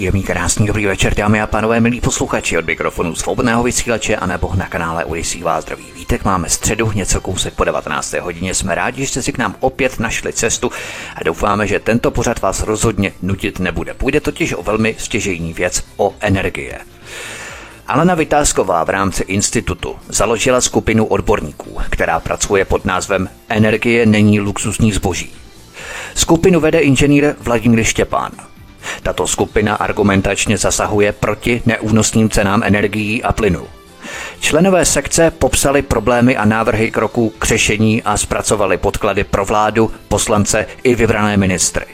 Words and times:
Příjemný, 0.00 0.22
krásný, 0.22 0.66
dobrý 0.66 0.86
večer, 0.86 1.14
dámy 1.14 1.40
a 1.40 1.46
pánové, 1.46 1.80
milí 1.80 2.00
posluchači 2.00 2.58
od 2.58 2.66
mikrofonu 2.66 3.14
svobodného 3.14 3.62
vysílače 3.62 4.16
a 4.16 4.26
nebo 4.26 4.54
na 4.54 4.66
kanále 4.66 5.04
Odisí 5.04 5.42
vás 5.42 5.64
zdraví. 5.64 5.84
Vítek 5.94 6.24
máme 6.24 6.48
středu, 6.48 6.92
něco 6.92 7.20
kousek 7.20 7.54
po 7.54 7.64
19. 7.64 8.12
hodině. 8.12 8.54
Jsme 8.54 8.74
rádi, 8.74 9.02
že 9.02 9.08
jste 9.08 9.22
si 9.22 9.32
k 9.32 9.38
nám 9.38 9.56
opět 9.60 10.00
našli 10.00 10.32
cestu 10.32 10.70
a 11.16 11.24
doufáme, 11.24 11.66
že 11.66 11.78
tento 11.78 12.10
pořad 12.10 12.40
vás 12.40 12.62
rozhodně 12.62 13.12
nutit 13.22 13.58
nebude. 13.58 13.94
Půjde 13.94 14.20
totiž 14.20 14.52
o 14.52 14.62
velmi 14.62 14.96
stěžejní 14.98 15.52
věc, 15.52 15.84
o 15.96 16.14
energie. 16.20 16.78
Alena 17.86 18.14
Vytázková 18.14 18.84
v 18.84 18.90
rámci 18.90 19.22
institutu 19.22 19.96
založila 20.08 20.60
skupinu 20.60 21.06
odborníků, 21.06 21.78
která 21.90 22.20
pracuje 22.20 22.64
pod 22.64 22.84
názvem 22.84 23.28
Energie 23.48 24.06
není 24.06 24.40
luxusní 24.40 24.92
zboží. 24.92 25.32
Skupinu 26.14 26.60
vede 26.60 26.78
inženýr 26.78 27.34
Vladimír 27.40 27.84
Štěpán. 27.84 28.32
Tato 29.02 29.26
skupina 29.26 29.74
argumentačně 29.74 30.58
zasahuje 30.58 31.12
proti 31.12 31.62
neúnosným 31.66 32.30
cenám 32.30 32.62
energií 32.62 33.22
a 33.22 33.32
plynu. 33.32 33.66
Členové 34.40 34.84
sekce 34.84 35.30
popsali 35.30 35.82
problémy 35.82 36.36
a 36.36 36.44
návrhy 36.44 36.90
kroků 36.90 37.32
k 37.38 37.44
řešení 37.44 38.02
a 38.02 38.16
zpracovali 38.16 38.76
podklady 38.76 39.24
pro 39.24 39.44
vládu, 39.44 39.92
poslance 40.08 40.66
i 40.82 40.94
vybrané 40.94 41.36
ministry. 41.36 41.86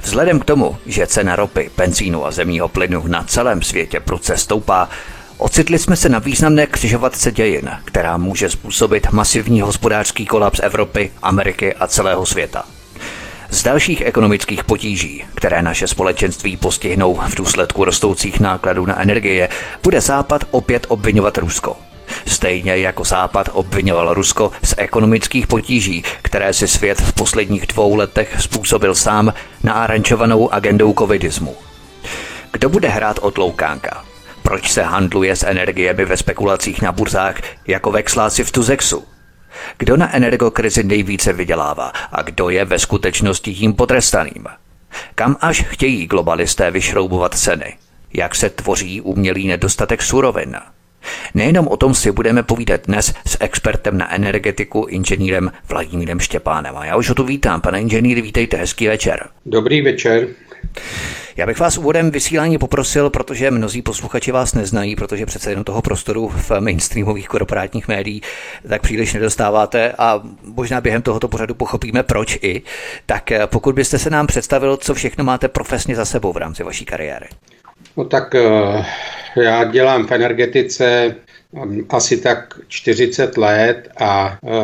Vzhledem 0.00 0.40
k 0.40 0.44
tomu, 0.44 0.76
že 0.86 1.06
cena 1.06 1.36
ropy, 1.36 1.70
benzínu 1.76 2.26
a 2.26 2.30
zemního 2.30 2.68
plynu 2.68 3.02
na 3.06 3.24
celém 3.24 3.62
světě 3.62 4.00
prudce 4.00 4.36
stoupá, 4.36 4.88
ocitli 5.38 5.78
jsme 5.78 5.96
se 5.96 6.08
na 6.08 6.18
významné 6.18 6.66
křižovatce 6.66 7.32
dějin, 7.32 7.70
která 7.84 8.16
může 8.16 8.50
způsobit 8.50 9.12
masivní 9.12 9.60
hospodářský 9.60 10.26
kolaps 10.26 10.60
Evropy, 10.62 11.12
Ameriky 11.22 11.74
a 11.74 11.86
celého 11.86 12.26
světa. 12.26 12.64
Z 13.50 13.62
dalších 13.62 14.00
ekonomických 14.00 14.64
potíží, 14.64 15.24
které 15.34 15.62
naše 15.62 15.86
společenství 15.86 16.56
postihnou 16.56 17.20
v 17.28 17.34
důsledku 17.34 17.84
rostoucích 17.84 18.40
nákladů 18.40 18.86
na 18.86 19.00
energie, 19.00 19.48
bude 19.82 20.00
Západ 20.00 20.44
opět 20.50 20.86
obvinovat 20.88 21.38
Rusko. 21.38 21.76
Stejně 22.26 22.76
jako 22.76 23.04
Západ 23.04 23.48
obvinoval 23.52 24.14
Rusko 24.14 24.52
z 24.62 24.74
ekonomických 24.76 25.46
potíží, 25.46 26.04
které 26.22 26.52
si 26.52 26.68
svět 26.68 27.00
v 27.00 27.12
posledních 27.12 27.66
dvou 27.66 27.94
letech 27.94 28.36
způsobil 28.40 28.94
sám 28.94 29.34
arančovanou 29.72 30.52
agendou 30.52 30.94
covidismu. 30.98 31.56
Kdo 32.52 32.68
bude 32.68 32.88
hrát 32.88 33.18
od 33.22 33.38
Loukánka? 33.38 34.04
Proč 34.42 34.72
se 34.72 34.82
handluje 34.82 35.36
s 35.36 35.46
energiemi 35.46 36.04
ve 36.04 36.16
spekulacích 36.16 36.82
na 36.82 36.92
burzách 36.92 37.36
jako 37.66 37.90
vexláci 37.90 38.44
v 38.44 38.52
Tuzexu? 38.52 39.04
Kdo 39.78 39.96
na 39.96 40.14
energokrizi 40.14 40.84
nejvíce 40.84 41.32
vydělává 41.32 41.92
a 42.12 42.22
kdo 42.22 42.50
je 42.50 42.64
ve 42.64 42.78
skutečnosti 42.78 43.54
tím 43.54 43.74
potrestaným? 43.74 44.46
Kam 45.14 45.36
až 45.40 45.62
chtějí 45.62 46.06
globalisté 46.06 46.70
vyšroubovat 46.70 47.38
ceny? 47.38 47.76
Jak 48.14 48.34
se 48.34 48.50
tvoří 48.50 49.00
umělý 49.00 49.48
nedostatek 49.48 50.02
surovin? 50.02 50.56
Nejenom 51.34 51.68
o 51.68 51.76
tom 51.76 51.94
si 51.94 52.12
budeme 52.12 52.42
povídat 52.42 52.80
dnes 52.86 53.14
s 53.26 53.36
expertem 53.40 53.98
na 53.98 54.14
energetiku, 54.14 54.86
inženýrem 54.90 55.52
Vladimírem 55.68 56.20
Štěpánem. 56.20 56.76
A 56.76 56.84
já 56.84 56.96
už 56.96 57.08
ho 57.08 57.14
tu 57.14 57.24
vítám. 57.24 57.60
Pane 57.60 57.80
inženýr, 57.80 58.20
vítejte, 58.20 58.56
hezký 58.56 58.86
večer. 58.86 59.28
Dobrý 59.46 59.82
večer. 59.82 60.28
Já 61.36 61.46
bych 61.46 61.58
vás 61.58 61.78
úvodem 61.78 62.10
vysílání 62.10 62.58
poprosil, 62.58 63.10
protože 63.10 63.50
mnozí 63.50 63.82
posluchači 63.82 64.32
vás 64.32 64.54
neznají, 64.54 64.96
protože 64.96 65.26
přece 65.26 65.50
jenom 65.50 65.64
toho 65.64 65.82
prostoru 65.82 66.28
v 66.28 66.50
mainstreamových 66.60 67.28
korporátních 67.28 67.88
médií 67.88 68.22
tak 68.68 68.82
příliš 68.82 69.14
nedostáváte 69.14 69.92
a 69.98 70.22
možná 70.42 70.80
během 70.80 71.02
tohoto 71.02 71.28
pořadu 71.28 71.54
pochopíme 71.54 72.02
proč 72.02 72.38
i. 72.42 72.62
Tak 73.06 73.32
eh, 73.32 73.46
pokud 73.46 73.74
byste 73.74 73.98
se 73.98 74.10
nám 74.10 74.26
představil, 74.26 74.76
co 74.76 74.94
všechno 74.94 75.24
máte 75.24 75.48
profesně 75.48 75.96
za 75.96 76.04
sebou 76.04 76.32
v 76.32 76.36
rámci 76.36 76.62
vaší 76.62 76.84
kariéry. 76.84 77.26
No 77.96 78.04
tak 78.04 78.34
eh, 78.34 78.84
já 79.36 79.64
dělám 79.64 80.06
v 80.06 80.12
energetice 80.12 81.14
hm, 81.54 81.86
asi 81.88 82.16
tak 82.16 82.54
40 82.68 83.36
let 83.36 83.88
a 83.96 84.38
e, 84.44 84.56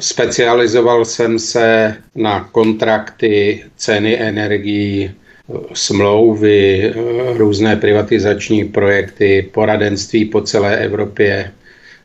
specializoval 0.00 1.04
jsem 1.04 1.38
se 1.38 1.96
na 2.14 2.48
kontrakty, 2.52 3.64
ceny 3.76 4.20
energií, 4.22 5.14
smlouvy, 5.72 6.92
různé 7.36 7.76
privatizační 7.76 8.64
projekty, 8.64 9.50
poradenství 9.52 10.24
po 10.24 10.40
celé 10.40 10.76
Evropě 10.76 11.52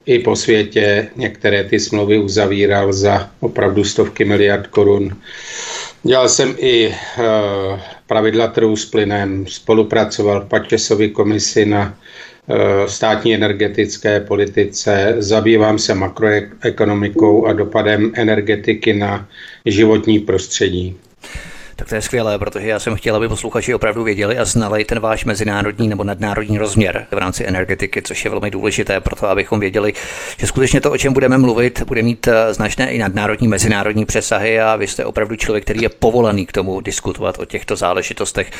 i 0.05 0.19
po 0.19 0.35
světě. 0.35 1.07
Některé 1.15 1.63
ty 1.63 1.79
smlouvy 1.79 2.17
uzavíral 2.17 2.93
za 2.93 3.29
opravdu 3.39 3.83
stovky 3.83 4.25
miliard 4.25 4.67
korun. 4.67 5.15
Dělal 6.03 6.29
jsem 6.29 6.55
i 6.57 6.85
e, 6.87 6.95
pravidla 8.07 8.47
trhu 8.47 8.75
s 8.75 8.85
plynem, 8.85 9.45
spolupracoval 9.47 10.41
v 10.41 10.47
Pačesově 10.47 11.09
komisi 11.09 11.65
na 11.65 11.97
e, 12.47 12.87
státní 12.89 13.35
energetické 13.35 14.19
politice, 14.19 15.15
zabývám 15.17 15.79
se 15.79 15.95
makroekonomikou 15.95 17.45
a 17.45 17.53
dopadem 17.53 18.11
energetiky 18.15 18.93
na 18.93 19.29
životní 19.65 20.19
prostředí. 20.19 20.97
Tak 21.79 21.89
to 21.89 21.95
je 21.95 22.01
skvělé, 22.01 22.39
protože 22.39 22.67
já 22.67 22.79
jsem 22.79 22.95
chtěl, 22.95 23.15
aby 23.15 23.27
posluchači 23.27 23.73
opravdu 23.73 24.03
věděli 24.03 24.37
a 24.37 24.45
znali 24.45 24.85
ten 24.85 24.99
váš 24.99 25.25
mezinárodní 25.25 25.87
nebo 25.87 26.03
nadnárodní 26.03 26.57
rozměr 26.57 27.07
v 27.11 27.17
rámci 27.17 27.47
energetiky, 27.47 28.01
což 28.01 28.25
je 28.25 28.31
velmi 28.31 28.51
důležité 28.51 28.99
pro 29.01 29.15
to, 29.15 29.27
abychom 29.27 29.59
věděli, 29.59 29.93
že 30.37 30.47
skutečně 30.47 30.81
to, 30.81 30.91
o 30.91 30.97
čem 30.97 31.13
budeme 31.13 31.37
mluvit, 31.37 31.83
bude 31.83 32.01
mít 32.01 32.27
eh, 32.27 32.53
značné 32.53 32.91
i 32.91 32.97
nadnárodní, 32.97 33.47
mezinárodní 33.47 34.05
přesahy 34.05 34.61
a 34.61 34.75
vy 34.75 34.87
jste 34.87 35.05
opravdu 35.05 35.35
člověk, 35.35 35.63
který 35.63 35.81
je 35.81 35.89
povolaný 35.89 36.45
k 36.45 36.51
tomu 36.51 36.81
diskutovat 36.81 37.39
o 37.39 37.45
těchto 37.45 37.75
záležitostech, 37.75 38.51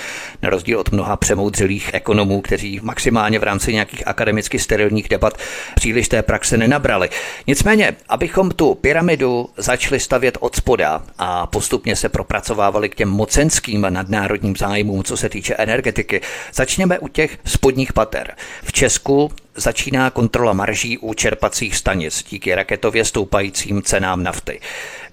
na 0.42 0.50
rozdíl 0.50 0.80
od 0.80 0.92
mnoha 0.92 1.18
přemoudřilých 1.18 1.90
ekonomů, 1.94 2.42
kteří 2.42 2.80
maximálně 2.84 3.40
v 3.40 3.44
rámci 3.44 3.74
nějakých 3.74 4.08
akademicky 4.08 4.60
sterilních 4.60 5.10
debat 5.10 5.38
příliš 5.76 6.08
té 6.08 6.22
praxe 6.22 6.58
nenabrali. 6.58 7.10
Nicméně, 7.48 7.96
abychom 8.10 8.52
tu 8.52 8.76
pyramidu 8.76 9.50
začali 9.58 10.00
stavět 10.00 10.38
od 10.40 10.56
spoda 10.56 11.04
a 11.18 11.48
postupně 11.48 11.96
se 11.96 12.10
propracovávali 12.10 12.90
k 12.90 12.96
těm 12.96 13.09
mocenským 13.12 13.82
nadnárodním 13.90 14.56
zájmům, 14.56 15.04
co 15.04 15.18
se 15.18 15.30
týče 15.30 15.56
energetiky. 15.56 16.22
Začněme 16.54 17.00
u 17.00 17.08
těch 17.08 17.38
spodních 17.46 17.94
pater. 17.94 18.36
V 18.64 18.72
Česku 18.72 19.32
začíná 19.56 20.10
kontrola 20.10 20.54
marží 20.54 20.98
u 20.98 21.14
čerpacích 21.14 21.76
stanic 21.76 22.24
díky 22.30 22.56
raketově 22.56 23.06
stoupajícím 23.06 23.82
cenám 23.82 24.24
nafty. 24.24 24.60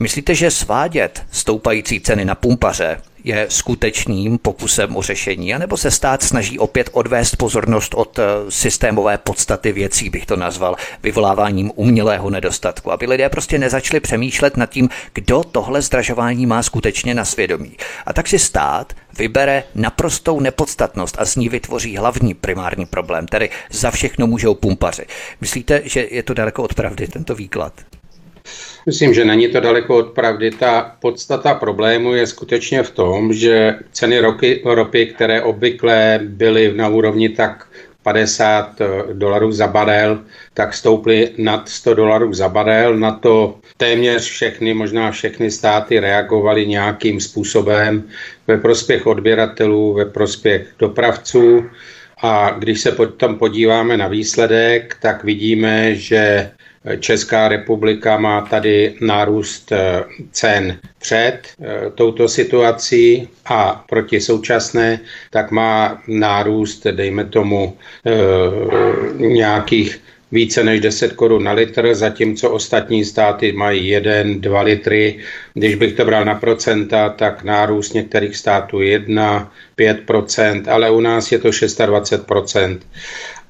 Myslíte, 0.01 0.35
že 0.35 0.51
svádět 0.51 1.23
stoupající 1.31 2.01
ceny 2.01 2.25
na 2.25 2.35
pumpaře 2.35 3.01
je 3.27 3.47
skutečným 3.51 4.39
pokusem 4.39 4.97
o 4.97 5.03
řešení, 5.03 5.55
anebo 5.55 5.77
se 5.77 5.91
stát 5.91 6.23
snaží 6.23 6.59
opět 6.59 6.91
odvést 6.93 7.37
pozornost 7.37 7.95
od 7.95 8.19
eh, 8.19 8.25
systémové 8.49 9.19
podstaty 9.19 9.73
věcí, 9.73 10.11
bych 10.11 10.27
to 10.27 10.37
nazval, 10.37 10.77
vyvoláváním 11.03 11.73
umělého 11.75 12.31
nedostatku, 12.31 12.93
aby 12.93 13.07
lidé 13.07 13.29
prostě 13.29 13.59
nezačali 13.59 14.01
přemýšlet 14.01 14.57
nad 14.57 14.71
tím, 14.71 14.89
kdo 15.13 15.45
tohle 15.45 15.83
zdražování 15.83 16.47
má 16.47 16.63
skutečně 16.63 17.15
na 17.15 17.25
svědomí. 17.25 17.77
A 18.07 18.13
tak 18.13 18.29
si 18.29 18.39
stát 18.39 18.93
vybere 19.19 19.65
naprostou 19.75 20.41
nepodstatnost 20.41 21.17
a 21.19 21.25
z 21.25 21.37
ní 21.37 21.49
vytvoří 21.49 21.97
hlavní 21.97 22.35
primární 22.35 22.87
problém, 22.87 23.27
tedy 23.27 23.51
za 23.71 23.91
všechno 23.91 24.27
můžou 24.27 24.55
pumpaři. 24.55 25.07
Myslíte, 25.41 25.83
že 25.85 26.09
je 26.11 26.23
to 26.23 26.35
daleko 26.35 26.63
od 26.63 26.75
pravdy, 26.75 27.09
tento 27.09 27.35
výklad? 27.35 27.73
Myslím, 28.87 29.15
že 29.15 29.25
není 29.25 29.49
to 29.49 29.61
daleko 29.61 29.97
od 29.97 30.07
pravdy. 30.07 30.51
Ta 30.51 30.97
podstata 31.01 31.55
problému 31.55 32.15
je 32.15 32.27
skutečně 32.27 32.83
v 32.83 32.91
tom, 32.91 33.33
že 33.33 33.75
ceny 33.93 34.19
ropy, 34.19 34.63
ropy 34.65 35.07
které 35.07 35.43
obvykle 35.43 36.21
byly 36.23 36.73
na 36.77 36.89
úrovni 36.89 37.29
tak 37.29 37.67
50 38.03 38.81
eh, 38.81 38.87
dolarů 39.13 39.53
za 39.53 39.67
barel, 39.67 40.21
tak 40.55 40.75
stouply 40.75 41.31
nad 41.39 41.69
100 41.69 41.95
dolarů 41.95 42.33
za 42.33 42.49
barel. 42.49 42.97
Na 42.97 43.13
to 43.13 43.59
téměř 43.77 44.23
všechny, 44.23 44.75
možná 44.75 45.11
všechny 45.11 45.51
státy 45.51 46.01
reagovaly 46.01 46.67
nějakým 46.67 47.21
způsobem 47.21 48.05
ve 48.47 48.57
prospěch 48.57 49.07
odběratelů, 49.07 49.95
ve 49.95 50.05
prospěch 50.05 50.67
dopravců. 50.79 51.65
A 52.23 52.51
když 52.59 52.81
se 52.81 52.97
tam 53.17 53.39
podíváme 53.39 53.97
na 53.97 54.09
výsledek, 54.09 54.97
tak 55.01 55.25
vidíme, 55.25 55.95
že 55.95 56.51
Česká 57.01 57.49
republika 57.49 58.19
má 58.19 58.41
tady 58.41 58.95
nárůst 59.01 59.73
eh, 59.73 60.05
cen 60.33 60.79
před 60.99 61.41
eh, 61.61 61.91
touto 61.95 62.29
situací 62.29 63.29
a 63.45 63.85
proti 63.89 64.21
současné, 64.21 65.01
tak 65.31 65.51
má 65.51 66.03
nárůst, 66.09 66.87
dejme 66.87 67.25
tomu, 67.25 67.77
eh, 68.07 68.13
nějakých 69.17 70.01
více 70.33 70.65
než 70.65 70.81
10 70.81 71.13
korun 71.13 71.45
na 71.45 71.53
litr, 71.53 71.95
zatímco 71.95 72.51
ostatní 72.51 73.05
státy 73.05 73.53
mají 73.53 73.89
1, 73.89 74.13
2 74.41 74.63
litry. 74.63 75.19
Když 75.55 75.75
bych 75.75 75.93
to 75.93 76.05
bral 76.05 76.25
na 76.25 76.35
procenta, 76.35 77.09
tak 77.09 77.45
nárůst 77.45 77.95
některých 77.95 78.37
států 78.37 78.81
1, 78.81 79.53
5% 79.77 80.69
ale 80.69 80.91
u 80.91 81.01
nás 81.01 81.33
je 81.33 81.39
to 81.39 81.51
26 81.87 82.27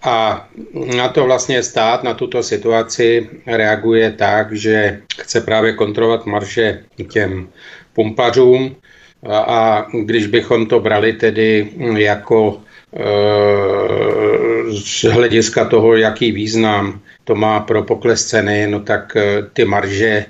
a 0.02 0.48
na 0.96 1.08
to 1.08 1.24
vlastně 1.24 1.62
stát, 1.62 2.02
na 2.02 2.14
tuto 2.14 2.42
situaci 2.42 3.30
reaguje 3.46 4.12
tak, 4.12 4.52
že 4.52 5.00
chce 5.20 5.40
právě 5.40 5.72
kontrolovat 5.72 6.26
marže 6.26 6.82
těm 7.08 7.48
pumpařům. 7.92 8.76
A 9.32 9.86
když 10.04 10.26
bychom 10.26 10.66
to 10.66 10.80
brali 10.80 11.12
tedy 11.12 11.70
jako 11.96 12.60
Eh, 12.94 14.72
z 14.72 15.04
hlediska 15.04 15.64
toho, 15.64 15.96
jaký 15.96 16.32
význam 16.32 17.00
to 17.24 17.34
má 17.34 17.60
pro 17.60 17.82
pokles 17.82 18.24
ceny, 18.24 18.66
no 18.66 18.80
tak 18.80 19.16
eh, 19.16 19.42
ty 19.52 19.64
marže 19.64 20.24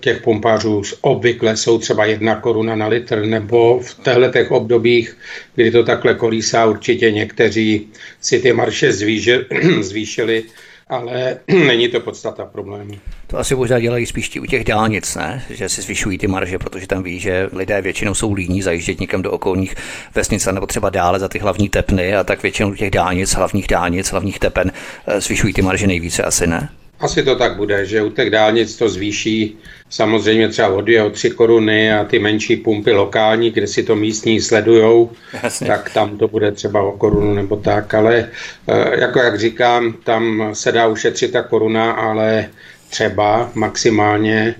těch 0.00 0.22
pumpářů 0.22 0.82
obvykle 1.00 1.56
jsou 1.56 1.78
třeba 1.78 2.04
jedna 2.04 2.36
koruna 2.36 2.76
na 2.76 2.86
litr, 2.86 3.26
nebo 3.26 3.80
v 3.80 3.94
těchto 4.32 4.56
obdobích, 4.56 5.16
kdy 5.54 5.70
to 5.70 5.84
takhle 5.84 6.14
kolísá, 6.14 6.66
určitě 6.66 7.10
někteří 7.10 7.88
si 8.20 8.40
ty 8.40 8.52
marše 8.52 8.92
zvýšili 9.80 10.44
ale 10.90 11.36
není 11.66 11.88
to 11.88 12.00
podstata 12.00 12.44
problému. 12.44 12.94
To 13.26 13.38
asi 13.38 13.54
možná 13.54 13.80
dělají 13.80 14.06
spíš 14.06 14.36
u 14.40 14.46
těch 14.46 14.64
dálnic, 14.64 15.14
ne? 15.14 15.44
že 15.50 15.68
si 15.68 15.82
zvyšují 15.82 16.18
ty 16.18 16.26
marže, 16.26 16.58
protože 16.58 16.86
tam 16.86 17.02
ví, 17.02 17.20
že 17.20 17.48
lidé 17.52 17.82
většinou 17.82 18.14
jsou 18.14 18.32
líní 18.32 18.62
zajíždět 18.62 19.00
někam 19.00 19.22
do 19.22 19.30
okolních 19.30 19.74
vesnic 20.14 20.46
nebo 20.46 20.66
třeba 20.66 20.90
dále 20.90 21.18
za 21.18 21.28
ty 21.28 21.38
hlavní 21.38 21.68
tepny 21.68 22.14
a 22.14 22.24
tak 22.24 22.42
většinou 22.42 22.74
těch 22.74 22.90
dálnic, 22.90 23.34
hlavních 23.34 23.68
dálnic, 23.68 24.10
hlavních 24.10 24.38
tepen 24.38 24.72
eh, 25.06 25.20
zvyšují 25.20 25.52
ty 25.52 25.62
marže 25.62 25.86
nejvíce 25.86 26.22
asi, 26.22 26.46
ne? 26.46 26.68
Asi 27.00 27.22
to 27.22 27.36
tak 27.36 27.56
bude, 27.56 27.86
že 27.86 28.02
u 28.02 28.10
těch 28.10 28.30
dálnic 28.30 28.76
to 28.76 28.88
zvýší 28.88 29.58
samozřejmě 29.90 30.48
třeba 30.48 30.68
o 30.68 30.80
dvě, 30.80 31.02
o 31.02 31.10
tři 31.10 31.30
koruny 31.30 31.92
a 31.92 32.04
ty 32.04 32.18
menší 32.18 32.56
pumpy 32.56 32.92
lokální, 32.92 33.50
kde 33.50 33.66
si 33.66 33.82
to 33.82 33.96
místní 33.96 34.40
sledujou, 34.40 35.10
Jasně. 35.42 35.66
tak 35.66 35.90
tam 35.94 36.18
to 36.18 36.28
bude 36.28 36.52
třeba 36.52 36.82
o 36.82 36.92
korunu 36.92 37.34
nebo 37.34 37.56
tak, 37.56 37.94
ale 37.94 38.28
eh, 38.68 39.00
jako 39.00 39.18
jak 39.18 39.38
říkám, 39.38 39.94
tam 40.04 40.50
se 40.52 40.72
dá 40.72 40.86
ušetřit 40.86 41.32
ta 41.32 41.42
koruna, 41.42 41.92
ale 41.92 42.48
třeba 42.90 43.50
maximálně 43.54 44.54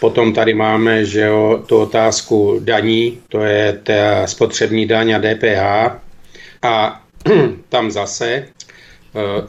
Potom 0.00 0.32
tady 0.32 0.54
máme, 0.54 1.04
že 1.04 1.20
jo, 1.20 1.62
tu 1.66 1.78
otázku 1.78 2.60
daní, 2.64 3.18
to 3.28 3.40
je 3.40 3.80
ta 3.82 4.26
spotřební 4.26 4.86
daň 4.86 5.14
a 5.14 5.18
DPH. 5.18 5.96
A 6.62 7.02
tam 7.68 7.90
zase 7.90 8.46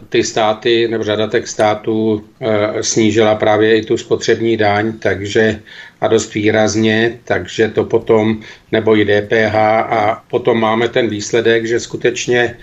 ty 0.09 0.23
státy 0.23 0.87
nebo 0.87 1.03
řada 1.03 1.27
těch 1.27 1.47
států 1.47 2.23
eh, 2.41 2.83
snížila 2.83 3.35
právě 3.35 3.77
i 3.77 3.85
tu 3.85 3.97
spotřební 3.97 4.57
daň, 4.57 4.93
takže 4.99 5.59
a 6.01 6.07
dost 6.07 6.33
výrazně, 6.33 7.19
takže 7.23 7.67
to 7.67 7.83
potom, 7.83 8.41
nebo 8.71 8.97
i 8.97 9.05
DPH 9.05 9.55
a 9.55 10.23
potom 10.29 10.59
máme 10.59 10.89
ten 10.89 11.07
výsledek, 11.07 11.65
že 11.65 11.79
skutečně 11.79 12.57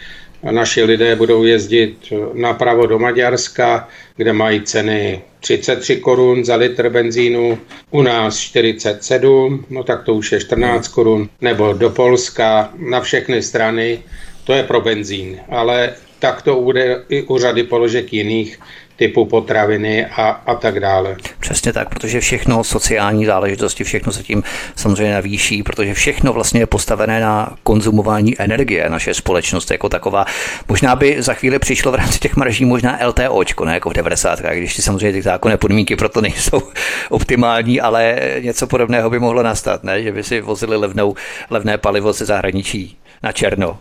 naši 0.50 0.82
lidé 0.82 1.16
budou 1.16 1.44
jezdit 1.44 1.96
napravo 2.32 2.86
do 2.86 2.98
Maďarska, 2.98 3.88
kde 4.16 4.32
mají 4.32 4.60
ceny 4.60 5.22
33 5.40 5.96
korun 5.96 6.44
za 6.44 6.56
litr 6.56 6.88
benzínu, 6.88 7.58
u 7.90 8.02
nás 8.02 8.38
47, 8.38 9.64
no 9.70 9.82
tak 9.82 10.02
to 10.04 10.14
už 10.14 10.32
je 10.32 10.40
14 10.40 10.88
korun, 10.88 11.28
nebo 11.40 11.72
do 11.72 11.90
Polska, 11.90 12.72
na 12.78 13.00
všechny 13.00 13.42
strany, 13.42 14.02
to 14.44 14.52
je 14.52 14.62
pro 14.62 14.80
benzín, 14.80 15.40
ale 15.48 15.94
tak 16.20 16.42
to 16.42 16.60
bude 16.60 17.02
i 17.08 17.22
u 17.22 17.38
řady 17.38 17.62
položek 17.62 18.12
jiných 18.12 18.58
typu 19.00 19.24
potraviny 19.26 20.06
a, 20.06 20.28
a 20.46 20.54
tak 20.54 20.80
dále. 20.80 21.16
Přesně 21.40 21.72
tak, 21.72 21.88
protože 21.88 22.20
všechno 22.20 22.64
sociální 22.64 23.26
záležitosti, 23.26 23.84
všechno 23.84 24.12
se 24.12 24.22
tím 24.22 24.42
samozřejmě 24.76 25.14
navýší, 25.14 25.62
protože 25.62 25.94
všechno 25.94 26.32
vlastně 26.32 26.60
je 26.60 26.66
postavené 26.66 27.20
na 27.20 27.56
konzumování 27.62 28.40
energie, 28.40 28.90
naše 28.90 29.14
společnost 29.14 29.70
jako 29.70 29.88
taková. 29.88 30.24
Možná 30.68 30.96
by 30.96 31.22
za 31.22 31.34
chvíli 31.34 31.58
přišlo 31.58 31.92
v 31.92 31.94
rámci 31.94 32.18
těch 32.18 32.36
marží 32.36 32.64
možná 32.64 32.98
LTOčko, 33.06 33.64
ne 33.64 33.74
jako 33.74 33.90
v 33.90 33.92
90. 33.92 34.40
když 34.40 34.76
ty 34.76 34.82
samozřejmě 34.82 35.12
ty 35.12 35.22
zákonné 35.22 35.56
podmínky 35.56 35.96
proto 35.96 36.20
nejsou 36.20 36.62
optimální, 37.10 37.80
ale 37.80 38.16
něco 38.40 38.66
podobného 38.66 39.10
by 39.10 39.18
mohlo 39.18 39.42
nastat, 39.42 39.84
ne? 39.84 40.02
že 40.02 40.12
by 40.12 40.22
si 40.22 40.40
vozili 40.40 40.76
levnou, 40.76 41.14
levné 41.50 41.78
palivo 41.78 42.12
ze 42.12 42.24
zahraničí 42.24 42.96
na 43.22 43.32
černo. 43.32 43.78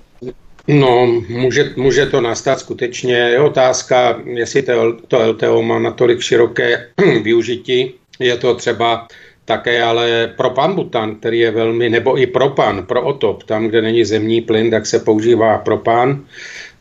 No, 0.71 1.21
může, 1.29 1.73
může 1.75 2.05
to 2.05 2.21
nastat 2.21 2.59
skutečně. 2.59 3.15
Je 3.15 3.39
otázka, 3.39 4.21
jestli 4.25 4.61
to, 4.61 4.97
to 5.07 5.29
LTO 5.29 5.61
má 5.61 5.79
natolik 5.79 6.21
široké 6.21 6.87
využití. 7.23 7.93
Je 8.19 8.37
to 8.37 8.55
třeba 8.55 9.07
také 9.45 9.83
ale 9.83 10.33
propan 10.37 10.75
butan, 10.75 11.15
který 11.15 11.39
je 11.39 11.51
velmi, 11.51 11.89
nebo 11.89 12.21
i 12.21 12.27
propan 12.27 12.85
pro 12.85 13.01
otop, 13.03 13.43
tam, 13.43 13.67
kde 13.67 13.81
není 13.81 14.05
zemní 14.05 14.41
plyn, 14.41 14.71
tak 14.71 14.85
se 14.85 14.99
používá 14.99 15.57
propan. 15.57 16.25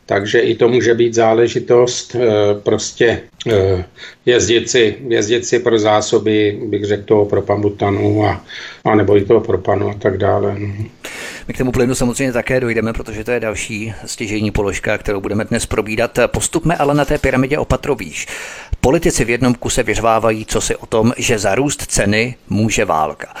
Takže 0.09 0.39
i 0.39 0.55
to 0.55 0.69
může 0.69 0.93
být 0.93 1.13
záležitost 1.13 2.15
eh, 2.15 2.19
prostě 2.63 3.21
eh, 3.47 3.85
jezdit 4.25 4.69
si, 4.69 4.97
jezdit 5.07 5.45
si 5.45 5.59
pro 5.59 5.79
zásoby, 5.79 6.59
bych 6.65 6.85
řekl 6.85 7.03
toho 7.03 7.25
propambutanu 7.25 8.25
a, 8.25 8.45
a 8.85 8.95
nebo 8.95 9.17
i 9.17 9.25
toho 9.25 9.41
propanu 9.41 9.89
a 9.89 9.93
tak 9.93 10.17
dále. 10.17 10.55
No. 10.59 10.67
My 11.47 11.53
k 11.53 11.57
tomu 11.57 11.71
plynu 11.71 11.95
samozřejmě 11.95 12.33
také 12.33 12.59
dojdeme, 12.59 12.93
protože 12.93 13.23
to 13.23 13.31
je 13.31 13.39
další 13.39 13.93
stěžení 14.05 14.51
položka, 14.51 14.97
kterou 14.97 15.21
budeme 15.21 15.45
dnes 15.45 15.65
probídat. 15.65 16.19
Postupme 16.27 16.75
ale 16.75 16.93
na 16.93 17.05
té 17.05 17.17
pyramidě 17.17 17.57
opatrovíš. 17.57 18.27
Politici 18.81 19.25
v 19.25 19.29
jednom 19.29 19.55
kuse 19.55 19.83
vyřvávají, 19.83 20.45
co 20.45 20.61
si 20.61 20.75
o 20.75 20.85
tom, 20.85 21.13
že 21.17 21.39
za 21.39 21.55
růst 21.55 21.85
ceny 21.85 22.35
může 22.49 22.85
válka. 22.85 23.33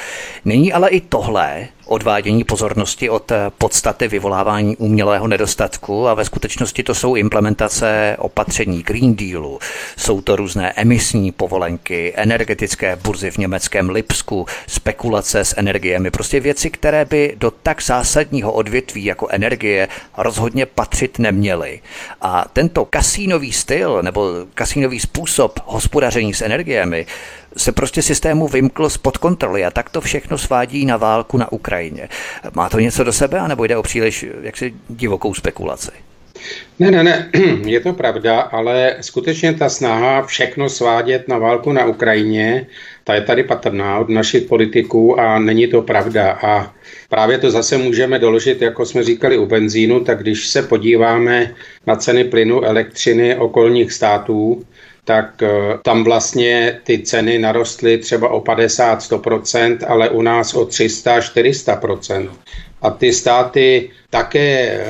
Není 0.45 0.73
ale 0.73 0.89
i 0.89 1.01
tohle 1.01 1.67
odvádění 1.89 2.43
pozornosti 2.43 3.09
od 3.09 3.31
podstaty 3.57 4.07
vyvolávání 4.07 4.77
umělého 4.77 5.27
nedostatku 5.27 6.07
a 6.07 6.13
ve 6.13 6.25
skutečnosti 6.25 6.83
to 6.83 6.95
jsou 6.95 7.15
implementace 7.15 8.15
opatření 8.19 8.83
Green 8.83 9.15
Dealu, 9.15 9.59
jsou 9.97 10.21
to 10.21 10.35
různé 10.35 10.73
emisní 10.75 11.31
povolenky, 11.31 12.13
energetické 12.15 12.95
burzy 12.95 13.31
v 13.31 13.37
německém 13.37 13.89
Lipsku, 13.89 14.45
spekulace 14.67 15.45
s 15.45 15.57
energiemi, 15.57 16.11
prostě 16.11 16.39
věci, 16.39 16.69
které 16.69 17.05
by 17.05 17.35
do 17.37 17.51
tak 17.51 17.83
zásadního 17.83 18.51
odvětví 18.51 19.05
jako 19.05 19.27
energie 19.29 19.87
rozhodně 20.17 20.65
patřit 20.65 21.19
neměly. 21.19 21.81
A 22.21 22.45
tento 22.53 22.85
kasínový 22.85 23.53
styl 23.53 24.01
nebo 24.01 24.33
kasínový 24.53 24.99
způsob 24.99 25.59
hospodaření 25.65 26.33
s 26.33 26.41
energiemi 26.41 27.05
se 27.57 27.71
prostě 27.71 28.01
systému 28.01 28.47
vymkl 28.47 28.89
spod 28.89 29.17
kontroly 29.17 29.65
a 29.65 29.71
tak 29.71 29.89
to 29.89 30.01
všechno 30.01 30.37
svádí 30.37 30.85
na 30.85 30.97
válku 30.97 31.37
na 31.37 31.51
Ukrajině. 31.51 32.09
Má 32.55 32.69
to 32.69 32.79
něco 32.79 33.03
do 33.03 33.13
sebe, 33.13 33.39
anebo 33.39 33.65
jde 33.65 33.77
o 33.77 33.83
příliš 33.83 34.25
jaksi 34.41 34.73
divokou 34.89 35.33
spekulaci? 35.33 35.91
Ne, 36.79 36.91
ne, 36.91 37.03
ne, 37.03 37.29
je 37.65 37.79
to 37.79 37.93
pravda, 37.93 38.39
ale 38.41 38.95
skutečně 39.01 39.53
ta 39.53 39.69
snaha 39.69 40.21
všechno 40.21 40.69
svádět 40.69 41.27
na 41.27 41.37
válku 41.37 41.73
na 41.73 41.85
Ukrajině, 41.85 42.67
ta 43.03 43.15
je 43.15 43.21
tady 43.21 43.43
patrná 43.43 43.99
od 43.99 44.09
našich 44.09 44.43
politiků 44.43 45.19
a 45.19 45.39
není 45.39 45.67
to 45.67 45.81
pravda. 45.81 46.31
A 46.31 46.73
právě 47.09 47.37
to 47.37 47.51
zase 47.51 47.77
můžeme 47.77 48.19
doložit, 48.19 48.61
jako 48.61 48.85
jsme 48.85 49.03
říkali 49.03 49.37
u 49.37 49.45
benzínu, 49.45 49.99
tak 49.99 50.21
když 50.21 50.47
se 50.47 50.61
podíváme 50.61 51.55
na 51.87 51.95
ceny 51.95 52.23
plynu, 52.23 52.63
elektřiny 52.63 53.35
okolních 53.35 53.91
států, 53.91 54.63
tak 55.05 55.43
eh, 55.43 55.77
tam 55.83 56.03
vlastně 56.03 56.79
ty 56.83 56.99
ceny 56.99 57.39
narostly 57.39 57.97
třeba 57.97 58.29
o 58.29 58.41
50-100%, 58.41 59.77
ale 59.87 60.09
u 60.09 60.21
nás 60.21 60.53
o 60.53 60.65
300-400%. 60.65 62.29
A 62.81 62.89
ty 62.89 63.13
státy 63.13 63.89
také 64.09 64.69
e, 64.69 64.85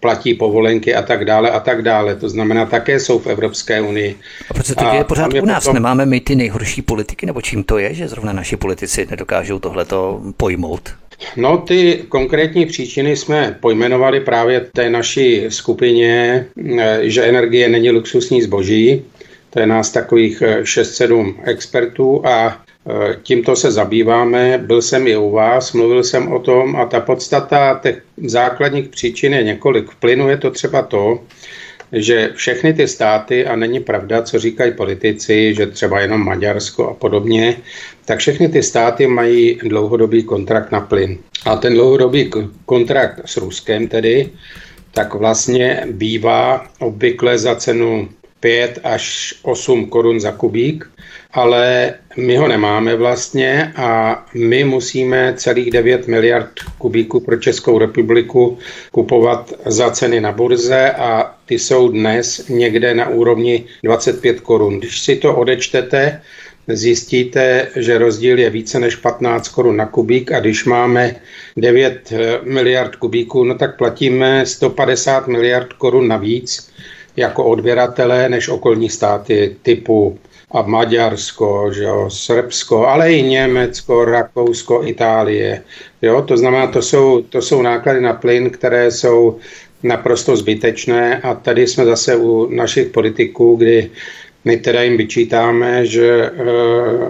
platí 0.00 0.34
povolenky 0.34 0.94
a 0.94 1.02
tak 1.02 1.24
dále 1.24 1.50
a 1.50 1.60
tak 1.60 1.82
dále. 1.82 2.16
To 2.16 2.28
znamená, 2.28 2.66
také 2.66 3.00
jsou 3.00 3.18
v 3.18 3.26
Evropské 3.26 3.80
unii. 3.80 4.18
A 4.50 4.54
proč 4.54 4.66
se 4.66 4.74
to 4.74 4.84
děje 4.84 5.04
pořád 5.04 5.34
u 5.34 5.44
nás? 5.44 5.64
Potom... 5.64 5.74
Nemáme 5.74 6.06
my 6.06 6.20
ty 6.20 6.36
nejhorší 6.36 6.82
politiky, 6.82 7.26
nebo 7.26 7.42
čím 7.42 7.64
to 7.64 7.78
je, 7.78 7.94
že 7.94 8.08
zrovna 8.08 8.32
naši 8.32 8.56
politici 8.56 9.06
nedokážou 9.10 9.58
tohleto 9.58 10.20
pojmout? 10.36 10.90
No, 11.36 11.58
ty 11.58 12.04
konkrétní 12.08 12.66
příčiny 12.66 13.16
jsme 13.16 13.56
pojmenovali 13.60 14.20
právě 14.20 14.60
té 14.60 14.90
naší 14.90 15.44
skupině, 15.48 16.46
eh, 16.78 16.98
že 17.02 17.24
energie 17.24 17.68
není 17.68 17.90
luxusní 17.90 18.42
zboží. 18.42 19.02
To 19.50 19.60
je 19.60 19.66
nás 19.66 19.90
takových 19.90 20.42
6-7 20.62 21.34
eh, 21.38 21.50
expertů 21.50 22.26
a 22.26 22.62
eh, 22.86 23.16
tímto 23.22 23.56
se 23.56 23.70
zabýváme. 23.70 24.58
Byl 24.58 24.82
jsem 24.82 25.06
i 25.06 25.16
u 25.16 25.30
vás, 25.30 25.72
mluvil 25.72 26.04
jsem 26.04 26.32
o 26.32 26.38
tom 26.38 26.76
a 26.76 26.84
ta 26.84 27.00
podstata 27.00 27.80
těch 27.82 28.02
základních 28.16 28.88
příčin 28.88 29.34
je 29.34 29.42
několik. 29.42 29.90
V 29.90 29.96
plynu 29.96 30.28
je 30.28 30.36
to 30.36 30.50
třeba 30.50 30.82
to, 30.82 31.20
že 31.92 32.30
všechny 32.34 32.72
ty 32.72 32.88
státy, 32.88 33.46
a 33.46 33.56
není 33.56 33.80
pravda, 33.80 34.22
co 34.22 34.38
říkají 34.38 34.72
politici, 34.72 35.54
že 35.54 35.66
třeba 35.66 36.00
jenom 36.00 36.24
Maďarsko 36.24 36.88
a 36.88 36.94
podobně, 36.94 37.56
tak 38.04 38.18
všechny 38.18 38.48
ty 38.48 38.62
státy 38.62 39.06
mají 39.06 39.58
dlouhodobý 39.64 40.22
kontrakt 40.22 40.72
na 40.72 40.80
plyn. 40.80 41.18
A 41.44 41.56
ten 41.56 41.74
dlouhodobý 41.74 42.30
kontrakt 42.66 43.20
s 43.24 43.36
Ruskem 43.36 43.88
tedy, 43.88 44.28
tak 44.92 45.14
vlastně 45.14 45.86
bývá 45.90 46.66
obvykle 46.78 47.38
za 47.38 47.54
cenu 47.54 48.08
5 48.40 48.78
až 48.84 49.34
8 49.42 49.86
korun 49.86 50.20
za 50.20 50.32
kubík, 50.32 50.90
ale 51.32 51.94
my 52.16 52.36
ho 52.36 52.48
nemáme 52.48 52.96
vlastně 52.96 53.72
a 53.76 54.24
my 54.34 54.64
musíme 54.64 55.34
celých 55.36 55.70
9 55.70 56.08
miliard 56.08 56.50
kubíků 56.78 57.20
pro 57.20 57.36
Českou 57.36 57.78
republiku 57.78 58.58
kupovat 58.90 59.52
za 59.66 59.90
ceny 59.90 60.20
na 60.20 60.32
burze 60.32 60.90
a 60.90 61.34
ty 61.46 61.58
jsou 61.58 61.88
dnes 61.88 62.48
někde 62.48 62.94
na 62.94 63.08
úrovni 63.08 63.64
25 63.82 64.40
korun. 64.40 64.78
Když 64.78 65.00
si 65.00 65.16
to 65.16 65.36
odečtete, 65.36 66.20
zjistíte, 66.68 67.68
že 67.76 67.98
rozdíl 67.98 68.38
je 68.38 68.50
více 68.50 68.80
než 68.80 68.96
15 68.96 69.48
korun 69.48 69.76
na 69.76 69.86
kubík 69.86 70.32
a 70.32 70.40
když 70.40 70.64
máme 70.64 71.16
9 71.56 72.12
miliard 72.42 72.96
kubíků, 72.96 73.44
no 73.44 73.54
tak 73.54 73.76
platíme 73.76 74.46
150 74.46 75.28
miliard 75.28 75.72
korun 75.72 76.08
navíc 76.08 76.70
jako 77.16 77.44
odběratelé 77.44 78.28
než 78.28 78.48
okolní 78.48 78.90
státy 78.90 79.56
typu 79.62 80.18
a 80.50 80.62
Maďarsko, 80.62 81.72
že 81.72 81.84
jo, 81.84 82.10
Srbsko, 82.10 82.86
ale 82.86 83.12
i 83.12 83.22
Německo, 83.22 84.04
Rakousko, 84.04 84.82
Itálie. 84.84 85.62
Jo, 86.02 86.22
to 86.22 86.36
znamená, 86.36 86.66
to 86.66 86.82
jsou, 86.82 87.22
to 87.22 87.42
jsou 87.42 87.62
náklady 87.62 88.00
na 88.00 88.12
plyn, 88.12 88.50
které 88.50 88.90
jsou 88.90 89.38
naprosto 89.82 90.36
zbytečné 90.36 91.20
a 91.20 91.34
tady 91.34 91.66
jsme 91.66 91.84
zase 91.84 92.16
u 92.16 92.48
našich 92.50 92.88
politiků, 92.88 93.56
kdy 93.56 93.90
my 94.44 94.56
teda 94.56 94.82
jim 94.82 94.96
vyčítáme, 94.96 95.86
že 95.86 96.22
e, 96.22 96.30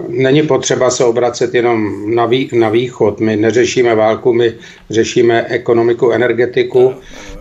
není 0.07 0.43
potřeba 0.43 0.89
se 0.89 1.05
obracet 1.05 1.53
jenom 1.53 2.05
na, 2.15 2.25
vý, 2.25 2.49
na 2.53 2.69
východ. 2.69 3.19
My 3.19 3.35
neřešíme 3.35 3.95
válku, 3.95 4.33
my 4.33 4.53
řešíme 4.89 5.45
ekonomiku, 5.47 6.11
energetiku. 6.11 6.93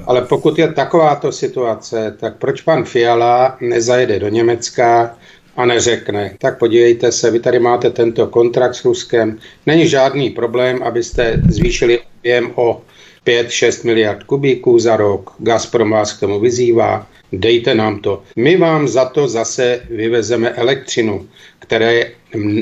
Ale 0.06 0.22
pokud 0.22 0.58
je 0.58 0.72
takováto 0.72 1.32
situace, 1.32 2.16
tak 2.20 2.36
proč 2.36 2.60
pan 2.60 2.84
Fiala 2.84 3.56
nezajede 3.60 4.18
do 4.18 4.28
Německa 4.28 5.16
a 5.56 5.66
neřekne, 5.66 6.36
tak 6.38 6.58
podívejte 6.58 7.12
se, 7.12 7.30
vy 7.30 7.40
tady 7.40 7.58
máte 7.58 7.90
tento 7.90 8.26
kontrakt 8.26 8.74
s 8.74 8.84
Ruskem, 8.84 9.38
není 9.66 9.88
žádný 9.88 10.30
problém, 10.30 10.82
abyste 10.82 11.40
zvýšili 11.48 12.00
objem 12.20 12.52
o 12.54 12.82
5-6 13.26 13.86
miliard 13.86 14.22
kubíků 14.22 14.78
za 14.78 14.96
rok. 14.96 15.34
Gazprom 15.38 15.90
vás 15.90 16.12
k 16.12 16.20
tomu 16.20 16.40
vyzývá, 16.40 17.06
dejte 17.32 17.74
nám 17.74 17.98
to. 17.98 18.22
My 18.36 18.56
vám 18.56 18.88
za 18.88 19.04
to 19.04 19.28
zase 19.28 19.80
vyvezeme 19.90 20.50
elektřinu, 20.50 21.28
které, 21.58 22.10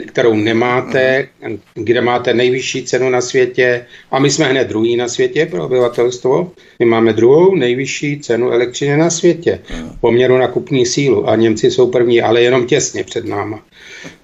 kterou 0.07 0.35
nemáte, 0.35 1.29
kde 1.75 2.01
máte 2.01 2.35
nejvyšší 2.35 2.85
cenu 2.85 3.11
na 3.11 3.21
světě 3.21 3.87
a 4.11 4.19
my 4.19 4.31
jsme 4.31 4.45
hned 4.47 4.69
druhý 4.69 4.97
na 4.97 5.09
světě 5.09 5.47
pro 5.47 5.65
obyvatelstvo. 5.65 6.53
My 6.79 6.87
máme 6.87 7.13
druhou 7.13 7.55
nejvyšší 7.55 8.21
cenu 8.21 8.51
elektřiny 8.51 8.97
na 8.97 9.11
světě 9.11 9.61
v 9.97 10.01
poměru 10.01 10.39
na 10.39 10.49
kupní 10.49 10.87
sílu 10.87 11.29
a 11.29 11.37
Němci 11.37 11.71
jsou 11.71 11.91
první, 11.91 12.23
ale 12.23 12.43
jenom 12.43 12.67
těsně 12.67 13.05
před 13.05 13.25
náma. 13.25 13.63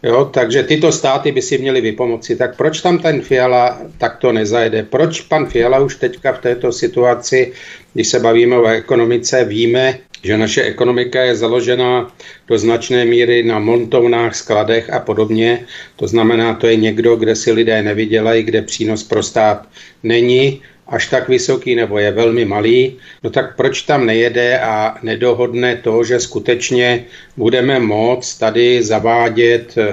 Jo, 0.03 0.25
takže 0.25 0.63
tyto 0.63 0.93
státy 0.93 1.33
by 1.33 1.43
si 1.43 1.59
měly 1.59 1.81
vypomoci. 1.81 2.37
Tak 2.37 2.57
proč 2.57 2.81
tam 2.81 2.99
ten 2.99 3.23
Fiala 3.23 3.81
takto 3.99 4.33
nezajede? 4.33 4.83
Proč 4.83 5.21
pan 5.21 5.47
Fiala 5.47 5.79
už 5.79 5.97
teďka 5.97 6.33
v 6.33 6.41
této 6.41 6.73
situaci, 6.73 7.53
když 7.95 8.09
se 8.09 8.21
bavíme 8.21 8.59
o 8.59 8.67
ekonomice, 8.67 9.45
víme, 9.45 9.99
že 10.25 10.37
naše 10.37 10.63
ekonomika 10.63 11.23
je 11.23 11.37
založena 11.37 12.13
do 12.49 12.59
značné 12.59 13.05
míry 13.05 13.43
na 13.43 13.59
montovnách, 13.59 14.35
skladech 14.35 14.91
a 14.91 15.01
podobně. 15.01 15.67
To 15.97 16.09
znamená, 16.09 16.55
to 16.55 16.67
je 16.67 16.77
někdo, 16.77 17.17
kde 17.17 17.37
si 17.37 17.53
lidé 17.53 17.83
nevydělají, 17.83 18.43
kde 18.43 18.63
přínos 18.63 19.03
pro 19.05 19.23
stát 19.23 19.69
není 20.03 20.63
až 20.89 21.07
tak 21.07 21.29
vysoký 21.29 21.75
nebo 21.75 21.99
je 21.99 22.11
velmi 22.11 22.45
malý, 22.45 22.97
no 23.23 23.31
tak 23.31 23.57
proč 23.57 23.83
tam 23.83 24.07
nejede 24.07 24.59
a 24.61 24.97
nedohodne 25.03 25.77
to, 25.77 26.05
že 26.05 26.21
skutečně 26.21 27.05
budeme 27.37 27.81
moct 27.81 28.39
tady 28.39 28.83
zavádět 28.83 29.79
e, 29.79 29.85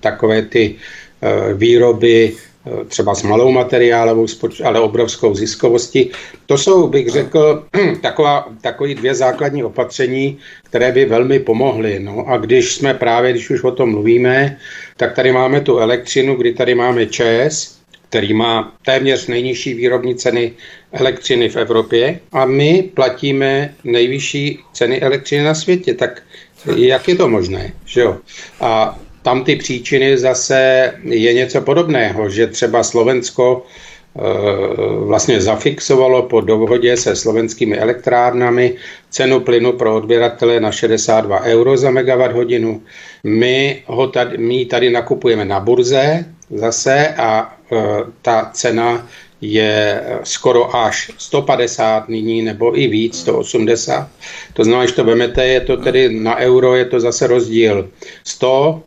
takové 0.00 0.42
ty 0.42 0.74
e, 0.74 1.54
výroby 1.54 2.32
třeba 2.88 3.14
s 3.14 3.22
malou 3.22 3.50
materiálovou, 3.50 4.26
ale 4.64 4.80
obrovskou 4.80 5.34
ziskovostí. 5.34 6.10
To 6.46 6.58
jsou, 6.58 6.88
bych 6.88 7.08
řekl, 7.08 7.64
taková, 8.02 8.48
takový 8.60 8.94
dvě 8.94 9.14
základní 9.14 9.64
opatření, 9.64 10.38
které 10.64 10.92
by 10.92 11.04
velmi 11.04 11.38
pomohly. 11.38 11.98
No 12.00 12.28
a 12.28 12.36
když 12.36 12.74
jsme 12.74 12.94
právě, 12.94 13.30
když 13.30 13.50
už 13.50 13.62
o 13.62 13.70
tom 13.70 13.90
mluvíme, 13.90 14.58
tak 14.96 15.14
tady 15.14 15.32
máme 15.32 15.60
tu 15.60 15.78
elektřinu, 15.78 16.34
kdy 16.34 16.52
tady 16.52 16.74
máme 16.74 17.06
ČES, 17.06 17.80
který 18.08 18.34
má 18.34 18.72
téměř 18.84 19.26
nejnižší 19.26 19.74
výrobní 19.74 20.14
ceny 20.14 20.52
elektřiny 20.92 21.48
v 21.48 21.56
Evropě 21.56 22.20
a 22.32 22.44
my 22.44 22.90
platíme 22.94 23.74
nejvyšší 23.84 24.58
ceny 24.72 25.00
elektřiny 25.00 25.44
na 25.44 25.54
světě. 25.54 25.94
Tak 25.94 26.22
jak 26.76 27.08
je 27.08 27.16
to 27.16 27.28
možné? 27.28 27.72
Že 27.84 28.00
jo? 28.00 28.16
A 28.60 28.98
tam 29.22 29.44
ty 29.44 29.56
příčiny 29.56 30.18
zase 30.18 30.92
je 31.04 31.34
něco 31.34 31.60
podobného, 31.60 32.30
že 32.30 32.46
třeba 32.46 32.82
Slovensko 32.82 33.66
e, 33.66 34.20
vlastně 35.04 35.40
zafixovalo 35.40 36.22
po 36.22 36.40
dohodě 36.40 36.96
se 36.96 37.16
slovenskými 37.16 37.78
elektrárnami 37.78 38.74
cenu 39.10 39.40
plynu 39.40 39.72
pro 39.72 39.96
odběratele 39.96 40.60
na 40.60 40.72
62 40.72 41.40
euro 41.40 41.76
za 41.76 41.90
megawatt 41.90 42.34
hodinu. 42.34 42.82
My, 43.24 43.82
ho 43.86 44.06
tady, 44.08 44.38
my 44.38 44.64
tady 44.64 44.90
nakupujeme 44.90 45.44
na 45.44 45.60
burze 45.60 46.24
zase 46.50 47.08
a 47.08 47.60
Eh, 47.72 48.04
ta 48.22 48.50
cena 48.52 49.06
je 49.40 50.02
skoro 50.22 50.76
až 50.76 51.10
150 51.18 52.08
nyní, 52.08 52.42
nebo 52.42 52.78
i 52.78 52.88
víc, 52.88 53.18
180. 53.18 54.08
To 54.52 54.64
znamená, 54.64 54.86
že 54.86 54.92
to 54.92 55.04
vemete, 55.04 55.46
je 55.46 55.60
to 55.60 55.76
tedy 55.76 56.20
na 56.20 56.36
euro, 56.36 56.76
je 56.76 56.84
to 56.84 57.00
zase 57.00 57.26
rozdíl 57.26 57.88
100, 58.24 58.82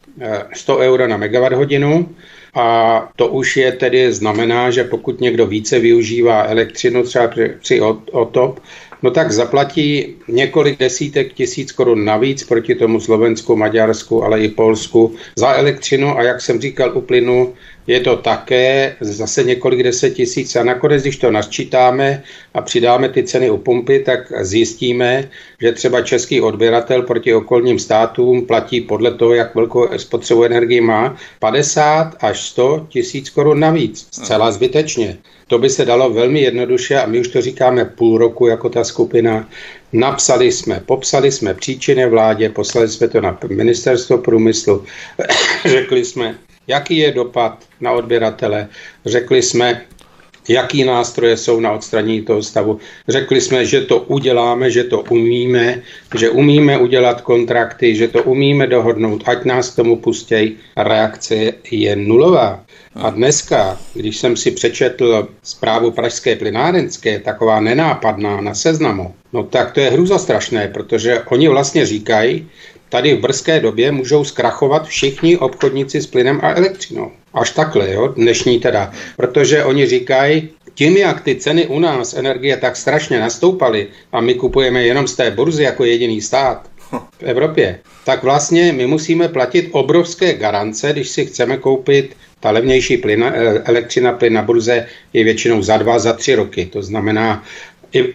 100 0.53 0.79
eh, 0.79 0.86
euro 0.86 1.07
na 1.07 1.17
megawatt 1.17 1.55
hodinu. 1.55 2.10
A 2.55 3.10
to 3.15 3.27
už 3.27 3.57
je 3.57 3.72
tedy 3.72 4.13
znamená, 4.13 4.72
že 4.72 4.83
pokud 4.83 5.22
někdo 5.22 5.45
více 5.45 5.79
využívá 5.79 6.43
elektřinu 6.43 7.03
třeba 7.03 7.29
při 7.60 7.81
otop, 8.12 8.60
no 9.03 9.12
tak 9.12 9.31
zaplatí 9.31 10.15
několik 10.27 10.79
desítek 10.79 11.33
tisíc 11.33 11.72
korun 11.72 12.05
navíc 12.05 12.43
proti 12.43 12.75
tomu 12.75 13.00
Slovensku, 13.00 13.55
Maďarsku, 13.55 14.24
ale 14.24 14.39
i 14.39 14.48
Polsku 14.48 15.15
za 15.36 15.53
elektřinu 15.53 16.17
a 16.17 16.24
jak 16.24 16.41
jsem 16.41 16.62
říkal 16.62 16.98
u 16.98 17.01
plynu, 17.01 17.53
je 17.87 17.99
to 17.99 18.17
také 18.17 18.95
zase 18.99 19.43
několik 19.43 19.83
deset 19.83 20.09
tisíc 20.09 20.55
a 20.55 20.63
nakonec, 20.63 21.01
když 21.01 21.17
to 21.17 21.31
nasčítáme 21.31 22.23
a 22.53 22.61
přidáme 22.61 23.09
ty 23.09 23.23
ceny 23.23 23.49
u 23.49 23.57
pumpy, 23.57 23.99
tak 23.99 24.19
zjistíme, 24.41 25.29
že 25.61 25.71
třeba 25.71 26.01
český 26.01 26.41
odběratel 26.41 27.01
proti 27.01 27.33
okolním 27.33 27.79
státům 27.79 28.45
platí 28.45 28.81
podle 28.81 29.11
toho, 29.11 29.33
jak 29.33 29.55
velkou 29.55 29.87
spotřebu 29.97 30.43
energii 30.43 30.81
má, 30.81 31.17
50 31.39 32.15
až 32.19 32.41
100 32.41 32.87
tisíc 32.89 33.29
korun 33.29 33.59
navíc. 33.59 34.07
Zcela 34.11 34.51
zbytečně. 34.51 35.17
To 35.47 35.59
by 35.59 35.69
se 35.69 35.85
dalo 35.85 36.09
velmi 36.09 36.41
jednoduše 36.41 36.99
a 36.99 37.05
my 37.05 37.19
už 37.19 37.27
to 37.27 37.41
říkáme 37.41 37.85
půl 37.85 38.17
roku 38.17 38.47
jako 38.47 38.69
ta 38.69 38.83
skupina. 38.83 39.49
Napsali 39.93 40.51
jsme, 40.51 40.81
popsali 40.85 41.31
jsme 41.31 41.53
příčiny 41.53 42.09
vládě, 42.09 42.49
poslali 42.49 42.87
jsme 42.87 43.07
to 43.07 43.21
na 43.21 43.37
ministerstvo 43.47 44.17
průmyslu, 44.17 44.83
řekli 45.65 46.05
jsme, 46.05 46.35
jaký 46.67 46.98
je 46.98 47.12
dopad 47.12 47.63
na 47.82 47.91
odběratele. 47.91 48.67
Řekli 49.05 49.41
jsme, 49.41 49.82
jaký 50.50 50.84
nástroje 50.84 51.38
jsou 51.38 51.60
na 51.60 51.72
odstranění 51.72 52.22
toho 52.22 52.43
stavu. 52.43 52.79
Řekli 53.08 53.41
jsme, 53.41 53.65
že 53.65 53.82
to 53.82 54.00
uděláme, 54.00 54.72
že 54.72 54.84
to 54.84 55.01
umíme, 55.01 55.82
že 56.17 56.29
umíme 56.29 56.77
udělat 56.77 57.22
kontrakty, 57.22 57.96
že 57.96 58.08
to 58.08 58.24
umíme 58.24 58.67
dohodnout, 58.67 59.24
ať 59.25 59.46
nás 59.46 59.70
k 59.70 59.75
tomu 59.75 59.96
pustějí. 59.96 60.58
Reakce 60.77 61.53
je 61.72 61.96
nulová. 61.96 62.65
A 62.96 63.10
dneska, 63.10 63.79
když 63.93 64.17
jsem 64.17 64.38
si 64.38 64.51
přečetl 64.51 65.27
zprávu 65.43 65.91
Pražské 65.91 66.36
plynárenské, 66.36 67.20
taková 67.20 67.60
nenápadná 67.60 68.41
na 68.41 68.53
seznamu, 68.53 69.15
no 69.34 69.43
tak 69.43 69.72
to 69.72 69.79
je 69.79 69.89
hruzostrašné, 69.89 70.67
protože 70.67 71.24
oni 71.25 71.48
vlastně 71.48 71.86
říkají, 71.86 72.50
tady 72.93 73.13
v 73.13 73.19
brzké 73.19 73.59
době 73.59 73.91
můžou 73.91 74.23
zkrachovat 74.23 74.88
všichni 74.88 75.38
obchodníci 75.38 76.01
s 76.01 76.07
plynem 76.07 76.39
a 76.43 76.53
elektřinou. 76.53 77.12
Až 77.33 77.50
takhle, 77.51 77.93
jo, 77.93 78.07
dnešní 78.07 78.59
teda. 78.59 78.91
Protože 79.17 79.63
oni 79.63 79.85
říkají, 79.85 80.50
tím, 80.73 80.97
jak 80.97 81.21
ty 81.21 81.35
ceny 81.35 81.67
u 81.67 81.79
nás 81.79 82.13
energie 82.13 82.57
tak 82.57 82.75
strašně 82.75 83.19
nastoupaly 83.19 83.88
a 84.12 84.21
my 84.21 84.33
kupujeme 84.33 84.83
jenom 84.83 85.07
z 85.07 85.15
té 85.15 85.31
burzy 85.31 85.63
jako 85.63 85.85
jediný 85.85 86.21
stát 86.21 86.69
v 87.19 87.23
Evropě, 87.23 87.79
tak 88.05 88.23
vlastně 88.23 88.73
my 88.73 88.88
musíme 88.88 89.27
platit 89.27 89.69
obrovské 89.71 90.33
garance, 90.33 90.93
když 90.93 91.09
si 91.09 91.25
chceme 91.25 91.57
koupit 91.57 92.15
ta 92.39 92.51
levnější 92.51 92.97
plyn, 92.97 93.25
elektřina 93.63 94.12
plyn 94.12 94.33
na 94.33 94.41
burze 94.41 94.85
je 95.13 95.23
většinou 95.23 95.62
za 95.62 95.77
dva, 95.77 96.00
za 96.00 96.13
tři 96.13 96.35
roky. 96.35 96.65
To 96.65 96.81
znamená, 96.81 97.43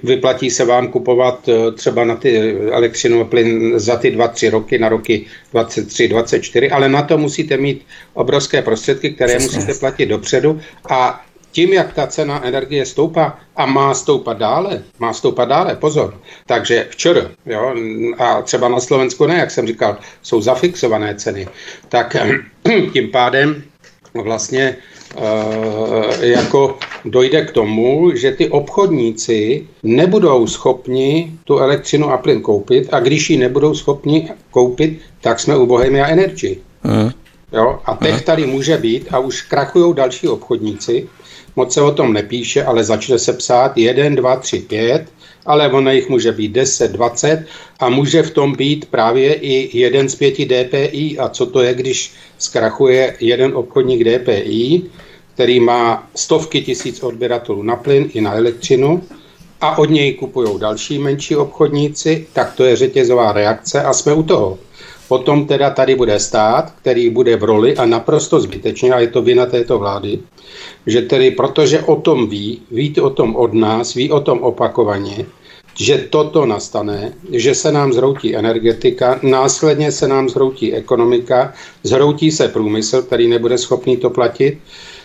vyplatí 0.03 0.51
se 0.51 0.65
vám 0.65 0.89
kupovat 0.89 1.49
eh, 1.49 1.73
třeba 1.73 2.05
na 2.05 2.17
ty 2.17 2.57
elektřinu 2.71 3.21
a 3.21 3.25
plyn 3.25 3.79
za 3.79 3.97
ty 3.97 4.11
dva, 4.11 4.29
tři 4.29 4.51
roky, 4.51 4.79
na 4.79 4.89
roky 4.89 5.27
23, 5.53 6.09
24, 6.09 6.71
ale 6.71 6.89
na 6.89 7.03
to 7.03 7.19
musíte 7.19 7.57
mít 7.57 7.87
obrovské 8.15 8.63
prostředky, 8.63 9.11
které 9.11 9.37
Přesně. 9.37 9.57
musíte 9.59 9.79
platit 9.79 10.07
dopředu 10.07 10.61
a 10.91 11.25
tím, 11.53 11.73
jak 11.73 11.93
ta 11.93 12.07
cena 12.07 12.45
energie 12.45 12.87
stoupá 12.87 13.39
a 13.57 13.67
má 13.67 13.95
stoupat 13.95 14.39
dále, 14.39 14.83
má 14.99 15.13
stoupat 15.13 15.49
dále, 15.49 15.77
pozor. 15.77 16.21
Takže 16.47 16.87
včera, 16.91 17.31
jo, 17.47 17.75
a 18.19 18.43
třeba 18.43 18.69
na 18.69 18.81
Slovensku 18.81 19.27
ne, 19.27 19.35
jak 19.39 19.51
jsem 19.51 19.67
říkal, 19.67 19.97
jsou 20.23 20.41
zafixované 20.41 21.15
ceny, 21.15 21.49
tak 21.89 22.17
tím 22.93 23.11
pádem 23.11 23.63
vlastně 24.15 24.77
jako 26.21 26.79
dojde 27.05 27.45
k 27.45 27.51
tomu, 27.51 28.11
že 28.15 28.33
ty 28.33 28.49
obchodníci 28.49 29.67
nebudou 29.83 30.47
schopni 30.47 31.33
tu 31.45 31.59
elektřinu 31.59 32.11
a 32.11 32.17
plyn 32.17 32.41
koupit 32.41 32.89
a 32.93 33.01
když 33.01 33.31
ji 33.31 33.37
nebudou 33.37 33.75
schopni 33.75 34.31
koupit, 34.51 35.01
tak 35.21 35.41
jsme 35.41 35.57
u 35.57 35.67
Bohemia 35.67 36.07
Energy. 36.07 36.59
Mm. 36.85 37.11
Jo? 37.53 37.79
A 37.85 37.95
teď 37.95 38.25
tady 38.25 38.47
může 38.47 38.77
být, 38.77 39.09
a 39.11 39.19
už 39.19 39.43
krachují 39.43 39.95
další 39.95 40.29
obchodníci, 40.29 41.09
moc 41.57 41.75
se 41.75 41.83
o 41.83 41.93
tom 41.93 42.13
nepíše, 42.13 42.65
ale 42.65 42.85
začne 42.85 43.19
se 43.19 43.33
psát 43.33 43.79
1, 43.79 44.09
2, 44.09 44.37
3, 44.37 44.59
5, 44.59 45.07
ale 45.49 45.73
ono 45.73 45.91
jich 45.91 46.09
může 46.09 46.33
být 46.33 46.53
10, 46.53 46.93
20 46.93 47.47
a 47.81 47.89
může 47.89 48.23
v 48.23 48.31
tom 48.31 48.53
být 48.53 48.85
právě 48.85 49.35
i 49.35 49.79
jeden 49.79 50.09
z 50.09 50.15
pěti 50.15 50.45
DPI. 50.45 51.19
A 51.19 51.29
co 51.29 51.47
to 51.47 51.63
je, 51.63 51.75
když 51.75 52.13
zkrachuje 52.39 53.17
jeden 53.21 53.57
obchodník 53.57 54.05
DPI, 54.05 54.83
který 55.35 55.61
má 55.61 56.09
stovky 56.15 56.63
tisíc 56.63 57.03
odběratelů 57.03 57.63
na 57.63 57.77
plyn 57.77 58.11
i 58.15 58.21
na 58.21 58.33
elektřinu 58.35 59.03
a 59.61 59.79
od 59.79 59.91
něj 59.91 60.13
kupují 60.15 60.61
další 60.61 60.99
menší 60.99 61.37
obchodníci, 61.37 62.27
tak 62.33 62.55
to 62.55 62.65
je 62.65 62.77
řetězová 62.77 63.33
reakce 63.33 63.83
a 63.83 63.93
jsme 63.93 64.15
u 64.15 64.23
toho. 64.23 64.59
Potom 65.09 65.47
teda 65.47 65.71
tady 65.71 65.95
bude 65.95 66.21
stát, 66.21 66.71
který 66.71 67.11
bude 67.11 67.37
v 67.37 67.45
roli 67.45 67.77
a 67.77 67.87
naprosto 67.87 68.41
zbytečně, 68.41 68.93
a 68.93 69.01
je 69.01 69.09
to 69.09 69.23
vina 69.23 69.47
této 69.47 69.79
vlády, 69.79 70.19
že 70.87 71.03
tedy 71.03 71.31
protože 71.31 71.81
o 71.81 71.97
tom 71.97 72.29
ví, 72.29 72.63
ví 72.71 73.01
o 73.01 73.11
tom 73.11 73.37
od 73.37 73.55
nás, 73.55 73.95
ví 73.95 74.11
o 74.11 74.21
tom 74.21 74.43
opakovaně, 74.43 75.27
že 75.79 75.99
toto 76.11 76.47
nastane, 76.47 77.13
že 77.33 77.55
se 77.55 77.73
nám 77.73 77.93
zhroutí 77.93 78.37
energetika, 78.37 79.21
následně 79.23 79.93
se 79.93 80.09
nám 80.09 80.29
zhroutí 80.29 80.75
ekonomika, 80.75 81.53
zhroutí 81.83 82.31
se 82.31 82.49
průmysl, 82.49 83.03
který 83.03 83.29
nebude 83.29 83.59
schopný 83.59 83.97
to 83.97 84.11
platit, 84.11 84.59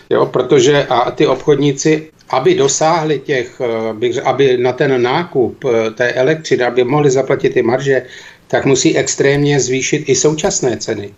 jo, 0.10 0.26
protože 0.26 0.86
a 0.90 1.12
ty 1.12 1.28
obchodníci, 1.28 2.10
aby 2.30 2.56
dosáhli 2.56 3.20
těch, 3.20 3.62
eh, 3.62 4.22
aby 4.22 4.58
na 4.58 4.74
ten 4.74 5.02
nákup 5.02 5.66
eh, 5.66 5.92
té 5.92 6.12
elektřiny, 6.14 6.64
aby 6.64 6.84
mohli 6.84 7.12
zaplatit 7.12 7.54
ty 7.54 7.62
marže, 7.62 8.06
tak 8.48 8.66
musí 8.66 8.98
extrémně 8.98 9.60
zvýšit 9.60 10.10
i 10.10 10.16
současné 10.16 10.78
ceny. 10.78 11.14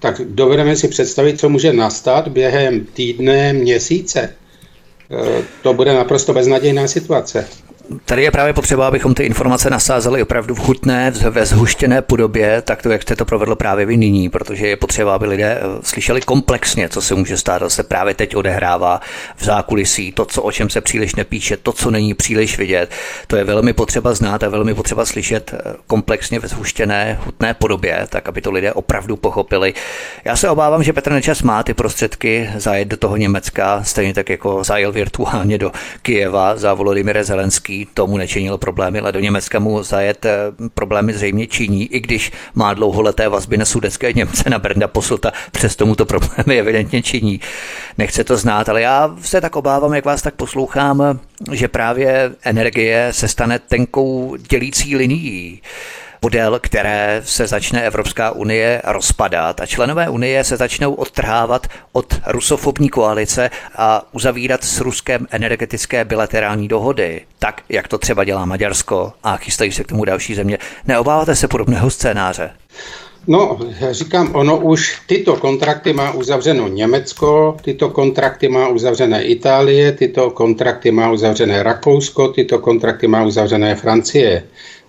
Tak 0.00 0.20
dovedeme 0.24 0.76
si 0.76 0.88
představit, 0.88 1.40
co 1.40 1.48
může 1.48 1.72
nastat 1.72 2.28
během 2.28 2.84
týdne, 2.84 3.52
měsíce. 3.52 4.20
E, 4.20 4.32
to 5.62 5.74
bude 5.74 5.94
naprosto 5.94 6.32
beznadějná 6.32 6.88
situace. 6.88 7.48
Tady 8.04 8.22
je 8.22 8.30
právě 8.30 8.52
potřeba, 8.52 8.88
abychom 8.88 9.14
ty 9.14 9.22
informace 9.22 9.70
nasázeli 9.70 10.22
opravdu 10.22 10.54
v 10.54 10.60
chutné, 10.60 11.10
ve 11.10 11.46
zhuštěné 11.46 12.02
podobě, 12.02 12.62
tak 12.62 12.82
to, 12.82 12.90
jak 12.90 13.02
jste 13.02 13.16
to 13.16 13.24
provedl 13.24 13.56
právě 13.56 13.86
vy 13.86 13.96
nyní, 13.96 14.28
protože 14.28 14.68
je 14.68 14.76
potřeba, 14.76 15.14
aby 15.14 15.26
lidé 15.26 15.58
eh, 15.60 15.62
slyšeli 15.82 16.20
komplexně, 16.20 16.88
co 16.88 17.02
se 17.02 17.14
může 17.14 17.36
stát, 17.36 17.62
co 17.62 17.70
se 17.70 17.82
právě 17.82 18.14
teď 18.14 18.36
odehrává 18.36 19.00
v 19.36 19.44
zákulisí, 19.44 20.12
to, 20.12 20.24
co, 20.24 20.42
o 20.42 20.52
čem 20.52 20.70
se 20.70 20.80
příliš 20.80 21.14
nepíše, 21.14 21.56
to, 21.56 21.72
co 21.72 21.90
není 21.90 22.14
příliš 22.14 22.58
vidět. 22.58 22.90
To 23.26 23.36
je 23.36 23.44
velmi 23.44 23.72
potřeba 23.72 24.14
znát 24.14 24.42
a 24.42 24.48
velmi 24.48 24.74
potřeba 24.74 25.04
slyšet 25.04 25.54
eh, 25.54 25.74
komplexně 25.86 26.38
ve 26.38 26.48
zhuštěné, 26.48 27.18
chutné 27.24 27.54
podobě, 27.54 28.06
tak 28.08 28.28
aby 28.28 28.40
to 28.40 28.50
lidé 28.50 28.72
opravdu 28.72 29.16
pochopili. 29.16 29.74
Já 30.24 30.36
se 30.36 30.50
obávám, 30.50 30.82
že 30.82 30.92
Petr 30.92 31.12
Nečas 31.12 31.42
má 31.42 31.62
ty 31.62 31.74
prostředky 31.74 32.50
zajet 32.56 32.88
do 32.88 32.96
toho 32.96 33.16
Německa, 33.16 33.82
stejně 33.84 34.14
tak 34.14 34.28
jako 34.28 34.64
zajel 34.64 34.92
virtuálně 34.92 35.58
do 35.58 35.72
Kijeva 36.02 36.56
za 36.56 36.74
Volodymyr 36.74 37.24
Zelenský 37.24 37.75
tomu 37.84 38.16
nečinilo 38.16 38.58
problémy, 38.58 39.00
ale 39.00 39.12
do 39.12 39.20
Německa 39.20 39.58
mu 39.58 39.82
zajet 39.82 40.24
eh, 40.24 40.38
problémy 40.74 41.12
zřejmě 41.12 41.46
činí, 41.46 41.86
i 41.86 42.00
když 42.00 42.32
má 42.54 42.74
dlouholeté 42.74 43.28
vazby 43.28 43.56
na 43.56 43.64
sudecké 43.64 44.12
Němce, 44.12 44.50
na 44.50 44.58
Brenda 44.58 44.88
Posuta, 44.88 45.32
přes 45.52 45.76
tomu 45.76 45.94
to 45.94 46.06
problémy 46.06 46.58
evidentně 46.58 47.02
činí. 47.02 47.40
Nechce 47.98 48.24
to 48.24 48.36
znát, 48.36 48.68
ale 48.68 48.82
já 48.82 49.16
se 49.20 49.40
tak 49.40 49.56
obávám, 49.56 49.94
jak 49.94 50.04
vás 50.04 50.22
tak 50.22 50.34
poslouchám, 50.34 51.20
že 51.52 51.68
právě 51.68 52.30
energie 52.44 53.08
se 53.10 53.28
stane 53.28 53.58
tenkou 53.58 54.36
dělící 54.48 54.96
linií 54.96 55.60
podél 56.20 56.58
které 56.62 57.22
se 57.24 57.46
začne 57.46 57.82
Evropská 57.82 58.30
unie 58.30 58.82
rozpadat 58.84 59.60
a 59.60 59.66
členové 59.66 60.08
unie 60.08 60.44
se 60.44 60.56
začnou 60.56 60.94
odtrhávat 60.94 61.66
od 61.92 62.14
rusofobní 62.26 62.88
koalice 62.88 63.50
a 63.76 64.02
uzavírat 64.12 64.64
s 64.64 64.80
Ruskem 64.80 65.26
energetické 65.30 66.04
bilaterální 66.04 66.68
dohody, 66.68 67.20
tak 67.38 67.62
jak 67.68 67.88
to 67.88 67.98
třeba 67.98 68.24
dělá 68.24 68.44
Maďarsko 68.44 69.12
a 69.22 69.36
chystají 69.36 69.72
se 69.72 69.84
k 69.84 69.88
tomu 69.88 70.04
další 70.04 70.34
země. 70.34 70.58
Neobáváte 70.86 71.36
se 71.36 71.48
podobného 71.48 71.90
scénáře? 71.90 72.50
No, 73.28 73.58
říkám, 73.90 74.34
ono 74.34 74.56
už 74.56 75.00
tyto 75.06 75.36
kontrakty 75.36 75.92
má 75.92 76.10
uzavřeno 76.10 76.68
Německo, 76.68 77.56
tyto 77.62 77.90
kontrakty 77.90 78.48
má 78.48 78.68
uzavřené 78.68 79.24
Itálie, 79.24 79.92
tyto 79.92 80.30
kontrakty 80.30 80.90
má 80.90 81.10
uzavřené 81.10 81.62
Rakousko, 81.62 82.28
tyto 82.28 82.58
kontrakty 82.58 83.06
má 83.06 83.24
uzavřené 83.24 83.74
Francie. 83.74 84.42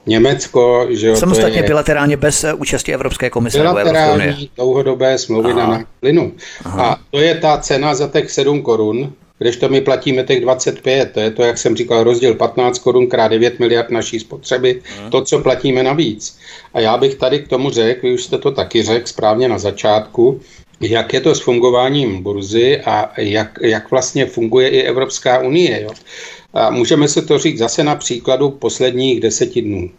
Německo, 0.07 0.87
že 0.89 1.15
Samostatně 1.15 1.59
je 1.59 1.63
bilaterálně 1.63 2.17
bez 2.17 2.43
eh, 2.43 2.53
účasti 2.53 2.93
Evropské 2.93 3.29
komise 3.29 3.59
bilaterální 3.59 4.49
dlouhodobé 4.55 5.17
smlouvy 5.17 5.51
Aha. 5.51 5.67
na 5.67 5.83
plynu. 5.99 6.31
Aha. 6.65 6.83
A 6.83 6.99
to 7.11 7.19
je 7.19 7.35
ta 7.35 7.57
cena 7.57 7.95
za 7.95 8.07
těch 8.07 8.31
7 8.31 8.61
korun, 8.61 9.13
když 9.39 9.57
to 9.57 9.69
my 9.69 9.81
platíme 9.81 10.23
těch 10.23 10.41
25, 10.41 11.11
to 11.11 11.19
je 11.19 11.31
to, 11.31 11.43
jak 11.43 11.57
jsem 11.57 11.75
říkal, 11.75 12.03
rozdíl 12.03 12.35
15 12.35 12.79
korun 12.79 13.07
krát 13.07 13.27
9 13.27 13.59
miliard 13.59 13.89
naší 13.89 14.19
spotřeby, 14.19 14.81
Aha. 14.99 15.09
to, 15.09 15.21
co 15.21 15.39
platíme 15.39 15.83
navíc. 15.83 16.39
A 16.73 16.79
já 16.79 16.97
bych 16.97 17.15
tady 17.15 17.39
k 17.39 17.47
tomu 17.47 17.69
řekl, 17.69 18.07
vy 18.07 18.13
už 18.13 18.23
jste 18.23 18.37
to 18.37 18.51
taky 18.51 18.83
řekl 18.83 19.07
správně 19.07 19.47
na 19.47 19.57
začátku, 19.57 20.39
jak 20.81 21.13
je 21.13 21.21
to 21.21 21.35
s 21.35 21.41
fungováním 21.41 22.23
burzy 22.23 22.81
a 22.81 23.11
jak, 23.17 23.59
jak 23.61 23.91
vlastně 23.91 24.25
funguje 24.25 24.69
i 24.69 24.81
Evropská 24.81 25.39
unie. 25.39 25.81
Jo? 25.81 25.89
A 26.57 26.69
můžeme 26.69 27.07
se 27.07 27.21
to 27.21 27.37
říct 27.37 27.57
zase 27.57 27.83
na 27.83 27.95
příkladu 27.95 28.49
posledních 28.49 29.19
deseti 29.19 29.61
dnů. 29.61 29.89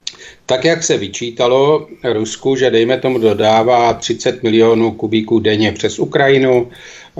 Tak, 0.47 0.64
jak 0.64 0.83
se 0.83 0.97
vyčítalo 0.99 1.88
Rusku, 2.05 2.57
že 2.57 2.71
dejme 2.71 2.99
tomu 2.99 3.18
dodává 3.18 3.94
30 3.94 4.42
milionů 4.42 4.92
kubíků 4.92 5.38
denně 5.38 5.73
přes 5.73 5.99
Ukrajinu, 5.99 6.71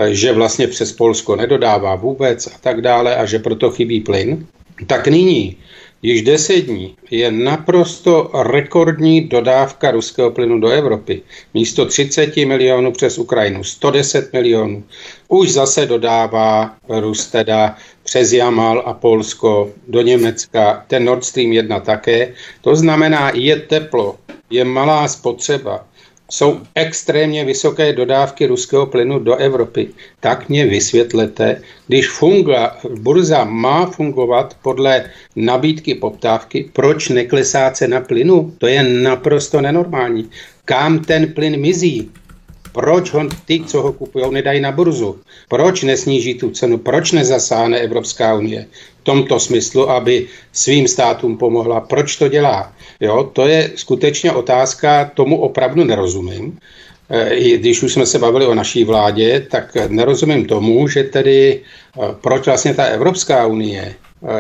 že 0.09 0.33
vlastně 0.33 0.67
přes 0.67 0.93
Polsko 0.93 1.37
nedodává 1.37 1.95
vůbec 1.95 2.47
a 2.47 2.59
tak 2.61 2.81
dále 2.81 3.17
a 3.17 3.27
že 3.27 3.39
proto 3.39 3.71
chybí 3.71 4.01
plyn, 4.01 4.47
tak 4.87 5.09
nyní 5.09 5.57
Již 6.03 6.23
deset 6.23 6.61
dní 6.61 6.97
je 7.11 7.33
naprosto 7.33 8.31
rekordní 8.43 9.21
dodávka 9.21 9.91
ruského 9.91 10.31
plynu 10.31 10.61
do 10.61 10.69
Evropy. 10.69 11.23
Místo 11.55 11.87
30 11.87 12.37
milionů 12.37 12.93
přes 12.93 13.19
Ukrajinu 13.19 13.65
110 13.65 14.33
milionů. 14.33 14.85
Už 15.29 15.53
zase 15.53 15.87
dodává 15.87 16.77
Rus 16.89 17.27
teda 17.27 17.77
přes 18.09 18.33
Jamal 18.33 18.83
a 18.87 18.95
Polsko 18.95 19.71
do 19.89 20.01
Německa, 20.03 20.85
ten 20.89 21.05
Nord 21.05 21.25
Stream 21.25 21.53
1 21.53 21.81
také. 21.81 22.33
To 22.61 22.77
znamená, 22.77 23.33
je 23.35 23.57
teplo, 23.57 24.17
je 24.51 24.65
malá 24.65 25.09
spotřeba 25.09 25.85
jsou 26.31 26.61
extrémně 26.75 27.45
vysoké 27.45 27.93
dodávky 27.93 28.47
ruského 28.47 28.87
plynu 28.87 29.19
do 29.19 29.37
Evropy. 29.37 29.89
Tak 30.21 30.49
mě 30.49 30.67
vysvětlete, 30.67 31.63
když 31.87 32.09
fungla, 32.09 32.77
burza 33.01 33.45
má 33.45 33.87
fungovat 33.87 34.57
podle 34.63 35.05
nabídky 35.37 35.95
poptávky, 35.95 36.71
proč 36.73 37.09
neklesá 37.09 37.71
cena 37.71 38.01
plynu? 38.01 38.55
To 38.59 38.67
je 38.67 38.83
naprosto 38.83 39.61
nenormální. 39.61 40.31
Kam 40.65 40.99
ten 40.99 41.33
plyn 41.33 41.61
mizí? 41.61 42.11
Proč 42.79 43.11
ho 43.11 43.27
ty, 43.45 43.61
co 43.67 43.83
ho 43.83 43.93
kupují, 43.93 44.25
nedají 44.31 44.61
na 44.61 44.73
burzu? 44.73 45.19
Proč 45.49 45.83
nesníží 45.83 46.35
tu 46.35 46.51
cenu? 46.51 46.79
Proč 46.79 47.13
nezasáhne 47.13 47.79
Evropská 47.79 48.35
unie 48.35 48.67
v 49.01 49.05
tomto 49.05 49.41
smyslu, 49.41 49.91
aby 49.91 50.27
svým 50.53 50.89
státům 50.89 51.39
pomohla? 51.39 51.81
Proč 51.81 52.17
to 52.17 52.29
dělá? 52.29 52.73
Jo, 53.01 53.31
to 53.33 53.47
je 53.47 53.71
skutečně 53.75 54.33
otázka, 54.33 55.11
tomu 55.15 55.41
opravdu 55.41 55.85
nerozumím. 55.85 56.59
E, 57.11 57.35
I 57.35 57.59
když 57.59 57.83
už 57.83 57.93
jsme 57.93 58.07
se 58.07 58.19
bavili 58.19 58.47
o 58.47 58.55
naší 58.55 58.85
vládě, 58.85 59.47
tak 59.51 59.77
nerozumím 59.89 60.47
tomu, 60.47 60.89
že 60.89 61.05
tedy 61.05 61.61
e, 61.61 62.15
proč 62.21 62.47
vlastně 62.47 62.75
ta 62.75 62.85
Evropská 62.85 63.47
unie 63.47 63.83
e, 63.83 63.95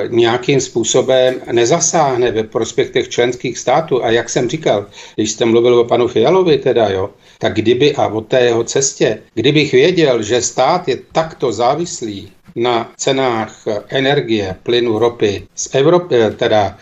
nějakým 0.09 0.61
způsobem 0.61 1.35
nezasáhne 1.53 2.31
ve 2.31 2.43
prospěch 2.43 2.91
těch 2.91 3.09
členských 3.09 3.59
států. 3.59 4.05
A 4.05 4.11
jak 4.11 4.31
jsem 4.31 4.49
říkal, 4.49 4.87
když 5.15 5.31
jste 5.31 5.45
mluvil 5.45 5.79
o 5.79 5.85
panu 5.85 6.09
Fialovi 6.09 6.59
teda, 6.59 6.89
jo, 6.89 7.11
tak 7.39 7.55
kdyby 7.55 7.95
a 7.95 8.07
o 8.07 8.21
té 8.21 8.41
jeho 8.41 8.65
cestě, 8.65 9.19
kdybych 9.35 9.73
věděl, 9.73 10.23
že 10.23 10.43
stát 10.43 10.89
je 10.89 10.99
takto 11.13 11.53
závislý 11.53 12.33
na 12.57 12.93
cenách 12.97 13.65
energie, 13.89 14.57
plynu, 14.63 14.99
ropy 14.99 15.47
z 15.55 15.75
Evropy, 15.75 16.17
teda 16.37 16.79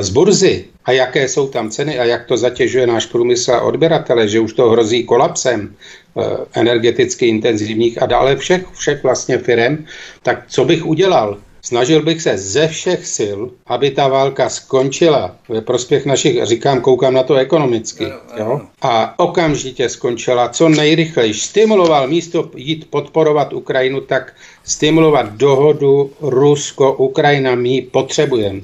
z 0.00 0.10
burzy, 0.10 0.64
a 0.86 0.92
jaké 0.92 1.28
jsou 1.28 1.48
tam 1.48 1.70
ceny 1.70 1.98
a 1.98 2.04
jak 2.04 2.24
to 2.26 2.36
zatěžuje 2.36 2.86
náš 2.86 3.06
průmysl 3.06 3.52
a 3.52 3.60
odběratele, 3.60 4.28
že 4.28 4.40
už 4.40 4.52
to 4.52 4.70
hrozí 4.70 5.04
kolapsem 5.04 5.74
eh, 5.74 6.22
energeticky 6.52 7.26
intenzivních 7.26 8.02
a 8.02 8.06
dále 8.06 8.36
všech, 8.36 8.66
všech 8.72 9.02
vlastně 9.02 9.38
firm, 9.38 9.84
tak 10.22 10.44
co 10.48 10.64
bych 10.64 10.86
udělal? 10.86 11.38
Snažil 11.66 12.02
bych 12.02 12.22
se 12.22 12.38
ze 12.38 12.68
všech 12.68 13.06
sil, 13.16 13.38
aby 13.66 13.90
ta 13.90 14.08
válka 14.08 14.48
skončila 14.48 15.36
ve 15.48 15.60
prospěch 15.60 16.06
našich, 16.06 16.44
říkám, 16.44 16.80
koukám 16.80 17.14
na 17.14 17.22
to 17.22 17.34
ekonomicky, 17.34 18.04
jo? 18.38 18.60
a 18.82 19.18
okamžitě 19.18 19.88
skončila 19.88 20.48
co 20.48 20.68
nejrychleji. 20.68 21.34
Stimuloval 21.34 22.08
místo 22.08 22.50
jít 22.56 22.90
podporovat 22.90 23.52
Ukrajinu, 23.52 24.00
tak 24.00 24.34
stimulovat 24.64 25.32
dohodu 25.32 26.10
Rusko-Ukrajina, 26.20 27.54
my 27.54 27.82
potřebujeme. 27.82 28.60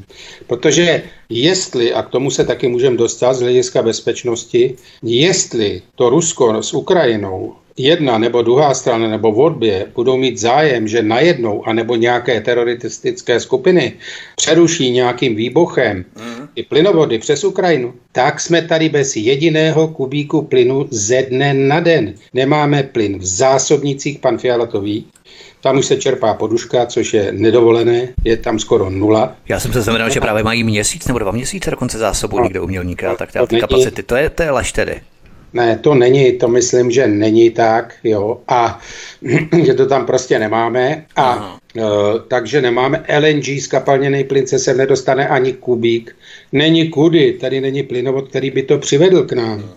Protože 0.46 1.02
jestli, 1.28 1.92
a 1.92 2.02
k 2.02 2.10
tomu 2.10 2.30
se 2.30 2.44
taky 2.44 2.68
můžeme 2.68 2.96
dostat 2.96 3.34
z 3.34 3.40
hlediska 3.40 3.82
bezpečnosti, 3.82 4.76
jestli 5.02 5.82
to 5.94 6.10
Rusko 6.10 6.62
s 6.62 6.74
Ukrajinou 6.74 7.54
jedna 7.76 8.18
nebo 8.18 8.42
druhá 8.42 8.74
strana 8.74 9.08
nebo 9.08 9.32
v 9.32 9.40
odbě 9.40 9.87
budou 9.94 10.16
mít 10.16 10.38
zájem, 10.38 10.88
že 10.88 11.02
najednou, 11.02 11.68
anebo 11.68 11.96
nějaké 11.96 12.40
teroristické 12.40 13.40
skupiny 13.40 13.92
přeruší 14.37 14.90
nějakým 14.90 15.37
výbuchem 15.37 15.96
mm. 15.96 16.48
i 16.54 16.62
plynovody 16.62 17.18
přes 17.18 17.44
Ukrajinu, 17.44 17.94
tak 18.12 18.40
jsme 18.40 18.62
tady 18.62 18.88
bez 18.88 19.16
jediného 19.16 19.88
kubíku 19.88 20.42
plynu 20.42 20.87
ze 20.90 21.22
dne 21.22 21.54
na 21.54 21.80
den. 21.80 22.14
Nemáme 22.35 22.82
plyn 22.82 23.18
v 23.18 23.24
zásobnicích, 23.24 24.18
pan 24.18 24.38
Fiala 24.38 24.66
to 24.66 24.80
ví, 24.80 25.06
tam 25.62 25.78
už 25.78 25.87
se 25.87 25.96
čerpá 25.96 26.35
poduška, 26.35 26.87
což 26.87 27.14
je 27.14 27.32
nedovolené, 27.32 28.08
je 28.24 28.37
tam 28.37 28.58
skoro 28.58 28.90
nula. 28.90 29.37
Já 29.48 29.61
jsem 29.61 29.72
se 29.72 29.82
znamenal, 29.82 30.11
že 30.11 30.20
právě 30.20 30.42
mají 30.42 30.64
měsíc 30.64 31.06
nebo 31.06 31.18
dva 31.18 31.32
měsíce 31.32 31.70
dokonce 31.70 31.98
zásobu 31.98 32.37
no, 32.38 32.44
někde 32.44 32.61
umělníka, 32.61 33.16
tak 33.16 33.32
ty 33.48 33.61
kapacity, 33.61 34.02
to 34.02 34.16
je, 34.16 34.30
to 34.30 34.42
je 34.42 34.50
laž 34.50 34.72
tedy. 34.72 35.00
Ne, 35.52 35.78
to 35.78 35.94
není, 35.94 36.32
to 36.32 36.48
myslím, 36.48 36.90
že 36.90 37.06
není 37.06 37.50
tak, 37.50 37.94
jo, 38.04 38.40
a 38.48 38.80
že 39.64 39.74
to 39.74 39.86
tam 39.86 40.06
prostě 40.06 40.38
nemáme. 40.38 41.04
A 41.16 41.58
uh, 41.76 41.82
takže 42.28 42.60
nemáme 42.60 43.04
LNG, 43.18 43.60
skapalněný 43.60 44.24
plyn 44.24 44.46
se 44.46 44.58
sem 44.58 44.76
nedostane 44.76 45.28
ani 45.28 45.52
kubík, 45.52 46.16
není 46.52 46.88
kudy, 46.88 47.32
tady 47.32 47.60
není 47.60 47.82
plynovod, 47.82 48.28
který 48.28 48.50
by 48.50 48.62
to 48.62 48.78
přivedl 48.78 49.22
k 49.22 49.32
nám. 49.32 49.70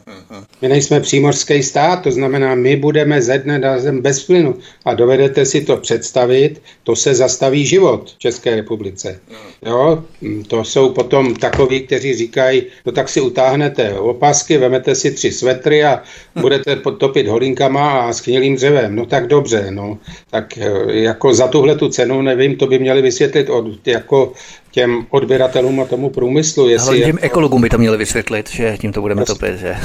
My 0.61 0.69
nejsme 0.69 0.99
přímořský 0.99 1.63
stát, 1.63 2.01
to 2.01 2.11
znamená, 2.11 2.55
my 2.55 2.75
budeme 2.75 3.21
ze 3.21 3.37
dne 3.37 3.59
na 3.59 3.79
zem 3.79 4.01
bez 4.01 4.23
plynu. 4.23 4.55
A 4.85 4.93
dovedete 4.93 5.45
si 5.45 5.61
to 5.61 5.77
představit, 5.77 6.61
to 6.83 6.95
se 6.95 7.15
zastaví 7.15 7.65
život 7.65 8.11
v 8.15 8.19
České 8.19 8.55
republice. 8.55 9.19
Jo? 9.65 10.03
To 10.47 10.63
jsou 10.63 10.89
potom 10.89 11.35
takoví, 11.35 11.79
kteří 11.79 12.15
říkají, 12.15 12.63
no 12.85 12.91
tak 12.91 13.09
si 13.09 13.21
utáhnete 13.21 13.93
opasky, 13.93 14.57
vemete 14.57 14.95
si 14.95 15.11
tři 15.11 15.31
svetry 15.31 15.83
a 15.83 16.01
budete 16.41 16.75
potopit 16.75 17.27
holinkama 17.27 17.99
a 17.99 18.13
sknělým 18.13 18.55
dřevem. 18.55 18.95
No 18.95 19.05
tak 19.05 19.27
dobře, 19.27 19.67
no. 19.69 19.97
Tak 20.31 20.57
eh, 20.57 20.71
jako 20.87 21.33
za 21.33 21.47
tuhle 21.47 21.75
tu 21.75 21.89
cenu, 21.89 22.21
nevím, 22.21 22.55
to 22.55 22.67
by 22.67 22.79
měli 22.79 23.01
vysvětlit 23.01 23.49
od, 23.49 23.87
jako 23.87 24.33
těm 24.75 25.05
odběratelům 25.09 25.79
a 25.79 25.85
tomu 25.85 26.09
průmyslu. 26.09 26.69
Jestli 26.69 26.87
Ale 26.87 26.97
těm 26.97 27.17
je... 27.17 27.23
ekologům 27.23 27.61
by 27.61 27.69
to 27.69 27.77
měli 27.77 27.97
vysvětlit, 27.97 28.49
že 28.49 28.77
tím 28.77 28.93
to 28.93 29.01
budeme 29.01 29.21
Just... 29.21 29.27
topit. 29.27 29.59
Že? 29.59 29.77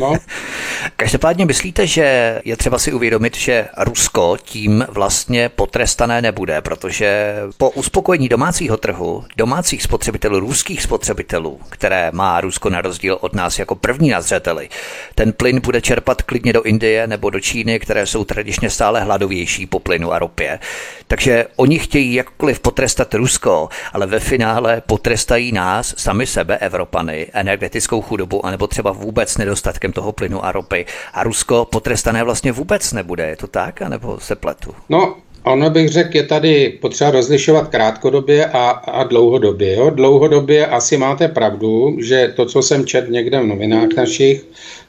No. 0.00 0.14
Každopádně 0.96 1.46
myslíte, 1.46 1.86
že 1.86 2.40
je 2.44 2.56
třeba 2.56 2.78
si 2.78 2.92
uvědomit, 2.92 3.36
že 3.36 3.68
Rusko 3.78 4.36
tím 4.42 4.86
vlastně 4.88 5.48
potrestané 5.48 6.22
nebude, 6.22 6.60
protože 6.60 7.36
po 7.56 7.70
uspokojení 7.70 8.28
domácího 8.28 8.76
trhu, 8.76 9.24
domácích 9.36 9.82
spotřebitelů, 9.82 10.40
ruských 10.40 10.82
spotřebitelů, 10.82 11.60
které 11.68 12.10
má 12.12 12.40
Rusko 12.40 12.70
na 12.70 12.80
rozdíl 12.80 13.18
od 13.20 13.34
nás 13.34 13.58
jako 13.58 13.74
první 13.74 14.10
na 14.10 14.20
zřeteli, 14.20 14.68
ten 15.14 15.32
plyn 15.32 15.60
bude 15.60 15.80
čerpat 15.80 16.22
klidně 16.22 16.52
do 16.52 16.62
Indie 16.62 17.06
nebo 17.06 17.30
do 17.30 17.40
Číny, 17.40 17.80
které 17.80 18.06
jsou 18.06 18.24
tradičně 18.24 18.70
stále 18.70 19.00
hladovější 19.00 19.66
po 19.66 19.78
plynu 19.78 20.12
a 20.12 20.18
ropě. 20.18 20.58
Takže 21.06 21.46
oni 21.56 21.78
chtějí 21.78 22.14
jakkoliv 22.14 22.60
potrestat 22.60 23.14
Rusko, 23.14 23.68
ale 23.92 24.06
ve 24.06 24.19
finále 24.20 24.82
potrestají 24.86 25.52
nás, 25.52 25.94
sami 25.96 26.26
sebe, 26.26 26.58
Evropany, 26.58 27.26
energetickou 27.32 28.00
chudobu, 28.00 28.46
anebo 28.46 28.66
třeba 28.66 28.92
vůbec 28.92 29.38
nedostatkem 29.38 29.92
toho 29.92 30.12
plynu 30.12 30.44
a 30.44 30.52
ropy. 30.52 30.86
A 31.14 31.22
Rusko 31.22 31.64
potrestané 31.64 32.24
vlastně 32.24 32.52
vůbec 32.52 32.92
nebude, 32.92 33.26
je 33.26 33.36
to 33.36 33.46
tak, 33.46 33.82
anebo 33.82 34.20
se 34.20 34.36
pletu? 34.36 34.74
No, 34.88 35.16
Ono 35.44 35.70
bych 35.70 35.88
řekl, 35.88 36.16
je 36.16 36.22
tady 36.22 36.78
potřeba 36.80 37.10
rozlišovat 37.10 37.68
krátkodobě 37.68 38.46
a, 38.46 38.70
a 38.70 39.04
dlouhodobě. 39.04 39.74
Jo? 39.74 39.90
Dlouhodobě 39.90 40.66
asi 40.66 40.96
máte 40.96 41.28
pravdu, 41.28 41.96
že 42.00 42.32
to, 42.36 42.46
co 42.46 42.62
jsem 42.62 42.86
čet 42.86 43.10
někde 43.10 43.40
v 43.40 43.46
novinách 43.46 43.88
našich, 43.96 44.44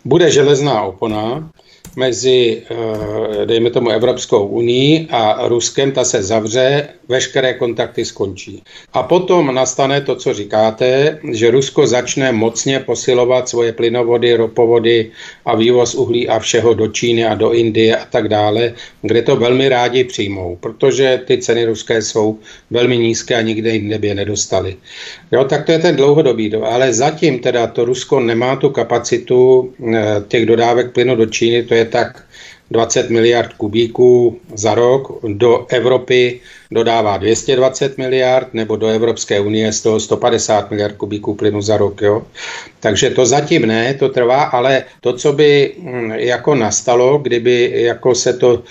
bude 0.06 0.32
železná 0.32 0.82
opona, 0.82 1.50
mezi, 1.96 2.64
eh, 2.70 3.46
dejme 3.46 3.70
tomu, 3.70 3.90
Evropskou 3.90 4.48
unii 4.48 5.08
a 5.10 5.48
Ruskem, 5.48 5.92
ta 5.92 6.04
se 6.04 6.24
zavře, 6.24 6.88
veškeré 7.12 7.54
kontakty 7.54 8.06
skončí. 8.06 8.64
A 8.94 9.04
potom 9.04 9.56
nastane 9.56 10.02
to, 10.02 10.16
co 10.16 10.34
říkáte, 10.34 11.20
že 11.32 11.52
Rusko 11.52 11.88
začne 11.88 12.32
mocně 12.32 12.80
posilovat 12.80 13.50
svoje 13.50 13.74
plynovody, 13.76 14.36
ropovody 14.36 15.12
a 15.46 15.56
vývoz 15.56 15.96
uhlí 15.96 16.30
a 16.30 16.40
všeho 16.40 16.74
do 16.74 16.88
Číny 16.88 17.26
a 17.26 17.36
do 17.36 17.52
Indie 17.52 17.98
a 17.98 18.06
tak 18.06 18.28
dále, 18.28 18.74
kde 19.02 19.22
to 19.22 19.36
velmi 19.36 19.70
rádi 19.70 20.04
přijmou, 20.04 20.56
protože 20.56 21.22
ty 21.28 21.38
ceny 21.38 21.66
ruské 21.66 22.02
jsou 22.02 22.40
velmi 22.72 22.98
nízké 22.98 23.36
a 23.36 23.42
nikde 23.42 23.70
jinde 23.72 23.98
by 23.98 24.08
je 24.08 24.16
nedostali. 24.16 24.72
Jo, 25.32 25.44
tak 25.44 25.66
to 25.66 25.72
je 25.72 25.80
ten 25.80 25.96
dlouhodobý, 25.96 26.56
ale 26.56 26.94
zatím 26.94 27.40
teda 27.40 27.68
to 27.68 27.86
Rusko 27.86 28.20
nemá 28.20 28.56
tu 28.56 28.70
kapacitu 28.70 29.74
eh, 29.84 30.24
těch 30.28 30.46
dodávek 30.46 30.92
plynu 30.92 31.16
do 31.16 31.26
Číny, 31.26 31.64
to 31.64 31.74
je 31.74 31.81
tak 31.86 32.24
20 32.72 33.10
miliard 33.10 33.54
kubíků 33.54 34.40
za 34.56 34.76
rok, 34.76 35.20
do 35.28 35.66
Evropy 35.70 36.40
dodává 36.72 37.18
220 37.18 37.98
miliard, 37.98 38.54
nebo 38.54 38.76
do 38.76 38.88
Evropské 38.88 39.40
unie 39.40 39.72
z 39.74 39.82
toho 39.82 40.00
150 40.00 40.72
miliard 40.72 40.96
kubíků 40.96 41.36
plynu 41.36 41.62
za 41.62 41.78
rok. 41.78 42.02
Jo? 42.02 42.24
Takže 42.80 43.10
to 43.10 43.26
zatím 43.26 43.66
ne, 43.66 43.94
to 43.94 44.10
trvá, 44.10 44.44
ale 44.44 44.84
to, 45.02 45.14
co 45.14 45.34
by 45.34 45.72
hm, 45.78 46.12
jako 46.12 46.56
nastalo, 46.56 47.18
kdyby 47.18 47.72
jako 47.76 48.16
se 48.16 48.34
to 48.34 48.64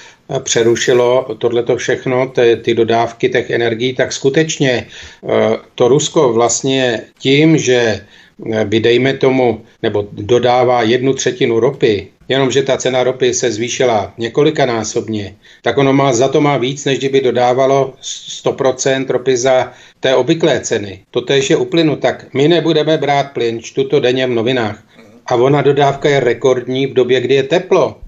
přerušilo 0.42 1.36
tohleto 1.38 1.76
všechno, 1.76 2.28
ty, 2.28 2.56
ty 2.56 2.74
dodávky 2.74 3.28
těch 3.28 3.50
energií, 3.50 3.94
tak 3.94 4.12
skutečně 4.12 4.86
eh, 4.86 5.56
to 5.74 5.88
Rusko 5.88 6.32
vlastně 6.32 7.02
tím, 7.18 7.58
že 7.58 8.00
by 8.64 8.80
dejme 8.80 9.14
tomu, 9.14 9.60
nebo 9.82 10.08
dodává 10.12 10.82
jednu 10.82 11.12
třetinu 11.14 11.60
ropy, 11.60 12.08
jenomže 12.30 12.62
ta 12.62 12.76
cena 12.76 13.02
ropy 13.02 13.34
se 13.34 13.52
zvýšila 13.52 14.14
několikanásobně, 14.18 15.34
tak 15.62 15.78
ono 15.78 15.92
má, 15.92 16.12
za 16.12 16.28
to 16.28 16.40
má 16.40 16.56
víc, 16.56 16.84
než 16.84 16.98
kdyby 16.98 17.20
dodávalo 17.20 17.94
100% 18.02 19.10
ropy 19.10 19.36
za 19.36 19.72
té 20.00 20.14
obvyklé 20.14 20.60
ceny. 20.60 21.02
To 21.10 21.24
je 21.32 21.56
uplynu, 21.56 21.96
tak 21.96 22.34
my 22.34 22.48
nebudeme 22.48 22.98
brát 22.98 23.32
plyn, 23.32 23.62
čtu 23.62 23.84
to 23.84 24.00
denně 24.00 24.26
v 24.26 24.30
novinách. 24.30 24.82
A 25.26 25.34
ona 25.34 25.62
dodávka 25.62 26.08
je 26.08 26.20
rekordní 26.20 26.86
v 26.86 26.94
době, 26.94 27.20
kdy 27.20 27.34
je 27.34 27.42
teplo. 27.42 27.98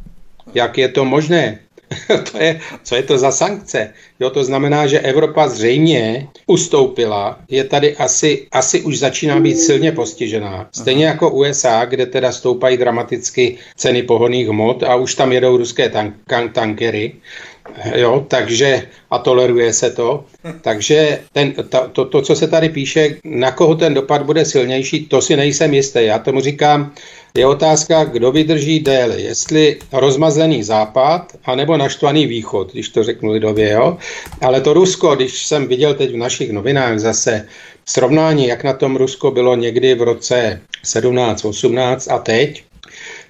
Jak 0.55 0.79
je 0.79 0.89
to 0.89 1.05
možné? 1.05 1.59
to 2.33 2.39
je, 2.39 2.61
co 2.83 2.97
je 2.97 3.03
to 3.03 3.19
za 3.19 3.31
sankce? 3.31 3.93
Jo, 4.21 4.31
to 4.31 4.45
znamená, 4.45 4.87
že 4.87 5.01
Evropa 5.01 5.49
zřejmě 5.49 6.29
ustoupila, 6.47 7.39
je 7.49 7.65
tady 7.65 7.97
asi, 7.97 8.47
asi 8.53 8.81
už 8.81 8.99
začíná 8.99 9.41
být 9.41 9.59
silně 9.59 9.93
postižená. 9.93 10.69
Stejně 10.73 11.07
jako 11.07 11.31
USA, 11.31 11.85
kde 11.85 12.07
teda 12.07 12.33
stoupají 12.33 12.77
dramaticky 12.77 13.59
ceny 13.77 14.03
pohoných 14.03 14.49
hmot 14.49 14.83
a 14.83 14.95
už 14.95 15.15
tam 15.15 15.33
jedou 15.33 15.57
ruské 15.57 15.89
tank, 15.89 16.15
tankery. 16.53 17.13
Jo, 17.95 18.27
takže 18.29 18.83
a 19.11 19.19
toleruje 19.19 19.73
se 19.73 19.91
to. 19.91 20.25
Takže 20.61 21.21
ten, 21.33 21.53
to, 21.53 21.89
to, 21.93 22.05
to, 22.05 22.23
co 22.23 22.37
se 22.37 22.49
tady 22.49 22.69
píše, 22.69 23.17
na 23.25 23.53
koho 23.53 23.75
ten 23.75 23.95
dopad 23.95 24.23
bude 24.23 24.45
silnější, 24.45 25.07
to 25.07 25.23
si 25.23 25.37
nejsem 25.37 25.75
jistý. 25.75 26.05
Já 26.05 26.19
tomu 26.19 26.41
říkám, 26.41 26.93
je 27.35 27.47
otázka, 27.47 28.05
kdo 28.05 28.33
vydrží 28.33 28.81
déle, 28.81 29.21
jestli 29.21 29.79
rozmazený 29.93 30.63
západ, 30.63 31.33
anebo 31.45 31.77
naštvaný 31.77 32.27
východ, 32.27 32.73
když 32.73 32.89
to 32.89 33.05
řeknu 33.05 33.33
lidově, 33.33 33.71
jo. 33.71 33.97
Ale 34.41 34.61
to 34.61 34.73
Rusko, 34.73 35.15
když 35.15 35.47
jsem 35.47 35.67
viděl 35.67 35.95
teď 35.95 36.13
v 36.13 36.17
našich 36.17 36.53
novinách 36.53 36.99
zase 36.99 37.49
srovnání, 37.87 38.47
jak 38.47 38.65
na 38.65 38.73
tom 38.73 38.97
Rusko 38.97 39.31
bylo 39.31 39.57
někdy 39.57 39.95
v 39.95 40.03
roce 40.03 40.61
17, 40.83 41.45
18 41.45 42.11
a 42.11 42.19
teď, 42.19 42.65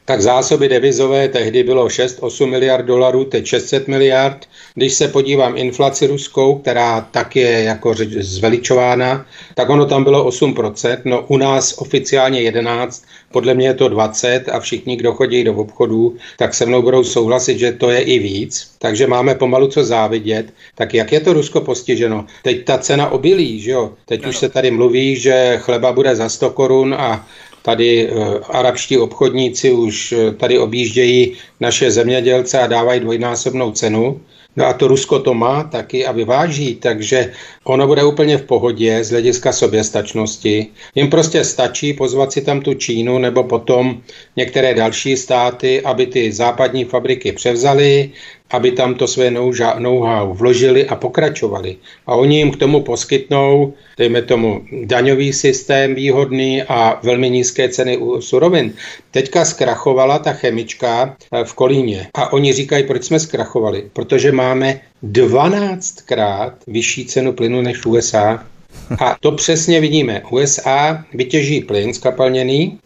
tak 0.04 0.22
zásoby 0.22 0.68
devizové 0.68 1.28
tehdy 1.28 1.62
bylo 1.62 1.86
6-8 1.86 2.46
miliard 2.46 2.86
dolarů, 2.86 3.24
teď 3.24 3.46
600 3.46 3.88
miliard. 3.88 4.46
Když 4.74 4.94
se 4.94 5.08
podívám 5.08 5.56
inflaci 5.56 6.06
ruskou, 6.06 6.58
která 6.58 7.00
tak 7.00 7.36
je 7.36 7.62
jako 7.62 7.94
zveličována, 8.18 9.26
tak 9.54 9.70
ono 9.70 9.86
tam 9.86 10.04
bylo 10.04 10.28
8%, 10.28 10.98
no 11.04 11.24
u 11.28 11.36
nás 11.36 11.74
oficiálně 11.78 12.40
11, 12.40 13.04
podle 13.32 13.54
mě 13.54 13.66
je 13.66 13.74
to 13.74 13.88
20 13.88 14.48
a 14.48 14.60
všichni, 14.60 14.96
kdo 14.96 15.12
chodí 15.12 15.44
do 15.44 15.54
obchodů, 15.54 16.16
tak 16.38 16.54
se 16.54 16.66
mnou 16.66 16.82
budou 16.82 17.04
souhlasit, 17.04 17.58
že 17.58 17.72
to 17.72 17.90
je 17.90 18.00
i 18.00 18.18
víc. 18.18 18.70
Takže 18.78 19.06
máme 19.06 19.34
pomalu 19.34 19.66
co 19.66 19.84
závidět. 19.84 20.46
Tak 20.74 20.94
jak 20.94 21.12
je 21.12 21.20
to 21.20 21.32
Rusko 21.32 21.60
postiženo? 21.60 22.26
Teď 22.42 22.64
ta 22.64 22.78
cena 22.78 23.08
obilí, 23.08 23.60
že 23.60 23.70
jo? 23.70 23.92
Teď 24.06 24.26
už 24.26 24.36
se 24.36 24.48
tady 24.48 24.70
mluví, 24.70 25.16
že 25.16 25.58
chleba 25.60 25.92
bude 25.92 26.16
za 26.16 26.28
100 26.28 26.50
korun 26.50 26.94
a 26.94 27.26
Tady 27.62 28.10
uh, 28.10 28.36
arabští 28.50 28.98
obchodníci 28.98 29.72
už 29.72 30.12
uh, 30.12 30.34
tady 30.34 30.58
objíždějí 30.58 31.32
naše 31.60 31.90
zemědělce 31.90 32.58
a 32.58 32.66
dávají 32.66 33.00
dvojnásobnou 33.00 33.72
cenu. 33.72 34.20
No 34.56 34.66
a 34.66 34.72
to 34.72 34.88
Rusko 34.88 35.18
to 35.18 35.34
má 35.34 35.64
taky 35.64 36.06
a 36.06 36.12
vyváží, 36.12 36.74
takže 36.74 37.32
ono 37.64 37.86
bude 37.86 38.04
úplně 38.04 38.38
v 38.38 38.42
pohodě 38.42 39.04
z 39.04 39.10
hlediska 39.10 39.52
soběstačnosti. 39.52 40.66
Jim 40.94 41.10
prostě 41.10 41.44
stačí 41.44 41.92
pozvat 41.92 42.32
si 42.32 42.42
tam 42.42 42.60
tu 42.60 42.74
Čínu 42.74 43.18
nebo 43.18 43.44
potom 43.44 44.02
některé 44.36 44.74
další 44.74 45.16
státy, 45.16 45.80
aby 45.82 46.06
ty 46.06 46.32
západní 46.32 46.84
fabriky 46.84 47.32
převzaly, 47.32 48.10
aby 48.52 48.72
tam 48.72 48.94
to 48.94 49.06
své 49.06 49.30
know-how 49.78 50.34
vložili 50.34 50.86
a 50.86 50.96
pokračovali. 50.96 51.76
A 52.06 52.14
oni 52.14 52.38
jim 52.38 52.50
k 52.50 52.56
tomu 52.56 52.80
poskytnou, 52.80 53.72
dejme 53.98 54.22
tomu, 54.22 54.64
daňový 54.84 55.32
systém 55.32 55.94
výhodný 55.94 56.62
a 56.62 57.00
velmi 57.02 57.30
nízké 57.30 57.68
ceny 57.68 57.96
u 57.96 58.20
surovin. 58.20 58.74
Teďka 59.10 59.44
zkrachovala 59.44 60.18
ta 60.18 60.32
chemička 60.32 61.16
eh, 61.32 61.44
v 61.44 61.52
Kolíně 61.54 62.06
a 62.14 62.32
oni 62.32 62.52
říkají, 62.52 62.84
proč 62.84 63.04
jsme 63.04 63.20
zkrachovali? 63.20 63.90
Protože 63.92 64.32
máme 64.32 64.80
12krát 65.04 66.52
vyšší 66.66 67.04
cenu 67.06 67.32
plynu 67.32 67.62
než 67.62 67.86
USA. 67.86 68.46
A 68.98 69.16
to 69.20 69.32
přesně 69.32 69.80
vidíme. 69.80 70.22
USA 70.30 71.04
vytěží 71.14 71.60
plyn 71.60 71.94
skapalněný, 71.94 72.78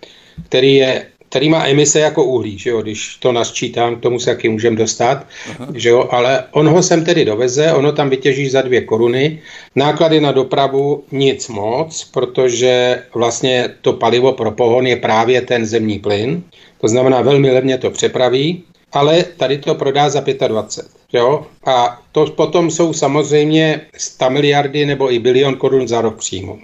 který 0.48 0.74
je 0.74 1.06
který 1.36 1.48
má 1.48 1.68
emise 1.68 2.00
jako 2.00 2.24
uhlí, 2.24 2.58
že 2.58 2.70
jo, 2.70 2.82
když 2.82 3.16
to 3.16 3.32
nasčítám, 3.32 3.96
k 3.96 4.00
tomu 4.00 4.18
se 4.18 4.30
jaký 4.30 4.48
můžeme 4.48 4.76
dostat, 4.76 5.26
Aha. 5.50 5.68
že 5.74 5.88
jo, 5.88 6.08
ale 6.10 6.44
on 6.50 6.68
ho 6.68 6.82
sem 6.82 7.04
tedy 7.04 7.24
doveze, 7.24 7.72
ono 7.72 7.92
tam 7.92 8.10
vytěží 8.10 8.48
za 8.48 8.62
dvě 8.62 8.80
koruny, 8.80 9.40
náklady 9.74 10.20
na 10.20 10.32
dopravu 10.32 11.04
nic 11.12 11.48
moc, 11.48 12.04
protože 12.04 13.02
vlastně 13.14 13.68
to 13.80 13.92
palivo 13.92 14.32
pro 14.32 14.50
pohon 14.50 14.86
je 14.86 14.96
právě 14.96 15.40
ten 15.42 15.66
zemní 15.66 15.98
plyn, 15.98 16.42
to 16.80 16.88
znamená 16.88 17.20
velmi 17.20 17.50
levně 17.50 17.78
to 17.78 17.90
přepraví, 17.90 18.64
ale 18.96 19.24
tady 19.36 19.58
to 19.58 19.74
prodá 19.74 20.10
za 20.10 20.24
25. 20.48 20.90
Jo? 21.12 21.46
A 21.66 22.02
to 22.12 22.26
potom 22.26 22.70
jsou 22.70 22.92
samozřejmě 22.92 23.80
100 23.96 24.30
miliardy 24.30 24.86
nebo 24.86 25.12
i 25.12 25.18
bilion 25.18 25.56
korun 25.56 25.88
za 25.88 26.00
rok 26.00 26.16
příjmu. 26.16 26.58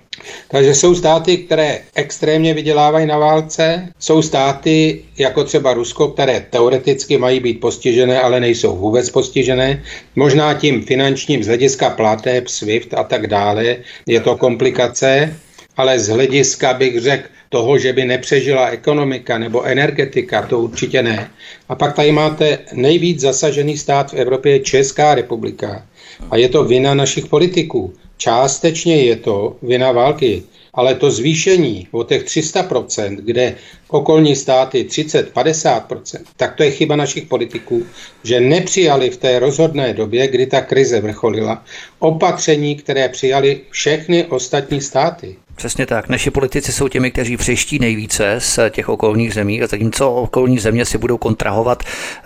Takže 0.48 0.74
jsou 0.74 0.94
státy, 0.94 1.36
které 1.36 1.80
extrémně 1.94 2.54
vydělávají 2.54 3.06
na 3.06 3.18
válce, 3.18 3.88
jsou 3.98 4.22
státy 4.22 5.02
jako 5.18 5.44
třeba 5.44 5.74
Rusko, 5.74 6.08
které 6.08 6.46
teoreticky 6.50 7.18
mají 7.18 7.40
být 7.40 7.60
postižené, 7.60 8.20
ale 8.20 8.40
nejsou 8.40 8.76
vůbec 8.76 9.10
postižené. 9.10 9.82
Možná 10.16 10.54
tím 10.54 10.82
finančním 10.82 11.44
z 11.44 11.46
hlediska 11.46 11.90
plateb, 11.90 12.48
SWIFT 12.48 12.94
a 12.94 13.04
tak 13.04 13.26
dále 13.26 13.76
je 14.06 14.20
to 14.20 14.36
komplikace, 14.36 15.36
ale 15.76 15.98
z 15.98 16.08
hlediska 16.08 16.74
bych 16.74 17.00
řekl 17.00 17.28
toho, 17.52 17.78
že 17.78 17.92
by 17.92 18.04
nepřežila 18.04 18.66
ekonomika 18.66 19.38
nebo 19.38 19.62
energetika, 19.62 20.42
to 20.42 20.58
určitě 20.60 21.02
ne. 21.02 21.30
A 21.68 21.74
pak 21.74 21.96
tady 21.96 22.12
máte 22.12 22.58
nejvíc 22.72 23.20
zasažený 23.20 23.78
stát 23.78 24.12
v 24.12 24.14
Evropě, 24.14 24.60
Česká 24.60 25.14
republika. 25.14 25.86
A 26.30 26.36
je 26.36 26.48
to 26.48 26.64
vina 26.64 26.94
našich 26.94 27.26
politiků. 27.26 27.92
Částečně 28.16 29.04
je 29.04 29.16
to 29.16 29.56
vina 29.62 29.92
války, 29.92 30.42
ale 30.74 30.94
to 30.94 31.10
zvýšení 31.10 31.88
o 31.90 32.04
těch 32.04 32.24
300%, 32.24 33.16
kde 33.16 33.54
okolní 33.88 34.36
státy 34.36 34.84
30-50%, 34.88 36.20
tak 36.36 36.56
to 36.56 36.62
je 36.62 36.70
chyba 36.70 36.96
našich 36.96 37.26
politiků, 37.26 37.86
že 38.24 38.40
nepřijali 38.40 39.10
v 39.10 39.16
té 39.16 39.38
rozhodné 39.38 39.92
době, 39.92 40.28
kdy 40.28 40.46
ta 40.46 40.60
krize 40.60 41.00
vrcholila, 41.00 41.64
opatření, 41.98 42.76
které 42.76 43.08
přijali 43.08 43.60
všechny 43.70 44.24
ostatní 44.24 44.80
státy. 44.80 45.36
Přesně 45.56 45.86
tak. 45.86 46.08
Naši 46.08 46.30
politici 46.30 46.72
jsou 46.72 46.88
těmi, 46.88 47.10
kteří 47.10 47.36
přeští 47.36 47.78
nejvíce 47.78 48.34
z 48.38 48.58
těch 48.70 48.88
okolních 48.88 49.34
zemí 49.34 49.62
a 49.62 49.66
zatímco 49.66 50.12
okolní 50.12 50.58
země 50.58 50.84
si 50.84 50.98
budou 50.98 51.16
kontrahovat 51.16 51.82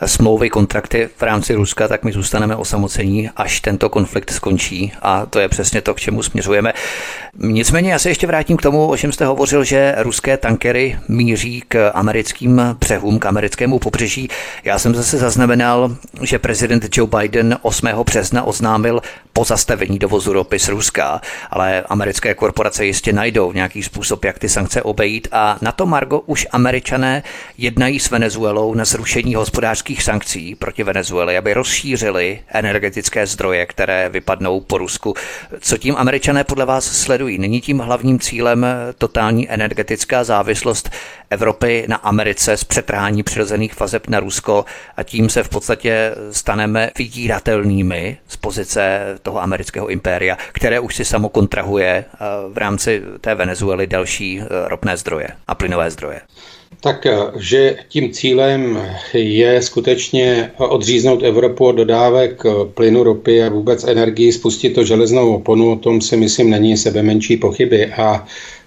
smlouvy, 0.06 0.50
kontrakty 0.50 1.08
v 1.16 1.22
rámci 1.22 1.54
Ruska, 1.54 1.88
tak 1.88 2.04
my 2.04 2.12
zůstaneme 2.12 2.56
osamocení, 2.56 3.30
až 3.36 3.60
tento 3.60 3.88
konflikt 3.88 4.30
skončí 4.30 4.92
a 5.02 5.26
to 5.26 5.38
je 5.38 5.48
přesně 5.48 5.80
to, 5.80 5.94
k 5.94 6.00
čemu 6.00 6.22
směřujeme. 6.22 6.72
Nicméně 7.38 7.92
já 7.92 7.98
se 7.98 8.08
ještě 8.08 8.26
vrátím 8.26 8.56
k 8.56 8.62
tomu, 8.62 8.86
o 8.86 8.96
čem 8.96 9.12
jste 9.12 9.26
hovořil, 9.26 9.64
že 9.64 9.94
ruské 9.98 10.36
tankery 10.36 10.98
míří 11.08 11.62
k 11.68 11.90
americkým 11.90 12.62
břehům, 12.80 13.18
k 13.18 13.26
americkému 13.26 13.78
pobřeží. 13.78 14.28
Já 14.64 14.78
jsem 14.78 14.94
zase 14.94 15.18
zaznamenal, 15.18 15.96
že 16.22 16.38
prezident 16.38 16.96
Joe 16.96 17.10
Biden 17.18 17.58
8. 17.62 17.88
března 18.04 18.42
oznámil 18.42 19.00
pozastavení 19.32 19.98
dovozu 19.98 20.32
ropy 20.32 20.58
z 20.58 20.68
Ruska, 20.68 21.20
ale 21.50 21.82
americké 21.88 22.34
korporace 22.34 22.86
jistě 22.86 23.12
najdou 23.16 23.52
nějaký 23.52 23.82
způsob, 23.82 24.24
jak 24.24 24.38
ty 24.38 24.48
sankce 24.48 24.82
obejít 24.82 25.28
a 25.32 25.58
na 25.62 25.72
to 25.72 25.86
Margo 25.86 26.20
už 26.26 26.46
američané 26.52 27.22
jednají 27.58 28.00
s 28.00 28.10
Venezuelou 28.10 28.74
na 28.74 28.84
zrušení 28.84 29.34
hospodářských 29.34 30.02
sankcí 30.02 30.54
proti 30.54 30.82
Venezuele, 30.84 31.38
aby 31.38 31.54
rozšířili 31.54 32.40
energetické 32.48 33.26
zdroje, 33.26 33.66
které 33.66 34.08
vypadnou 34.08 34.60
po 34.60 34.78
Rusku. 34.78 35.14
Co 35.60 35.78
tím 35.78 35.94
američané 35.98 36.44
podle 36.44 36.64
vás 36.64 36.84
sledují? 36.84 37.38
Není 37.38 37.60
tím 37.60 37.78
hlavním 37.78 38.20
cílem 38.20 38.66
totální 38.98 39.50
energetická 39.50 40.24
závislost 40.24 40.90
Evropy 41.30 41.84
na 41.88 41.96
Americe 41.96 42.56
z 42.56 42.64
přetrhání 42.64 43.22
přirozených 43.22 43.80
vazeb 43.80 44.08
na 44.08 44.20
Rusko 44.20 44.64
a 44.96 45.02
tím 45.02 45.28
se 45.28 45.42
v 45.42 45.48
podstatě 45.48 46.14
staneme 46.30 46.90
vydíratelnými 46.98 48.16
z 48.28 48.36
pozice 48.36 49.00
toho 49.22 49.42
amerického 49.42 49.86
impéria, 49.86 50.38
které 50.52 50.80
už 50.80 50.96
si 50.96 51.04
samo 51.04 51.28
kontrahuje 51.28 52.04
eh, 52.14 52.18
v 52.48 52.58
rámci 52.58 53.02
té 53.20 53.34
Venezuely 53.34 53.86
další 53.86 54.40
eh, 54.40 54.44
ropné 54.68 54.96
zdroje 54.96 55.28
a 55.46 55.54
plynové 55.54 55.90
zdroje. 55.90 56.20
Tak, 56.80 57.06
eh, 57.06 57.16
že 57.36 57.76
tím 57.88 58.12
cílem 58.12 58.82
je 59.12 59.62
skutečně 59.62 60.50
odříznout 60.58 61.22
Evropu 61.22 61.66
od 61.66 61.72
dodávek 61.72 62.42
plynu, 62.74 63.02
ropy 63.02 63.42
a 63.42 63.48
vůbec 63.48 63.84
energii, 63.84 64.32
spustit 64.32 64.70
to 64.70 64.84
železnou 64.84 65.34
oponu, 65.34 65.72
o 65.72 65.76
tom 65.76 66.00
si 66.00 66.16
myslím 66.16 66.50
není 66.50 66.76
sebe 66.76 67.02
menší 67.02 67.36
pochyby. 67.36 67.86
A 67.86 68.26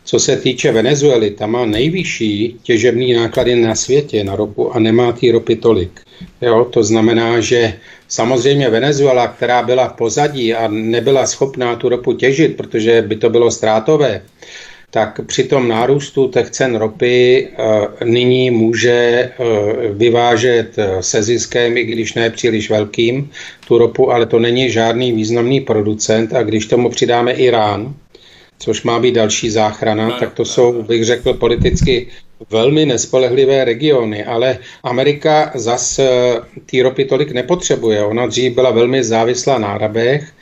co 0.10 0.20
se 0.20 0.38
týče 0.38 0.72
Venezuely, 0.72 1.32
tam 1.32 1.52
má 1.52 1.66
nejvyšší 1.66 2.56
těžební 2.64 3.14
náklady 3.14 3.56
na 3.56 3.76
světě 3.76 4.24
na 4.24 4.36
ropu 4.36 4.76
a 4.76 4.80
nemá 4.80 5.12
té 5.12 5.32
ropy 5.32 5.56
tolik. 5.56 6.02
Jo, 6.42 6.66
to 6.66 6.84
znamená, 6.84 7.40
že 7.40 7.74
samozřejmě 8.08 8.70
Venezuela, 8.70 9.28
která 9.28 9.64
byla 9.64 9.88
v 9.88 9.94
pozadí 9.94 10.54
a 10.54 10.68
nebyla 10.68 11.26
schopná 11.26 11.76
tu 11.76 11.90
ropu 11.90 12.14
těžit, 12.14 12.58
protože 12.58 13.02
by 13.02 13.16
to 13.16 13.30
bylo 13.30 13.52
ztrátové, 13.52 14.22
tak 14.92 15.22
při 15.26 15.44
tom 15.44 15.68
nárůstu 15.68 16.28
těch 16.28 16.50
cen 16.50 16.76
ropy 16.76 17.48
e, 17.48 18.06
nyní 18.06 18.52
může 18.52 18.90
e, 18.90 19.32
vyvážet 19.94 20.74
eh, 20.78 21.04
se 21.04 21.24
ziskem, 21.24 21.78
i 21.78 21.84
když 21.84 22.14
ne 22.14 22.30
příliš 22.30 22.70
velkým, 22.70 23.30
tu 23.68 23.78
ropu, 23.78 24.12
ale 24.12 24.26
to 24.26 24.40
není 24.40 24.72
žádný 24.72 25.12
významný 25.12 25.62
producent. 25.62 26.34
A 26.34 26.44
když 26.44 26.66
tomu 26.66 26.90
přidáme 26.90 27.32
Irán, 27.32 27.94
což 28.60 28.84
má 28.84 29.00
být 29.00 29.16
další 29.16 29.50
záchrana, 29.50 30.20
tak 30.20 30.34
to 30.34 30.46
jsou, 30.46 30.84
bych 30.84 31.06
řekl, 31.06 31.34
politicky 31.34 32.08
velmi 32.50 32.86
nespolehlivé 32.86 33.66
regiony, 33.66 34.26
ale 34.26 34.58
Amerika 34.84 35.52
zas 35.56 36.00
té 36.66 36.84
ropy 36.84 37.06
tolik 37.06 37.32
nepotřebuje. 37.32 38.04
Ona 38.06 38.28
dřív 38.28 38.54
byla 38.54 38.72
velmi 38.72 39.04
závislá 39.04 39.58
na 39.58 39.68
Arabech, 39.68 40.34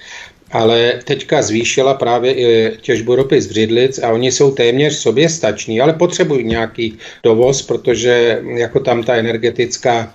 ale 0.52 0.94
teďka 1.04 1.42
zvýšila 1.42 1.94
právě 1.94 2.34
i 2.34 2.78
těžbu 2.82 3.16
ropy 3.16 3.42
z 3.42 3.48
Břidlic 3.48 4.00
a 4.00 4.12
oni 4.12 4.32
jsou 4.32 4.52
téměř 4.52 4.94
soběstační, 4.94 5.82
ale 5.82 5.94
potřebují 5.94 6.44
nějaký 6.44 6.98
dovoz, 7.24 7.62
protože 7.62 8.42
jako 8.56 8.80
tam 8.80 9.04
ta 9.04 9.16
energetická 9.16 10.14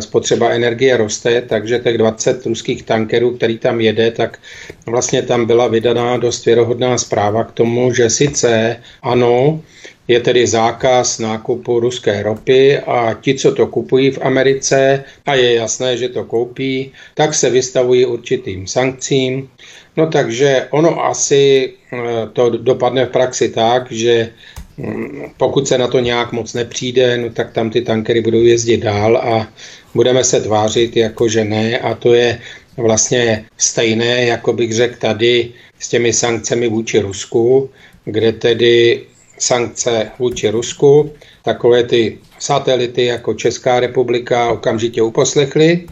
spotřeba 0.00 0.50
energie 0.50 0.96
roste, 0.96 1.42
takže 1.42 1.78
těch 1.78 1.98
20 1.98 2.46
ruských 2.46 2.82
tankerů, 2.82 3.36
který 3.36 3.58
tam 3.58 3.80
jede, 3.80 4.10
tak 4.10 4.38
vlastně 4.86 5.22
tam 5.22 5.46
byla 5.46 5.68
vydaná 5.68 6.16
dost 6.16 6.44
věrohodná 6.44 6.98
zpráva 6.98 7.44
k 7.44 7.52
tomu, 7.52 7.94
že 7.94 8.10
sice 8.10 8.76
ano, 9.02 9.60
je 10.08 10.20
tedy 10.20 10.46
zákaz 10.46 11.18
nákupu 11.18 11.80
ruské 11.80 12.22
ropy 12.22 12.78
a 12.78 13.14
ti, 13.20 13.34
co 13.34 13.54
to 13.54 13.66
kupují 13.66 14.10
v 14.10 14.22
Americe 14.22 15.04
a 15.26 15.34
je 15.34 15.54
jasné, 15.54 15.96
že 15.96 16.08
to 16.08 16.24
koupí, 16.24 16.92
tak 17.14 17.34
se 17.34 17.50
vystavují 17.50 18.06
určitým 18.06 18.66
sankcím. 18.66 19.48
No 19.96 20.06
takže 20.06 20.66
ono 20.70 21.04
asi 21.04 21.72
eh, 21.92 21.98
to 22.32 22.50
dopadne 22.50 23.06
v 23.06 23.10
praxi 23.10 23.48
tak, 23.48 23.92
že 23.92 24.32
mm, 24.76 25.22
pokud 25.36 25.68
se 25.68 25.78
na 25.78 25.86
to 25.86 25.98
nějak 25.98 26.32
moc 26.32 26.54
nepřijde, 26.54 27.16
no 27.16 27.30
tak 27.30 27.52
tam 27.52 27.70
ty 27.70 27.80
tankery 27.80 28.20
budou 28.20 28.42
jezdit 28.42 28.76
dál 28.76 29.16
a 29.16 29.48
budeme 29.94 30.24
se 30.24 30.40
tvářit 30.40 30.96
jako, 30.96 31.28
že 31.28 31.44
ne 31.44 31.78
a 31.78 31.94
to 31.94 32.14
je 32.14 32.38
vlastně 32.76 33.44
stejné, 33.56 34.24
jako 34.24 34.52
bych 34.52 34.72
řekl 34.72 34.96
tady 34.98 35.52
s 35.78 35.88
těmi 35.88 36.12
sankcemi 36.12 36.68
vůči 36.68 36.98
Rusku, 36.98 37.70
kde 38.04 38.32
tedy 38.32 39.02
sankce 39.42 40.10
vůči 40.18 40.50
Rusku, 40.50 41.10
takové 41.42 41.82
ty 41.82 42.18
satelity 42.38 43.04
jako 43.04 43.34
Česká 43.34 43.80
republika 43.80 44.50
okamžitě 44.50 45.02
uposlechli. 45.02 45.86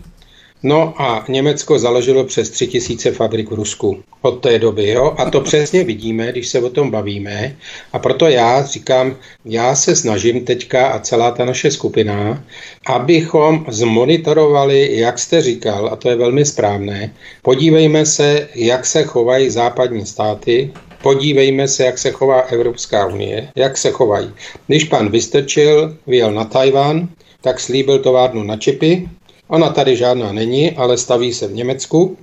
No 0.62 1.02
a 1.02 1.24
Německo 1.28 1.78
založilo 1.78 2.24
přes 2.24 2.50
3000 2.50 3.12
fabrik 3.12 3.50
v 3.50 3.54
Rusku 3.54 4.02
od 4.22 4.30
té 4.30 4.58
doby. 4.58 4.88
Jo? 4.88 5.14
A 5.18 5.30
to 5.30 5.40
přesně 5.40 5.84
vidíme, 5.84 6.32
když 6.32 6.48
se 6.48 6.60
o 6.60 6.70
tom 6.70 6.90
bavíme. 6.90 7.56
A 7.92 7.98
proto 7.98 8.28
já 8.28 8.62
říkám, 8.62 9.16
já 9.44 9.74
se 9.74 9.96
snažím 9.96 10.44
teďka 10.44 10.86
a 10.86 10.98
celá 10.98 11.30
ta 11.30 11.44
naše 11.44 11.70
skupina, 11.70 12.44
abychom 12.86 13.66
zmonitorovali, 13.68 14.98
jak 14.98 15.18
jste 15.18 15.42
říkal, 15.42 15.88
a 15.92 15.96
to 15.96 16.10
je 16.10 16.16
velmi 16.16 16.44
správné, 16.44 17.14
podívejme 17.42 18.06
se, 18.06 18.48
jak 18.54 18.86
se 18.86 19.02
chovají 19.04 19.50
západní 19.50 20.06
státy, 20.06 20.72
Podívejme 21.02 21.68
se, 21.68 21.84
jak 21.84 21.98
se 21.98 22.10
chová 22.10 22.40
Evropská 22.40 23.06
unie, 23.06 23.48
jak 23.56 23.78
se 23.78 23.90
chovají. 23.90 24.30
Když 24.66 24.84
pan 24.84 25.10
Vystrčil 25.10 25.96
vyjel 26.06 26.32
na 26.32 26.44
Tajvan, 26.44 27.08
tak 27.40 27.60
slíbil 27.60 27.98
továrnu 27.98 28.42
na 28.42 28.56
čipy. 28.56 29.08
Ona 29.48 29.70
tady 29.70 29.96
žádná 29.96 30.32
není, 30.32 30.70
ale 30.76 30.98
staví 30.98 31.32
se 31.32 31.48
v 31.48 31.52
Německu. 31.54 32.16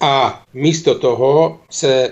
A 0.00 0.42
místo 0.54 0.94
toho 0.94 1.58
se 1.70 2.04
e, 2.04 2.10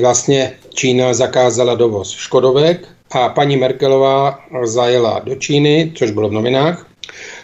vlastně 0.00 0.52
Čína 0.74 1.14
zakázala 1.14 1.74
dovoz 1.74 2.10
Škodovek 2.10 2.88
a 3.10 3.28
paní 3.28 3.56
Merkelová 3.56 4.38
zajela 4.64 5.18
do 5.18 5.34
Číny, 5.34 5.92
což 5.94 6.10
bylo 6.10 6.28
v 6.28 6.32
novinách, 6.32 6.86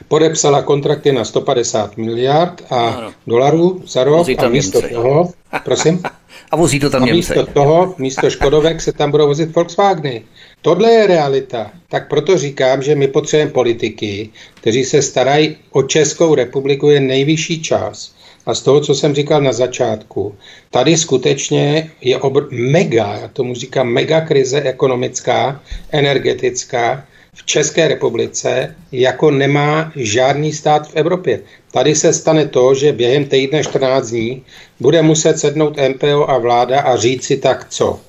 podepsala 0.09 0.63
kontrakty 0.63 1.13
na 1.13 1.25
150 1.25 1.97
miliard 1.97 2.63
a 2.71 3.13
dolarů 3.27 3.83
za 3.87 4.05
rok 4.05 4.29
a 4.39 4.49
místo 4.49 4.83
toho, 4.89 5.33
prosím, 5.65 6.03
a 6.51 6.57
vozí 6.57 6.81
to 6.81 6.91
tam 6.91 7.03
a 7.03 7.07
místo 7.07 7.47
toho, 7.47 7.95
místo 7.99 8.31
Škodovek 8.31 8.81
se 8.81 8.93
tam 8.93 9.11
budou 9.11 9.27
vozit 9.27 9.55
Volkswageny. 9.55 10.23
Tohle 10.63 10.91
je 10.91 11.07
realita. 11.07 11.71
Tak 11.89 12.09
proto 12.09 12.39
říkám, 12.39 12.83
že 12.83 12.95
my 12.95 13.09
potřebujeme 13.09 13.53
politiky, 13.53 14.31
kteří 14.55 14.85
se 14.85 15.03
starají 15.03 15.57
o 15.71 15.83
Českou 15.83 16.35
republiku, 16.35 16.89
je 16.89 17.01
nejvyšší 17.01 17.63
čas. 17.63 18.13
A 18.47 18.55
z 18.55 18.63
toho, 18.63 18.81
co 18.81 18.95
jsem 18.95 19.15
říkal 19.15 19.41
na 19.41 19.53
začátku, 19.53 20.35
tady 20.71 20.97
skutečně 20.97 21.91
je 22.01 22.19
obr- 22.19 22.49
mega, 22.51 23.15
já 23.15 23.29
tomu 23.29 23.55
říkám 23.55 23.89
mega 23.89 24.21
krize 24.21 24.63
ekonomická, 24.63 25.61
energetická, 25.93 27.05
v 27.39 27.47
České 27.47 27.89
republice 27.89 28.75
jako 28.93 29.31
nemá 29.31 29.93
žádný 29.97 30.53
stát 30.53 30.89
v 30.89 30.97
Evropě. 30.97 31.41
Tady 31.73 31.95
se 31.95 32.13
stane 32.13 32.47
to, 32.47 32.75
že 32.75 32.93
během 32.93 33.25
týdne 33.25 33.65
14 33.65 34.11
dní 34.11 34.43
bude 34.81 35.03
muset 35.03 35.39
sednout 35.39 35.77
MPO 35.89 36.31
a 36.31 36.39
vláda 36.39 36.81
a 36.81 36.97
říct 36.97 37.25
si 37.25 37.37
tak 37.37 37.67
co. 37.69 38.01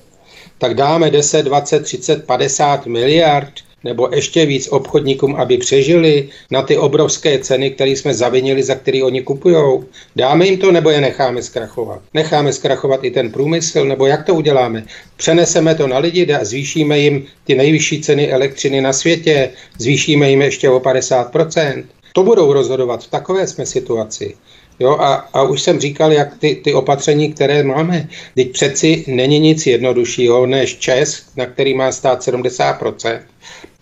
Tak 0.58 0.74
dáme 0.74 1.10
10, 1.10 1.42
20, 1.42 1.80
30, 1.80 2.26
50 2.26 2.86
miliard 2.86 3.52
nebo 3.84 4.08
ještě 4.12 4.46
víc 4.46 4.68
obchodníkům, 4.68 5.36
aby 5.36 5.58
přežili 5.58 6.28
na 6.50 6.62
ty 6.62 6.76
obrovské 6.76 7.38
ceny, 7.38 7.70
které 7.70 7.90
jsme 7.90 8.14
zavinili, 8.14 8.62
za 8.62 8.74
které 8.74 9.02
oni 9.04 9.22
kupují. 9.22 9.84
Dáme 10.16 10.46
jim 10.46 10.58
to, 10.58 10.72
nebo 10.72 10.90
je 10.90 11.00
necháme 11.00 11.42
zkrachovat? 11.42 12.02
Necháme 12.14 12.52
zkrachovat 12.52 13.04
i 13.04 13.10
ten 13.10 13.32
průmysl, 13.32 13.84
nebo 13.84 14.06
jak 14.06 14.24
to 14.24 14.34
uděláme? 14.34 14.84
Přeneseme 15.16 15.74
to 15.74 15.86
na 15.86 15.98
lidi 15.98 16.32
a 16.32 16.44
zvýšíme 16.44 16.98
jim 16.98 17.26
ty 17.44 17.54
nejvyšší 17.54 18.00
ceny 18.00 18.32
elektřiny 18.32 18.80
na 18.80 18.92
světě, 18.92 19.50
zvýšíme 19.78 20.30
jim 20.30 20.42
ještě 20.42 20.70
o 20.70 20.80
50%. 20.80 21.84
To 22.12 22.22
budou 22.22 22.52
rozhodovat. 22.52 23.04
V 23.04 23.10
takové 23.10 23.46
jsme 23.46 23.66
situaci. 23.66 24.34
Jo, 24.80 24.96
a, 25.00 25.14
a 25.14 25.42
už 25.42 25.62
jsem 25.62 25.80
říkal, 25.80 26.12
jak 26.12 26.38
ty, 26.38 26.54
ty 26.64 26.74
opatření, 26.74 27.32
které 27.32 27.62
máme, 27.62 28.08
teď 28.34 28.52
přeci 28.52 29.04
není 29.06 29.38
nic 29.38 29.66
jednoduššího 29.66 30.46
než 30.46 30.78
Česk, 30.78 31.36
na 31.36 31.46
který 31.46 31.74
má 31.74 31.92
stát 31.92 32.20
70%. 32.20 33.20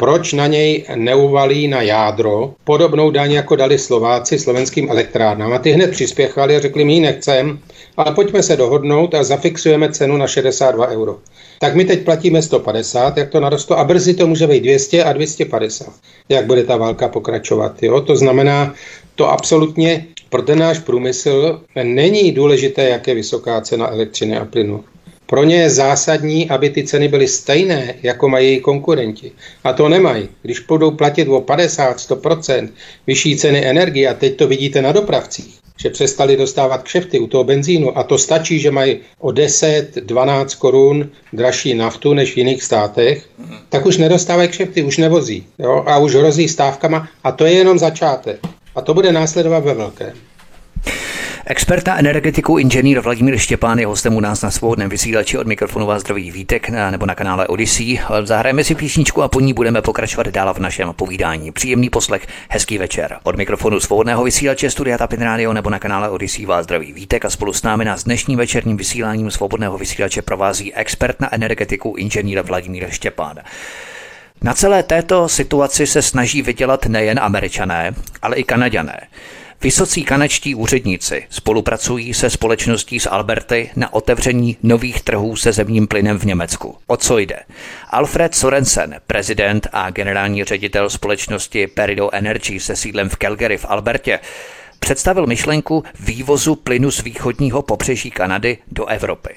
Proč 0.01 0.33
na 0.33 0.47
něj 0.47 0.85
neuvalí 0.95 1.69
na 1.69 1.83
jádro 1.83 2.55
podobnou 2.65 3.11
daň, 3.11 3.33
jako 3.33 3.57
dali 3.57 3.79
Slováci 3.79 4.39
slovenským 4.39 4.91
elektrárnám? 4.91 5.53
A 5.53 5.59
ty 5.59 5.71
hned 5.71 5.91
přispěchali 5.91 6.57
a 6.57 6.61
řekli, 6.61 6.85
my 6.85 6.95
ji 6.95 7.01
nechcem, 7.01 7.59
ale 7.97 8.15
pojďme 8.15 8.43
se 8.43 8.57
dohodnout 8.57 9.15
a 9.15 9.25
zafixujeme 9.25 9.93
cenu 9.93 10.17
na 10.17 10.27
62 10.27 10.89
euro. 10.89 11.19
Tak 11.59 11.75
my 11.75 11.85
teď 11.85 12.05
platíme 12.05 12.43
150, 12.43 13.17
jak 13.17 13.31
to 13.31 13.41
narostlo, 13.41 13.79
a 13.79 13.85
brzy 13.85 14.15
to 14.15 14.27
může 14.27 14.47
být 14.47 14.61
200 14.61 15.05
a 15.05 15.13
250, 15.13 15.93
jak 16.29 16.47
bude 16.47 16.65
ta 16.65 16.77
válka 16.77 17.09
pokračovat. 17.09 17.83
Jo? 17.83 18.01
To 18.01 18.17
znamená, 18.17 18.75
to 19.15 19.31
absolutně 19.31 20.07
pro 20.29 20.43
ten 20.43 20.59
náš 20.59 20.79
průmysl 20.79 21.61
není 21.83 22.33
důležité, 22.33 22.89
jak 22.89 23.07
je 23.07 23.15
vysoká 23.15 23.61
cena 23.61 23.91
elektřiny 23.91 24.39
a 24.39 24.45
plynu. 24.45 24.85
Pro 25.31 25.45
ně 25.45 25.57
je 25.57 25.71
zásadní, 25.71 26.51
aby 26.51 26.71
ty 26.71 26.85
ceny 26.85 27.09
byly 27.09 27.29
stejné, 27.29 27.95
jako 28.03 28.29
mají 28.29 28.49
její 28.49 28.61
konkurenti. 28.61 29.33
A 29.64 29.73
to 29.73 29.88
nemají. 29.88 30.29
Když 30.43 30.61
budou 30.61 30.91
platit 30.91 31.29
o 31.29 31.41
50-100% 31.41 32.69
vyšší 33.07 33.37
ceny 33.37 33.67
energie, 33.67 34.09
a 34.09 34.14
teď 34.14 34.37
to 34.37 34.47
vidíte 34.47 34.83
na 34.83 34.93
dopravcích, 34.93 35.59
že 35.77 35.91
přestali 35.91 36.37
dostávat 36.37 36.83
kšefty 36.83 37.19
u 37.19 37.27
toho 37.27 37.45
benzínu 37.45 37.99
a 37.99 38.03
to 38.03 38.19
stačí, 38.19 38.59
že 38.59 38.71
mají 38.71 38.99
o 39.19 39.29
10-12 39.29 40.59
korun 40.59 41.11
dražší 41.33 41.75
naftu 41.75 42.14
než 42.14 42.35
v 42.35 42.37
jiných 42.37 42.62
státech, 42.62 43.29
tak 43.69 43.87
už 43.87 43.97
nedostávají 43.97 44.49
kšefty, 44.49 44.83
už 44.83 44.97
nevozí. 44.97 45.47
Jo? 45.59 45.85
A 45.87 45.99
už 45.99 46.14
hrozí 46.14 46.49
stávkama 46.49 47.09
a 47.25 47.33
to 47.33 47.45
je 47.45 47.53
jenom 47.53 47.79
začátek. 47.79 48.41
A 48.75 48.81
to 48.81 48.95
bude 48.95 49.12
následovat 49.12 49.64
ve 49.64 49.75
velkém. 49.75 50.28
Expert 51.51 51.87
na 51.87 51.99
energetiku 51.99 52.59
inženýr 52.59 53.01
Vladimír 53.01 53.39
Štěpán 53.39 53.79
je 53.79 53.87
hostem 53.87 54.17
u 54.17 54.21
nás 54.21 54.43
na 54.43 54.51
svobodném 54.51 54.89
vysílači 54.89 55.39
od 55.39 55.47
mikrofonu 55.47 55.87
vás 55.87 56.01
zdraví 56.01 56.31
Vítek 56.31 56.69
nebo 56.71 57.07
na 57.07 57.15
kanále 57.15 57.47
Odyssey. 57.47 58.01
Zahrajeme 58.23 58.65
si 58.65 58.75
písničku 58.75 59.23
a 59.23 59.29
po 59.29 59.41
ní 59.41 59.55
budeme 59.55 59.83
pokračovat 59.83 60.27
dál 60.29 60.55
v 60.55 60.59
našem 60.59 60.93
povídání. 60.93 61.53
Příjemný 61.53 61.91
poslech, 61.91 62.27
hezký 62.49 62.79
večer. 62.79 63.19
Od 63.23 63.37
mikrofonu 63.37 63.81
svobodného 63.81 64.25
vysílače 64.25 64.71
Studia 64.71 64.99
Tapin 64.99 65.21
Radio 65.21 65.53
nebo 65.53 65.71
na 65.71 65.79
kanále 65.79 66.09
Odyssey 66.09 66.47
vás 66.47 66.65
zdraví 66.65 66.93
Vítek 66.93 67.25
a 67.25 67.31
spolu 67.31 67.53
s 67.53 67.63
námi 67.63 67.85
nás 67.85 68.05
dnešním 68.05 68.39
večerním 68.39 68.77
vysíláním 68.77 69.31
svobodného 69.31 69.79
vysílače 69.79 70.23
provází 70.23 70.75
expert 70.75 71.21
na 71.21 71.35
energetiku 71.35 71.95
inženýr 71.99 72.43
Vladimír 72.43 72.87
Štěpán. 72.91 73.37
Na 74.43 74.55
celé 74.55 74.83
této 74.83 75.29
situaci 75.29 75.87
se 75.87 76.03
snaží 76.03 76.43
vydělat 76.43 76.87
nejen 76.87 77.19
američané, 77.19 77.95
ale 78.23 78.37
i 78.37 78.45
kanaďané. 78.45 79.01
Vysocí 79.62 80.05
kanečtí 80.05 80.55
úředníci 80.55 81.27
spolupracují 81.31 82.14
se 82.14 82.31
společností 82.31 83.01
z 83.01 83.07
Alberty 83.07 83.71
na 83.77 83.92
otevření 83.92 84.57
nových 84.62 85.03
trhů 85.03 85.37
se 85.37 85.53
zemním 85.53 85.87
plynem 85.87 86.18
v 86.18 86.25
Německu. 86.25 86.77
O 86.87 86.97
co 86.97 87.18
jde? 87.18 87.37
Alfred 87.90 88.35
Sorensen, 88.35 88.97
prezident 89.07 89.66
a 89.73 89.90
generální 89.90 90.44
ředitel 90.44 90.90
společnosti 90.90 91.66
Perido 91.66 92.11
Energy 92.12 92.61
se 92.61 92.77
sídlem 92.77 93.09
v 93.09 93.16
Calgary 93.16 93.57
v 93.59 93.66
Albertě, 93.68 94.21
představil 94.81 95.27
myšlenku 95.27 95.85
vývozu 96.01 96.55
plynu 96.55 96.90
z 96.90 97.03
východního 97.03 97.62
pobřeží 97.62 98.11
Kanady 98.11 98.59
do 98.73 98.87
Evropy. 98.87 99.35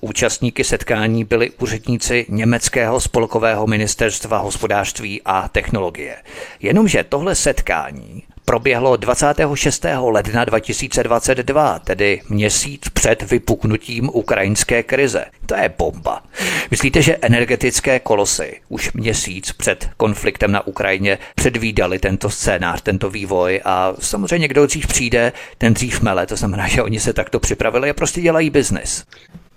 Účastníky 0.00 0.64
setkání 0.64 1.24
byli 1.24 1.50
úředníci 1.50 2.26
Německého 2.28 3.00
spolkového 3.00 3.66
ministerstva 3.66 4.38
hospodářství 4.38 5.22
a 5.24 5.48
technologie. 5.48 6.16
Jenomže 6.60 7.04
tohle 7.04 7.34
setkání 7.34 8.22
proběhlo 8.44 8.96
26. 8.96 9.86
ledna 10.00 10.44
2022, 10.44 11.78
tedy 11.78 12.20
měsíc 12.28 12.82
před 12.92 13.22
vypuknutím 13.22 14.10
ukrajinské 14.12 14.82
krize. 14.82 15.24
To 15.46 15.54
je 15.54 15.74
bomba. 15.78 16.22
Myslíte, 16.70 17.02
že 17.02 17.18
energetické 17.22 18.00
kolosy 18.00 18.60
už 18.68 18.92
měsíc 18.92 19.52
před 19.52 19.90
konfliktem 19.96 20.52
na 20.52 20.66
Ukrajině 20.66 21.18
předvídali 21.34 21.98
tento 21.98 22.30
scénář, 22.30 22.82
tento 22.82 23.10
vývoj 23.10 23.60
a 23.64 23.92
samozřejmě 24.00 24.48
kdo 24.48 24.66
dřív 24.66 24.86
přijde, 24.86 25.32
ten 25.58 25.74
dřív 25.74 26.00
mele, 26.00 26.26
to 26.26 26.36
znamená, 26.36 26.68
že 26.68 26.82
oni 26.82 27.00
se 27.00 27.12
takto 27.12 27.40
připravili 27.40 27.90
a 27.90 27.94
prostě 27.94 28.20
dělají 28.20 28.50
biznis. 28.50 29.04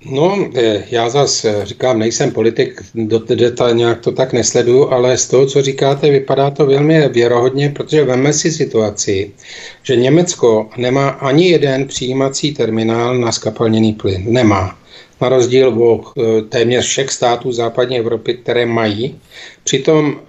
No, 0.10 0.50
eh, 0.56 0.84
já 0.92 1.10
zase 1.10 1.66
říkám, 1.66 2.00
nejsem 2.00 2.32
politik, 2.32 2.82
do 2.96 3.20
detail 3.20 3.76
nějak 3.76 4.00
to 4.00 4.12
tak 4.12 4.34
nesleduju, 4.34 4.90
ale 4.90 5.18
z 5.18 5.28
toho, 5.28 5.46
co 5.46 5.62
říkáte, 5.62 6.12
vypadá 6.12 6.52
to 6.52 6.66
velmi 6.66 7.10
věrohodně, 7.10 7.70
protože 7.70 8.04
veme 8.04 8.34
si 8.34 8.52
situaci, 8.52 9.32
že 9.84 9.96
Německo 9.96 10.70
nemá 10.78 11.10
ani 11.10 11.50
jeden 11.50 11.88
přijímací 11.88 12.54
terminál 12.54 13.18
na 13.18 13.32
skapalněný 13.32 13.94
plyn. 13.94 14.24
Nemá. 14.28 14.78
na 15.22 15.30
rozdíl 15.30 15.84
od 15.84 16.14
eh, 16.18 16.42
téměř 16.42 16.86
všech 16.86 17.12
států 17.12 17.52
západní 17.52 18.00
Evropy, 18.00 18.34
které 18.34 18.66
mají. 18.66 19.20
Přitom 19.64 20.20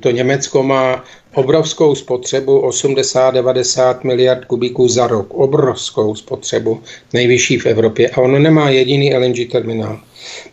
to 0.00 0.10
Německo 0.10 0.62
má 0.62 1.04
obrovskou 1.38 1.94
spotřebu 1.94 2.60
80-90 2.60 4.04
miliard 4.04 4.44
kubíků 4.44 4.88
za 4.88 5.06
rok. 5.06 5.34
Obrovskou 5.34 6.14
spotřebu, 6.14 6.80
nejvyšší 7.12 7.58
v 7.58 7.66
Evropě. 7.66 8.10
A 8.10 8.20
ono 8.20 8.38
nemá 8.38 8.70
jediný 8.70 9.14
LNG 9.14 9.52
terminál. 9.52 10.00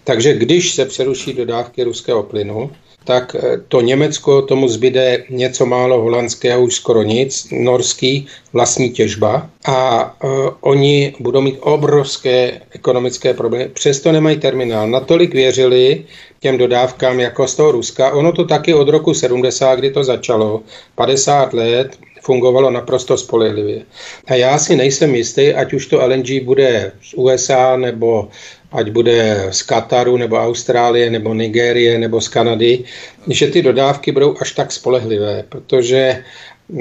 Takže 0.04 0.34
když 0.34 0.74
se 0.74 0.86
přeruší 0.86 1.34
dodávky 1.34 1.84
ruského 1.84 2.24
plynu, 2.24 2.72
tak 3.04 3.36
eh, 3.36 3.58
to 3.68 3.82
Německo 3.82 4.42
tomu 4.42 4.68
zbyde 4.68 5.24
něco 5.30 5.66
málo 5.66 6.02
holandského, 6.02 6.62
už 6.62 6.76
skoro 6.76 7.04
nic, 7.04 7.48
norský 7.52 8.28
vlastní 8.54 8.90
těžba 8.90 9.50
a 9.66 10.06
uh, 10.24 10.50
oni 10.62 11.14
budou 11.20 11.42
mít 11.42 11.58
obrovské 11.60 12.62
ekonomické 12.72 13.34
problémy. 13.34 13.70
Přesto 13.74 14.12
nemají 14.12 14.38
terminál. 14.38 14.88
Natolik 14.88 15.34
věřili 15.34 16.06
těm 16.46 16.58
dodávkám 16.58 17.20
jako 17.20 17.48
z 17.48 17.56
toho 17.56 17.72
Ruska. 17.72 18.12
Ono 18.12 18.32
to 18.32 18.46
taky 18.46 18.74
od 18.74 18.90
roku 18.90 19.14
70, 19.14 19.76
kdy 19.76 19.92
to 19.92 20.04
začalo, 20.04 20.62
50 20.96 21.54
let, 21.54 21.98
fungovalo 22.22 22.70
naprosto 22.72 23.18
spolehlivě. 23.18 23.82
A 24.28 24.34
já 24.34 24.58
si 24.58 24.76
nejsem 24.76 25.16
jistý, 25.16 25.54
ať 25.54 25.74
už 25.74 25.86
to 25.86 26.06
LNG 26.06 26.46
bude 26.46 26.92
z 27.02 27.14
USA 27.14 27.78
nebo 27.78 28.30
ať 28.72 28.90
bude 28.90 29.48
z 29.50 29.62
Kataru 29.62 30.18
nebo 30.18 30.38
Austrálie 30.38 31.10
nebo 31.10 31.34
Nigérie 31.34 31.98
nebo 31.98 32.22
z 32.22 32.28
Kanady, 32.28 32.84
že 33.28 33.48
ty 33.48 33.62
dodávky 33.62 34.12
budou 34.12 34.38
až 34.42 34.52
tak 34.52 34.72
spolehlivé, 34.72 35.44
protože 35.50 36.22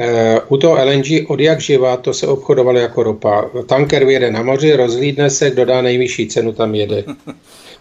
eh, 0.01 0.41
u 0.49 0.57
toho 0.57 0.77
LNG 0.77 1.25
od 1.29 1.41
jak 1.41 1.61
živa 1.61 1.97
to 1.97 2.13
se 2.13 2.27
obchodovalo 2.27 2.79
jako 2.79 3.03
ropa. 3.03 3.51
Tanker 3.67 4.05
vyjede 4.05 4.31
na 4.31 4.43
moři, 4.43 4.77
rozhlídne 4.77 5.31
se, 5.31 5.51
kdo 5.51 5.65
dá 5.65 5.83
nejvyšší 5.83 6.29
cenu, 6.29 6.53
tam 6.53 6.75
jede. 6.75 7.05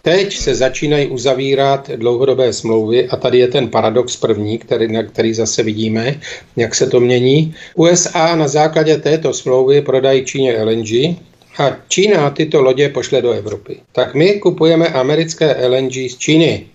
Teď 0.05 0.37
se 0.37 0.55
začínají 0.55 1.07
uzavírat 1.07 1.89
dlouhodobé 1.89 2.53
smlouvy 2.53 3.07
a 3.09 3.17
tady 3.17 3.39
je 3.39 3.47
ten 3.47 3.67
paradox 3.67 4.15
první, 4.15 4.57
který, 4.57 4.91
na 4.91 5.03
který 5.03 5.33
zase 5.33 5.63
vidíme, 5.63 6.19
jak 6.55 6.75
se 6.75 6.87
to 6.87 6.99
mění. 6.99 7.55
USA 7.75 8.35
na 8.35 8.47
základě 8.47 8.97
této 8.97 9.33
smlouvy 9.33 9.81
prodají 9.81 10.25
Číně 10.25 10.63
LNG, 10.63 11.15
a 11.57 11.77
Čína 11.87 12.29
tyto 12.29 12.61
lodě 12.61 12.89
pošle 12.89 13.21
do 13.21 13.31
Evropy. 13.31 13.77
Tak 13.91 14.15
my 14.15 14.33
kupujeme 14.33 14.87
americké 14.87 15.67
LNG 15.67 15.93
z 15.93 16.17
Číny. 16.17 16.67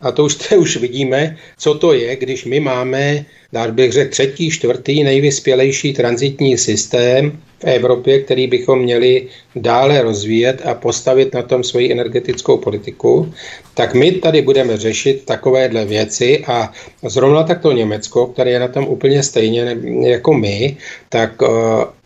A 0.00 0.12
to 0.12 0.24
už, 0.24 0.34
to 0.48 0.56
už 0.56 0.76
vidíme, 0.76 1.36
co 1.58 1.74
to 1.74 1.92
je, 1.92 2.16
když 2.16 2.44
my 2.44 2.60
máme, 2.60 3.24
dá 3.52 3.68
bych 3.68 3.92
řekl, 3.92 4.10
třetí, 4.10 4.50
čtvrtý 4.50 5.04
nejvyspělejší 5.04 5.92
transitní 5.92 6.58
systém 6.58 7.42
v 7.60 7.64
Evropě, 7.64 8.20
který 8.20 8.46
bychom 8.46 8.78
měli 8.78 9.26
dále 9.56 10.02
rozvíjet 10.02 10.62
a 10.64 10.74
postavit 10.74 11.34
na 11.34 11.42
tom 11.42 11.64
svoji 11.64 11.92
energetickou 11.92 12.56
politiku, 12.56 13.32
tak 13.74 13.94
my 13.94 14.12
tady 14.12 14.42
budeme 14.42 14.76
řešit 14.76 15.24
takovéhle 15.24 15.84
věci 15.84 16.44
a 16.46 16.72
zrovna 17.02 17.42
takto 17.42 17.72
Německo, 17.72 18.26
které 18.26 18.50
je 18.50 18.60
na 18.60 18.68
tom 18.68 18.84
úplně 18.88 19.22
stejně 19.22 19.76
jako 20.00 20.34
my, 20.34 20.76
tak 21.08 21.42
uh, 21.42 21.48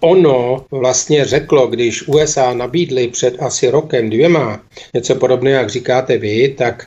ono 0.01 0.65
vlastně 0.71 1.25
řeklo, 1.25 1.67
když 1.67 2.09
USA 2.09 2.55
nabídli 2.55 3.09
před 3.09 3.43
asi 3.43 3.71
rokem, 3.71 4.11
dvěma, 4.11 4.61
něco 4.95 5.15
podobného, 5.15 5.59
jak 5.59 5.71
říkáte 5.71 6.19
vy, 6.19 6.55
tak 6.59 6.87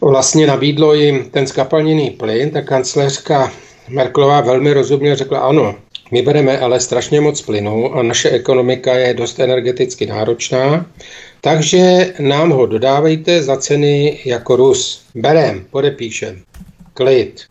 vlastně 0.00 0.46
nabídlo 0.46 0.94
jim 0.94 1.24
ten 1.30 1.46
skapalněný 1.46 2.10
plyn, 2.10 2.50
ta 2.50 2.62
kancléřka 2.62 3.52
Merklová 3.88 4.40
velmi 4.40 4.72
rozumně 4.72 5.16
řekla 5.16 5.38
ano, 5.38 5.74
my 6.14 6.22
bereme 6.22 6.58
ale 6.58 6.80
strašně 6.80 7.20
moc 7.20 7.42
plynu 7.42 7.94
a 7.94 8.02
naše 8.02 8.30
ekonomika 8.30 8.94
je 8.94 9.14
dost 9.14 9.40
energeticky 9.40 10.06
náročná, 10.06 10.86
takže 11.40 12.14
nám 12.18 12.50
ho 12.50 12.66
dodávejte 12.66 13.42
za 13.42 13.56
ceny 13.56 14.20
jako 14.24 14.56
Rus. 14.56 15.02
Berem, 15.14 15.66
podepíšem. 15.70 16.42
Klid. 16.94 17.42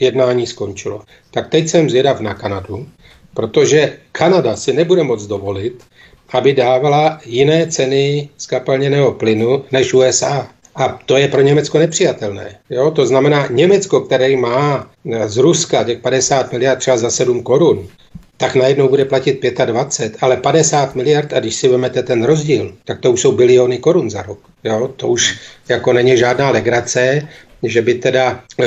Jednání 0.00 0.46
skončilo. 0.46 1.02
Tak 1.30 1.48
teď 1.48 1.68
jsem 1.68 1.90
zvědav 1.90 2.20
na 2.20 2.34
Kanadu, 2.34 2.88
protože 3.34 3.96
Kanada 4.12 4.56
si 4.56 4.72
nebude 4.72 5.02
moc 5.02 5.26
dovolit, 5.26 5.84
aby 6.32 6.52
dávala 6.52 7.20
jiné 7.24 7.66
ceny 7.66 8.28
skapalněného 8.36 9.12
plynu 9.12 9.64
než 9.72 9.94
USA. 9.94 10.48
A 10.80 10.98
to 11.06 11.16
je 11.16 11.28
pro 11.28 11.40
Německo 11.40 11.78
nepřijatelné. 11.78 12.58
Jo? 12.70 12.90
To 12.90 13.06
znamená, 13.06 13.46
Německo, 13.50 14.00
které 14.00 14.36
má 14.36 14.90
z 15.26 15.36
Ruska 15.36 15.84
těch 15.84 15.98
50 15.98 16.52
miliard 16.52 16.78
třeba 16.78 16.96
za 16.96 17.10
7 17.10 17.42
korun, 17.42 17.88
tak 18.36 18.54
najednou 18.54 18.88
bude 18.88 19.04
platit 19.04 19.44
25, 19.64 20.18
ale 20.20 20.36
50 20.36 20.94
miliard 20.94 21.32
a 21.32 21.40
když 21.40 21.54
si 21.54 21.68
vezmete 21.68 22.02
ten 22.02 22.24
rozdíl, 22.24 22.72
tak 22.84 23.00
to 23.00 23.12
už 23.12 23.20
jsou 23.20 23.32
biliony 23.32 23.78
korun 23.78 24.10
za 24.10 24.22
rok. 24.22 24.38
Jo? 24.64 24.88
To 24.96 25.08
už 25.08 25.38
jako 25.68 25.92
není 25.92 26.16
žádná 26.16 26.50
legrace, 26.50 27.28
že 27.62 27.82
by 27.82 27.94
teda, 27.94 28.44
uh, 28.58 28.66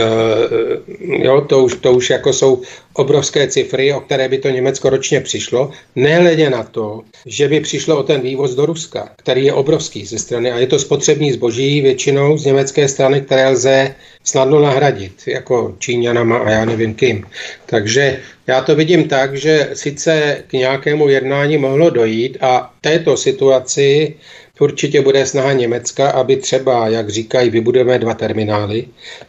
jo, 1.00 1.42
to 1.42 1.64
už, 1.64 1.76
to 1.76 1.94
už 1.94 2.10
jako 2.10 2.34
jsou 2.34 2.62
obrovské 2.94 3.48
cifry, 3.48 3.94
o 3.94 4.00
které 4.00 4.30
by 4.30 4.38
to 4.38 4.50
Německo 4.50 4.90
ročně 4.90 5.22
přišlo, 5.22 5.72
nehledě 5.96 6.50
na 6.50 6.64
to, 6.64 7.02
že 7.26 7.48
by 7.48 7.60
přišlo 7.60 8.00
o 8.00 8.04
ten 8.04 8.22
vývoz 8.22 8.56
do 8.56 8.66
Ruska, 8.66 9.10
který 9.16 9.46
je 9.46 9.54
obrovský 9.54 10.06
ze 10.06 10.20
strany 10.20 10.52
a 10.52 10.60
je 10.60 10.68
to 10.68 10.80
spotřební 10.80 11.32
zboží 11.32 11.82
většinou 11.82 12.38
z 12.38 12.46
německé 12.46 12.88
strany, 12.88 13.22
které 13.22 13.50
lze 13.50 13.96
snadno 14.24 14.62
nahradit, 14.62 15.14
jako 15.28 15.76
Číňanama 15.80 16.38
a 16.38 16.50
já 16.50 16.66
nevím 16.66 16.94
kým. 16.94 17.26
Takže 17.66 18.20
já 18.48 18.62
to 18.62 18.76
vidím 18.76 19.08
tak, 19.08 19.38
že 19.38 19.70
sice 19.74 20.44
k 20.48 20.54
nějakému 20.54 21.10
jednání 21.10 21.58
mohlo 21.58 21.90
dojít 21.90 22.38
a 22.42 22.74
této 22.82 23.18
situaci 23.18 24.16
určitě 24.64 25.02
bude 25.02 25.26
snaha 25.26 25.54
Německa, 25.54 26.12
aby 26.12 26.36
třeba, 26.36 26.88
jak 26.88 27.10
říkají, 27.10 27.50
vybudujeme 27.50 28.00
dva 28.00 28.14
terminály, 28.14 28.86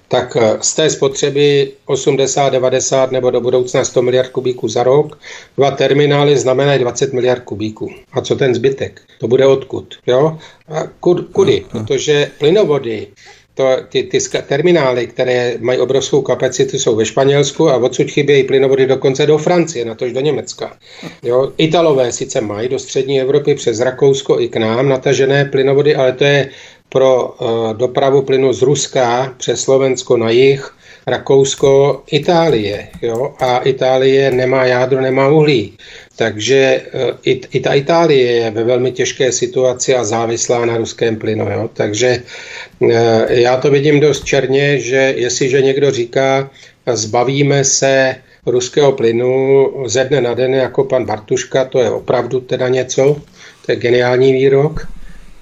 tak 0.09 0.37
eh, 0.37 0.59
z 0.61 0.75
té 0.75 0.91
spotřeby 0.91 1.73
80, 1.87 2.51
90 2.51 3.13
nebo 3.13 3.31
do 3.31 3.41
budoucna 3.41 3.85
100 3.85 4.03
miliard 4.03 4.29
kubíků 4.31 4.69
za 4.69 4.83
rok, 4.83 5.19
dva 5.57 5.71
terminály 5.71 6.37
znamenají 6.37 6.81
20 6.81 7.13
miliard 7.13 7.43
kubíků. 7.45 7.91
A 8.13 8.21
co 8.21 8.37
ten 8.37 8.55
zbytek? 8.55 9.01
To 9.19 9.29
bude 9.29 9.47
odkud? 9.47 9.95
Jo? 10.07 10.39
A 10.69 10.83
kud, 11.01 11.21
kudy? 11.33 11.65
Protože 11.71 12.31
plynovody 12.39 13.07
to, 13.55 13.77
ty, 13.89 14.03
ty 14.03 14.19
terminály, 14.47 15.07
které 15.07 15.55
mají 15.61 15.79
obrovskou 15.79 16.23
kapacitu, 16.23 16.79
jsou 16.79 16.97
ve 16.97 17.07
Španělsku 17.07 17.71
a 17.71 17.77
odsud 17.77 18.11
chybějí 18.11 18.45
plynovody 18.45 18.87
dokonce 18.87 19.27
do 19.27 19.39
Francie, 19.39 19.85
na 19.85 19.95
tož 19.95 20.13
do 20.13 20.21
Německa. 20.21 20.77
Jo, 21.23 21.53
Italové 21.57 22.13
sice 22.13 22.41
mají 22.41 22.69
do 22.69 22.79
střední 22.79 23.21
Evropy 23.21 23.55
přes 23.55 23.81
Rakousko 23.81 24.41
i 24.41 24.49
k 24.49 24.57
nám 24.57 24.89
natažené 24.89 25.45
plynovody, 25.45 25.95
ale 25.95 26.13
to 26.13 26.25
je 26.25 26.51
pro 26.89 27.29
uh, 27.29 27.75
dopravu 27.75 28.23
plynu 28.23 28.53
z 28.53 28.63
Ruska 28.63 29.35
přes 29.37 29.61
Slovensko 29.61 30.17
na 30.17 30.31
jih, 30.31 30.75
Rakousko, 31.07 32.03
Itálie. 32.11 32.89
Jo? 33.03 33.35
A 33.41 33.59
Itálie 33.59 34.31
nemá 34.31 34.65
jádro, 34.65 35.01
nemá 35.01 35.29
uhlí. 35.29 35.77
Takže 36.17 36.57
eh, 36.57 37.13
i, 37.25 37.41
i 37.51 37.61
ta 37.61 37.75
Itálie 37.75 38.33
je 38.33 38.51
ve 38.51 38.65
velmi 38.65 38.93
těžké 38.93 39.33
situaci 39.33 39.95
a 39.95 40.05
závislá 40.05 40.67
na 40.67 40.77
ruském 40.77 41.17
plynu. 41.17 41.51
Jo? 41.51 41.71
Takže 41.73 42.23
eh, 42.91 43.27
já 43.29 43.57
to 43.57 43.71
vidím 43.71 44.01
dost 44.01 44.25
černě, 44.25 44.79
že 44.79 45.15
jestliže 45.17 45.63
někdo 45.63 45.91
říká, 45.91 46.51
zbavíme 46.93 47.65
se 47.65 48.17
ruského 48.47 48.93
plynu 48.93 49.67
ze 49.87 50.05
dne 50.05 50.21
na 50.21 50.35
den 50.35 50.55
jako 50.55 50.85
pan 50.85 51.05
Bartuška, 51.05 51.65
to 51.65 51.79
je 51.79 51.91
opravdu 51.91 52.41
teda 52.41 52.69
něco, 52.69 53.17
to 53.67 53.73
je 53.73 53.77
geniální 53.77 54.33
výrok, 54.33 54.89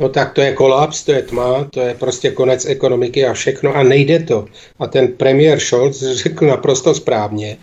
no 0.01 0.09
tak 0.09 0.33
to 0.33 0.41
je 0.41 0.53
kolaps, 0.53 1.05
to 1.05 1.13
je 1.13 1.23
tma, 1.23 1.65
to 1.71 1.81
je 1.81 1.95
prostě 1.95 2.31
konec 2.31 2.65
ekonomiky 2.65 3.27
a 3.27 3.33
všechno 3.33 3.77
a 3.77 3.83
nejde 3.83 4.19
to. 4.19 4.47
A 4.79 4.87
ten 4.87 5.09
premiér 5.09 5.61
Scholz 5.61 6.03
řekl 6.03 6.47
naprosto 6.47 6.95
správně. 6.95 7.57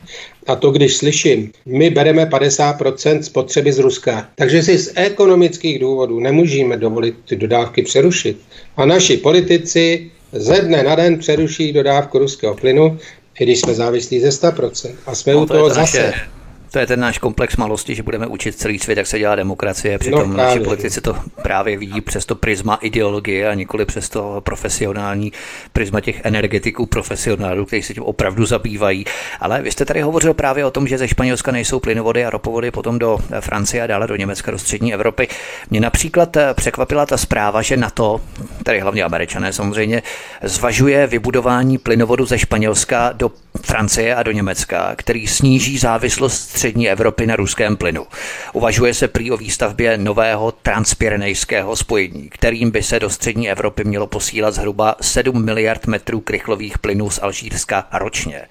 A 0.48 0.56
to, 0.56 0.72
když 0.72 0.98
slyším, 0.98 1.52
my 1.66 1.90
bereme 1.90 2.26
50% 2.26 3.22
spotřeby 3.22 3.74
z 3.74 3.80
Ruska, 3.80 4.30
takže 4.36 4.64
si 4.64 4.78
z 4.78 4.92
ekonomických 4.96 5.80
důvodů 5.80 6.20
nemůžeme 6.20 6.78
dovolit 6.78 7.16
ty 7.26 7.36
dodávky 7.36 7.82
přerušit. 7.82 8.38
A 8.78 8.86
naši 8.86 9.18
politici 9.18 10.12
ze 10.32 10.62
dne 10.62 10.84
na 10.84 10.96
den 10.96 11.20
přeruší 11.20 11.74
dodávku 11.74 12.20
ruského 12.20 12.56
plynu, 12.56 12.98
i 13.40 13.44
když 13.44 13.60
jsme 13.60 13.74
závislí 13.74 14.20
ze 14.20 14.30
100%. 14.30 14.96
A 15.06 15.16
jsme 15.16 15.34
no, 15.34 15.42
u 15.42 15.46
toho 15.46 15.70
zase. 15.70 16.06
Naše 16.06 16.39
to 16.72 16.80
je 16.80 16.88
ten 16.88 17.00
náš 17.00 17.18
komplex 17.18 17.58
malosti, 17.58 17.96
že 17.96 18.04
budeme 18.04 18.28
učit 18.28 18.56
celý 18.56 18.80
svět, 18.80 18.98
jak 18.98 19.08
se 19.08 19.20
dělá 19.20 19.36
demokracie. 19.36 19.98
Přitom 19.98 20.32
no, 20.32 20.38
naši 20.38 20.60
politici 20.60 21.02
to 21.02 21.16
právě 21.42 21.78
vidí 21.78 22.02
přes 22.02 22.26
to 22.26 22.36
prisma 22.36 22.76
ideologie 22.76 23.50
a 23.50 23.54
nikoli 23.54 23.86
přes 23.86 24.10
to 24.10 24.42
profesionální 24.42 25.32
prisma 25.74 26.02
těch 26.02 26.22
energetiků, 26.24 26.86
profesionálů, 26.86 27.66
kteří 27.66 27.84
se 27.84 27.94
tím 27.94 28.04
opravdu 28.04 28.46
zabývají. 28.46 29.06
Ale 29.40 29.62
vy 29.62 29.72
jste 29.72 29.86
tady 29.86 30.02
hovořil 30.02 30.34
právě 30.34 30.66
o 30.66 30.72
tom, 30.72 30.88
že 30.88 30.98
ze 30.98 31.08
Španělska 31.08 31.52
nejsou 31.52 31.80
plynovody 31.80 32.26
a 32.26 32.30
ropovody 32.30 32.72
potom 32.72 33.00
do 33.00 33.18
Francie 33.40 33.84
a 33.84 33.88
dále 33.88 34.08
do 34.08 34.16
Německa, 34.16 34.52
do 34.52 34.58
střední 34.58 34.94
Evropy. 34.94 35.28
Mě 35.70 35.80
například 35.80 36.38
eh, 36.38 36.54
překvapila 36.54 37.06
ta 37.06 37.18
zpráva, 37.18 37.62
že 37.62 37.78
NATO, 37.78 38.22
tady 38.64 38.80
hlavně 38.80 39.04
američané 39.04 39.54
samozřejmě, 39.54 40.04
zvažuje 40.44 41.08
vybudování 41.08 41.78
plynovodu 41.78 42.26
ze 42.26 42.40
Španělska 42.40 43.12
do 43.12 43.32
Francie 43.62 44.16
a 44.16 44.24
do 44.24 44.32
Německa, 44.32 44.96
který 44.96 45.28
sníží 45.28 45.78
závislost 45.78 46.42
střední 46.42 46.90
Evropy 46.90 47.28
na 47.28 47.36
ruském 47.36 47.78
plynu. 47.78 48.08
Uvažuje 48.54 48.94
se 48.94 49.08
prý 49.08 49.32
o 49.32 49.38
výstavbě 49.38 49.98
nového 49.98 50.52
transpirenejského 50.52 51.76
spojení, 51.76 52.30
kterým 52.30 52.72
by 52.72 52.84
se 52.84 53.00
do 53.00 53.10
střední 53.10 53.50
Evropy 53.50 53.84
mělo 53.84 54.08
posílat 54.08 54.54
zhruba 54.54 54.96
7 55.02 55.46
miliard 55.46 55.88
metrů 55.88 56.20
krychlových 56.20 56.80
plynů 56.80 57.10
z 57.10 57.20
Alžírska 57.22 57.88
ročně. 57.94 58.42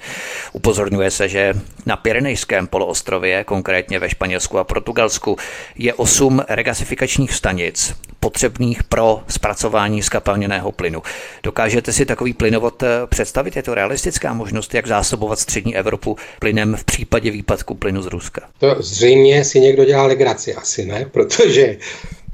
Upozorňuje 0.53 1.11
se, 1.11 1.29
že 1.29 1.55
na 1.87 1.97
Pirenejském 1.97 2.67
poloostrově, 2.67 3.45
konkrétně 3.45 3.99
ve 3.99 4.11
Španělsku 4.11 4.59
a 4.59 4.65
Portugalsku, 4.65 5.37
je 5.77 5.95
8 5.95 6.43
regasifikačních 6.49 7.35
stanic 7.35 7.95
potřebných 8.21 8.83
pro 8.83 9.23
zpracování 9.29 10.03
skapalněného 10.03 10.73
plynu. 10.73 11.03
Dokážete 11.43 11.93
si 11.93 12.07
takový 12.07 12.33
plynovod 12.33 12.83
eh, 12.83 12.87
představit? 13.07 13.57
Je 13.57 13.63
to 13.63 13.75
realistická 13.75 14.35
možnost, 14.35 14.75
jak 14.75 14.87
zásobovat 14.89 15.39
střední 15.39 15.77
Evropu 15.77 16.17
plynem 16.39 16.77
v 16.77 16.85
případě 16.85 17.31
výpadku 17.31 17.75
plynu 17.75 18.03
z 18.03 18.07
Ruska? 18.07 18.41
To 18.59 18.77
zřejmě 18.79 19.45
si 19.45 19.61
někdo 19.61 19.85
dělá 19.85 20.07
legraci 20.07 20.55
asi, 20.55 20.87
ne? 20.87 21.07
Protože 21.13 21.77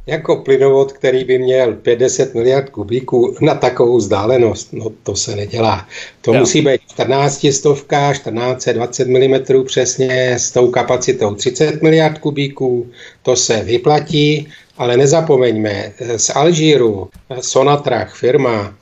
jako 0.07 0.37
plynovod, 0.37 0.93
který 0.93 1.25
by 1.25 1.39
měl 1.39 1.73
50 1.73 2.35
miliard 2.35 2.71
kubíků 2.71 3.37
na 3.41 3.55
takovou 3.55 3.97
vzdálenost, 3.97 4.73
no 4.73 4.91
to 5.03 5.17
se 5.17 5.37
nedělá. 5.37 5.89
To 6.21 6.33
no. 6.33 6.41
musí 6.41 6.63
být 6.63 6.81
14 6.91 7.47
stovka, 7.51 8.13
1420 8.13 9.09
mm 9.09 9.65
přesně 9.65 10.33
s 10.33 10.51
tou 10.51 10.71
kapacitou 10.71 11.35
30 11.35 11.83
miliard 11.83 12.19
kubíků, 12.19 12.87
to 13.23 13.37
se 13.37 13.63
vyplatí, 13.63 14.49
ale 14.79 14.97
nezapomeňme, 14.97 15.93
z 16.17 16.31
Alžíru 16.35 17.09
Sonatrach 17.41 18.15
firma 18.15 18.75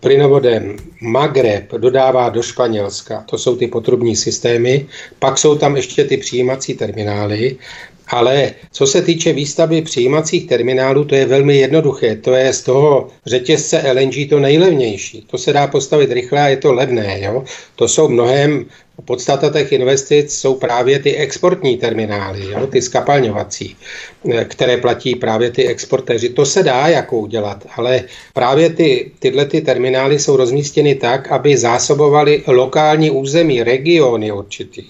plynovodem 0.00 0.76
Magreb 1.00 1.72
dodává 1.72 2.28
do 2.28 2.42
Španělska, 2.42 3.24
to 3.30 3.38
jsou 3.38 3.56
ty 3.56 3.66
potrubní 3.66 4.16
systémy, 4.16 4.86
pak 5.18 5.38
jsou 5.38 5.58
tam 5.58 5.76
ještě 5.76 6.04
ty 6.04 6.16
přijímací 6.16 6.74
terminály 6.74 7.56
ale 8.08 8.54
co 8.72 8.86
se 8.86 9.02
týče 9.02 9.32
výstavby 9.32 9.82
přijímacích 9.82 10.46
terminálů, 10.46 11.04
to 11.04 11.14
je 11.14 11.26
velmi 11.26 11.56
jednoduché. 11.56 12.16
To 12.16 12.32
je 12.32 12.52
z 12.52 12.62
toho 12.62 13.08
řetězce 13.26 13.92
LNG 13.92 14.30
to 14.30 14.40
nejlevnější. 14.40 15.24
To 15.30 15.38
se 15.38 15.52
dá 15.52 15.66
postavit 15.66 16.12
rychle 16.12 16.40
a 16.40 16.48
je 16.48 16.56
to 16.56 16.72
levné. 16.72 17.20
Jo? 17.20 17.44
To 17.76 17.88
jsou 17.88 18.08
mnohem 18.08 18.66
Podstata 19.04 19.50
těch 19.50 19.72
investic 19.72 20.34
jsou 20.34 20.54
právě 20.54 20.98
ty 20.98 21.16
exportní 21.16 21.76
terminály, 21.76 22.46
jo, 22.50 22.66
ty 22.66 22.82
skapalňovací, 22.82 23.76
eh, 24.32 24.44
které 24.44 24.76
platí 24.76 25.14
právě 25.14 25.50
ty 25.50 25.66
exportéři. 25.66 26.28
To 26.28 26.46
se 26.46 26.62
dá 26.62 26.88
jako 26.88 27.18
udělat, 27.18 27.66
ale 27.76 28.02
právě 28.34 28.70
ty, 28.70 29.10
tyhle 29.18 29.44
ty 29.44 29.60
terminály 29.60 30.18
jsou 30.18 30.36
rozmístěny 30.36 30.94
tak, 30.94 31.32
aby 31.32 31.56
zásobovaly 31.56 32.42
lokální 32.46 33.10
území, 33.10 33.62
regiony 33.62 34.32
určitý. 34.32 34.84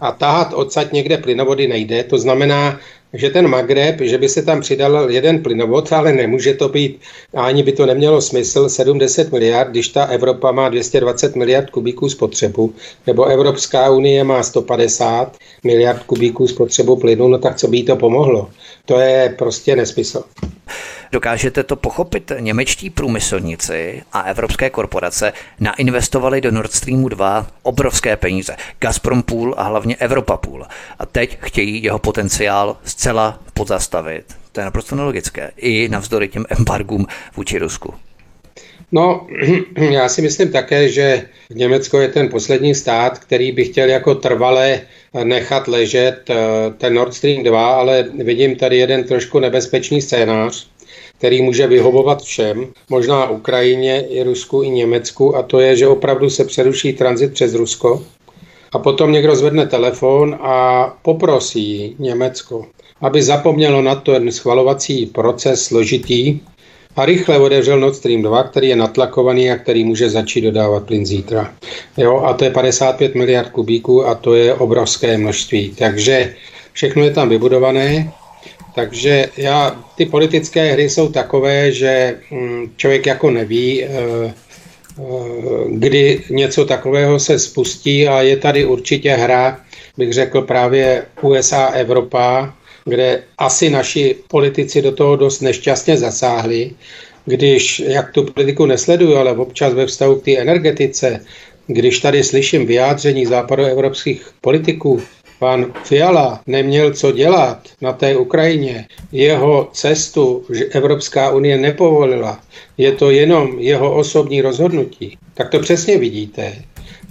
A 0.00 0.12
tahat 0.12 0.54
odsaď 0.54 0.92
někde 0.92 1.18
plynovody 1.18 1.68
nejde, 1.68 2.04
to 2.04 2.18
znamená, 2.18 2.80
že 3.12 3.30
ten 3.30 3.48
Magreb, 3.48 4.00
že 4.00 4.18
by 4.18 4.28
se 4.28 4.42
tam 4.42 4.60
přidal 4.60 5.10
jeden 5.10 5.42
plynovod, 5.42 5.92
ale 5.92 6.12
nemůže 6.12 6.54
to 6.54 6.68
být, 6.68 7.00
ani 7.34 7.62
by 7.62 7.72
to 7.72 7.86
nemělo 7.86 8.20
smysl, 8.20 8.68
70 8.68 9.32
miliard, 9.32 9.70
když 9.70 9.88
ta 9.88 10.04
Evropa 10.04 10.52
má 10.52 10.68
220 10.68 11.36
miliard 11.36 11.70
kubíků 11.70 12.08
spotřebu, 12.08 12.74
nebo 13.06 13.24
Evropská 13.24 13.90
unie 13.90 14.24
má 14.24 14.42
150 14.42 15.36
miliard 15.64 16.02
kubíků 16.02 16.48
spotřebu 16.48 16.96
plynu, 16.96 17.28
no 17.28 17.38
tak 17.38 17.56
co 17.56 17.68
by 17.68 17.76
jí 17.76 17.84
to 17.84 17.96
pomohlo? 17.96 18.50
To 18.84 18.98
je 18.98 19.34
prostě 19.38 19.76
nesmysl. 19.76 20.24
Dokážete 21.12 21.62
to 21.62 21.76
pochopit? 21.76 22.32
Němečtí 22.38 22.90
průmyslníci 22.90 24.02
a 24.12 24.22
evropské 24.22 24.70
korporace 24.70 25.32
nainvestovali 25.60 26.40
do 26.40 26.50
Nord 26.50 26.72
Streamu 26.72 27.08
2 27.08 27.46
obrovské 27.62 28.16
peníze. 28.16 28.56
Gazprom 28.80 29.22
Pool 29.22 29.54
a 29.56 29.62
hlavně 29.62 29.96
Evropa 29.96 30.36
Pool. 30.36 30.66
A 30.98 31.06
teď 31.06 31.38
chtějí 31.40 31.82
jeho 31.82 31.98
potenciál 31.98 32.76
zcela 32.84 33.40
pozastavit. 33.54 34.24
To 34.52 34.60
je 34.60 34.64
naprosto 34.64 34.96
nelogické. 34.96 35.50
I 35.56 35.88
navzdory 35.88 36.28
těm 36.28 36.44
embargům 36.48 37.06
vůči 37.36 37.58
Rusku. 37.58 37.94
No, 38.92 39.26
já 39.90 40.08
si 40.08 40.22
myslím 40.22 40.52
také, 40.52 40.88
že 40.88 41.22
Německo 41.50 42.00
je 42.00 42.08
ten 42.08 42.28
poslední 42.28 42.74
stát, 42.74 43.18
který 43.18 43.52
by 43.52 43.64
chtěl 43.64 43.88
jako 43.88 44.14
trvale 44.14 44.80
nechat 45.24 45.68
ležet 45.68 46.30
eh, 46.30 46.36
ten 46.78 46.94
Nord 46.94 47.14
Stream 47.14 47.42
2, 47.42 47.74
ale 47.74 48.04
vidím 48.24 48.56
tady 48.56 48.76
jeden 48.78 49.04
trošku 49.04 49.38
nebezpečný 49.38 50.02
scénář, 50.02 50.68
který 51.18 51.42
může 51.42 51.66
vyhovovat 51.66 52.22
všem, 52.22 52.66
možná 52.90 53.30
Ukrajině, 53.30 54.06
i 54.08 54.22
Rusku, 54.22 54.62
i 54.62 54.70
Německu, 54.70 55.36
a 55.36 55.42
to 55.42 55.60
je, 55.60 55.76
že 55.76 55.88
opravdu 55.88 56.30
se 56.30 56.44
přeruší 56.44 56.92
tranzit 56.92 57.32
přes 57.32 57.54
Rusko. 57.54 58.02
A 58.72 58.78
potom 58.78 59.12
někdo 59.12 59.36
zvedne 59.36 59.66
telefon 59.66 60.38
a 60.40 60.86
poprosí 61.02 61.96
Německo, 61.98 62.66
aby 63.00 63.22
zapomnělo 63.22 63.82
na 63.82 63.94
ten 63.94 64.32
schvalovací 64.32 65.06
proces 65.06 65.64
složitý 65.64 66.40
a 66.96 67.04
rychle 67.04 67.38
otevřel 67.38 67.80
Nord 67.80 67.94
Stream 67.94 68.22
2, 68.22 68.42
který 68.42 68.68
je 68.68 68.76
natlakovaný 68.76 69.50
a 69.50 69.56
který 69.56 69.84
může 69.84 70.10
začít 70.10 70.40
dodávat 70.40 70.86
plyn 70.86 71.06
zítra. 71.06 71.54
Jo, 71.96 72.22
a 72.26 72.32
to 72.34 72.44
je 72.44 72.50
55 72.50 73.14
miliard 73.14 73.50
kubíků 73.50 74.06
a 74.06 74.14
to 74.14 74.34
je 74.34 74.54
obrovské 74.54 75.18
množství. 75.18 75.74
Takže 75.78 76.34
všechno 76.72 77.04
je 77.04 77.10
tam 77.10 77.28
vybudované 77.28 78.12
takže 78.78 79.28
já, 79.36 79.84
ty 79.96 80.06
politické 80.06 80.72
hry 80.72 80.90
jsou 80.90 81.08
takové, 81.08 81.72
že 81.72 82.14
hm, 82.30 82.70
člověk 82.76 83.06
jako 83.06 83.30
neví, 83.30 83.82
eh, 83.82 83.88
eh, 83.90 84.32
kdy 85.68 86.22
něco 86.30 86.64
takového 86.64 87.18
se 87.18 87.38
spustí 87.38 88.08
a 88.08 88.22
je 88.22 88.36
tady 88.36 88.64
určitě 88.64 89.10
hra, 89.18 89.60
bych 89.98 90.12
řekl 90.12 90.42
právě 90.42 91.04
USA, 91.22 91.66
Evropa, 91.74 92.54
kde 92.84 93.22
asi 93.38 93.70
naši 93.70 94.16
politici 94.30 94.82
do 94.82 94.92
toho 94.92 95.16
dost 95.16 95.40
nešťastně 95.40 95.96
zasáhli, 95.96 96.70
když, 97.26 97.80
jak 97.80 98.12
tu 98.12 98.24
politiku 98.30 98.66
nesleduju, 98.66 99.16
ale 99.16 99.32
občas 99.32 99.74
ve 99.74 99.86
vztahu 99.86 100.22
k 100.22 100.24
té 100.24 100.38
energetice, 100.38 101.20
když 101.66 101.98
tady 101.98 102.24
slyším 102.24 102.66
vyjádření 102.66 103.26
západoevropských 103.26 104.22
politiků, 104.40 105.02
pan 105.38 105.72
Fiala 105.84 106.40
neměl 106.46 106.94
co 106.94 107.12
dělat 107.12 107.68
na 107.80 107.92
té 107.92 108.16
Ukrajině, 108.16 108.88
jeho 109.12 109.68
cestu 109.72 110.44
že 110.52 110.64
Evropská 110.64 111.30
unie 111.30 111.58
nepovolila, 111.58 112.40
je 112.78 112.92
to 112.92 113.10
jenom 113.10 113.58
jeho 113.58 113.94
osobní 113.94 114.42
rozhodnutí, 114.42 115.18
tak 115.34 115.50
to 115.50 115.60
přesně 115.60 115.98
vidíte, 115.98 116.52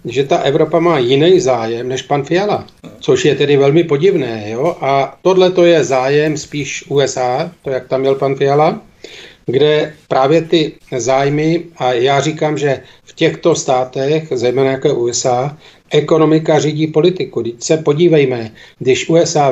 že 0.05 0.23
ta 0.23 0.37
Evropa 0.37 0.79
má 0.79 0.99
jiný 0.99 1.39
zájem 1.39 1.89
než 1.89 2.01
pan 2.01 2.23
Fiala, 2.23 2.67
což 2.99 3.25
je 3.25 3.35
tedy 3.35 3.57
velmi 3.57 3.83
podivné. 3.83 4.49
Jo? 4.49 4.75
A 4.81 5.17
tohle 5.21 5.51
to 5.51 5.65
je 5.65 5.83
zájem 5.83 6.37
spíš 6.37 6.85
USA, 6.89 7.51
to 7.61 7.69
jak 7.69 7.87
tam 7.87 8.01
měl 8.01 8.15
pan 8.15 8.35
Fiala, 8.35 8.81
kde 9.45 9.93
právě 10.07 10.41
ty 10.41 10.71
zájmy, 10.97 11.63
a 11.77 11.93
já 11.93 12.21
říkám, 12.21 12.57
že 12.57 12.81
v 13.03 13.13
těchto 13.13 13.55
státech, 13.55 14.27
zejména 14.31 14.71
jako 14.71 14.95
USA, 14.95 15.57
ekonomika 15.89 16.59
řídí 16.59 16.87
politiku. 16.87 17.43
Teď 17.43 17.55
se 17.59 17.77
podívejme, 17.77 18.51
když 18.79 19.09
USA 19.09 19.51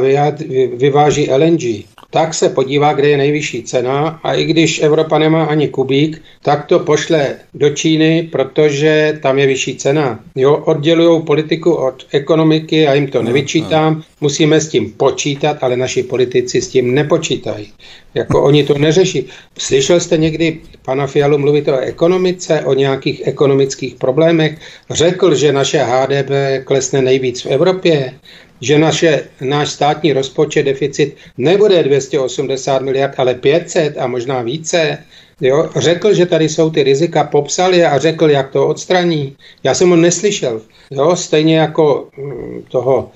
vyváží 0.76 1.30
LNG, 1.32 1.86
tak 2.16 2.34
se 2.34 2.49
podívá, 2.49 2.93
kde 2.93 3.09
je 3.09 3.18
nejvyšší 3.18 3.63
cena 3.63 4.20
a 4.24 4.34
i 4.34 4.45
když 4.45 4.82
Evropa 4.82 5.20
nemá 5.20 5.45
ani 5.45 5.68
kubík, 5.68 6.22
tak 6.41 6.66
to 6.66 6.80
pošle 6.80 7.36
do 7.53 7.70
Číny, 7.70 8.30
protože 8.32 9.20
tam 9.22 9.39
je 9.39 9.47
vyšší 9.47 9.76
cena. 9.76 10.20
Jo, 10.36 10.57
oddělují 10.57 11.22
politiku 11.22 11.74
od 11.74 12.05
ekonomiky, 12.11 12.78
já 12.78 12.93
jim 12.93 13.07
to 13.07 13.24
nevyčítám, 13.24 14.03
musíme 14.22 14.61
s 14.61 14.70
tím 14.70 14.91
počítat, 14.91 15.57
ale 15.61 15.78
naši 15.78 16.03
politici 16.03 16.61
s 16.61 16.68
tím 16.68 16.95
nepočítají. 16.95 17.68
Jako 18.13 18.43
oni 18.43 18.63
to 18.63 18.78
neřeší. 18.78 19.28
Slyšel 19.57 19.99
jste 19.99 20.18
někdy 20.18 20.59
pana 20.86 21.07
Fialu 21.07 21.38
mluvit 21.38 21.68
o 21.68 21.78
ekonomice, 21.78 22.61
o 22.61 22.74
nějakých 22.74 23.28
ekonomických 23.28 23.95
problémech? 23.95 24.57
Řekl, 24.89 25.36
že 25.36 25.53
naše 25.53 25.84
HDP 25.84 26.32
klesne 26.63 27.01
nejvíc 27.01 27.43
v 27.43 27.45
Evropě, 27.45 28.13
že 28.62 28.80
naše, 28.80 29.24
náš 29.41 29.70
státní 29.70 30.14
rozpočet 30.14 30.64
deficit 30.64 31.16
nebude 31.38 31.84
280 31.84 32.82
miliard, 32.82 33.14
ale 33.18 33.36
500 33.36 33.97
a 33.97 34.08
možná 34.08 34.41
více. 34.41 34.97
Jo? 35.41 35.70
Řekl, 35.76 36.14
že 36.14 36.26
tady 36.26 36.49
jsou 36.49 36.70
ty 36.70 36.84
rizika, 36.84 37.24
popsal 37.24 37.74
je 37.74 37.89
a 37.89 37.97
řekl, 37.97 38.30
jak 38.30 38.49
to 38.49 38.68
odstraní. 38.68 39.36
Já 39.64 39.74
jsem 39.74 39.89
ho 39.89 39.95
neslyšel. 39.95 40.62
Jo? 40.91 41.16
Stejně 41.16 41.58
jako 41.58 42.08
mm, 42.18 42.64
toho, 42.68 43.12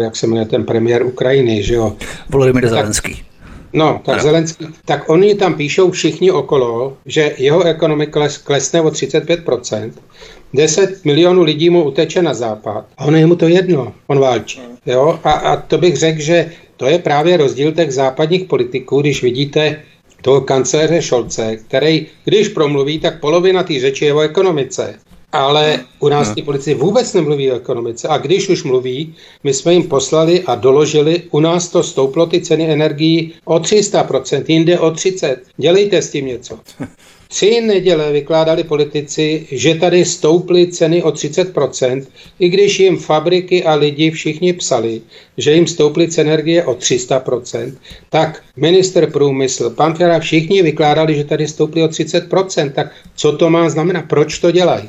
jak 0.00 0.16
se 0.16 0.26
jmenuje 0.26 0.46
ten 0.46 0.64
premiér 0.64 1.06
Ukrajiny, 1.06 1.62
že 1.62 1.74
jo? 1.74 1.96
Volodymyr 2.28 2.68
Zelenský. 2.68 3.24
No, 3.72 4.00
tak 4.04 4.14
ano. 4.14 4.22
Zelenský, 4.22 4.66
tak 4.84 5.08
oni 5.08 5.34
tam 5.34 5.54
píšou 5.54 5.90
všichni 5.90 6.30
okolo, 6.30 6.96
že 7.06 7.34
jeho 7.38 7.64
ekonomika 7.64 8.12
kles, 8.12 8.38
klesne 8.38 8.80
o 8.80 8.88
35%, 8.88 9.92
10 10.54 11.04
milionů 11.04 11.42
lidí 11.42 11.70
mu 11.70 11.84
uteče 11.84 12.22
na 12.22 12.34
západ 12.34 12.84
a 12.98 13.04
ono 13.04 13.16
je 13.16 13.26
mu 13.26 13.36
to 13.36 13.48
jedno, 13.48 13.92
on 14.06 14.18
válčí. 14.18 14.60
Jo? 14.86 15.18
A, 15.24 15.32
a 15.32 15.56
to 15.56 15.78
bych 15.78 15.96
řekl, 15.96 16.20
že 16.20 16.52
to 16.76 16.86
je 16.86 16.98
právě 16.98 17.36
rozdíl 17.36 17.72
těch 17.72 17.92
západních 17.92 18.44
politiků, 18.44 19.00
když 19.00 19.22
vidíte 19.22 19.82
toho 20.22 20.40
kancléře 20.40 21.02
Šolce, 21.02 21.56
který, 21.56 22.06
když 22.24 22.48
promluví, 22.48 22.98
tak 22.98 23.20
polovina 23.20 23.62
té 23.62 23.80
řeči 23.80 24.04
je 24.04 24.14
o 24.14 24.20
ekonomice. 24.20 24.98
ale 25.32 25.80
u 25.98 26.08
nás 26.08 26.26
hmm. 26.26 26.34
ty 26.34 26.42
policie 26.42 26.76
vůbec 26.76 27.12
nemluví 27.12 27.52
o 27.52 27.56
ekonomice. 27.56 28.08
A 28.08 28.18
když 28.18 28.48
už 28.48 28.62
mluví, 28.64 29.14
my 29.44 29.54
jsme 29.54 29.72
jim 29.72 29.88
poslali 29.88 30.42
a 30.46 30.54
doložili, 30.54 31.22
u 31.30 31.40
nás 31.40 31.68
to 31.68 31.82
stouplo 31.82 32.26
ty 32.26 32.40
ceny 32.40 32.70
energií 32.70 33.32
o 33.44 33.58
300%, 33.58 34.44
jinde 34.48 34.78
o 34.78 34.90
30%. 34.90 35.36
Dělejte 35.56 36.02
s 36.02 36.10
tím 36.10 36.26
něco. 36.26 36.58
Tři 37.32 37.60
neděle 37.60 38.12
vykládali 38.12 38.64
politici, 38.64 39.46
že 39.50 39.74
tady 39.74 40.04
stouply 40.04 40.66
ceny 40.66 41.02
o 41.02 41.10
30%, 41.10 42.06
i 42.38 42.48
když 42.48 42.80
jim 42.80 42.96
fabriky 42.96 43.64
a 43.64 43.74
lidi 43.74 44.10
všichni 44.10 44.52
psali, 44.52 45.00
že 45.38 45.52
jim 45.52 45.66
stouply 45.66 46.08
ceny 46.08 46.30
energie 46.30 46.64
o 46.64 46.74
300%, 46.74 47.72
tak 48.10 48.42
minister 48.56 49.10
průmysl, 49.10 49.70
pan 49.70 49.94
Fera, 49.94 50.18
všichni 50.20 50.62
vykládali, 50.62 51.14
že 51.14 51.24
tady 51.24 51.48
stouply 51.48 51.82
o 51.82 51.86
30%. 51.86 52.72
Tak 52.72 52.92
co 53.16 53.36
to 53.36 53.50
má 53.50 53.68
znamenat? 53.68 54.04
Proč 54.08 54.38
to 54.38 54.50
dělají? 54.50 54.88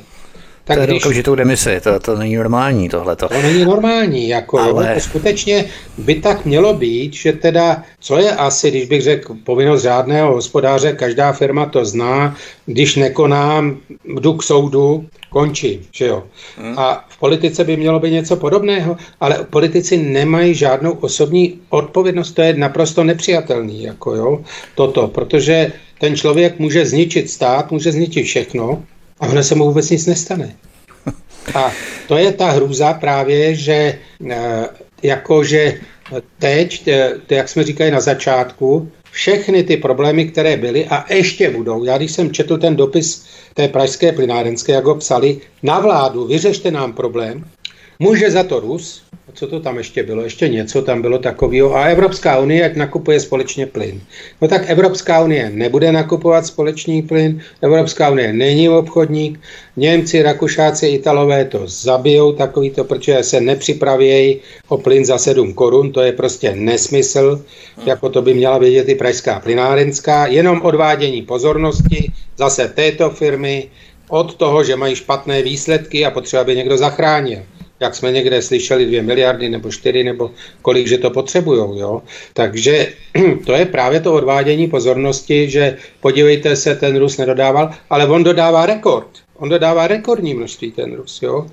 Tak 0.64 0.76
to 0.76 0.80
je 0.80 0.86
když... 0.86 1.04
okamžitou 1.04 1.34
demisi, 1.34 1.80
to, 1.80 2.00
to 2.00 2.16
není 2.16 2.36
normální 2.36 2.88
tohleto. 2.88 3.28
To 3.28 3.42
není 3.42 3.64
normální, 3.64 4.28
jako 4.28 4.58
Ale... 4.58 4.94
to 4.94 5.00
skutečně 5.00 5.64
by 5.98 6.14
tak 6.14 6.44
mělo 6.44 6.74
být, 6.74 7.14
že 7.14 7.32
teda, 7.32 7.82
co 8.00 8.18
je 8.18 8.30
asi, 8.30 8.70
když 8.70 8.84
bych 8.84 9.02
řekl 9.02 9.36
povinnost 9.44 9.82
řádného 9.82 10.32
hospodáře, 10.32 10.92
každá 10.92 11.32
firma 11.32 11.66
to 11.66 11.84
zná, 11.84 12.36
když 12.66 12.96
nekonám, 12.96 13.76
jdu 14.04 14.32
k 14.32 14.42
soudu, 14.42 15.06
končí, 15.30 15.80
že 15.92 16.06
jo. 16.06 16.22
Hmm. 16.58 16.78
A 16.78 17.04
v 17.08 17.18
politice 17.18 17.64
by 17.64 17.76
mělo 17.76 18.00
být 18.00 18.10
něco 18.10 18.36
podobného, 18.36 18.96
ale 19.20 19.46
politici 19.50 19.96
nemají 19.96 20.54
žádnou 20.54 20.92
osobní 20.92 21.60
odpovědnost, 21.68 22.32
to 22.32 22.42
je 22.42 22.54
naprosto 22.54 23.04
nepřijatelný, 23.04 23.82
jako 23.82 24.14
jo, 24.14 24.40
toto, 24.74 25.08
protože 25.08 25.72
ten 25.98 26.16
člověk 26.16 26.58
může 26.58 26.86
zničit 26.86 27.30
stát, 27.30 27.70
může 27.70 27.92
zničit 27.92 28.26
všechno, 28.26 28.82
a 29.20 29.26
ono 29.26 29.42
se 29.42 29.54
mu 29.54 29.64
vůbec 29.64 29.90
nic 29.90 30.06
nestane. 30.06 30.56
A 31.54 31.72
to 32.08 32.16
je 32.16 32.32
ta 32.32 32.50
hrůza 32.50 32.92
právě, 32.92 33.54
že 33.54 33.98
eh, 34.30 34.68
jakože 35.02 35.80
teď, 36.38 36.88
to, 37.26 37.34
jak 37.34 37.48
jsme 37.48 37.64
říkali 37.64 37.90
na 37.90 38.00
začátku, 38.00 38.90
všechny 39.10 39.62
ty 39.62 39.76
problémy, 39.76 40.24
které 40.24 40.56
byly 40.56 40.86
a 40.86 41.14
ještě 41.14 41.50
budou. 41.50 41.84
Já 41.84 41.98
když 41.98 42.12
jsem 42.12 42.32
četl 42.32 42.58
ten 42.58 42.76
dopis 42.76 43.24
té 43.54 43.68
pražské 43.68 44.12
plynárenské, 44.12 44.72
jak 44.72 44.84
ho 44.84 44.94
psali, 44.94 45.40
na 45.62 45.80
vládu, 45.80 46.26
vyřešte 46.26 46.70
nám 46.70 46.92
problém, 46.92 47.44
může 47.98 48.30
za 48.30 48.42
to 48.42 48.60
Rus, 48.60 49.03
co 49.34 49.46
to 49.46 49.60
tam 49.60 49.78
ještě 49.78 50.02
bylo? 50.02 50.22
Ještě 50.22 50.48
něco 50.48 50.82
tam 50.82 51.02
bylo 51.02 51.18
takového. 51.18 51.74
A 51.76 51.84
Evropská 51.84 52.38
unie, 52.38 52.64
ať 52.64 52.76
nakupuje 52.76 53.20
společně 53.20 53.66
plyn. 53.66 54.00
No 54.40 54.48
tak 54.48 54.70
Evropská 54.70 55.24
unie 55.24 55.50
nebude 55.54 55.92
nakupovat 55.92 56.46
společný 56.46 57.02
plyn, 57.02 57.40
Evropská 57.62 58.10
unie 58.10 58.32
není 58.32 58.68
obchodník, 58.68 59.40
Němci, 59.76 60.22
Rakušáci, 60.22 60.86
Italové 60.86 61.44
to 61.44 61.62
zabijou 61.66 62.32
takovýto, 62.32 62.84
protože 62.84 63.22
se 63.22 63.40
nepřipravějí 63.40 64.40
o 64.68 64.78
plyn 64.78 65.04
za 65.04 65.18
7 65.18 65.54
korun, 65.54 65.92
to 65.92 66.00
je 66.00 66.12
prostě 66.12 66.54
nesmysl, 66.54 67.44
jako 67.86 68.08
to 68.08 68.22
by 68.22 68.34
měla 68.34 68.58
vědět 68.58 68.88
i 68.88 68.94
pražská 68.94 69.40
plynárenská, 69.40 70.26
jenom 70.26 70.62
odvádění 70.62 71.22
pozornosti 71.22 72.12
zase 72.36 72.68
této 72.68 73.10
firmy 73.10 73.68
od 74.08 74.34
toho, 74.34 74.64
že 74.64 74.76
mají 74.76 74.96
špatné 74.96 75.42
výsledky 75.42 76.06
a 76.06 76.10
potřeba, 76.10 76.44
by 76.44 76.56
někdo 76.56 76.76
zachránil 76.76 77.42
jak 77.84 77.94
jsme 77.94 78.12
někde 78.12 78.42
slyšeli, 78.42 78.86
dvě 78.86 79.02
miliardy 79.02 79.48
nebo 79.48 79.70
čtyři 79.70 80.04
nebo 80.04 80.30
kolik, 80.62 80.86
že 80.86 80.98
to 80.98 81.10
potřebují. 81.10 81.80
Jo? 81.80 82.02
Takže 82.32 82.88
to 83.46 83.52
je 83.52 83.64
právě 83.66 84.00
to 84.00 84.14
odvádění 84.14 84.68
pozornosti, 84.68 85.50
že 85.50 85.76
podívejte 86.00 86.56
se, 86.56 86.74
ten 86.74 86.96
Rus 86.96 87.16
nedodával, 87.16 87.70
ale 87.90 88.06
on 88.06 88.24
dodává 88.24 88.66
rekord. 88.66 89.08
On 89.36 89.48
dodává 89.48 89.86
rekordní 89.86 90.34
množství 90.34 90.72
ten 90.72 90.94
Rus. 90.94 91.22
Jo? 91.22 91.46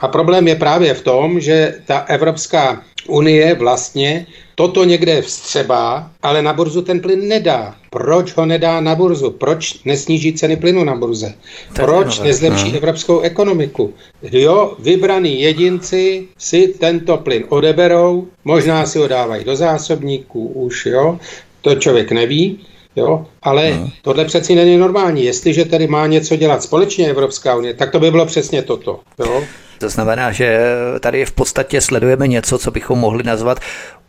A 0.00 0.08
problém 0.08 0.48
je 0.48 0.56
právě 0.56 0.94
v 0.94 1.02
tom, 1.02 1.40
že 1.40 1.74
ta 1.86 1.98
Evropská 1.98 2.84
unie 3.08 3.54
vlastně 3.54 4.26
toto 4.60 4.84
někde 4.84 5.22
vstřebá, 5.22 6.10
ale 6.22 6.42
na 6.42 6.52
burzu 6.52 6.82
ten 6.82 7.00
plyn 7.00 7.28
nedá. 7.28 7.74
Proč 7.90 8.36
ho 8.36 8.46
nedá 8.46 8.80
na 8.80 8.94
burzu? 8.94 9.30
Proč 9.30 9.84
nesníží 9.84 10.32
ceny 10.32 10.56
plynu 10.56 10.84
na 10.84 10.94
burze? 10.94 11.34
Proč 11.74 12.20
nezlepší 12.20 12.72
no. 12.72 12.76
evropskou 12.76 13.20
ekonomiku? 13.20 13.94
Jo, 14.22 14.76
vybraní 14.78 15.40
jedinci 15.40 16.28
si 16.38 16.68
tento 16.68 17.16
plyn 17.16 17.44
odeberou, 17.48 18.28
možná 18.44 18.86
si 18.86 18.98
ho 18.98 19.08
dávají 19.08 19.44
do 19.44 19.56
zásobníků 19.56 20.46
už, 20.46 20.86
jo, 20.86 21.18
to 21.60 21.74
člověk 21.74 22.12
neví, 22.12 22.60
Jo? 22.96 23.26
Ale 23.42 23.70
no. 23.70 23.88
tohle 24.02 24.24
přeci 24.24 24.54
není 24.54 24.76
normální. 24.76 25.24
Jestliže 25.24 25.64
tady 25.64 25.86
má 25.86 26.06
něco 26.06 26.36
dělat 26.36 26.62
společně 26.62 27.10
Evropská 27.10 27.56
unie, 27.56 27.74
tak 27.74 27.90
to 27.90 28.00
by 28.00 28.10
bylo 28.10 28.26
přesně 28.26 28.62
toto. 28.62 29.00
Jo? 29.18 29.44
To 29.80 29.88
znamená, 29.88 30.32
že 30.32 30.60
tady 31.00 31.24
v 31.24 31.32
podstatě 31.32 31.80
sledujeme 31.80 32.28
něco, 32.28 32.58
co 32.58 32.70
bychom 32.70 32.98
mohli 32.98 33.22
nazvat 33.22 33.60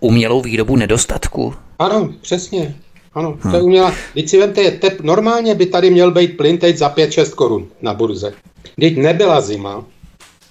umělou 0.02 0.42
výrobu 0.42 0.76
nedostatku. 0.76 1.54
Ano, 1.80 2.14
přesně. 2.22 2.76
Ano, 3.14 3.38
hmm. 3.42 3.52
to 3.52 3.58
je 3.58 3.64
umělá. 3.64 3.96
Když 4.14 4.32
si 4.32 4.40
vemte, 4.40 4.72
tep, 4.72 5.02
normálně 5.02 5.56
by 5.56 5.66
tady 5.66 5.90
měl 5.90 6.12
být 6.12 6.38
plyn 6.38 6.58
teď 6.58 6.78
za 6.78 6.90
5-6 6.90 7.34
korun 7.36 7.68
na 7.82 7.94
burze. 7.94 8.34
Když 8.76 8.98
nebyla 8.98 9.42
zima, 9.42 9.86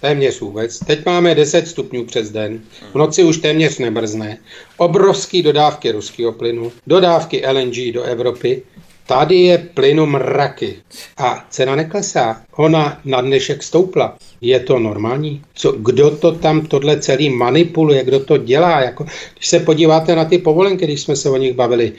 téměř 0.01 0.41
vůbec. 0.41 0.79
Teď 0.79 1.07
máme 1.07 1.35
10 1.35 1.69
stupňů 1.69 2.05
přes 2.05 2.31
den, 2.31 2.61
v 2.93 2.95
noci 2.95 3.25
už 3.25 3.39
téměř 3.39 3.79
nemrzne. 3.79 4.39
Obrovské 4.77 5.43
dodávky 5.43 5.91
ruského 5.93 6.33
plynu, 6.33 6.73
dodávky 6.87 7.43
LNG 7.53 7.95
do 7.95 8.03
Evropy. 8.03 8.63
Tady 9.11 9.37
je 9.37 9.59
plynu 9.59 10.07
mraky 10.07 10.77
a 11.19 11.45
cena 11.51 11.75
neklesá. 11.77 12.43
Ona 12.57 13.01
na 13.05 13.21
dnešek 13.21 13.63
stoupla. 13.63 14.17
Je 14.41 14.61
to 14.61 14.79
normální? 14.79 15.43
Co, 15.55 15.73
kdo 15.73 16.11
to 16.11 16.33
tam 16.33 16.67
tohle 16.67 17.01
celý 17.01 17.31
manipuluje, 17.31 18.05
kdo 18.05 18.21
to 18.21 18.37
dělá? 18.37 18.81
Jako, 18.81 19.05
když 19.35 19.49
se 19.49 19.61
podíváte 19.61 20.17
na 20.17 20.25
ty 20.25 20.39
povolenky, 20.39 20.85
když 20.85 21.01
jsme 21.01 21.17
se 21.17 21.31
o 21.31 21.37
nich 21.37 21.55
bavili, 21.55 21.93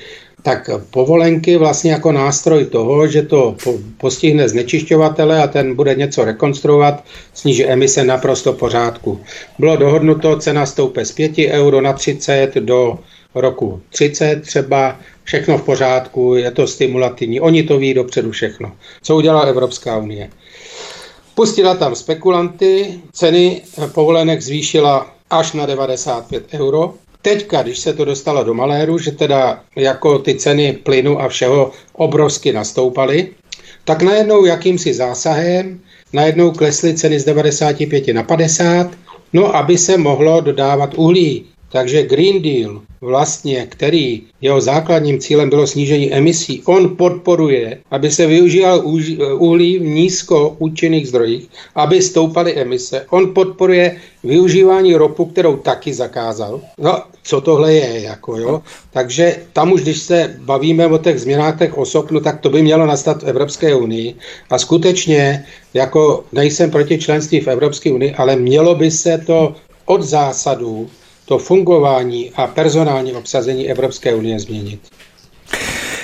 tak 0.43 0.69
povolenky 0.91 1.57
vlastně 1.57 1.91
jako 1.91 2.11
nástroj 2.11 2.65
toho, 2.65 3.07
že 3.07 3.21
to 3.21 3.55
postihne 3.97 4.49
znečišťovatele 4.49 5.43
a 5.43 5.47
ten 5.47 5.75
bude 5.75 5.95
něco 5.95 6.25
rekonstruovat, 6.25 7.03
sníží 7.33 7.65
emise 7.65 8.03
naprosto 8.03 8.53
pořádku. 8.53 9.19
Bylo 9.59 9.75
dohodnuto, 9.75 10.39
cena 10.39 10.65
stoupe 10.65 11.05
z 11.05 11.11
5 11.11 11.31
euro 11.37 11.81
na 11.81 11.93
30 11.93 12.55
do 12.55 12.99
roku 13.35 13.81
30 13.89 14.41
třeba, 14.41 14.99
všechno 15.23 15.57
v 15.57 15.61
pořádku, 15.61 16.35
je 16.35 16.51
to 16.51 16.67
stimulativní, 16.67 17.41
oni 17.41 17.63
to 17.63 17.77
ví 17.77 17.93
dopředu 17.93 18.31
všechno. 18.31 18.71
Co 19.01 19.15
udělala 19.15 19.41
Evropská 19.41 19.97
unie? 19.97 20.29
Pustila 21.35 21.75
tam 21.75 21.95
spekulanty, 21.95 22.99
ceny 23.11 23.61
povolenek 23.93 24.41
zvýšila 24.41 25.15
až 25.29 25.53
na 25.53 25.65
95 25.65 26.43
euro. 26.53 26.93
Teďka, 27.21 27.63
když 27.63 27.79
se 27.79 27.93
to 27.93 28.05
dostalo 28.05 28.43
do 28.43 28.53
maléru, 28.53 28.97
že 28.97 29.11
teda 29.11 29.63
jako 29.75 30.19
ty 30.19 30.35
ceny 30.35 30.73
plynu 30.73 31.21
a 31.21 31.27
všeho 31.27 31.71
obrovsky 31.93 32.53
nastoupaly, 32.53 33.27
tak 33.85 34.01
najednou 34.01 34.45
jakýmsi 34.45 34.93
zásahem, 34.93 35.79
najednou 36.13 36.51
klesly 36.51 36.93
ceny 36.93 37.19
z 37.19 37.25
95 37.25 38.13
na 38.13 38.23
50, 38.23 38.91
no 39.33 39.55
aby 39.55 39.77
se 39.77 39.97
mohlo 39.97 40.41
dodávat 40.41 40.93
uhlí. 40.93 41.45
Takže 41.71 42.03
Green 42.03 42.41
Deal 42.41 42.81
vlastně, 43.01 43.67
který 43.69 44.21
jeho 44.41 44.61
základním 44.61 45.19
cílem 45.19 45.49
bylo 45.49 45.67
snížení 45.67 46.13
emisí, 46.13 46.61
on 46.65 46.95
podporuje, 46.95 47.79
aby 47.91 48.11
se 48.11 48.27
využíval 48.27 48.83
uhlí 49.37 49.79
v 49.79 49.81
nízkoúčinných 49.81 51.07
zdrojích, 51.07 51.47
aby 51.75 52.01
stoupaly 52.01 52.55
emise. 52.55 53.05
On 53.09 53.33
podporuje 53.33 53.97
využívání 54.23 54.95
ropu, 54.95 55.25
kterou 55.25 55.57
taky 55.57 55.93
zakázal. 55.93 56.61
No, 56.77 57.03
co 57.23 57.41
tohle 57.41 57.73
je, 57.73 58.01
jako 58.01 58.37
jo. 58.37 58.61
Takže 58.91 59.35
tam 59.53 59.71
už, 59.71 59.81
když 59.81 59.99
se 59.99 60.35
bavíme 60.39 60.87
o 60.87 60.97
těch 60.97 61.19
změnách 61.19 61.59
těch 61.59 61.77
osob, 61.77 62.11
no, 62.11 62.19
tak 62.19 62.39
to 62.39 62.49
by 62.49 62.61
mělo 62.61 62.85
nastat 62.85 63.23
v 63.23 63.27
Evropské 63.27 63.75
unii. 63.75 64.15
A 64.49 64.59
skutečně, 64.59 65.45
jako 65.73 66.23
nejsem 66.31 66.71
proti 66.71 66.97
členství 66.97 67.39
v 67.39 67.47
Evropské 67.47 67.91
unii, 67.91 68.13
ale 68.13 68.35
mělo 68.35 68.75
by 68.75 68.91
se 68.91 69.17
to 69.17 69.55
od 69.85 70.01
zásadů 70.01 70.89
to 71.25 71.37
fungování 71.37 72.31
a 72.35 72.47
personální 72.47 73.13
obsazení 73.13 73.69
Evropské 73.69 74.15
unie 74.15 74.39
změnit. 74.39 74.79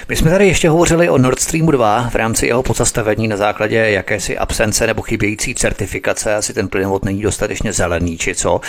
My 0.09 0.15
jsme 0.15 0.32
tady 0.32 0.47
ještě 0.47 0.70
hovořili 0.70 1.09
o 1.09 1.18
Nord 1.18 1.39
Streamu 1.39 1.72
2 1.72 2.09
v 2.09 2.15
rámci 2.15 2.47
jeho 2.47 2.63
pozastavení 2.63 3.28
na 3.28 3.38
základě 3.38 3.76
jakési 3.76 4.38
absence 4.38 4.88
nebo 4.88 5.01
chybějící 5.01 5.55
certifikace, 5.55 6.36
asi 6.36 6.53
ten 6.53 6.68
plynovod 6.68 7.05
není 7.05 7.22
dostatečně 7.22 7.74
zelený, 7.74 8.18
či 8.18 8.36
co. 8.36 8.61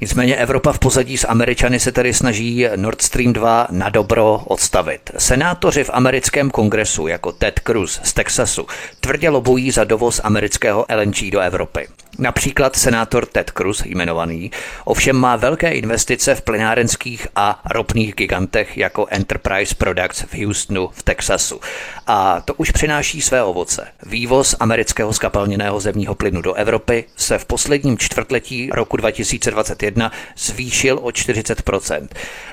Nicméně 0.00 0.36
Evropa 0.36 0.72
v 0.72 0.78
pozadí 0.78 1.18
s 1.18 1.26
Američany 1.28 1.80
se 1.80 1.92
tedy 1.92 2.14
snaží 2.14 2.66
Nord 2.76 3.02
Stream 3.02 3.32
2 3.32 3.66
na 3.70 3.88
dobro 3.88 4.42
odstavit. 4.44 5.10
Senátoři 5.18 5.84
v 5.84 5.90
americkém 5.92 6.50
kongresu, 6.50 7.06
jako 7.06 7.32
Ted 7.32 7.60
Cruz 7.66 8.00
z 8.02 8.12
Texasu, 8.12 8.66
tvrdě 9.00 9.28
lobují 9.28 9.70
za 9.70 9.84
dovoz 9.84 10.20
amerického 10.24 10.86
LNG 10.96 11.30
do 11.32 11.40
Evropy. 11.40 11.86
Například 12.20 12.76
senátor 12.76 13.26
Ted 13.26 13.50
Cruz 13.50 13.82
jmenovaný 13.84 14.50
ovšem 14.84 15.16
má 15.16 15.36
velké 15.36 15.70
investice 15.72 16.34
v 16.34 16.42
plynárenských 16.42 17.28
a 17.36 17.62
ropných 17.70 18.14
gigantech 18.14 18.78
jako 18.78 19.06
Enterprise 19.10 19.74
Products 19.74 20.20
v 20.20 20.44
Houstonu 20.44 20.90
v 20.92 21.02
Texasu. 21.02 21.60
A 22.06 22.40
to 22.40 22.54
už 22.54 22.70
přináší 22.70 23.20
své 23.20 23.42
ovoce. 23.42 23.88
Vývoz 24.06 24.56
amerického 24.60 25.12
skapalněného 25.12 25.80
zemního 25.80 26.14
plynu 26.14 26.42
do 26.42 26.54
Evropy 26.54 27.04
se 27.16 27.38
v 27.38 27.44
posledním 27.44 27.98
čtvrtletí 27.98 28.70
roku 28.72 28.96
2021 28.96 30.12
zvýšil 30.36 30.98
o 31.02 31.08
40%. 31.08 32.08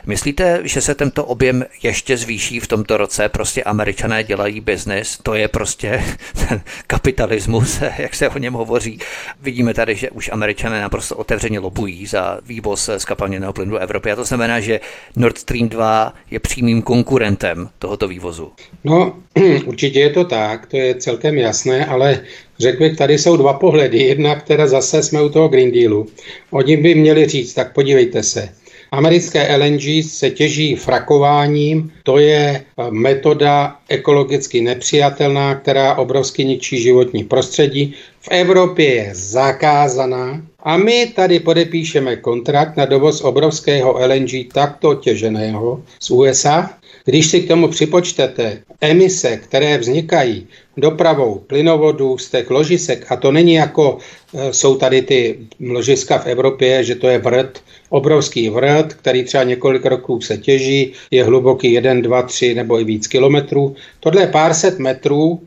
Myslíte, 0.08 0.62
že 0.64 0.82
se 0.82 0.96
tento 0.96 1.26
objem 1.26 1.66
ještě 1.84 2.18
zvýší 2.18 2.60
v 2.60 2.68
tomto 2.68 2.98
roce? 2.98 3.30
Prostě 3.30 3.64
američané 3.64 4.24
dělají 4.24 4.62
biznis, 4.62 5.20
to 5.24 5.36
je 5.36 5.48
prostě 5.48 6.04
ten 6.48 6.62
kapitalismus, 6.88 7.80
jak 7.98 8.16
se 8.16 8.30
o 8.30 8.38
něm 8.38 8.54
hovoří. 8.54 9.00
Vidíme 9.42 9.74
tady, 9.74 9.96
že 9.96 10.10
už 10.10 10.30
američané 10.34 10.82
naprosto 10.82 11.16
otevřeně 11.16 11.60
lobují 11.60 12.06
za 12.06 12.40
vývoz 12.46 12.90
skapalněného 12.98 13.54
plynu 13.54 13.72
do 13.72 13.78
Evropy 13.78 14.12
a 14.12 14.16
to 14.16 14.24
znamená, 14.24 14.60
že 14.60 14.80
Nord 15.16 15.38
Stream 15.38 15.70
2 15.70 16.14
je 16.32 16.40
přímým 16.40 16.82
konkurentem 16.82 17.70
tohoto 17.80 18.08
vývozu. 18.08 18.52
No, 18.84 19.20
určitě 19.66 20.00
je 20.00 20.10
to 20.10 20.26
tak, 20.26 20.66
to 20.66 20.78
je 20.78 20.96
celkem 20.96 21.38
jasné, 21.38 21.86
ale 21.86 22.20
řekl 22.60 22.84
bych, 22.84 22.98
tady 22.98 23.18
jsou 23.18 23.38
dva 23.38 23.54
pohledy. 23.54 23.98
Jedna, 23.98 24.36
která 24.36 24.68
zase 24.68 25.04
jsme 25.04 25.22
u 25.22 25.30
toho 25.30 25.48
Green 25.48 25.72
Dealu. 25.72 26.08
Oni 26.52 26.78
by 26.78 26.96
měli 26.96 27.28
říct, 27.28 27.54
tak 27.54 27.74
podívejte 27.74 28.24
se, 28.24 28.50
Americké 28.92 29.58
LNG 29.58 30.04
se 30.04 30.30
těží 30.30 30.76
frakováním, 30.76 31.92
to 32.04 32.18
je 32.18 32.64
metoda 32.90 33.76
ekologicky 33.90 34.62
nepřijatelná, 34.62 35.56
která 35.56 35.96
obrovsky 35.96 36.46
ničí 36.46 36.82
životní 36.82 37.24
prostředí. 37.24 37.94
V 38.22 38.28
Evropě 38.32 38.94
je 38.94 39.10
zakázaná 39.14 40.42
a 40.64 40.78
my 40.78 41.06
tady 41.16 41.40
podepíšeme 41.40 42.16
kontrakt 42.16 42.78
na 42.78 42.86
dovoz 42.86 43.22
obrovského 43.22 44.00
LNG 44.08 44.54
takto 44.54 44.96
těženého 44.96 45.84
z 46.00 46.12
USA. 46.12 46.70
Když 47.06 47.28
si 47.28 47.42
k 47.42 47.48
tomu 47.48 47.68
připočtete 47.68 48.58
emise, 48.82 49.38
které 49.38 49.78
vznikají 49.78 50.48
dopravou 50.78 51.36
plynovodů 51.48 52.18
z 52.18 52.30
těch 52.30 52.50
ložisek, 52.50 53.06
a 53.10 53.16
to 53.16 53.32
není 53.32 53.54
jako 53.54 53.98
e, 54.34 54.54
jsou 54.54 54.76
tady 54.76 55.02
ty 55.02 55.40
ložiska 55.60 56.18
v 56.18 56.28
Evropě, 56.28 56.84
že 56.84 56.96
to 56.96 57.08
je 57.08 57.18
vrt, 57.18 57.64
obrovský 57.90 58.50
vrt, 58.50 58.94
který 58.94 59.24
třeba 59.24 59.44
několik 59.44 59.86
roků 59.86 60.22
se 60.22 60.38
těží, 60.38 60.94
je 61.12 61.24
hluboký 61.24 61.74
1, 61.74 61.94
2, 61.94 62.22
3 62.22 62.54
nebo 62.54 62.80
i 62.80 62.84
víc 62.84 63.08
kilometrů. 63.08 63.76
Tohle 64.00 64.22
je 64.22 64.28
pár 64.28 64.54
set 64.54 64.80
metrů 64.80 65.42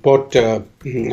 pod 0.00 0.36
e, 0.36 0.62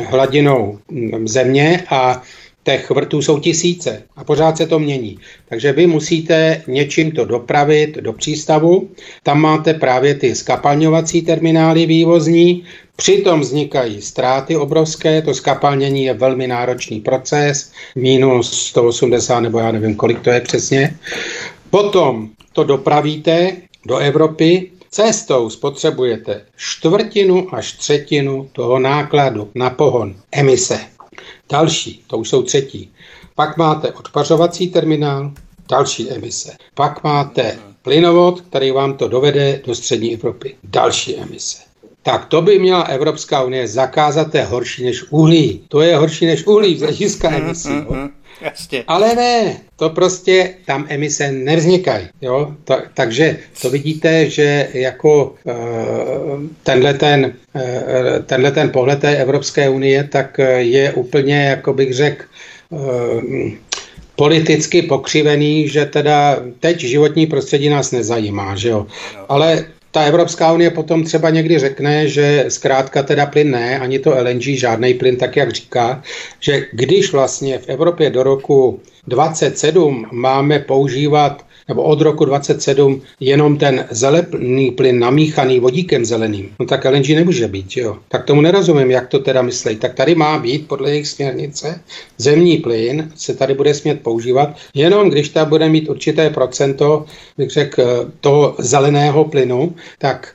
hladinou 0.04 0.78
země 1.24 1.84
a 1.90 2.22
těch 2.62 2.90
vrtů 2.90 3.22
jsou 3.22 3.38
tisíce 3.38 4.02
a 4.16 4.24
pořád 4.24 4.56
se 4.56 4.66
to 4.66 4.78
mění. 4.78 5.18
Takže 5.48 5.72
vy 5.72 5.86
musíte 5.86 6.62
něčím 6.66 7.12
to 7.12 7.24
dopravit 7.24 7.96
do 7.96 8.12
přístavu, 8.12 8.88
tam 9.22 9.40
máte 9.40 9.74
právě 9.74 10.14
ty 10.14 10.34
skapalňovací 10.34 11.22
terminály 11.22 11.86
vývozní, 11.86 12.64
Přitom 13.00 13.40
vznikají 13.40 14.02
ztráty 14.02 14.56
obrovské, 14.56 15.22
to 15.22 15.34
skapalnění 15.34 16.04
je 16.04 16.14
velmi 16.14 16.46
náročný 16.46 17.00
proces, 17.00 17.72
minus 17.96 18.66
180 18.66 19.40
nebo 19.40 19.58
já 19.58 19.72
nevím, 19.72 19.94
kolik 19.94 20.20
to 20.20 20.30
je 20.30 20.40
přesně. 20.40 20.98
Potom 21.70 22.28
to 22.52 22.64
dopravíte 22.64 23.56
do 23.86 23.96
Evropy, 23.96 24.70
cestou 24.90 25.50
spotřebujete 25.50 26.44
čtvrtinu 26.56 27.54
až 27.54 27.72
třetinu 27.72 28.48
toho 28.52 28.78
nákladu 28.78 29.50
na 29.54 29.70
pohon 29.70 30.14
emise. 30.32 30.80
Další, 31.50 32.04
to 32.06 32.18
už 32.18 32.28
jsou 32.28 32.42
třetí. 32.42 32.92
Pak 33.34 33.56
máte 33.56 33.92
odpařovací 33.92 34.68
terminál, 34.68 35.32
další 35.68 36.10
emise. 36.10 36.56
Pak 36.74 37.04
máte 37.04 37.58
plynovod, 37.82 38.40
který 38.40 38.70
vám 38.70 38.96
to 38.96 39.08
dovede 39.08 39.62
do 39.66 39.74
střední 39.74 40.14
Evropy. 40.14 40.56
Další 40.64 41.16
emise. 41.16 41.58
Tak 42.02 42.24
to 42.24 42.42
by 42.42 42.58
měla 42.58 42.82
Evropská 42.82 43.42
unie 43.42 43.68
zakázat, 43.68 44.30
to 44.30 44.36
je 44.36 44.44
horší 44.44 44.84
než 44.84 45.04
uhlí. 45.10 45.64
To 45.68 45.80
je 45.80 45.96
horší 45.96 46.26
než 46.26 46.46
uhlí 46.46 46.78
z 46.78 46.80
hlediska 46.80 47.30
emisí. 47.30 47.72
Jo? 47.72 48.08
Jasně. 48.40 48.84
Ale 48.86 49.14
ne, 49.14 49.56
to 49.76 49.90
prostě 49.90 50.54
tam 50.66 50.86
emise 50.88 51.32
nevznikají. 51.32 52.08
Jo? 52.20 52.56
To, 52.64 52.78
takže 52.94 53.38
to 53.62 53.70
vidíte, 53.70 54.30
že 54.30 54.68
jako 54.72 55.34
uh, 55.44 55.54
tenhle, 56.62 56.94
ten, 56.94 57.32
uh, 57.54 57.62
tenhle 58.26 58.52
ten 58.52 58.70
pohled 58.70 59.00
té 59.00 59.16
Evropské 59.16 59.68
unie, 59.68 60.04
tak 60.04 60.40
je 60.56 60.92
úplně, 60.92 61.44
jako 61.44 61.72
bych 61.72 61.94
řekl, 61.94 62.24
uh, 62.70 63.22
politicky 64.16 64.82
pokřivený, 64.82 65.68
že 65.68 65.86
teda 65.86 66.36
teď 66.60 66.80
životní 66.80 67.26
prostředí 67.26 67.68
nás 67.68 67.92
nezajímá, 67.92 68.56
že 68.56 68.68
jo. 68.68 68.86
Ale 69.28 69.64
ta 69.90 70.02
Evropská 70.02 70.52
unie 70.52 70.70
potom 70.70 71.04
třeba 71.04 71.30
někdy 71.30 71.58
řekne, 71.58 72.08
že 72.08 72.44
zkrátka 72.48 73.02
teda 73.02 73.26
plyn 73.26 73.50
ne, 73.50 73.78
ani 73.78 73.98
to 73.98 74.10
LNG, 74.10 74.42
žádný 74.42 74.94
plyn, 74.94 75.16
tak 75.16 75.36
jak 75.36 75.52
říká, 75.52 76.02
že 76.40 76.66
když 76.72 77.12
vlastně 77.12 77.58
v 77.58 77.68
Evropě 77.68 78.10
do 78.10 78.22
roku 78.22 78.80
27 79.06 80.06
máme 80.12 80.58
používat 80.58 81.44
nebo 81.70 81.82
od 81.82 82.00
roku 82.00 82.24
27 82.24 83.02
jenom 83.20 83.56
ten 83.56 83.86
zelený 83.90 84.70
plyn 84.70 84.98
namíchaný 84.98 85.60
vodíkem 85.60 86.04
zeleným, 86.04 86.50
no 86.58 86.66
tak 86.66 86.84
LNG 86.84 87.08
nemůže 87.08 87.48
být, 87.48 87.76
jo. 87.76 87.96
Tak 88.08 88.24
tomu 88.24 88.40
nerozumím, 88.40 88.90
jak 88.90 89.08
to 89.08 89.18
teda 89.18 89.42
myslí. 89.42 89.76
Tak 89.76 89.94
tady 89.94 90.14
má 90.14 90.38
být 90.38 90.68
podle 90.68 90.90
jejich 90.90 91.08
směrnice 91.08 91.80
zemní 92.18 92.56
plyn 92.56 93.12
se 93.16 93.34
tady 93.34 93.54
bude 93.54 93.74
smět 93.74 94.02
používat, 94.02 94.56
jenom 94.74 95.10
když 95.10 95.28
ta 95.28 95.44
bude 95.44 95.68
mít 95.68 95.88
určité 95.88 96.30
procento, 96.30 97.04
bych 97.38 97.50
řekl, 97.50 98.10
toho 98.20 98.54
zeleného 98.58 99.24
plynu, 99.24 99.74
tak 99.98 100.34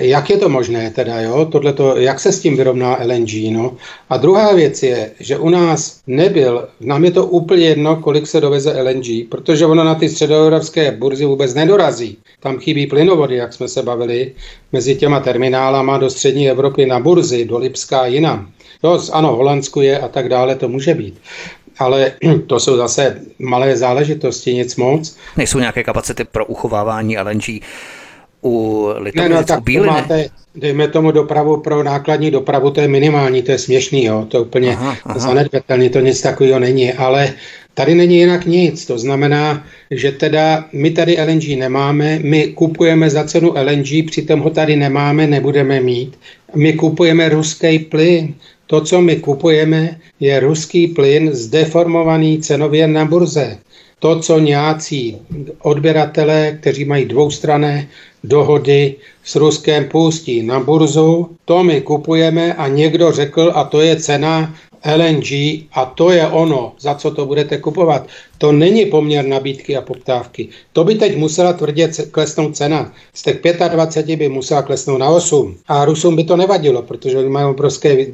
jak 0.00 0.30
je 0.30 0.36
to 0.38 0.48
možné 0.48 0.90
teda, 0.90 1.20
jo? 1.20 1.44
Tohleto, 1.44 1.96
jak 1.96 2.20
se 2.20 2.32
s 2.32 2.40
tím 2.40 2.56
vyrovná 2.56 2.98
LNG, 3.04 3.32
no? 3.50 3.76
A 4.10 4.16
druhá 4.16 4.52
věc 4.52 4.82
je, 4.82 5.10
že 5.20 5.38
u 5.38 5.48
nás 5.48 6.00
nebyl, 6.06 6.68
nám 6.80 7.04
je 7.04 7.10
to 7.10 7.26
úplně 7.26 7.66
jedno, 7.66 7.96
kolik 7.96 8.26
se 8.26 8.40
doveze 8.40 8.82
LNG, 8.82 9.28
protože 9.28 9.66
ono 9.66 9.84
na 9.84 9.94
ty 9.94 10.08
středoevropské 10.08 10.92
burzy 10.92 11.24
vůbec 11.24 11.54
nedorazí. 11.54 12.18
Tam 12.40 12.58
chybí 12.58 12.86
plynovody, 12.86 13.36
jak 13.36 13.52
jsme 13.52 13.68
se 13.68 13.82
bavili, 13.82 14.32
mezi 14.72 14.96
těma 14.96 15.20
terminálama 15.20 15.98
do 15.98 16.10
střední 16.10 16.50
Evropy 16.50 16.86
na 16.86 17.00
burzy, 17.00 17.44
do 17.44 17.58
Lipska 17.58 18.00
a 18.00 18.06
jinam. 18.06 18.50
Jo, 18.84 19.00
ano, 19.12 19.36
Holandsku 19.36 19.80
je 19.80 19.98
a 19.98 20.08
tak 20.08 20.28
dále, 20.28 20.54
to 20.54 20.68
může 20.68 20.94
být 20.94 21.18
ale 21.78 22.12
to 22.46 22.60
jsou 22.60 22.76
zase 22.76 23.20
malé 23.38 23.76
záležitosti, 23.76 24.54
nic 24.54 24.76
moc. 24.76 25.16
Nejsou 25.36 25.58
nějaké 25.58 25.84
kapacity 25.84 26.24
pro 26.24 26.46
uchovávání 26.46 27.18
LNG 27.18 27.44
u 28.42 28.88
Litovic, 28.98 29.28
ne, 29.28 29.36
no, 29.36 29.44
tak 29.44 29.62
u 29.80 29.84
máte, 29.84 30.28
dejme 30.54 30.88
tomu 30.88 31.10
dopravu 31.10 31.56
pro 31.56 31.82
nákladní 31.82 32.30
dopravu, 32.30 32.70
to 32.70 32.80
je 32.80 32.88
minimální, 32.88 33.42
to 33.42 33.52
je 33.52 33.58
směšný, 33.58 34.04
jo, 34.04 34.26
to 34.28 34.36
je 34.36 34.40
úplně 34.40 34.78
zanedbatelný, 35.16 35.88
to 35.88 36.00
nic 36.00 36.22
takového 36.22 36.58
není, 36.58 36.92
ale 36.92 37.32
tady 37.74 37.94
není 37.94 38.16
jinak 38.16 38.46
nic, 38.46 38.86
to 38.86 38.98
znamená, 38.98 39.64
že 39.90 40.12
teda 40.12 40.64
my 40.72 40.90
tady 40.90 41.16
LNG 41.28 41.48
nemáme, 41.58 42.18
my 42.22 42.46
kupujeme 42.46 43.10
za 43.10 43.24
cenu 43.24 43.54
LNG, 43.62 44.06
přitom 44.06 44.40
ho 44.40 44.50
tady 44.50 44.76
nemáme, 44.76 45.26
nebudeme 45.26 45.80
mít, 45.80 46.18
my 46.54 46.72
kupujeme 46.72 47.28
ruský 47.28 47.78
plyn, 47.78 48.34
to, 48.66 48.80
co 48.80 49.00
my 49.00 49.16
kupujeme, 49.16 50.00
je 50.20 50.40
ruský 50.40 50.86
plyn 50.86 51.32
zdeformovaný 51.32 52.40
cenově 52.40 52.86
na 52.86 53.04
burze. 53.04 53.58
To, 53.98 54.20
co 54.20 54.38
nějací 54.38 55.16
odběratelé, 55.62 56.56
kteří 56.60 56.84
mají 56.84 57.04
dvoustrané 57.04 57.88
dohody 58.24 58.96
s 59.24 59.36
Ruskem 59.36 59.88
pustí 59.88 60.42
na 60.42 60.60
burzu, 60.60 61.28
to 61.44 61.62
my 61.62 61.80
kupujeme 61.80 62.54
a 62.54 62.68
někdo 62.68 63.12
řekl, 63.12 63.52
a 63.54 63.64
to 63.64 63.80
je 63.80 63.96
cena 63.96 64.54
LNG 64.96 65.30
a 65.72 65.84
to 65.94 66.10
je 66.10 66.26
ono, 66.26 66.72
za 66.80 66.94
co 66.94 67.10
to 67.10 67.26
budete 67.26 67.58
kupovat. 67.58 68.06
To 68.38 68.52
není 68.52 68.86
poměr 68.86 69.24
nabídky 69.24 69.76
a 69.76 69.80
poptávky. 69.80 70.48
To 70.72 70.84
by 70.84 70.94
teď 70.94 71.16
musela 71.16 71.52
tvrdě 71.52 71.90
klesnout 72.10 72.56
cena. 72.56 72.92
Z 73.14 73.22
těch 73.22 73.40
25 73.68 74.16
by 74.16 74.28
musela 74.28 74.62
klesnout 74.62 75.00
na 75.00 75.08
8. 75.08 75.56
A 75.68 75.84
Rusům 75.84 76.16
by 76.16 76.24
to 76.24 76.36
nevadilo, 76.36 76.82
protože 76.82 77.18
oni 77.18 77.28
mají 77.28 77.46
obrovské 77.46 78.06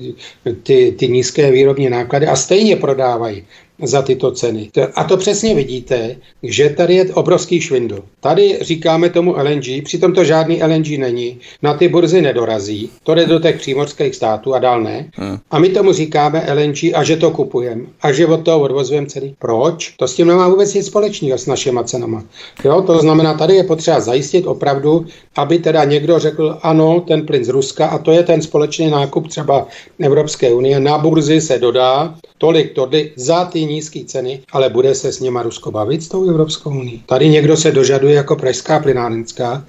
ty, 0.63 0.93
ty 0.93 1.09
nízké 1.09 1.51
výrobní 1.51 1.91
náklady 1.91 2.27
a 2.27 2.37
stejně 2.37 2.77
prodávají. 2.77 3.45
Za 3.83 4.03
tyto 4.03 4.33
ceny. 4.33 4.71
A 4.95 5.05
to 5.05 5.17
přesně 5.17 5.55
vidíte, 5.55 6.17
že 6.43 6.71
tady 6.71 6.95
je 6.95 7.15
obrovský 7.15 7.61
švindl. 7.61 8.03
Tady 8.21 8.59
říkáme 8.61 9.11
tomu 9.11 9.35
LNG, 9.37 9.85
přitom 9.85 10.13
to 10.13 10.25
žádný 10.25 10.63
LNG 10.63 10.99
není, 10.99 11.39
na 11.63 11.75
ty 11.75 11.89
burzy 11.89 12.23
nedorazí, 12.23 12.91
to 13.03 13.15
jde 13.15 13.27
do 13.27 13.39
těch 13.41 13.57
přímořských 13.57 14.15
států 14.15 14.55
a 14.55 14.59
dál 14.59 14.83
ne. 14.83 15.11
Hmm. 15.15 15.39
A 15.51 15.59
my 15.59 15.69
tomu 15.69 15.93
říkáme 15.93 16.47
LNG 16.55 16.79
a 16.95 17.05
že 17.05 17.17
to 17.17 17.31
kupujeme 17.31 17.83
a 18.03 18.13
že 18.13 18.27
od 18.27 18.45
toho 18.45 18.61
odvozujeme 18.61 19.07
ceny. 19.07 19.35
Proč? 19.39 19.95
To 19.97 20.09
s 20.09 20.15
tím 20.15 20.27
nemá 20.27 20.49
vůbec 20.49 20.75
nic 20.75 20.87
společného 20.87 21.39
s 21.39 21.47
našimi 21.47 21.81
cenama. 21.85 22.25
Jo, 22.65 22.83
to 22.83 22.99
znamená, 22.99 23.35
tady 23.35 23.55
je 23.55 23.65
potřeba 23.65 24.01
zajistit 24.01 24.47
opravdu, 24.47 25.07
aby 25.37 25.59
teda 25.59 25.85
někdo 25.85 26.19
řekl, 26.19 26.59
ano, 26.63 27.01
ten 27.01 27.27
plyn 27.27 27.45
z 27.45 27.49
Ruska 27.49 27.87
a 27.87 27.99
to 27.99 28.13
je 28.13 28.23
ten 28.23 28.43
společný 28.43 28.91
nákup 28.91 29.29
třeba 29.29 29.67
Evropské 30.01 30.53
unie, 30.53 30.81
na 30.81 30.99
burzy 30.99 31.41
se 31.41 31.59
dodá 31.59 32.15
tolik 32.39 32.73
tody 32.73 33.13
za 33.17 33.45
ty 33.45 33.68
nízké 33.69 34.05
ceny, 34.05 34.41
ale 34.53 34.69
bude 34.69 34.95
se 34.95 35.13
s 35.13 35.21
nima 35.21 35.43
Rusko 35.43 35.71
bavit 35.71 36.03
s 36.03 36.09
tou 36.09 36.31
Evropskou 36.31 36.71
unii. 36.71 37.03
Tady 37.07 37.29
někdo 37.29 37.57
se 37.57 37.73
dožaduje 37.73 38.15
jako 38.15 38.37
pražská 38.37 38.81
plynárenská, 38.81 39.65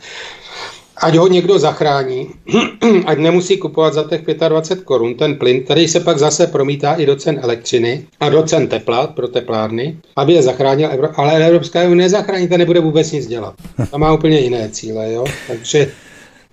ať 1.01 1.15
ho 1.15 1.27
někdo 1.27 1.59
zachrání, 1.59 2.29
ať 3.05 3.17
nemusí 3.17 3.57
kupovat 3.57 3.93
za 3.93 4.03
těch 4.03 4.21
25 4.49 4.85
korun 4.85 5.15
ten 5.15 5.35
plyn, 5.35 5.63
který 5.63 5.87
se 5.87 5.99
pak 5.99 6.17
zase 6.17 6.47
promítá 6.47 6.93
i 6.93 7.05
do 7.05 7.15
cen 7.15 7.39
elektřiny 7.43 8.05
a 8.19 8.29
do 8.29 8.43
cen 8.43 8.67
tepla 8.67 9.07
pro 9.07 9.27
teplárny, 9.27 9.97
aby 10.15 10.33
je 10.33 10.41
zachránil, 10.41 10.89
ale 11.15 11.47
Evropská 11.47 11.83
unie 11.83 11.95
nezachrání, 11.95 12.47
ta 12.47 12.57
nebude 12.57 12.79
vůbec 12.79 13.11
nic 13.11 13.27
dělat. 13.27 13.53
Ta 13.91 13.97
má 13.97 14.13
úplně 14.13 14.39
jiné 14.39 14.69
cíle, 14.69 15.13
jo? 15.13 15.25
takže 15.47 15.91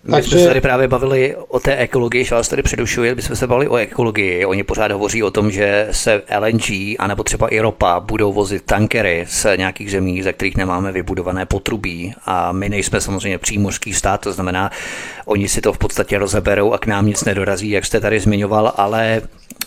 my 0.07 0.13
Takže... 0.13 0.31
jsme 0.31 0.41
se 0.41 0.47
tady 0.47 0.61
právě 0.61 0.89
bavili 0.89 1.37
o 1.49 1.61
té 1.61 1.77
ekologii, 1.77 2.25
že 2.25 2.35
vás 2.35 2.49
tady 2.49 2.63
předušuje, 2.63 3.15
my 3.15 3.23
jsme 3.23 3.37
se 3.37 3.47
bavili 3.47 3.69
o 3.69 3.77
ekologii. 3.77 4.45
Oni 4.45 4.63
pořád 4.63 4.93
hovoří 4.93 5.23
o 5.23 5.31
tom, 5.31 5.51
že 5.51 5.89
se 5.91 6.23
LNG 6.39 6.71
anebo 6.99 7.23
třeba 7.23 7.49
i 7.49 7.61
ropa 7.61 8.01
budou 8.01 8.33
vozit 8.33 8.63
tankery 8.65 9.25
z 9.29 9.47
nějakých 9.57 9.91
zemí, 9.91 10.23
ze 10.23 10.33
kterých 10.33 10.57
nemáme 10.57 10.93
vybudované 10.93 11.47
potrubí. 11.47 12.15
A 12.27 12.53
my 12.53 12.69
nejsme 12.69 13.01
samozřejmě 13.01 13.39
přímořský 13.39 13.95
stát, 13.95 14.21
to 14.21 14.33
znamená, 14.33 14.71
oni 15.25 15.49
si 15.49 15.61
to 15.61 15.73
v 15.73 15.79
podstatě 15.79 16.19
rozeberou 16.19 16.73
a 16.73 16.79
k 16.79 16.87
nám 16.87 17.07
nic 17.07 17.25
nedorazí, 17.25 17.71
jak 17.71 17.87
jste 17.87 18.01
tady 18.01 18.21
zmiňoval, 18.21 18.73
ale 18.77 19.23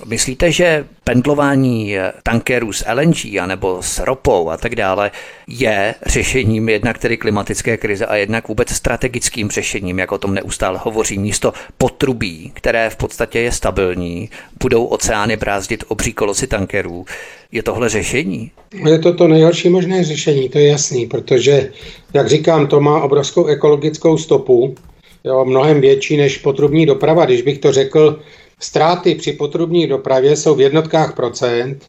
Myslíte, 0.06 0.52
že 0.52 0.86
pendlování 1.04 1.95
tankerů 2.24 2.74
s 2.74 2.86
LNG 2.93 3.39
anebo 3.41 3.78
s 3.82 4.00
ropou 4.00 4.50
a 4.50 4.58
tak 4.58 4.76
dále 4.76 5.12
je 5.47 5.95
řešením 6.06 6.70
jednak 6.70 6.97
tedy 6.97 7.18
klimatické 7.18 7.78
krize 7.78 8.06
a 8.06 8.16
jednak 8.16 8.47
vůbec 8.47 8.70
strategickým 8.70 9.50
řešením, 9.50 10.00
jak 10.00 10.12
o 10.12 10.18
tom 10.18 10.34
neustále 10.34 10.80
hovoří, 10.84 11.18
místo 11.18 11.54
potrubí, 11.78 12.52
které 12.54 12.89
v 12.89 12.95
podstatě 12.95 13.39
je 13.39 13.52
stabilní, 13.52 14.30
budou 14.62 14.86
oceány 14.86 15.38
brázdit 15.38 15.84
obří 15.88 16.14
kolosy 16.14 16.47
tankerů. 16.47 17.06
Je 17.52 17.64
tohle 17.64 17.89
řešení? 17.89 18.52
Je 18.86 19.00
to 19.00 19.14
to 19.14 19.28
nejhorší 19.28 19.70
možné 19.70 20.04
řešení, 20.04 20.50
to 20.50 20.58
je 20.58 20.68
jasný, 20.68 21.06
protože, 21.06 21.72
jak 22.14 22.30
říkám, 22.30 22.68
to 22.68 22.80
má 22.80 23.02
obrovskou 23.02 23.45
ekologickou 23.45 24.18
stopu, 24.18 24.76
jo, 25.24 25.45
mnohem 25.45 25.82
větší 25.82 26.18
než 26.18 26.38
potrubní 26.38 26.86
doprava. 26.86 27.26
Když 27.26 27.41
bych 27.41 27.58
to 27.58 27.72
řekl 27.72 28.20
Ztráty 28.60 29.16
při 29.16 29.32
potrubní 29.32 29.88
dopravě 29.88 30.36
jsou 30.36 30.55
v 30.55 30.62
jednotkách 30.62 31.16
procent, 31.16 31.86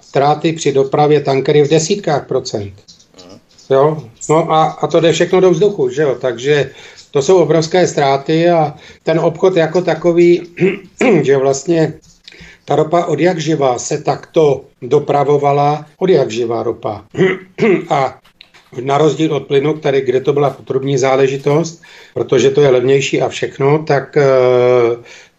ztráty 0.00 0.52
při 0.52 0.72
dopravě 0.72 1.20
tankery 1.20 1.62
v 1.62 1.70
desítkách 1.70 2.26
procent. 2.26 2.72
Jo? 3.70 4.02
No 4.28 4.52
a, 4.52 4.64
a 4.64 4.86
to 4.86 5.00
jde 5.00 5.12
všechno 5.12 5.40
do 5.40 5.50
vzduchu, 5.50 5.88
že 5.90 6.02
jo? 6.02 6.16
Takže 6.20 6.70
to 7.10 7.22
jsou 7.22 7.36
obrovské 7.36 7.86
ztráty 7.86 8.48
a 8.50 8.74
ten 9.02 9.18
obchod 9.20 9.56
jako 9.56 9.82
takový, 9.82 10.42
že 11.22 11.36
vlastně 11.36 11.94
ta 12.64 12.76
ropa 12.76 13.04
od 13.04 13.20
jak 13.20 13.40
živa 13.40 13.78
se 13.78 14.02
takto 14.02 14.64
dopravovala, 14.82 15.86
od 15.98 16.10
jak 16.10 16.30
živá 16.30 16.62
ropa. 16.62 17.04
a 17.90 18.18
na 18.82 18.98
rozdíl 18.98 19.34
od 19.34 19.46
plynu, 19.46 19.74
který, 19.74 20.00
kde 20.00 20.20
to 20.20 20.32
byla 20.32 20.50
potrubní 20.50 20.98
záležitost, 20.98 21.82
protože 22.14 22.50
to 22.50 22.60
je 22.60 22.70
levnější 22.70 23.22
a 23.22 23.28
všechno, 23.28 23.78
tak 23.78 24.16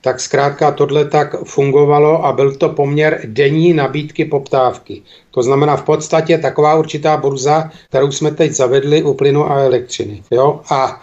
tak 0.02 0.20
zkrátka 0.20 0.72
tohle 0.72 1.06
tak 1.06 1.36
fungovalo 1.44 2.26
a 2.26 2.32
byl 2.32 2.56
to 2.56 2.70
poměr 2.70 3.22
denní 3.26 3.74
nabídky 3.74 4.26
poptávky. 4.26 5.02
To 5.32 5.44
znamená 5.44 5.78
v 5.78 5.84
podstatě 5.84 6.38
taková 6.38 6.76
určitá 6.76 7.18
burza, 7.18 7.72
kterou 7.90 8.12
jsme 8.12 8.32
teď 8.32 8.52
zavedli 8.52 9.04
u 9.04 9.14
plynu 9.14 9.52
a 9.52 9.60
elektřiny. 9.60 10.24
Jo? 10.32 10.62
A 10.70 11.02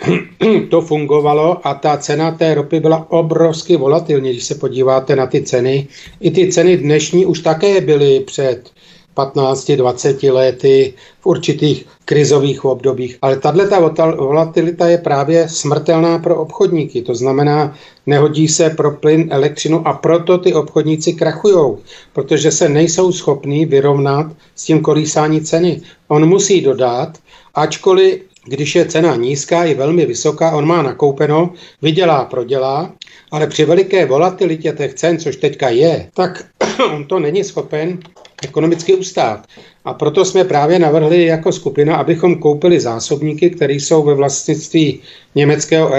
to 0.70 0.80
fungovalo 0.80 1.66
a 1.66 1.74
ta 1.74 1.96
cena 1.96 2.30
té 2.30 2.54
ropy 2.54 2.80
byla 2.80 3.10
obrovsky 3.10 3.76
volatilní, 3.76 4.30
když 4.30 4.44
se 4.44 4.54
podíváte 4.54 5.16
na 5.16 5.26
ty 5.26 5.42
ceny. 5.42 5.88
I 6.20 6.30
ty 6.30 6.52
ceny 6.52 6.76
dnešní 6.76 7.26
už 7.26 7.40
také 7.40 7.80
byly 7.80 8.20
před 8.20 8.70
15-20 9.16 10.32
lety 10.32 10.94
v 11.20 11.26
určitých 11.26 11.86
krizových 12.04 12.64
obdobích. 12.64 13.18
Ale 13.22 13.36
tato 13.36 13.90
volatilita 14.16 14.88
je 14.88 14.98
právě 14.98 15.48
smrtelná 15.48 16.18
pro 16.18 16.40
obchodníky. 16.40 17.02
To 17.02 17.14
znamená, 17.14 17.74
nehodí 18.06 18.48
se 18.48 18.70
pro 18.70 18.90
plyn, 18.90 19.28
elektřinu 19.30 19.88
a 19.88 19.92
proto 19.92 20.38
ty 20.38 20.54
obchodníci 20.54 21.12
krachují, 21.12 21.76
protože 22.12 22.50
se 22.50 22.68
nejsou 22.68 23.12
schopní 23.12 23.66
vyrovnat 23.66 24.26
s 24.56 24.64
tím 24.64 24.80
kolísání 24.80 25.40
ceny. 25.40 25.80
On 26.08 26.26
musí 26.26 26.60
dodat, 26.60 27.18
ačkoliv 27.54 28.20
když 28.44 28.74
je 28.74 28.84
cena 28.84 29.16
nízká 29.16 29.64
i 29.64 29.74
velmi 29.74 30.06
vysoká, 30.06 30.50
on 30.50 30.66
má 30.66 30.82
nakoupeno, 30.82 31.52
vydělá, 31.82 32.24
prodělá, 32.24 32.92
ale 33.30 33.46
při 33.46 33.64
veliké 33.64 34.06
volatilitě 34.06 34.72
těch 34.72 34.94
cen, 34.94 35.18
což 35.18 35.36
teďka 35.36 35.68
je, 35.68 36.10
tak 36.14 36.44
on 36.94 37.04
to 37.04 37.18
není 37.18 37.44
schopen 37.44 37.98
ekonomicky 38.42 38.94
ustát. 38.94 39.46
A 39.84 39.94
proto 39.94 40.24
jsme 40.24 40.44
právě 40.44 40.78
navrhli 40.78 41.24
jako 41.24 41.52
skupina, 41.52 41.96
abychom 41.96 42.34
koupili 42.34 42.80
zásobníky, 42.80 43.50
které 43.50 43.74
jsou 43.74 44.02
ve 44.02 44.14
vlastnictví 44.14 45.00
německého 45.34 45.90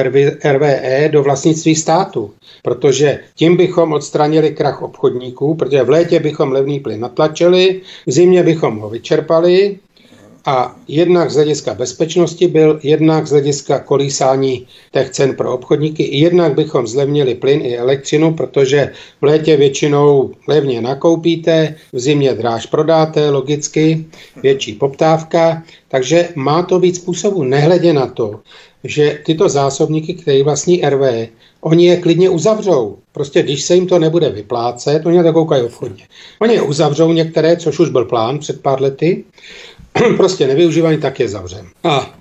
RVE 0.43 1.09
do 1.11 1.23
vlastnictví 1.23 1.75
státu. 1.75 2.33
Protože 2.63 3.19
tím 3.35 3.57
bychom 3.57 3.93
odstranili 3.93 4.51
krach 4.51 4.81
obchodníků, 4.81 5.55
protože 5.55 5.83
v 5.83 5.89
létě 5.89 6.19
bychom 6.19 6.51
levný 6.51 6.79
plyn 6.79 6.99
natlačili, 6.99 7.81
v 8.07 8.11
zimě 8.11 8.43
bychom 8.43 8.79
ho 8.79 8.89
vyčerpali 8.89 9.77
a 10.45 10.75
jednak 10.87 11.31
z 11.31 11.35
hlediska 11.35 11.73
bezpečnosti 11.73 12.47
byl, 12.47 12.79
jednak 12.83 13.27
z 13.27 13.31
hlediska 13.31 13.79
kolísání 13.79 14.67
těch 14.93 15.09
cen 15.09 15.35
pro 15.35 15.53
obchodníky, 15.53 16.17
jednak 16.17 16.55
bychom 16.55 16.87
zlevnili 16.87 17.35
plyn 17.35 17.61
i 17.65 17.77
elektřinu, 17.77 18.33
protože 18.33 18.91
v 19.21 19.25
létě 19.25 19.57
většinou 19.57 20.31
levně 20.47 20.81
nakoupíte, 20.81 21.75
v 21.93 21.99
zimě 21.99 22.33
dráž 22.33 22.65
prodáte, 22.65 23.29
logicky, 23.29 24.05
větší 24.43 24.73
poptávka, 24.73 25.63
takže 25.87 26.29
má 26.35 26.63
to 26.63 26.79
víc 26.79 26.95
způsobů, 26.95 27.43
nehledě 27.43 27.93
na 27.93 28.07
to, 28.07 28.39
že 28.83 29.19
tyto 29.25 29.49
zásobníky, 29.49 30.13
které 30.13 30.43
vlastní 30.43 30.81
RV, 30.89 31.29
oni 31.61 31.85
je 31.85 31.97
klidně 31.97 32.29
uzavřou. 32.29 32.97
Prostě 33.11 33.43
když 33.43 33.63
se 33.63 33.75
jim 33.75 33.87
to 33.87 33.99
nebude 33.99 34.29
vyplácet, 34.29 35.05
oni 35.05 35.17
na 35.17 35.23
to 35.23 35.33
koukají 35.33 35.63
obchodně. 35.63 36.03
Oni 36.39 36.53
je 36.53 36.61
uzavřou 36.61 37.13
některé, 37.13 37.57
což 37.57 37.79
už 37.79 37.89
byl 37.89 38.05
plán 38.05 38.39
před 38.39 38.61
pár 38.61 38.81
lety, 38.81 39.23
prostě 40.17 40.47
nevyužívaný, 40.47 40.97
tak 40.97 41.19
je 41.19 41.27
zavřen. 41.27 41.65
A 41.83 42.13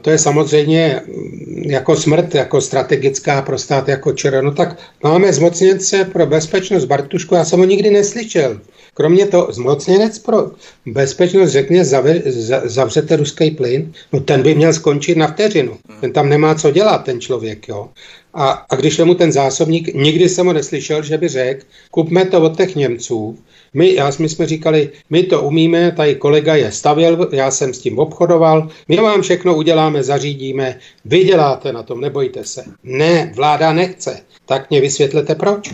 to 0.00 0.10
je 0.10 0.18
samozřejmě 0.18 1.00
mm, 1.06 1.62
jako 1.70 1.96
smrt, 1.96 2.34
jako 2.34 2.60
strategická 2.60 3.42
pro 3.42 3.58
stát, 3.58 3.88
jako 3.88 4.12
čera. 4.12 4.42
No 4.42 4.52
tak 4.52 4.78
máme 5.02 5.32
zmocněnce 5.32 6.04
pro 6.04 6.26
bezpečnost 6.26 6.84
Bartušku, 6.84 7.34
já 7.34 7.44
jsem 7.44 7.58
ho 7.58 7.64
nikdy 7.64 7.90
neslyšel. 7.90 8.60
Kromě 8.94 9.26
toho, 9.26 9.52
zmocněnec 9.52 10.18
pro 10.18 10.50
bezpečnost 10.86 11.50
řekne, 11.50 11.84
zave, 11.84 12.22
zavřete 12.64 13.16
ruský 13.16 13.50
plyn, 13.50 13.92
no 14.12 14.20
ten 14.20 14.42
by 14.42 14.54
měl 14.54 14.72
skončit 14.72 15.18
na 15.18 15.26
vteřinu. 15.26 15.78
Ten 16.00 16.12
tam 16.12 16.28
nemá 16.28 16.54
co 16.54 16.70
dělat, 16.70 17.04
ten 17.04 17.20
člověk, 17.20 17.68
jo. 17.68 17.88
A, 18.34 18.50
a 18.50 18.76
když 18.76 18.98
je 18.98 19.04
mu 19.04 19.14
ten 19.14 19.32
zásobník, 19.32 19.94
nikdy 19.94 20.28
jsem 20.28 20.46
ho 20.46 20.52
neslyšel, 20.52 21.02
že 21.02 21.18
by 21.18 21.28
řekl, 21.28 21.66
kupme 21.90 22.24
to 22.24 22.42
od 22.42 22.56
těch 22.56 22.76
Němců, 22.76 23.38
my, 23.74 23.94
já, 23.94 24.10
my 24.18 24.28
jsme 24.28 24.46
říkali, 24.46 24.90
my 25.10 25.22
to 25.22 25.42
umíme, 25.42 25.92
tady 25.92 26.14
kolega 26.14 26.54
je 26.54 26.72
stavěl, 26.72 27.28
já 27.32 27.50
jsem 27.50 27.74
s 27.74 27.78
tím 27.78 27.98
obchodoval, 27.98 28.68
my 28.88 28.96
vám 28.96 29.22
všechno 29.22 29.54
uděláme, 29.54 30.02
zařídíme, 30.02 30.78
vy 31.04 31.24
děláte 31.24 31.72
na 31.72 31.82
tom, 31.82 32.00
nebojte 32.00 32.44
se. 32.44 32.64
Ne, 32.82 33.32
vláda 33.36 33.72
nechce. 33.72 34.20
Tak 34.46 34.70
mě 34.70 34.80
vysvětlete 34.80 35.34
proč. 35.34 35.70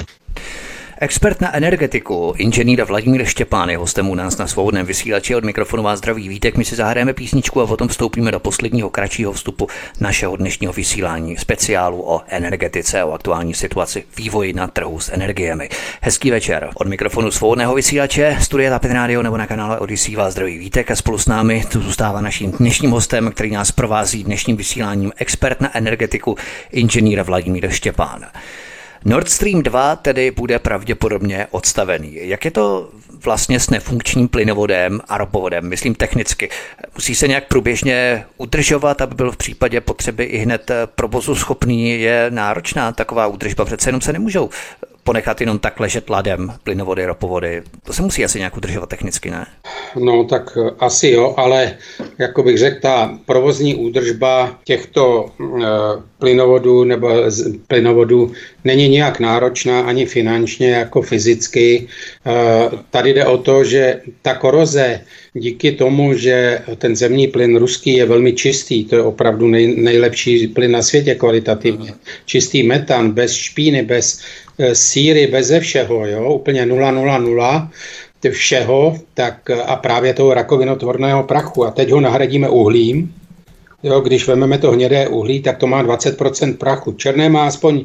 Expert 1.02 1.40
na 1.40 1.56
energetiku, 1.56 2.34
inženýr 2.36 2.84
Vladimír 2.84 3.24
Štěpán 3.24 3.70
je 3.70 3.78
hostem 3.78 4.08
u 4.10 4.14
nás 4.14 4.38
na 4.38 4.46
svobodném 4.46 4.86
vysílači. 4.86 5.34
Od 5.34 5.44
mikrofonu 5.44 5.82
vás 5.82 5.98
zdraví 5.98 6.28
vítek. 6.28 6.56
My 6.56 6.64
si 6.64 6.76
zahrajeme 6.76 7.12
písničku 7.12 7.60
a 7.60 7.66
potom 7.66 7.88
vstoupíme 7.88 8.32
do 8.32 8.40
posledního 8.40 8.90
kratšího 8.90 9.32
vstupu 9.32 9.68
našeho 10.00 10.36
dnešního 10.36 10.72
vysílání 10.72 11.36
speciálu 11.36 12.10
o 12.10 12.20
energetice, 12.28 13.04
o 13.04 13.12
aktuální 13.12 13.54
situaci 13.54 14.04
vývoji 14.16 14.52
na 14.52 14.66
trhu 14.66 15.00
s 15.00 15.12
energiemi. 15.12 15.68
Hezký 16.00 16.30
večer. 16.30 16.70
Od 16.74 16.88
mikrofonu 16.88 17.30
svobodného 17.30 17.74
vysílače, 17.74 18.36
studia 18.40 18.70
Tapin 18.70 18.92
Radio 18.92 19.22
nebo 19.22 19.36
na 19.36 19.46
kanále 19.46 19.78
Odyssey 19.78 20.16
vás 20.16 20.32
zdraví 20.32 20.58
vítek 20.58 20.90
a 20.90 20.96
spolu 20.96 21.18
s 21.18 21.26
námi 21.26 21.64
tu 21.72 21.80
zůstává 21.80 22.20
naším 22.20 22.52
dnešním 22.52 22.90
hostem, 22.90 23.30
který 23.30 23.50
nás 23.50 23.72
provází 23.72 24.24
dnešním 24.24 24.56
vysíláním 24.56 25.12
expert 25.16 25.60
na 25.60 25.76
energetiku, 25.76 26.36
inženýr 26.72 27.22
Vladimír 27.22 27.70
Štěpán. 27.70 28.26
Nord 29.04 29.28
Stream 29.28 29.62
2 29.62 29.96
tedy 29.96 30.30
bude 30.30 30.58
pravděpodobně 30.58 31.46
odstavený. 31.50 32.18
Jak 32.28 32.44
je 32.44 32.50
to 32.50 32.90
vlastně 33.24 33.60
s 33.60 33.70
nefunkčním 33.70 34.28
plynovodem 34.28 35.00
a 35.08 35.18
ropovodem, 35.18 35.68
myslím 35.68 35.94
technicky? 35.94 36.50
Musí 36.94 37.14
se 37.14 37.28
nějak 37.28 37.48
průběžně 37.48 38.24
udržovat, 38.36 39.00
aby 39.00 39.14
byl 39.14 39.32
v 39.32 39.36
případě 39.36 39.80
potřeby 39.80 40.24
i 40.24 40.38
hned 40.38 40.70
provozu 40.94 41.34
schopný? 41.34 42.00
Je 42.00 42.26
náročná 42.30 42.92
taková 42.92 43.26
údržba? 43.26 43.64
Přece 43.64 43.88
jenom 43.88 44.00
se 44.00 44.12
nemůžou 44.12 44.50
ponechat 45.04 45.40
jenom 45.40 45.58
tak 45.58 45.80
ležet 45.80 46.10
ladem 46.10 46.52
plynovody, 46.64 47.06
ropovody. 47.06 47.62
To 47.82 47.92
se 47.92 48.02
musí 48.02 48.24
asi 48.24 48.38
nějak 48.38 48.56
udržovat 48.56 48.88
technicky, 48.88 49.30
ne? 49.30 49.46
No 49.96 50.24
tak 50.24 50.58
eh, 50.60 50.70
asi 50.78 51.08
jo, 51.08 51.34
ale 51.36 51.76
jako 52.18 52.42
bych 52.42 52.58
řekl, 52.58 52.80
ta 52.80 53.18
provozní 53.26 53.74
údržba 53.74 54.58
těchto 54.64 55.30
e, 55.40 55.64
plynovodů 56.18 56.84
nebo 56.84 57.30
z, 57.30 57.58
plynovodů 57.66 58.32
není 58.64 58.88
nějak 58.88 59.20
náročná 59.20 59.80
ani 59.80 60.06
finančně 60.06 60.70
jako 60.70 61.02
fyzicky. 61.02 61.88
E, 62.26 62.70
tady 62.90 63.14
jde 63.14 63.26
o 63.26 63.38
to, 63.38 63.64
že 63.64 64.00
ta 64.22 64.34
koroze 64.34 65.00
díky 65.34 65.72
tomu, 65.72 66.14
že 66.14 66.62
ten 66.78 66.96
zemní 66.96 67.28
plyn 67.28 67.56
ruský 67.56 67.96
je 67.96 68.06
velmi 68.06 68.32
čistý, 68.32 68.84
to 68.84 68.96
je 68.96 69.02
opravdu 69.02 69.48
nej, 69.48 69.76
nejlepší 69.76 70.48
plyn 70.48 70.70
na 70.70 70.82
světě 70.82 71.14
kvalitativně, 71.14 71.92
čistý 72.26 72.62
metan, 72.62 73.10
bez 73.10 73.34
špíny, 73.34 73.82
bez 73.82 74.20
e, 74.58 74.74
síry, 74.74 75.26
bez 75.26 75.52
všeho, 75.60 76.06
jo, 76.06 76.34
úplně 76.34 76.66
000, 76.66 77.70
všeho, 78.30 78.98
tak 79.14 79.50
a 79.50 79.76
právě 79.76 80.14
toho 80.14 80.34
rakovinotvorného 80.34 81.22
prachu. 81.22 81.64
A 81.64 81.70
teď 81.70 81.90
ho 81.90 82.00
nahradíme 82.00 82.48
uhlím, 82.48 83.14
Jo, 83.82 84.00
když 84.00 84.28
vezmeme 84.28 84.58
to 84.58 84.70
hnědé 84.70 85.08
uhlí, 85.08 85.42
tak 85.42 85.58
to 85.58 85.66
má 85.66 85.84
20% 85.84 86.56
prachu. 86.56 86.92
Černé 86.92 87.28
má 87.28 87.46
aspoň, 87.46 87.84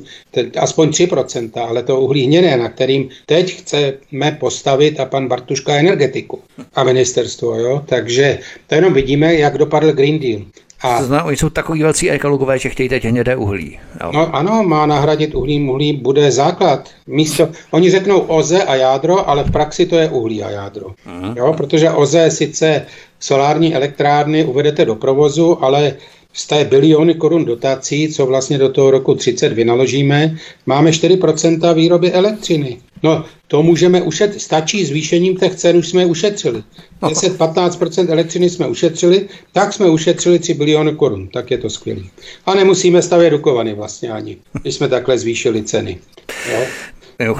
aspoň 0.59 0.89
3%, 0.89 1.67
ale 1.67 1.83
to 1.83 2.01
uhlí 2.01 2.23
hnědé, 2.23 2.57
na 2.57 2.69
kterým 2.69 3.09
teď 3.25 3.53
chceme 3.53 4.31
postavit 4.39 4.99
a 4.99 5.05
pan 5.05 5.27
Bartuška 5.27 5.75
energetiku 5.75 6.41
a 6.73 6.83
ministerstvo. 6.83 7.55
Jo? 7.59 7.83
Takže 7.85 8.39
to 8.67 8.75
jenom 8.75 8.93
vidíme, 8.93 9.35
jak 9.35 9.57
dopadl 9.57 9.91
Green 9.91 10.19
Deal. 10.19 10.41
A, 10.85 10.97
to 10.97 11.05
znamená, 11.05 11.23
oni 11.23 11.37
jsou 11.37 11.49
takový 11.49 11.83
velcí 11.83 12.11
ekologové, 12.11 12.59
že 12.59 12.69
chtějí 12.69 12.89
teď 12.89 13.05
hnědé 13.05 13.35
uhlí. 13.35 13.79
Jo. 14.03 14.11
No 14.13 14.35
ano, 14.35 14.63
má 14.63 14.85
nahradit 14.85 15.35
uhlí, 15.35 15.69
uhlí 15.69 15.93
bude 15.93 16.31
základ. 16.31 16.89
Místo, 17.07 17.49
oni 17.71 17.91
řeknou 17.91 18.19
OZE 18.19 18.63
a 18.63 18.75
jádro, 18.75 19.29
ale 19.29 19.43
v 19.43 19.51
praxi 19.51 19.85
to 19.85 19.95
je 19.95 20.09
uhlí 20.09 20.43
a 20.43 20.49
jádro. 20.49 20.87
Uh-huh. 20.87 21.33
Jo, 21.37 21.53
protože 21.53 21.91
OZE 21.91 22.31
sice 22.31 22.85
solární 23.19 23.75
elektrárny 23.75 24.45
uvedete 24.45 24.85
do 24.85 24.95
provozu, 24.95 25.63
ale 25.63 25.93
z 26.35 26.47
té 26.47 26.65
biliony 26.65 27.13
korun 27.13 27.45
dotací, 27.45 28.13
co 28.13 28.25
vlastně 28.25 28.57
do 28.57 28.69
toho 28.69 28.91
roku 28.91 29.15
30 29.15 29.53
vynaložíme, 29.53 30.37
máme 30.65 30.91
4% 30.91 31.73
výroby 31.73 32.11
elektřiny. 32.11 32.77
No, 33.03 33.25
to 33.47 33.63
můžeme 33.63 34.01
ušetřit, 34.01 34.41
stačí 34.41 34.85
zvýšením 34.85 35.37
těch 35.37 35.55
cen, 35.55 35.77
už 35.77 35.87
jsme 35.87 36.05
ušetřili. 36.05 36.63
10-15% 37.01 38.11
elektřiny 38.11 38.49
jsme 38.49 38.67
ušetřili, 38.67 39.29
tak 39.53 39.73
jsme 39.73 39.89
ušetřili 39.89 40.39
3 40.39 40.53
biliony 40.53 40.95
korun, 40.95 41.27
tak 41.27 41.51
je 41.51 41.57
to 41.57 41.69
skvělé. 41.69 42.01
A 42.45 42.53
nemusíme 42.55 43.01
stavět 43.01 43.29
dukovany 43.29 43.73
vlastně 43.73 44.11
ani, 44.11 44.37
když 44.61 44.75
jsme 44.75 44.87
takhle 44.87 45.17
zvýšili 45.17 45.63
ceny. 45.63 45.97
Jo? 46.51 46.59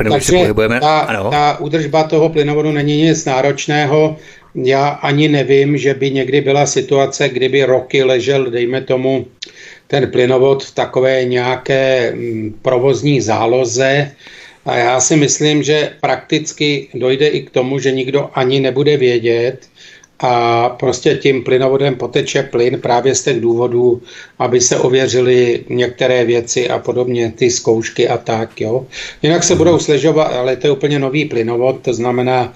Takže 0.10 0.54
ta, 0.80 1.30
ta 1.32 1.58
údržba 1.60 2.04
toho 2.04 2.30
plynovodu 2.30 2.72
není 2.72 3.02
nic 3.02 3.26
náročného. 3.26 4.18
Já 4.56 4.88
ani 4.88 5.28
nevím, 5.28 5.78
že 5.78 5.94
by 5.94 6.12
někdy 6.12 6.42
byla 6.42 6.66
situace, 6.66 7.30
kdyby 7.30 7.64
roky 7.64 8.04
ležel, 8.04 8.52
dejme 8.52 8.82
tomu, 8.82 9.26
ten 9.88 10.12
plynovod 10.12 10.64
v 10.64 10.76
takové 10.76 11.26
nějaké 11.26 12.12
mm, 12.16 12.60
provozní 12.62 13.22
záloze. 13.22 14.12
A 14.66 14.78
já 14.78 15.02
si 15.02 15.16
myslím, 15.16 15.64
že 15.64 15.94
prakticky 16.02 16.88
dojde 16.94 17.28
i 17.28 17.42
k 17.42 17.50
tomu, 17.50 17.80
že 17.80 17.92
nikdo 17.92 18.30
ani 18.34 18.60
nebude 18.60 18.98
vědět, 18.98 19.68
a 20.20 20.70
prostě 20.70 21.16
tím 21.16 21.44
plynovodem 21.44 21.96
poteče 21.96 22.44
plyn 22.44 22.82
právě 22.82 23.16
z 23.16 23.24
těch 23.24 23.40
důvodů, 23.40 24.02
aby 24.40 24.62
se 24.62 24.78
ověřily 24.78 25.66
některé 25.70 26.26
věci 26.26 26.70
a 26.70 26.80
podobně, 26.80 27.34
ty 27.36 27.52
zkoušky 27.52 28.08
a 28.08 28.18
tak, 28.18 28.62
jo. 28.62 28.86
Jinak 29.22 29.44
se 29.44 29.56
budou 29.56 29.80
sležovat, 29.80 30.24
ale 30.24 30.56
to 30.56 30.68
je 30.68 30.72
úplně 30.72 31.00
nový 31.00 31.26
plynovod, 31.26 31.82
to 31.82 31.94
znamená 31.94 32.54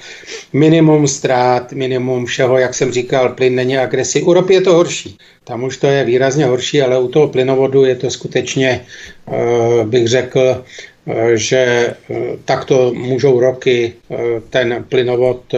minimum 0.53 1.07
ztrát, 1.07 1.74
minimum 1.74 2.26
všeho, 2.26 2.57
jak 2.57 2.74
jsem 2.74 2.91
říkal, 2.91 3.30
plyn 3.30 3.55
není 3.55 3.78
agresivní. 3.78 4.28
U 4.28 4.34
ropy 4.34 4.53
je 4.53 4.62
to 4.62 4.74
horší, 4.74 5.18
tam 5.43 5.64
už 5.64 5.78
to 5.78 5.88
je 5.88 6.03
výrazně 6.03 6.45
horší, 6.45 6.82
ale 6.82 6.99
u 6.99 7.07
toho 7.07 7.28
plynovodu 7.28 7.86
je 7.86 7.95
to 7.95 8.10
skutečně, 8.10 8.86
uh, 9.26 9.84
bych 9.84 10.07
řekl, 10.07 10.64
eh, 11.07 11.38
že 11.38 11.57
eh, 11.57 11.95
takto 12.45 12.93
můžou 12.93 13.39
roky 13.39 13.93
ten 14.49 14.86
plynovod 14.89 15.53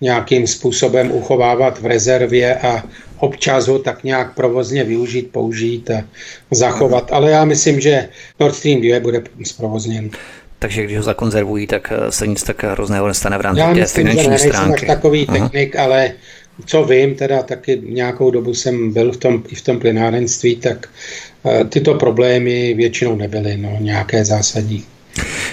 nějakým 0.00 0.46
způsobem 0.46 1.12
uchovávat 1.12 1.80
v 1.80 1.86
rezervě 1.86 2.56
a 2.56 2.82
občas 3.18 3.66
ho 3.66 3.78
tak 3.78 4.04
nějak 4.04 4.34
provozně 4.34 4.84
využít, 4.84 5.32
použít 5.32 5.90
a 5.90 6.04
zachovat. 6.50 7.12
Ale 7.12 7.30
já 7.30 7.44
myslím, 7.44 7.80
že 7.80 8.08
Nord 8.40 8.54
Stream 8.54 8.80
2 8.80 9.00
bude 9.00 9.22
zprovozněn. 9.44 10.10
Takže 10.58 10.84
když 10.84 10.96
ho 10.96 11.02
zakonzervují, 11.02 11.66
tak 11.66 11.92
eh, 11.92 12.12
se 12.12 12.26
nic 12.26 12.42
tak 12.42 12.62
hrozného 12.62 13.08
nestane 13.08 13.38
v 13.38 13.40
rámci 13.40 13.60
já 13.60 13.74
té 13.74 13.80
myslím, 13.80 14.06
finanční 14.06 14.32
že 14.32 14.38
stránky. 14.38 14.86
Tak 14.86 14.96
takový 14.96 15.26
Aha. 15.28 15.38
technik, 15.38 15.76
ale 15.76 16.12
co 16.66 16.84
vím, 16.84 17.14
teda 17.14 17.42
taky 17.42 17.82
nějakou 17.84 18.30
dobu 18.30 18.54
jsem 18.54 18.92
byl 18.92 19.12
v 19.12 19.16
tom, 19.16 19.42
i 19.48 19.54
v 19.54 19.62
tom 19.62 19.78
plynárenství, 19.78 20.56
tak 20.56 20.88
uh, 21.42 21.64
tyto 21.68 21.94
problémy 21.94 22.74
většinou 22.74 23.16
nebyly 23.16 23.56
no, 23.56 23.76
nějaké 23.80 24.24
zásadní. 24.24 24.84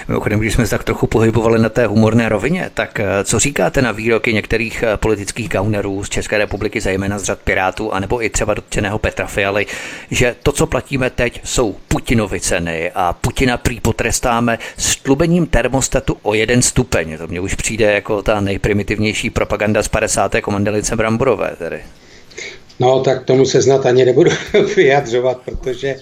Mimochodem, 0.08 0.40
když 0.40 0.54
jsme 0.54 0.66
se 0.66 0.70
tak 0.70 0.84
trochu 0.84 1.06
pohybovali 1.06 1.58
na 1.58 1.68
té 1.68 1.86
humorné 1.86 2.28
rovině, 2.28 2.70
tak 2.74 3.00
eh, 3.00 3.24
co 3.24 3.38
říkáte 3.38 3.82
na 3.82 3.92
výroky 3.92 4.32
některých 4.32 4.82
eh, 4.82 4.96
politických 4.96 5.48
gaunerů 5.48 6.04
z 6.04 6.08
České 6.08 6.38
republiky, 6.38 6.80
zejména 6.80 7.18
z 7.18 7.22
řad 7.22 7.38
Pirátů, 7.44 7.92
anebo 7.92 8.24
i 8.24 8.30
třeba 8.30 8.54
dotčeného 8.54 8.98
Petra 8.98 9.26
Fialy, 9.26 9.66
že 10.10 10.36
to, 10.42 10.52
co 10.52 10.66
platíme 10.66 11.10
teď, 11.10 11.40
jsou 11.44 11.76
Putinovy 11.88 12.40
ceny 12.40 12.90
a 12.94 13.12
Putina 13.12 13.56
prý 13.56 13.80
potrestáme 13.80 14.58
s 14.76 14.96
tlubením 14.96 15.46
termostatu 15.46 16.16
o 16.22 16.34
jeden 16.34 16.62
stupeň. 16.62 17.18
To 17.18 17.26
mně 17.26 17.40
už 17.40 17.54
přijde 17.54 17.92
jako 17.92 18.22
ta 18.22 18.40
nejprimitivnější 18.40 19.30
propaganda 19.30 19.82
z 19.82 19.88
50. 19.88 20.36
komandelice 20.42 20.96
Bramborové. 20.96 21.56
Tedy. 21.58 21.80
No, 22.80 23.00
tak 23.00 23.24
tomu 23.24 23.44
se 23.44 23.62
snad 23.62 23.86
ani 23.86 24.04
nebudu 24.04 24.30
vyjadřovat, 24.76 25.40
protože 25.44 25.94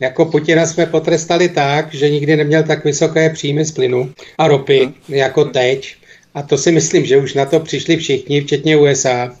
jako 0.00 0.24
Putina 0.24 0.66
jsme 0.66 0.86
potrestali 0.86 1.48
tak, 1.48 1.94
že 1.94 2.10
nikdy 2.10 2.36
neměl 2.36 2.62
tak 2.62 2.84
vysoké 2.84 3.30
příjmy 3.30 3.64
z 3.64 3.72
plynu 3.72 4.12
a 4.38 4.48
ropy 4.48 4.88
jako 5.08 5.44
teď. 5.44 5.96
A 6.34 6.42
to 6.42 6.58
si 6.58 6.72
myslím, 6.72 7.06
že 7.06 7.16
už 7.16 7.34
na 7.34 7.44
to 7.44 7.60
přišli 7.60 7.96
všichni, 7.96 8.40
včetně 8.40 8.76
USA, 8.76 9.36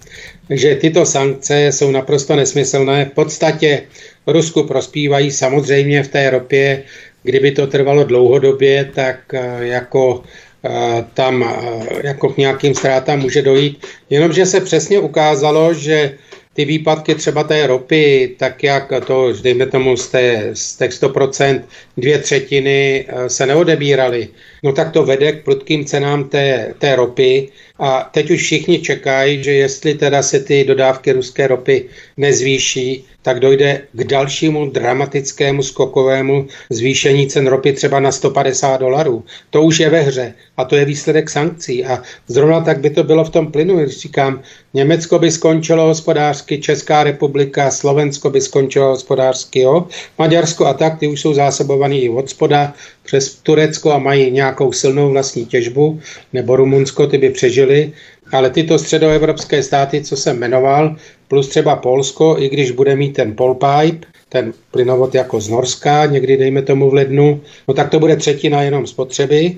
že 0.50 0.74
tyto 0.74 1.06
sankce 1.06 1.72
jsou 1.72 1.90
naprosto 1.90 2.36
nesmyslné. 2.36 3.04
V 3.04 3.14
podstatě 3.14 3.82
Rusku 4.26 4.62
prospívají 4.64 5.30
samozřejmě 5.30 6.02
v 6.02 6.08
té 6.08 6.30
ropě, 6.30 6.82
kdyby 7.22 7.50
to 7.50 7.66
trvalo 7.66 8.04
dlouhodobě, 8.04 8.84
tak 8.94 9.34
eh, 9.34 9.66
jako 9.66 10.22
eh, 10.64 11.04
tam 11.14 11.42
eh, 11.42 12.06
jako 12.06 12.28
k 12.28 12.36
nějakým 12.36 12.74
ztrátám 12.74 13.20
může 13.20 13.42
dojít. 13.42 13.86
Jenomže 14.10 14.46
se 14.46 14.60
přesně 14.60 14.98
ukázalo, 14.98 15.74
že 15.74 16.16
ty 16.56 16.64
výpadky 16.64 17.14
třeba 17.14 17.44
té 17.44 17.66
ropy, 17.66 18.34
tak 18.38 18.62
jak 18.62 18.92
to, 19.06 19.32
dejme 19.42 19.66
tomu 19.66 19.96
z, 19.96 20.08
té, 20.08 20.50
z 20.52 20.76
těch 20.76 20.90
100%, 20.90 21.62
dvě 21.96 22.18
třetiny 22.18 23.04
eh, 23.08 23.28
se 23.28 23.46
neodebíraly, 23.46 24.28
no 24.62 24.72
tak 24.72 24.92
to 24.92 25.04
vede 25.04 25.32
k 25.32 25.44
prudkým 25.44 25.84
cenám 25.84 26.28
té, 26.28 26.74
té 26.78 26.96
ropy. 26.96 27.48
A 27.78 28.10
teď 28.12 28.30
už 28.30 28.42
všichni 28.42 28.78
čekají, 28.78 29.44
že 29.44 29.52
jestli 29.52 29.94
teda 29.94 30.22
se 30.22 30.40
ty 30.40 30.64
dodávky 30.64 31.12
ruské 31.12 31.46
ropy 31.46 31.84
nezvýší, 32.16 33.04
tak 33.26 33.40
dojde 33.40 33.80
k 33.92 34.04
dalšímu 34.04 34.70
dramatickému 34.70 35.62
skokovému 35.62 36.46
zvýšení 36.70 37.26
cen 37.26 37.46
ropy 37.46 37.72
třeba 37.72 38.00
na 38.00 38.12
150 38.12 38.76
dolarů. 38.76 39.24
To 39.50 39.62
už 39.62 39.80
je 39.80 39.90
ve 39.90 40.00
hře 40.00 40.34
a 40.56 40.64
to 40.64 40.76
je 40.76 40.84
výsledek 40.84 41.30
sankcí. 41.30 41.84
A 41.84 42.02
zrovna 42.28 42.60
tak 42.60 42.78
by 42.80 42.90
to 42.90 43.04
bylo 43.04 43.24
v 43.24 43.30
tom 43.30 43.52
plynu, 43.52 43.78
když 43.78 43.98
říkám, 43.98 44.40
Německo 44.74 45.18
by 45.18 45.30
skončilo 45.30 45.86
hospodářsky, 45.86 46.60
Česká 46.60 47.04
republika, 47.04 47.70
Slovensko 47.70 48.30
by 48.30 48.40
skončilo 48.40 48.88
hospodářsky, 48.88 49.60
jo? 49.60 49.86
Maďarsko 50.18 50.66
a 50.66 50.74
tak, 50.74 50.98
ty 50.98 51.08
už 51.08 51.20
jsou 51.20 51.34
zásobovaný 51.34 52.02
i 52.02 52.08
od 52.08 52.30
spoda 52.30 52.74
přes 53.02 53.34
Turecko 53.34 53.92
a 53.92 53.98
mají 53.98 54.30
nějakou 54.30 54.72
silnou 54.72 55.10
vlastní 55.10 55.46
těžbu, 55.46 56.00
nebo 56.32 56.56
Rumunsko, 56.56 57.06
ty 57.06 57.18
by 57.18 57.30
přežili, 57.30 57.92
ale 58.32 58.50
tyto 58.50 58.78
středoevropské 58.78 59.62
státy, 59.62 60.02
co 60.02 60.16
jsem 60.16 60.38
jmenoval, 60.38 60.96
plus 61.28 61.48
třeba 61.48 61.76
Polsko, 61.76 62.36
i 62.38 62.48
když 62.48 62.70
bude 62.70 62.96
mít 62.96 63.12
ten 63.12 63.36
Polpipe, 63.36 64.06
ten 64.28 64.52
plynovod 64.70 65.14
jako 65.14 65.40
z 65.40 65.48
Norska, 65.48 66.06
někdy 66.06 66.36
dejme 66.36 66.62
tomu 66.62 66.90
v 66.90 66.94
lednu, 66.94 67.40
no 67.68 67.74
tak 67.74 67.90
to 67.90 67.98
bude 67.98 68.16
třetina 68.16 68.62
jenom 68.62 68.86
spotřeby. 68.86 69.56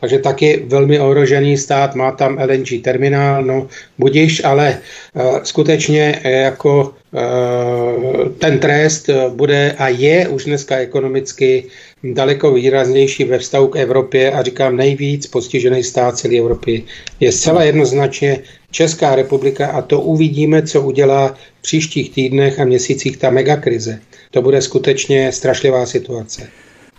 takže 0.00 0.18
taky 0.18 0.62
velmi 0.66 1.00
ohrožený 1.00 1.56
stát, 1.56 1.94
má 1.94 2.12
tam 2.12 2.38
LNG 2.38 2.82
terminál, 2.84 3.44
no 3.44 3.68
budiš, 3.98 4.44
ale 4.44 4.78
uh, 5.14 5.42
skutečně 5.42 6.20
jako 6.24 6.94
uh, 7.12 8.28
ten 8.28 8.58
trest 8.58 9.10
bude 9.28 9.74
a 9.78 9.88
je 9.88 10.28
už 10.28 10.44
dneska 10.44 10.76
ekonomicky 10.76 11.64
daleko 12.04 12.52
výraznější 12.52 13.24
ve 13.24 13.38
vztahu 13.38 13.68
k 13.68 13.76
Evropě 13.76 14.32
a 14.32 14.42
říkám 14.42 14.76
nejvíc 14.76 15.26
postižený 15.26 15.82
stát 15.82 16.18
celé 16.18 16.38
Evropy 16.38 16.84
je 17.20 17.32
zcela 17.32 17.62
jednoznačně 17.62 18.38
Česká 18.76 19.14
republika 19.14 19.66
a 19.66 19.82
to 19.82 20.00
uvidíme, 20.00 20.62
co 20.62 20.82
udělá 20.82 21.34
v 21.58 21.62
příštích 21.62 22.10
týdnech 22.10 22.60
a 22.60 22.64
měsících 22.64 23.16
ta 23.16 23.30
megakrize. 23.30 24.00
To 24.30 24.42
bude 24.42 24.62
skutečně 24.62 25.32
strašlivá 25.32 25.86
situace. 25.86 26.48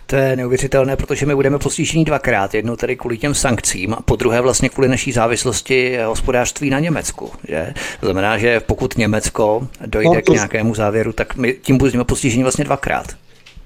To 0.06 0.16
je 0.16 0.36
neuvěřitelné, 0.36 0.96
protože 0.96 1.26
my 1.26 1.34
budeme 1.34 1.58
postiženi 1.58 2.04
dvakrát. 2.04 2.54
Jednou 2.54 2.76
tedy 2.76 2.96
kvůli 2.96 3.18
těm 3.18 3.34
sankcím 3.34 3.94
a 3.94 4.02
po 4.04 4.16
druhé 4.16 4.40
vlastně 4.40 4.68
kvůli 4.68 4.88
naší 4.88 5.12
závislosti 5.12 5.98
hospodářství 6.06 6.70
na 6.70 6.78
Německu. 6.78 7.30
Že? 7.48 7.74
To 8.00 8.06
znamená, 8.06 8.38
že 8.38 8.60
pokud 8.60 8.98
Německo 8.98 9.68
dojde 9.86 10.08
no, 10.08 10.22
to... 10.22 10.32
k 10.32 10.34
nějakému 10.34 10.74
závěru, 10.74 11.12
tak 11.12 11.36
my 11.36 11.54
tím 11.62 11.78
budeme 11.78 12.04
postiženi 12.04 12.42
vlastně 12.42 12.64
dvakrát. 12.64 13.06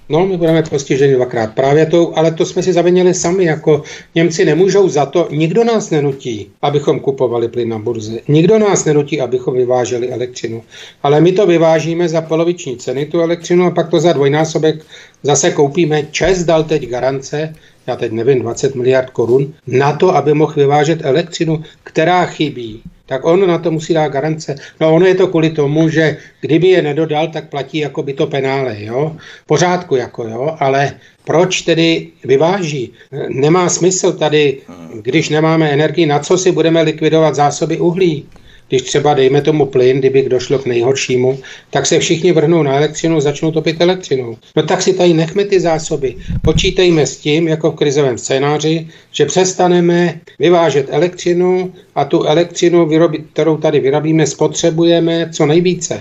No, 0.08 0.26
my 0.26 0.36
budeme 0.36 0.62
postiženi 0.62 1.14
dvakrát. 1.14 1.54
Právě 1.54 1.86
to, 1.86 2.18
ale 2.18 2.30
to 2.30 2.46
jsme 2.46 2.62
si 2.62 2.72
zavinili 2.72 3.14
sami, 3.14 3.44
jako 3.44 3.82
Němci 4.14 4.44
nemůžou 4.44 4.88
za 4.88 5.06
to, 5.06 5.28
nikdo 5.30 5.64
nás 5.64 5.90
nenutí, 5.90 6.50
abychom 6.62 7.00
kupovali 7.00 7.48
plyn 7.48 7.68
na 7.68 7.78
burze. 7.78 8.20
Nikdo 8.28 8.58
nás 8.58 8.84
nenutí, 8.84 9.20
abychom 9.20 9.54
vyváželi 9.54 10.10
elektřinu. 10.10 10.62
Ale 11.02 11.20
my 11.20 11.32
to 11.32 11.46
vyvážíme 11.46 12.08
za 12.08 12.20
poloviční 12.20 12.76
ceny, 12.76 13.06
tu 13.06 13.20
elektřinu, 13.20 13.66
a 13.66 13.70
pak 13.70 13.90
to 13.90 14.00
za 14.00 14.12
dvojnásobek 14.12 14.84
zase 15.22 15.50
koupíme. 15.50 16.02
Čes 16.10 16.44
dal 16.44 16.64
teď 16.64 16.88
garance, 16.88 17.54
já 17.86 17.96
teď 17.96 18.12
nevím, 18.12 18.38
20 18.38 18.74
miliard 18.74 19.10
korun, 19.10 19.54
na 19.66 19.92
to, 19.92 20.16
aby 20.16 20.34
mohl 20.34 20.52
vyvážet 20.56 21.04
elektřinu, 21.04 21.62
která 21.84 22.26
chybí 22.26 22.82
tak 23.06 23.24
on 23.24 23.48
na 23.48 23.58
to 23.58 23.70
musí 23.70 23.94
dát 23.94 24.08
garance. 24.08 24.54
No 24.80 24.94
ono 24.94 25.06
je 25.06 25.14
to 25.14 25.26
kvůli 25.26 25.50
tomu, 25.50 25.88
že 25.88 26.16
kdyby 26.40 26.68
je 26.68 26.82
nedodal, 26.82 27.28
tak 27.28 27.48
platí 27.48 27.78
jako 27.78 28.02
by 28.02 28.12
to 28.12 28.26
penále, 28.26 28.76
jo. 28.78 29.16
Pořádku 29.46 29.96
jako, 29.96 30.28
jo, 30.28 30.56
ale 30.58 30.94
proč 31.24 31.62
tedy 31.62 32.08
vyváží? 32.24 32.92
Nemá 33.28 33.68
smysl 33.68 34.12
tady, 34.12 34.58
když 34.94 35.28
nemáme 35.28 35.70
energii, 35.70 36.06
na 36.06 36.18
co 36.18 36.38
si 36.38 36.52
budeme 36.52 36.82
likvidovat 36.82 37.34
zásoby 37.34 37.78
uhlí? 37.78 38.26
Když 38.72 38.82
třeba 38.82 39.14
dejme 39.14 39.40
tomu 39.42 39.66
plyn, 39.66 39.98
kdyby 39.98 40.28
došlo 40.28 40.58
k 40.58 40.66
nejhoršímu, 40.66 41.38
tak 41.70 41.86
se 41.86 41.98
všichni 41.98 42.32
vrhnou 42.32 42.62
na 42.62 42.76
elektřinu, 42.76 43.20
začnou 43.20 43.50
topit 43.50 43.80
elektřinou. 43.80 44.36
No 44.56 44.62
tak 44.62 44.82
si 44.82 44.92
tady 44.92 45.14
nechme 45.14 45.44
ty 45.44 45.60
zásoby. 45.60 46.14
Počítejme 46.42 47.06
s 47.06 47.16
tím, 47.16 47.48
jako 47.48 47.70
v 47.70 47.74
krizovém 47.74 48.18
scénáři, 48.18 48.88
že 49.10 49.26
přestaneme 49.26 50.20
vyvážet 50.38 50.86
elektřinu 50.90 51.72
a 51.94 52.04
tu 52.04 52.22
elektřinu, 52.22 52.88
kterou 53.32 53.56
tady 53.56 53.80
vyrobíme, 53.80 54.26
spotřebujeme 54.26 55.28
co 55.32 55.46
nejvíce. 55.46 56.00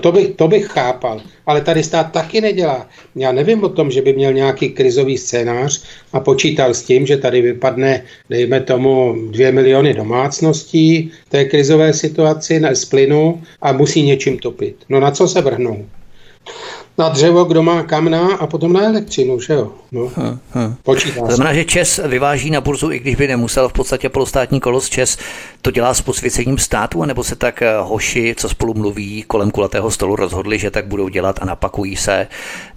To, 0.00 0.12
bych, 0.12 0.28
to 0.28 0.48
bych 0.48 0.66
chápal. 0.66 1.20
Ale 1.46 1.60
tady 1.60 1.82
stát 1.82 2.12
taky 2.12 2.40
nedělá. 2.40 2.88
Já 3.16 3.32
nevím 3.32 3.64
o 3.64 3.68
tom, 3.68 3.90
že 3.90 4.02
by 4.02 4.12
měl 4.12 4.32
nějaký 4.32 4.68
krizový 4.68 5.18
scénář 5.18 5.82
a 6.12 6.20
počítal 6.20 6.74
s 6.74 6.82
tím, 6.82 7.06
že 7.06 7.16
tady 7.16 7.42
vypadne, 7.42 8.04
dejme 8.30 8.60
tomu, 8.60 9.16
dvě 9.30 9.52
miliony 9.52 9.94
domácností 9.94 11.12
té 11.28 11.44
krizové 11.44 11.92
situaci 11.92 12.62
z 12.72 12.84
plynu 12.84 13.42
a 13.62 13.72
musí 13.72 14.02
něčím 14.02 14.38
topit. 14.38 14.76
No 14.88 15.00
na 15.00 15.10
co 15.10 15.28
se 15.28 15.40
vrhnou? 15.40 15.86
Na 16.98 17.08
dřevo, 17.08 17.44
kdo 17.44 17.62
má 17.62 17.82
kamna 17.82 18.28
a 18.34 18.46
potom 18.46 18.72
na 18.72 18.82
elektřinu, 18.82 19.40
že 19.40 19.52
jo? 19.52 19.72
No. 19.92 20.12
Ha. 20.16 20.38
Počítá 20.82 21.20
to 21.20 21.26
znamená, 21.26 21.54
že 21.54 21.64
Čes 21.64 22.00
vyváží 22.06 22.50
na 22.50 22.60
burzu, 22.60 22.90
i 22.92 22.98
když 22.98 23.14
by 23.16 23.28
nemusel 23.28 23.68
v 23.68 23.72
podstatě 23.72 24.08
polostátní 24.08 24.60
kolos 24.60 24.88
Čes 24.88 25.18
to 25.62 25.70
dělá 25.70 25.94
s 25.94 26.00
posvěcením 26.00 26.58
státu, 26.58 27.02
anebo 27.02 27.24
se 27.24 27.36
tak 27.36 27.62
eh, 27.62 27.72
hoši, 27.80 28.34
co 28.38 28.48
spolu 28.48 28.74
mluví 28.74 29.24
kolem 29.26 29.50
kulatého 29.50 29.90
stolu, 29.90 30.16
rozhodli, 30.16 30.58
že 30.58 30.70
tak 30.70 30.86
budou 30.86 31.08
dělat 31.08 31.38
a 31.42 31.44
napakují 31.44 31.96
se 31.96 32.26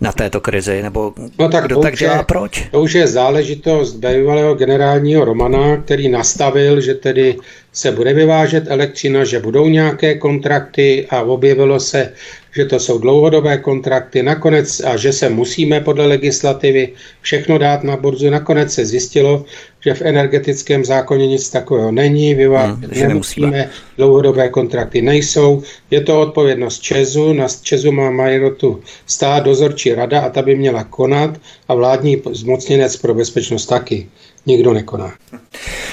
na 0.01 0.11
této 0.11 0.41
krizi, 0.41 0.82
nebo 0.82 1.13
no 1.39 1.49
tak 1.49 1.65
kdo 1.65 1.80
tak 1.80 1.95
dělá, 1.95 2.18
je, 2.18 2.24
proč? 2.24 2.68
To 2.72 2.82
už 2.82 2.93
je 2.93 3.07
záležitost 3.07 3.93
bývalého 3.93 4.55
generálního 4.55 5.26
Romana, 5.26 5.78
který 5.78 6.09
nastavil, 6.09 6.82
že 6.82 6.93
tedy 6.93 7.38
se 7.74 7.91
bude 7.91 8.13
vyvážet 8.13 8.63
elektřina, 8.68 9.24
že 9.24 9.39
budou 9.39 9.68
nějaké 9.68 10.15
kontrakty 10.15 11.07
a 11.09 11.22
objevilo 11.22 11.80
se, 11.80 12.13
že 12.58 12.66
to 12.66 12.80
jsou 12.80 12.97
dlouhodobé 12.97 13.58
kontrakty 13.58 14.24
nakonec 14.24 14.80
a 14.80 14.97
že 14.97 15.14
se 15.14 15.30
musíme 15.30 15.82
podle 15.82 16.05
legislativy 16.08 16.89
všechno 17.22 17.58
dát 17.58 17.84
na 17.84 17.97
burzu. 17.97 18.30
Nakonec 18.30 18.74
se 18.74 18.86
zjistilo, 18.86 19.45
že 19.86 19.93
v 19.93 20.01
energetickém 20.01 20.86
zákoně 20.86 21.28
nic 21.28 21.49
takového 21.49 21.91
není, 21.91 22.34
vyvá... 22.36 22.66
hmm, 22.66 22.89
nemusíme, 23.08 23.70
dlouhodobé 23.97 24.49
kontrakty 24.49 25.01
nejsou. 25.01 25.62
Je 25.91 26.01
to 26.01 26.22
odpovědnost 26.22 26.80
Česu, 26.82 27.34
na 27.34 27.47
Česu 27.62 27.91
má 27.91 28.12
majoru 28.12 28.82
stát, 29.05 29.43
dozorčí 29.43 29.93
rada 29.93 30.22
a 30.22 30.30
ta 30.30 30.41
by 30.41 30.55
měla 30.55 30.84
konat 30.84 31.38
a 31.68 31.76
vládní 31.76 32.22
zmocněnec 32.32 32.97
pro 32.97 33.14
bezpečnost 33.14 33.66
taky 33.66 34.08
nikdo 34.47 34.73
nekoná. 34.73 35.13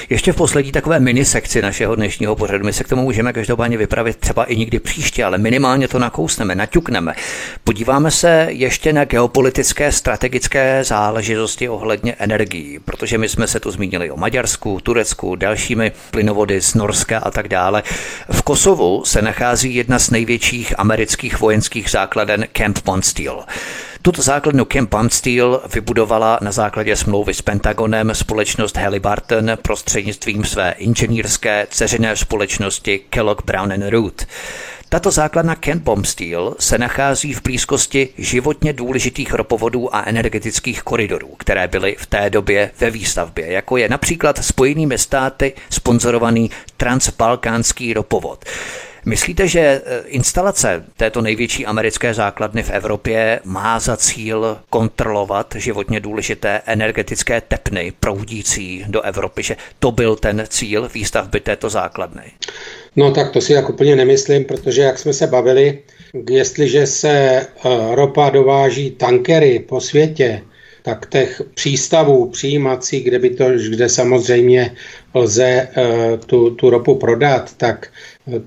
Ještě 0.09 0.31
v 0.31 0.35
poslední 0.35 0.71
takové 0.71 0.99
mini 0.99 1.25
sekci 1.25 1.61
našeho 1.61 1.95
dnešního 1.95 2.35
pořadu. 2.35 2.65
My 2.65 2.73
se 2.73 2.83
k 2.83 2.87
tomu 2.87 3.01
můžeme 3.01 3.33
každopádně 3.33 3.77
vypravit 3.77 4.17
třeba 4.17 4.43
i 4.43 4.55
někdy 4.55 4.79
příště, 4.79 5.25
ale 5.25 5.37
minimálně 5.37 5.87
to 5.87 5.99
nakousneme, 5.99 6.55
naťukneme. 6.55 7.13
Podíváme 7.63 8.11
se 8.11 8.47
ještě 8.49 8.93
na 8.93 9.05
geopolitické 9.05 9.91
strategické 9.91 10.83
záležitosti 10.83 11.69
ohledně 11.69 12.13
energií, 12.13 12.79
protože 12.85 13.17
my 13.17 13.29
jsme 13.29 13.47
se 13.47 13.59
tu 13.59 13.71
zmínili 13.71 14.11
o 14.11 14.17
Maďarsku, 14.17 14.79
Turecku, 14.83 15.35
dalšími 15.35 15.91
plynovody 16.11 16.61
z 16.61 16.73
Norska 16.73 17.19
a 17.19 17.31
tak 17.31 17.47
dále. 17.47 17.83
V 18.31 18.41
Kosovu 18.41 19.05
se 19.05 19.21
nachází 19.21 19.75
jedna 19.75 19.99
z 19.99 20.09
největších 20.09 20.79
amerických 20.79 21.39
vojenských 21.39 21.89
základen 21.89 22.47
Camp 22.53 22.79
Bondsteel. 22.85 23.45
Tuto 24.05 24.21
základnu 24.21 24.65
Camp 24.65 24.93
Steel 25.09 25.61
vybudovala 25.73 26.39
na 26.41 26.51
základě 26.51 26.95
smlouvy 26.95 27.33
s 27.33 27.41
Pentagonem 27.41 28.15
společnost 28.15 28.77
Halliburton 28.77 29.51
prostřednictvím 29.61 30.45
své 30.45 30.71
inženýrské 30.71 31.67
ceřiné 31.69 32.15
společnosti 32.15 32.99
Kellogg 33.09 33.41
Brown 33.45 33.71
and 33.71 33.89
Root. 33.89 34.25
Tato 34.89 35.11
základna 35.11 35.55
Camp 35.55 35.83
Bomb 35.83 36.05
Steel 36.05 36.55
se 36.59 36.77
nachází 36.77 37.33
v 37.33 37.43
blízkosti 37.43 38.09
životně 38.17 38.73
důležitých 38.73 39.33
ropovodů 39.33 39.95
a 39.95 40.03
energetických 40.05 40.83
koridorů, 40.83 41.35
které 41.37 41.67
byly 41.67 41.95
v 41.99 42.05
té 42.05 42.29
době 42.29 42.71
ve 42.79 42.89
výstavbě, 42.89 43.51
jako 43.51 43.77
je 43.77 43.89
například 43.89 44.45
Spojenými 44.45 44.97
státy 44.97 45.53
sponzorovaný 45.69 46.51
transbalkánský 46.77 47.93
ropovod. 47.93 48.45
Myslíte, 49.05 49.47
že 49.47 49.59
eh, 49.59 50.03
instalace 50.07 50.83
této 50.97 51.21
největší 51.21 51.65
americké 51.65 52.13
základny 52.13 52.63
v 52.63 52.69
Evropě 52.69 53.39
má 53.43 53.79
za 53.79 53.97
cíl 53.97 54.57
kontrolovat 54.69 55.55
životně 55.57 55.99
důležité 55.99 56.61
energetické 56.65 57.41
tepny 57.41 57.93
proudící 57.99 58.85
do 58.87 59.01
Evropy, 59.01 59.43
že 59.43 59.57
to 59.79 59.91
byl 59.91 60.15
ten 60.15 60.43
cíl 60.49 60.89
výstavby 60.93 61.39
této 61.39 61.69
základny? 61.69 62.23
No 62.95 63.11
tak 63.11 63.31
to 63.31 63.41
si 63.41 63.53
tak 63.53 63.69
úplně 63.69 63.95
nemyslím, 63.95 64.45
protože 64.45 64.81
jak 64.81 64.99
jsme 64.99 65.13
se 65.13 65.27
bavili, 65.27 65.79
jestliže 66.29 66.87
se 66.87 67.09
eh, 67.09 67.47
ropa 67.95 68.29
dováží 68.29 68.91
tankery 68.91 69.59
po 69.59 69.81
světě, 69.81 70.41
tak 70.85 71.09
těch 71.09 71.41
přístavů 71.53 72.29
přijímací, 72.29 72.99
kde, 72.99 73.19
by 73.19 73.29
to, 73.29 73.45
kde 73.69 73.89
samozřejmě 73.89 74.75
lze 75.13 75.67
uh, 75.77 76.19
tu, 76.25 76.49
tu 76.49 76.69
ropu 76.69 76.95
prodat, 76.95 77.53
tak 77.57 77.89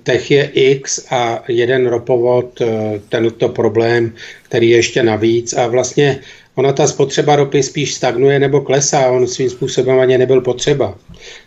Tech 0.03 0.31
je 0.31 0.45
X 0.55 1.07
a 1.11 1.45
jeden 1.49 1.87
ropovod, 1.87 2.61
eh, 2.61 3.01
tento 3.09 3.49
problém, 3.49 4.13
který 4.43 4.71
je 4.71 4.77
ještě 4.77 5.03
navíc 5.03 5.53
a 5.53 5.67
vlastně 5.67 6.21
ona 6.55 6.73
ta 6.73 6.87
spotřeba 6.87 7.37
ropy 7.37 7.63
spíš 7.63 7.95
stagnuje 7.95 8.39
nebo 8.39 8.61
klesá, 8.61 9.11
on 9.11 9.27
svým 9.27 9.51
způsobem 9.51 10.01
ani 10.01 10.19
nebyl 10.19 10.41
potřeba. 10.41 10.99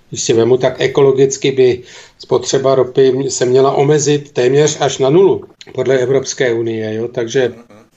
Když 0.10 0.22
si 0.22 0.34
vemu, 0.34 0.58
tak 0.58 0.82
ekologicky 0.82 1.52
by 1.52 1.82
spotřeba 2.20 2.76
ropy 2.76 3.14
se 3.30 3.46
měla 3.46 3.72
omezit 3.72 4.32
téměř 4.32 4.78
až 4.80 4.98
na 4.98 5.10
nulu 5.10 5.44
podle 5.74 5.98
Evropské 5.98 6.54
unie, 6.54 6.96
jo? 6.96 7.08
takže 7.08 7.54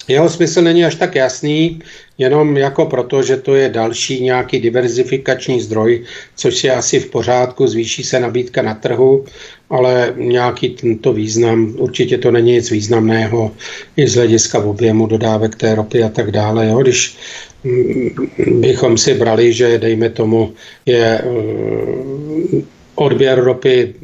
jeho 0.08 0.28
smysl 0.28 0.62
není 0.62 0.84
až 0.84 0.94
tak 0.94 1.14
jasný, 1.14 1.80
jenom 2.18 2.56
jako 2.56 2.86
proto, 2.86 3.22
že 3.22 3.36
to 3.36 3.54
je 3.54 3.68
další 3.68 4.22
nějaký 4.22 4.60
diverzifikační 4.60 5.60
zdroj, 5.60 6.04
což 6.36 6.64
je 6.64 6.72
asi 6.72 7.00
v 7.00 7.10
pořádku, 7.10 7.66
zvýší 7.66 8.02
se 8.02 8.20
nabídka 8.20 8.62
na 8.62 8.74
trhu, 8.74 9.24
ale 9.70 10.14
nějaký 10.16 10.68
tento 10.68 11.12
význam, 11.12 11.74
určitě 11.78 12.18
to 12.18 12.30
není 12.30 12.52
nic 12.52 12.70
významného 12.70 13.52
i 13.96 14.08
z 14.08 14.14
hlediska 14.14 14.58
objemu 14.58 15.06
dodávek 15.06 15.56
té 15.56 15.74
ropy 15.74 16.02
a 16.02 16.08
tak 16.08 16.30
dále. 16.30 16.66
Jo? 16.66 16.78
Když 16.82 17.16
mm, 17.64 18.10
bychom 18.60 18.98
si 18.98 19.14
brali, 19.14 19.52
že 19.52 19.78
dejme 19.78 20.10
tomu 20.10 20.52
je 20.86 21.22
mm, 21.24 22.66
odběr 22.94 23.40
ropy 23.40 23.94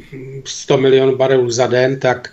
100 0.45 0.77
milionů 0.77 1.15
barelů 1.15 1.49
za 1.49 1.67
den, 1.67 1.99
tak 1.99 2.29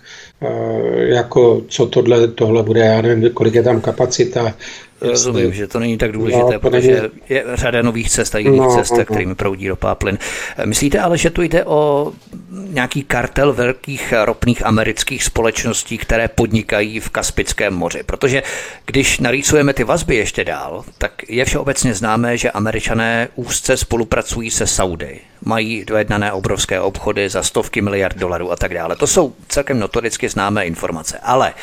jako 0.95 1.61
co 1.67 1.85
tohle, 1.85 2.27
tohle 2.27 2.63
bude, 2.63 2.79
já 2.79 3.01
nevím, 3.01 3.29
kolik 3.33 3.55
je 3.55 3.63
tam 3.63 3.81
kapacita, 3.81 4.53
Rozumím, 5.01 5.53
že 5.53 5.67
to 5.67 5.79
není 5.79 5.97
tak 5.97 6.11
důležité, 6.11 6.53
no, 6.53 6.59
protože 6.59 6.91
není... 6.91 7.11
je 7.29 7.43
řada 7.53 7.81
nových 7.81 8.09
cest 8.09 8.35
a 8.35 8.37
jiných 8.37 8.61
no, 8.61 8.75
cest, 8.75 8.91
no, 8.91 8.97
no. 8.97 9.05
kterými 9.05 9.35
proudí 9.35 9.69
ropa 9.69 9.91
a 9.91 9.95
plyn. 9.95 10.17
Myslíte 10.65 10.99
ale, 10.99 11.17
že 11.17 11.29
tu 11.29 11.41
jde 11.41 11.65
o 11.65 12.11
nějaký 12.51 13.03
kartel 13.03 13.53
velkých 13.53 14.13
ropných 14.25 14.65
amerických 14.65 15.23
společností, 15.23 15.97
které 15.97 16.27
podnikají 16.27 16.99
v 16.99 17.09
Kaspickém 17.09 17.73
moři? 17.73 18.03
Protože 18.05 18.43
když 18.85 19.19
narýsujeme 19.19 19.73
ty 19.73 19.83
vazby 19.83 20.15
ještě 20.15 20.43
dál, 20.43 20.83
tak 20.97 21.11
je 21.29 21.45
všeobecně 21.45 21.93
známé, 21.93 22.37
že 22.37 22.51
američané 22.51 23.27
úzce 23.35 23.77
spolupracují 23.77 24.51
se 24.51 24.67
Saudy. 24.67 25.19
Mají 25.45 25.85
dojednané 25.85 26.31
obrovské 26.31 26.81
obchody 26.81 27.29
za 27.29 27.43
stovky 27.43 27.81
miliard 27.81 28.17
dolarů 28.17 28.51
a 28.51 28.55
tak 28.55 28.73
dále. 28.73 28.95
To 28.95 29.07
jsou 29.07 29.33
celkem 29.47 29.79
notoricky 29.79 30.29
známé 30.29 30.65
informace. 30.65 31.19
Ale 31.23 31.53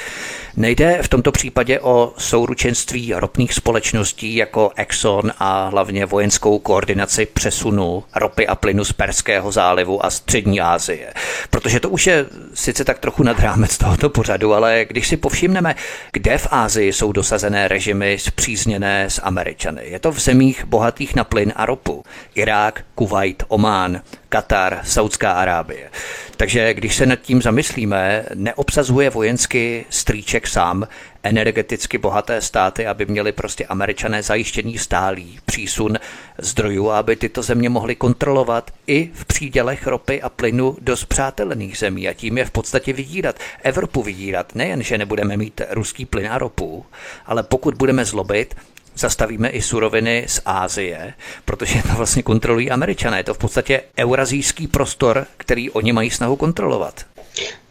Nejde 0.56 0.98
v 1.02 1.08
tomto 1.08 1.32
případě 1.32 1.80
o 1.80 2.12
souručenství 2.18 3.14
ropných 3.14 3.54
společností 3.54 4.36
jako 4.36 4.70
Exxon 4.76 5.32
a 5.38 5.68
hlavně 5.68 6.06
vojenskou 6.06 6.58
koordinaci 6.58 7.26
přesunu 7.26 8.04
ropy 8.14 8.46
a 8.46 8.54
plynu 8.54 8.84
z 8.84 8.92
Perského 8.92 9.52
zálivu 9.52 10.04
a 10.04 10.10
střední 10.10 10.60
Asie. 10.60 11.12
Protože 11.50 11.80
to 11.80 11.90
už 11.90 12.06
je 12.06 12.26
sice 12.54 12.84
tak 12.84 12.98
trochu 12.98 13.22
nad 13.22 13.40
rámec 13.40 13.78
tohoto 13.78 14.10
pořadu, 14.10 14.54
ale 14.54 14.84
když 14.88 15.08
si 15.08 15.16
povšimneme, 15.16 15.74
kde 16.12 16.38
v 16.38 16.48
Ázii 16.50 16.92
jsou 16.92 17.12
dosazené 17.12 17.68
režimy 17.68 18.18
zpřízněné 18.18 19.10
s 19.10 19.20
Američany. 19.22 19.82
Je 19.84 19.98
to 19.98 20.12
v 20.12 20.20
zemích 20.20 20.64
bohatých 20.64 21.14
na 21.14 21.24
plyn 21.24 21.52
a 21.56 21.66
ropu. 21.66 22.04
Irák, 22.34 22.84
Kuwait, 22.94 23.42
Omán, 23.66 24.00
Katar, 24.28 24.80
Saudská 24.84 25.32
Arábie. 25.32 25.90
Takže 26.36 26.74
když 26.74 26.96
se 26.96 27.06
nad 27.06 27.16
tím 27.16 27.42
zamyslíme, 27.42 28.24
neobsazuje 28.34 29.10
vojensky 29.10 29.86
strýček 29.90 30.46
sám 30.46 30.88
energeticky 31.22 31.98
bohaté 31.98 32.40
státy, 32.40 32.86
aby 32.86 33.06
měli 33.06 33.32
prostě 33.32 33.66
američané 33.66 34.22
zajištěný 34.22 34.78
stálý 34.78 35.38
přísun 35.44 35.98
zdrojů, 36.38 36.90
aby 36.90 37.16
tyto 37.16 37.42
země 37.42 37.68
mohly 37.68 37.94
kontrolovat 37.94 38.70
i 38.86 39.10
v 39.14 39.24
přídělech 39.24 39.86
ropy 39.86 40.22
a 40.22 40.28
plynu 40.28 40.76
do 40.80 40.96
zpřátelených 40.96 41.78
zemí 41.78 42.08
a 42.08 42.12
tím 42.12 42.38
je 42.38 42.44
v 42.44 42.50
podstatě 42.50 42.92
vydírat. 42.92 43.38
Evropu 43.62 44.02
vydírat 44.02 44.54
nejen, 44.54 44.82
že 44.82 44.98
nebudeme 44.98 45.36
mít 45.36 45.60
ruský 45.70 46.06
plyn 46.06 46.28
a 46.32 46.38
ropu, 46.38 46.86
ale 47.26 47.42
pokud 47.42 47.74
budeme 47.74 48.04
zlobit, 48.04 48.54
zastavíme 48.96 49.48
i 49.48 49.62
suroviny 49.62 50.24
z 50.26 50.40
Ázie, 50.44 51.14
protože 51.44 51.82
to 51.82 51.96
vlastně 51.96 52.22
kontrolují 52.22 52.70
američané. 52.70 53.18
Je 53.18 53.24
to 53.24 53.34
v 53.34 53.38
podstatě 53.38 53.82
eurazijský 53.98 54.66
prostor, 54.66 55.26
který 55.36 55.70
oni 55.70 55.92
mají 55.92 56.10
snahu 56.10 56.36
kontrolovat. 56.36 57.06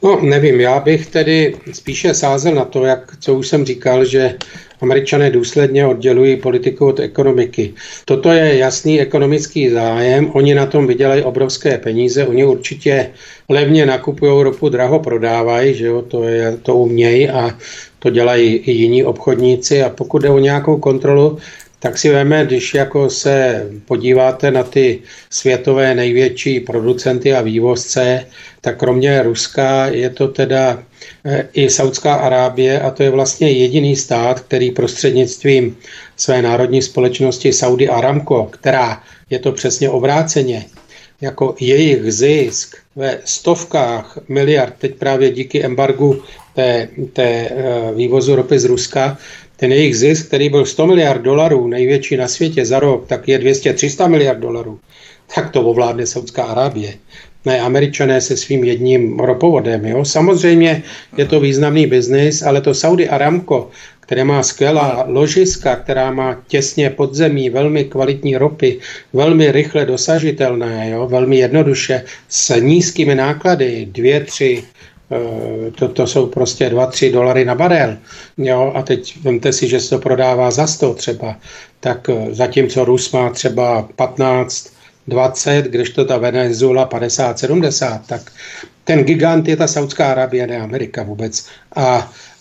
No, 0.03 0.21
nevím, 0.21 0.59
já 0.59 0.79
bych 0.79 1.05
tedy 1.05 1.55
spíše 1.73 2.13
sázel 2.13 2.55
na 2.55 2.65
to, 2.65 2.85
jak, 2.85 3.17
co 3.19 3.35
už 3.35 3.47
jsem 3.47 3.65
říkal, 3.65 4.05
že 4.05 4.35
američané 4.81 5.29
důsledně 5.29 5.85
oddělují 5.85 6.37
politiku 6.37 6.85
od 6.85 6.99
ekonomiky. 6.99 7.73
Toto 8.05 8.31
je 8.31 8.57
jasný 8.57 9.01
ekonomický 9.01 9.69
zájem, 9.69 10.31
oni 10.33 10.55
na 10.55 10.65
tom 10.65 10.87
vydělají 10.87 11.23
obrovské 11.23 11.77
peníze, 11.77 12.27
oni 12.27 12.45
určitě 12.45 13.09
levně 13.49 13.85
nakupují 13.85 14.43
ropu, 14.43 14.69
draho 14.69 14.99
prodávají, 14.99 15.73
že 15.73 15.85
jo, 15.85 16.01
to, 16.01 16.23
je, 16.23 16.57
to 16.61 16.75
umějí 16.75 17.29
a 17.29 17.57
to 17.99 18.09
dělají 18.09 18.55
i 18.55 18.71
jiní 18.71 19.03
obchodníci 19.03 19.83
a 19.83 19.89
pokud 19.89 20.21
jde 20.21 20.29
o 20.29 20.39
nějakou 20.39 20.77
kontrolu, 20.77 21.37
tak 21.80 21.97
si 21.97 22.10
veme, 22.10 22.45
když 22.45 22.73
jako 22.73 23.10
se 23.10 23.65
podíváte 23.85 24.52
na 24.52 24.64
ty 24.64 25.02
světové 25.30 25.95
největší 25.95 26.60
producenty 26.60 27.34
a 27.34 27.41
vývozce, 27.41 28.26
tak 28.61 28.80
kromě 28.80 29.23
Ruska 29.23 29.88
je 29.88 30.10
to 30.10 30.27
teda 30.27 30.84
eh, 31.26 31.47
i 31.53 31.69
Saudská 31.69 32.14
Arábie 32.14 32.81
a 32.81 32.91
to 32.91 33.03
je 33.03 33.10
vlastně 33.10 33.52
jediný 33.52 33.95
stát, 33.95 34.39
který 34.39 34.72
prostřednictvím 34.72 35.77
své 36.18 36.41
národní 36.41 36.81
společnosti 36.81 37.53
Saudi 37.53 37.89
Aramco, 37.89 38.47
která 38.52 39.03
je 39.30 39.39
to 39.39 39.52
přesně 39.52 39.89
obráceně, 39.89 40.65
jako 41.22 41.56
jejich 41.60 42.14
zisk 42.14 42.77
ve 42.95 43.19
stovkách 43.26 44.18
miliard, 44.27 44.73
teď 44.77 44.95
právě 44.95 45.30
díky 45.30 45.64
embargu 45.64 46.23
té, 46.56 46.88
té 47.14 47.23
eh, 47.23 47.91
vývozu 47.95 48.35
ropy 48.35 48.60
z 48.60 48.65
Ruska, 48.65 49.18
ten 49.57 49.72
jejich 49.72 49.98
zisk, 49.98 50.27
který 50.27 50.49
byl 50.49 50.65
100 50.65 50.88
miliard 50.88 51.22
dolarů, 51.22 51.68
největší 51.68 52.18
na 52.18 52.27
světě 52.27 52.65
za 52.65 52.80
rok, 52.80 53.07
tak 53.07 53.27
je 53.27 53.40
200-300 53.40 54.10
miliard 54.10 54.40
dolarů. 54.40 54.80
Tak 55.36 55.52
to 55.52 55.61
ovládne 55.61 56.06
Saudská 56.06 56.44
Arábie. 56.44 56.94
Ne, 57.45 57.60
američané 57.61 58.22
se 58.22 58.38
svým 58.38 58.64
jedním 58.64 59.19
ropovodem. 59.19 59.86
Jo? 59.86 60.06
Samozřejmě 60.06 60.84
je 61.18 61.26
to 61.26 61.40
významný 61.40 61.88
biznis, 61.88 62.41
ale 62.41 62.61
to 62.61 62.73
Saudi 62.73 63.10
Aramco, 63.10 63.69
které 63.99 64.23
má 64.23 64.44
skvělá 64.44 65.06
ložiska, 65.07 65.76
která 65.76 66.11
má 66.11 66.41
těsně 66.48 66.90
podzemí, 66.90 67.49
velmi 67.49 67.84
kvalitní 67.84 68.38
ropy, 68.38 68.80
velmi 69.14 69.52
rychle 69.52 69.86
dosažitelné, 69.86 70.90
jo? 70.90 71.07
velmi 71.07 71.38
jednoduše, 71.38 72.03
s 72.30 72.60
nízkými 72.60 73.15
náklady, 73.15 73.88
2, 73.91 74.26
3, 74.26 74.64
Eh, 74.64 74.74
to, 75.76 75.88
to 75.90 76.07
jsou 76.07 76.27
prostě 76.27 76.69
2-3 76.69 77.14
dolary 77.14 77.45
na 77.45 77.56
barel. 77.56 77.98
Jo? 78.38 78.72
A 78.76 78.82
teď 78.82 79.18
vemte 79.22 79.53
si, 79.53 79.68
že 79.68 79.80
se 79.80 79.90
to 79.90 79.99
prodává 79.99 80.52
za 80.52 80.68
100 80.68 80.94
třeba. 80.94 81.36
Tak 81.80 82.10
eh, 82.10 82.36
zatímco 82.36 82.86
Rus 82.86 83.11
má 83.11 83.30
třeba 83.30 83.88
15, 83.95 84.69
20, 85.07 85.65
když 85.65 85.90
to 85.90 86.06
ta 86.06 86.18
Venezuela 86.18 86.86
50, 86.86 87.40
70, 87.40 88.07
tak 88.07 88.32
ten 88.84 89.03
gigant 89.03 89.48
je 89.48 89.57
ta 89.57 89.68
Saudská 89.68 90.11
Arábie, 90.11 90.48
ne 90.48 90.57
Amerika 90.57 91.03
vůbec. 91.03 91.48
A 91.76 91.86
Eh, 91.98 92.35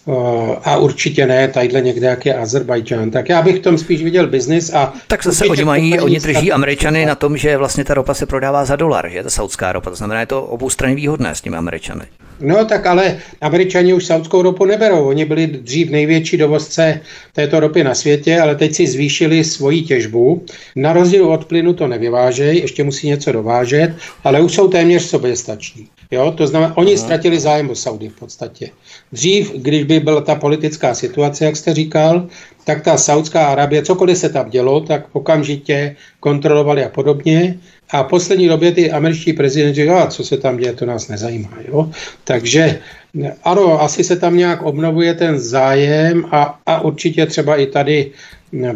a 0.65 0.77
určitě 0.77 1.27
ne 1.27 1.49
tadyhle 1.49 1.81
někde, 1.81 2.07
jak 2.07 2.27
je 2.27 2.35
Azerbajdžán. 2.35 3.11
Tak 3.11 3.29
já 3.29 3.43
bych 3.43 3.59
tom 3.59 3.79
spíš 3.79 4.03
viděl 4.03 4.27
biznis 4.27 4.75
a... 4.75 4.93
Tak 5.07 5.25
zase 5.25 5.47
oni 5.47 5.65
mají, 5.65 6.01
oni 6.01 6.21
drží 6.21 6.53
Američany 6.53 7.07
na 7.07 7.15
tom, 7.15 7.37
že 7.37 7.57
vlastně 7.57 7.85
ta 7.85 7.95
ropa 7.95 8.15
se 8.15 8.27
prodává 8.27 8.65
za 8.65 8.77
dolar, 8.77 9.09
že 9.09 9.23
ta 9.23 9.31
saudská 9.31 9.73
ropa, 9.73 9.91
to 9.91 9.97
znamená, 9.97 10.21
je 10.21 10.27
to 10.27 10.43
obou 10.43 10.71
strany 10.71 10.95
výhodné 10.95 11.35
s 11.35 11.41
těmi 11.41 11.57
Američany. 11.57 12.05
No 12.41 12.65
tak 12.65 12.87
ale 12.87 13.17
Američani 13.41 13.95
už 13.95 14.07
saudskou 14.07 14.43
ropu 14.43 14.65
neberou. 14.65 15.09
Oni 15.09 15.25
byli 15.25 15.47
dřív 15.47 15.91
největší 15.91 16.37
dovozce 16.37 17.01
této 17.33 17.61
ropy 17.61 17.85
na 17.85 17.95
světě, 17.95 18.41
ale 18.41 18.55
teď 18.55 18.75
si 18.75 18.87
zvýšili 18.87 19.45
svoji 19.45 19.83
těžbu. 19.83 20.45
Na 20.77 20.93
rozdíl 20.93 21.29
od 21.29 21.45
plynu 21.45 21.73
to 21.73 21.87
nevyvážejí, 21.87 22.61
ještě 22.61 22.85
musí 22.85 23.09
něco 23.09 23.33
dovážet, 23.33 23.95
ale 24.25 24.41
už 24.41 24.55
jsou 24.55 24.69
téměř 24.69 25.03
soběstační. 25.03 25.89
Jo, 26.11 26.35
to 26.37 26.47
znamená, 26.47 26.77
oni 26.77 26.99
ztratili 26.99 27.41
zájem 27.41 27.71
o 27.71 27.75
Saudy 27.75 28.09
v 28.09 28.19
podstatě. 28.19 28.71
Dřív, 29.13 29.53
když 29.53 29.85
by 29.85 30.01
byla 30.01 30.21
ta 30.21 30.35
politická 30.35 30.95
situace, 30.95 31.45
jak 31.45 31.57
jste 31.57 31.75
říkal, 31.75 32.27
tak 32.65 32.83
ta 32.83 32.97
Saudská 32.97 33.47
Arabie, 33.47 33.83
cokoliv 33.83 34.19
se 34.19 34.29
tam 34.29 34.51
dělo, 34.51 34.81
tak 34.81 35.07
okamžitě 35.13 35.97
kontrolovali 36.21 36.85
a 36.85 36.89
podobně. 36.89 37.59
A 37.91 38.03
v 38.03 38.09
poslední 38.09 38.49
době 38.49 38.73
ty 38.73 38.91
američtí 38.91 39.33
prezidenti 39.33 39.83
říkali, 39.83 40.11
co 40.11 40.25
se 40.25 40.37
tam 40.37 40.57
děje, 40.57 40.73
to 40.73 40.87
nás 40.87 41.09
nezajímá. 41.09 41.59
Jo? 41.69 41.91
Takže 42.25 42.81
ano, 43.45 43.83
asi 43.83 44.05
se 44.05 44.17
tam 44.17 44.37
nějak 44.37 44.63
obnovuje 44.63 45.15
ten 45.15 45.39
zájem 45.39 46.25
a, 46.31 46.59
a 46.67 46.81
určitě 46.81 47.27
třeba 47.27 47.57
i 47.57 47.67
tady, 47.67 48.11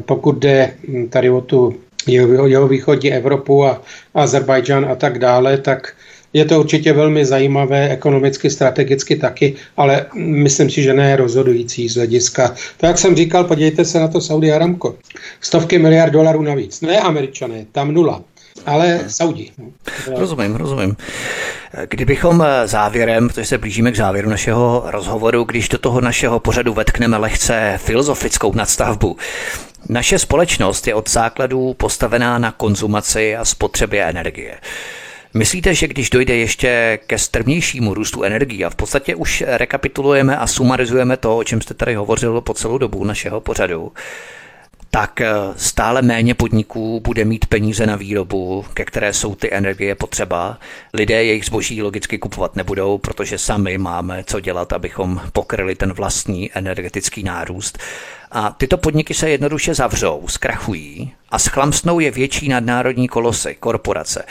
pokud 0.07 0.39
jde 0.39 0.75
tady 1.11 1.31
o 1.31 1.41
tu 1.41 1.77
jeho, 2.07 2.47
jeho 2.47 2.69
východní 2.69 3.13
Evropu 3.13 3.65
a 3.65 3.83
Azerbajdžán 4.15 4.87
a 4.91 4.95
tak 4.95 5.19
dále, 5.19 5.59
tak 5.59 5.93
je 6.33 6.45
to 6.45 6.61
určitě 6.61 6.93
velmi 6.93 7.25
zajímavé, 7.25 7.89
ekonomicky, 7.89 8.51
strategicky 8.51 9.17
taky, 9.17 9.55
ale 9.77 10.07
myslím 10.15 10.71
si, 10.71 10.83
že 10.83 10.95
ne 10.95 11.17
rozhodující 11.17 11.89
z 11.89 11.97
hlediska. 11.97 12.55
To, 12.77 12.87
jak 12.87 12.99
jsem 12.99 13.17
říkal, 13.17 13.45
podívejte 13.45 13.85
se 13.85 14.01
na 14.01 14.09
to 14.09 14.21
Saudi 14.21 14.53
Aramco. 14.53 14.95
Stovky 15.41 15.79
miliard 15.79 16.13
dolarů 16.13 16.43
navíc. 16.43 16.81
Ne 16.81 17.01
američané, 17.01 17.67
tam 17.73 17.95
nula 17.95 18.23
ale 18.67 19.01
Saudi. 19.09 19.51
Rozumím, 20.17 20.57
rozumím. 20.57 20.97
Kdybychom 21.89 22.45
závěrem, 22.65 23.29
protože 23.29 23.45
se 23.45 23.59
blížíme 23.59 23.93
k 23.93 23.97
závěru 23.97 24.31
našeho 24.31 24.83
rozhovoru, 24.87 25.45
když 25.45 25.69
do 25.69 25.79
toho 25.79 26.01
našeho 26.01 26.41
pořadu 26.41 26.75
vetkneme 26.75 27.17
lehce 27.17 27.79
filozofickou 27.83 28.53
nadstavbu, 28.55 29.17
naše 29.89 30.19
společnost 30.19 30.87
je 30.87 30.95
od 30.95 31.11
základů 31.11 31.75
postavená 31.75 32.39
na 32.39 32.53
konzumaci 32.53 33.37
a 33.37 33.45
spotřebě 33.45 34.05
energie. 34.05 34.55
Myslíte, 35.35 35.75
že 35.75 35.89
když 35.89 36.11
dojde 36.11 36.37
ještě 36.37 36.99
ke 37.07 37.19
strmějšímu 37.19 37.95
růstu 37.95 38.23
energií 38.23 38.65
a 38.65 38.71
v 38.71 38.77
podstatě 38.77 39.15
už 39.15 39.45
rekapitulujeme 39.47 40.37
a 40.37 40.47
sumarizujeme 40.47 41.17
to, 41.17 41.37
o 41.39 41.45
čem 41.45 41.61
jste 41.61 41.75
tady 41.75 41.95
hovořil 41.95 42.41
po 42.41 42.55
celou 42.55 42.79
dobu 42.79 43.05
našeho 43.05 43.41
pořadu, 43.41 43.93
tak 44.91 45.21
eh, 45.21 45.31
stále 45.57 46.03
méně 46.03 46.35
podniků 46.35 47.01
bude 47.01 47.25
mít 47.25 47.47
peníze 47.47 47.87
na 47.87 47.97
výrobu, 47.97 48.65
ke 48.75 48.85
které 48.85 49.13
jsou 49.13 49.35
ty 49.35 49.55
energie 49.55 49.95
potřeba. 49.95 50.59
Lidé 50.95 51.25
jejich 51.25 51.45
zboží 51.45 51.83
logicky 51.83 52.19
kupovat 52.19 52.57
nebudou, 52.57 52.99
protože 52.99 53.39
sami 53.39 53.79
máme 53.79 54.25
co 54.27 54.41
dělat, 54.41 54.73
abychom 54.73 55.21
pokryli 55.33 55.75
ten 55.75 55.93
vlastní 55.93 56.51
energetický 56.55 57.23
nárůst. 57.23 57.79
A 58.31 58.51
tyto 58.51 58.79
podniky 58.79 59.15
se 59.15 59.31
jednoduše 59.31 59.75
zavřou, 59.75 60.23
zkrachují 60.29 61.13
a 61.31 61.39
schlamsnou 61.39 62.01
je 62.01 62.11
větší 62.11 62.49
nadnárodní 62.49 63.09
kolosy, 63.09 63.57
korporace. 63.61 64.25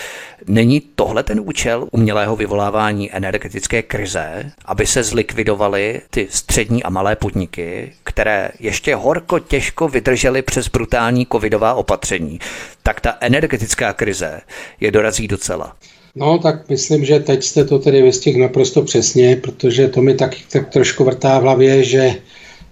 Není 0.48 0.82
tohle 0.96 1.24
ten 1.24 1.42
účel 1.44 1.88
umělého 1.92 2.36
vyvolávání 2.36 3.14
energetické 3.14 3.82
krize, 3.82 4.52
aby 4.66 4.86
se 4.88 5.04
zlikvidovaly 5.04 6.02
ty 6.10 6.28
střední 6.30 6.84
a 6.84 6.90
malé 6.90 7.16
podniky, 7.16 7.94
které 8.04 8.50
ještě 8.60 8.96
horko 8.96 9.40
těžko 9.40 9.88
vydržely 9.88 10.42
přes 10.42 10.68
brutální 10.68 11.28
covidová 11.32 11.74
opatření, 11.74 12.40
tak 12.84 13.02
ta 13.02 13.18
energetická 13.22 13.94
krize 13.94 14.42
je 14.80 14.92
dorazí 14.92 15.28
docela. 15.28 15.76
No, 16.16 16.40
tak 16.40 16.70
myslím, 16.70 17.06
že 17.06 17.20
teď 17.20 17.44
jste 17.44 17.66
to 17.66 17.80
tedy 17.80 18.02
vystihl 18.02 18.40
naprosto 18.40 18.82
přesně, 18.82 19.36
protože 19.36 19.88
to 19.88 20.02
mi 20.02 20.14
taky 20.14 20.38
tak 20.52 20.70
trošku 20.70 21.04
vrtá 21.04 21.40
v 21.40 21.42
hlavě, 21.42 21.84
že 21.84 22.16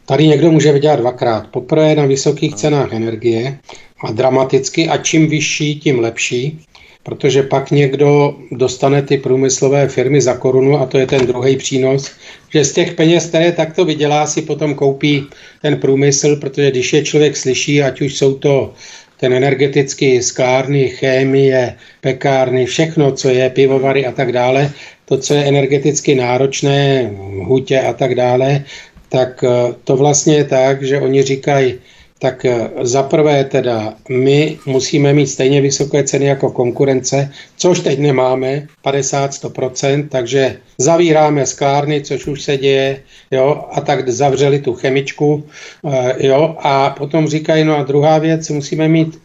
tady 0.05 0.27
někdo 0.27 0.51
může 0.51 0.71
vydělat 0.71 0.99
dvakrát. 0.99 1.47
Poprvé 1.47 1.95
na 1.95 2.05
vysokých 2.05 2.55
cenách 2.55 2.93
energie 2.93 3.57
a 4.03 4.11
dramaticky 4.11 4.87
a 4.87 4.97
čím 4.97 5.29
vyšší, 5.29 5.79
tím 5.79 5.99
lepší, 5.99 6.59
protože 7.03 7.43
pak 7.43 7.71
někdo 7.71 8.35
dostane 8.51 9.01
ty 9.01 9.17
průmyslové 9.17 9.87
firmy 9.87 10.21
za 10.21 10.33
korunu 10.33 10.79
a 10.79 10.85
to 10.85 10.97
je 10.97 11.07
ten 11.07 11.25
druhý 11.25 11.57
přínos, 11.57 12.11
že 12.49 12.65
z 12.65 12.73
těch 12.73 12.93
peněz, 12.93 13.25
které 13.25 13.51
takto 13.51 13.85
vydělá, 13.85 14.27
si 14.27 14.41
potom 14.41 14.75
koupí 14.75 15.27
ten 15.61 15.77
průmysl, 15.77 16.35
protože 16.35 16.71
když 16.71 16.93
je 16.93 17.03
člověk 17.03 17.37
slyší, 17.37 17.83
ať 17.83 18.01
už 18.01 18.17
jsou 18.17 18.33
to 18.33 18.73
ten 19.17 19.33
energetický 19.33 20.21
sklárny, 20.21 20.89
chémie, 20.89 21.75
pekárny, 22.01 22.65
všechno, 22.65 23.11
co 23.11 23.29
je 23.29 23.49
pivovary 23.49 24.05
a 24.05 24.11
tak 24.11 24.31
dále, 24.31 24.71
to, 25.05 25.17
co 25.17 25.33
je 25.33 25.45
energeticky 25.45 26.15
náročné, 26.15 27.11
hutě 27.43 27.79
a 27.79 27.93
tak 27.93 28.15
dále, 28.15 28.63
tak 29.15 29.43
eh, 29.43 29.73
to 29.83 29.95
vlastně 29.95 30.35
je 30.35 30.43
tak, 30.43 30.83
že 30.83 30.99
oni 30.99 31.23
říkají, 31.23 31.73
tak 32.19 32.45
eh, 32.45 32.69
za 32.81 33.03
prvé 33.03 33.43
teda 33.43 33.93
my 34.09 34.59
musíme 34.65 35.13
mít 35.13 35.27
stejně 35.27 35.61
vysoké 35.61 36.03
ceny 36.03 36.25
jako 36.25 36.51
konkurence, 36.51 37.31
což 37.57 37.79
teď 37.79 37.99
nemáme, 37.99 38.67
50-100%, 38.83 40.07
takže 40.11 40.57
zavíráme 40.77 41.45
sklárny, 41.45 42.01
což 42.01 42.27
už 42.27 42.41
se 42.43 42.57
děje, 42.57 43.01
jo, 43.31 43.63
a 43.71 43.81
tak 43.81 44.09
zavřeli 44.09 44.59
tu 44.59 44.73
chemičku, 44.73 45.43
eh, 45.87 46.27
jo, 46.27 46.55
a 46.59 46.89
potom 46.89 47.27
říkají, 47.27 47.63
no 47.63 47.77
a 47.77 47.83
druhá 47.83 48.17
věc, 48.19 48.49
musíme 48.49 48.87
mít 48.87 49.15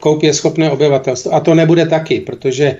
koupě 0.00 0.34
schopné 0.34 0.70
obyvatelstvo. 0.70 1.34
A 1.34 1.40
to 1.40 1.54
nebude 1.54 1.86
taky, 1.86 2.20
protože 2.20 2.76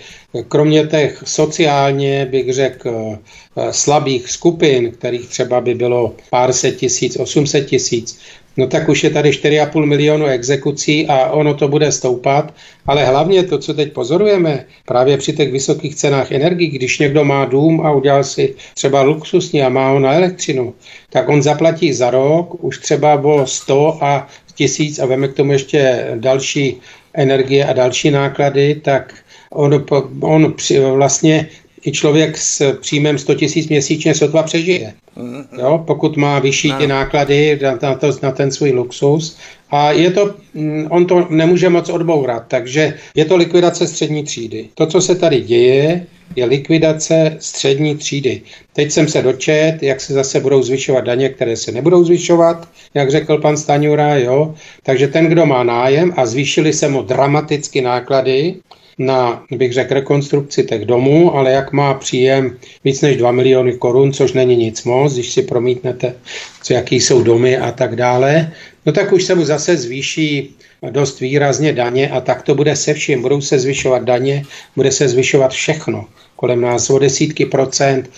kromě 0.48 0.86
těch 0.86 1.22
sociálně, 1.26 2.26
bych 2.30 2.52
řekl, 2.52 3.18
eh, 3.56 3.72
slabých 3.72 4.30
skupin, 4.30 4.90
kterých 4.90 5.28
třeba 5.28 5.60
by 5.60 5.74
bylo 5.74 6.14
pár 6.30 6.52
set 6.52 6.76
tisíc, 6.76 7.16
800 7.16 7.66
tisíc, 7.66 8.18
no 8.56 8.66
tak 8.66 8.88
už 8.88 9.04
je 9.04 9.10
tady 9.10 9.32
4,5 9.32 9.86
milionu 9.86 10.26
exekucí 10.26 11.06
a 11.06 11.30
ono 11.30 11.54
to 11.54 11.68
bude 11.68 11.92
stoupat. 11.92 12.54
Ale 12.86 13.04
hlavně 13.04 13.42
to, 13.42 13.58
co 13.58 13.74
teď 13.74 13.92
pozorujeme, 13.92 14.64
právě 14.86 15.16
při 15.16 15.32
těch 15.32 15.52
vysokých 15.52 15.94
cenách 15.94 16.32
energii, 16.32 16.68
když 16.68 16.98
někdo 16.98 17.24
má 17.24 17.44
dům 17.44 17.80
a 17.80 17.92
udělal 17.92 18.24
si 18.24 18.54
třeba 18.74 19.02
luxusní 19.02 19.62
a 19.62 19.68
má 19.68 19.90
ho 19.90 19.98
na 19.98 20.12
elektřinu, 20.12 20.74
tak 21.10 21.28
on 21.28 21.42
zaplatí 21.42 21.92
za 21.92 22.10
rok 22.10 22.64
už 22.64 22.78
třeba 22.78 23.14
o 23.24 23.46
100 23.46 23.98
a 24.04 24.26
tisíc 24.56 24.98
a 24.98 25.06
veme 25.06 25.28
k 25.28 25.34
tomu 25.34 25.52
ještě 25.52 26.06
další 26.14 26.76
energie 27.14 27.64
a 27.64 27.72
další 27.72 28.10
náklady, 28.10 28.74
tak 28.84 29.14
on, 29.50 29.84
on 30.20 30.54
vlastně 30.94 31.48
i 31.86 31.92
člověk 31.92 32.38
s 32.38 32.78
příjmem 32.80 33.18
100 33.18 33.34
tisíc 33.34 33.68
měsíčně 33.68 34.14
sotva 34.14 34.42
přežije. 34.42 34.94
Mm-hmm. 35.16 35.44
Jo, 35.58 35.84
pokud 35.86 36.16
má 36.16 36.38
vyšší 36.38 36.72
ty 36.72 36.86
náklady 36.86 37.58
na, 37.62 37.78
na, 37.82 37.94
to, 37.94 38.10
na 38.22 38.32
ten 38.32 38.50
svůj 38.50 38.70
luxus. 38.70 39.36
A 39.70 39.92
je 39.92 40.10
to, 40.10 40.34
mm, 40.54 40.86
on 40.90 41.06
to 41.06 41.26
nemůže 41.30 41.68
moc 41.68 41.88
odbourat, 41.88 42.44
takže 42.48 42.94
je 43.14 43.24
to 43.24 43.36
likvidace 43.36 43.86
střední 43.86 44.24
třídy. 44.24 44.68
To, 44.74 44.86
co 44.86 45.00
se 45.00 45.14
tady 45.14 45.40
děje, 45.40 46.06
je 46.36 46.44
likvidace 46.44 47.36
střední 47.40 47.96
třídy. 47.96 48.40
Teď 48.72 48.92
jsem 48.92 49.08
se 49.08 49.22
dočet, 49.22 49.78
jak 49.82 50.00
se 50.00 50.12
zase 50.12 50.40
budou 50.40 50.62
zvyšovat 50.62 51.00
daně, 51.00 51.28
které 51.28 51.56
se 51.56 51.72
nebudou 51.72 52.04
zvyšovat, 52.04 52.68
jak 52.94 53.10
řekl 53.10 53.38
pan 53.38 53.56
Staňura, 53.56 54.16
jo. 54.16 54.54
Takže 54.82 55.08
ten, 55.08 55.26
kdo 55.26 55.46
má 55.46 55.62
nájem 55.62 56.12
a 56.16 56.26
zvýšili 56.26 56.72
se 56.72 56.88
mu 56.88 57.02
dramaticky 57.02 57.80
náklady, 57.80 58.54
na, 58.98 59.44
bych 59.50 59.72
řekl, 59.72 59.94
rekonstrukci 59.94 60.64
těch 60.64 60.84
domů, 60.84 61.36
ale 61.36 61.52
jak 61.52 61.72
má 61.72 61.94
příjem 61.94 62.56
víc 62.84 63.00
než 63.00 63.16
2 63.16 63.32
miliony 63.32 63.72
korun, 63.72 64.12
což 64.12 64.32
není 64.32 64.56
nic 64.56 64.84
moc, 64.84 65.14
když 65.14 65.32
si 65.32 65.42
promítnete, 65.42 66.14
co, 66.62 66.74
jaký 66.74 67.00
jsou 67.00 67.22
domy 67.22 67.58
a 67.58 67.72
tak 67.72 67.96
dále, 67.96 68.52
no 68.86 68.92
tak 68.92 69.12
už 69.12 69.24
se 69.24 69.34
mu 69.34 69.44
zase 69.44 69.76
zvýší 69.76 70.56
dost 70.90 71.20
výrazně 71.20 71.72
daně 71.72 72.10
a 72.10 72.20
tak 72.20 72.42
to 72.42 72.54
bude 72.54 72.76
se 72.76 72.94
vším. 72.94 73.22
Budou 73.22 73.40
se 73.40 73.58
zvyšovat 73.58 74.02
daně, 74.02 74.44
bude 74.76 74.92
se 74.92 75.08
zvyšovat 75.08 75.52
všechno 75.52 76.06
kolem 76.36 76.60
nás 76.60 76.90
o 76.90 76.98
desítky 76.98 77.46
procent, 77.46 78.10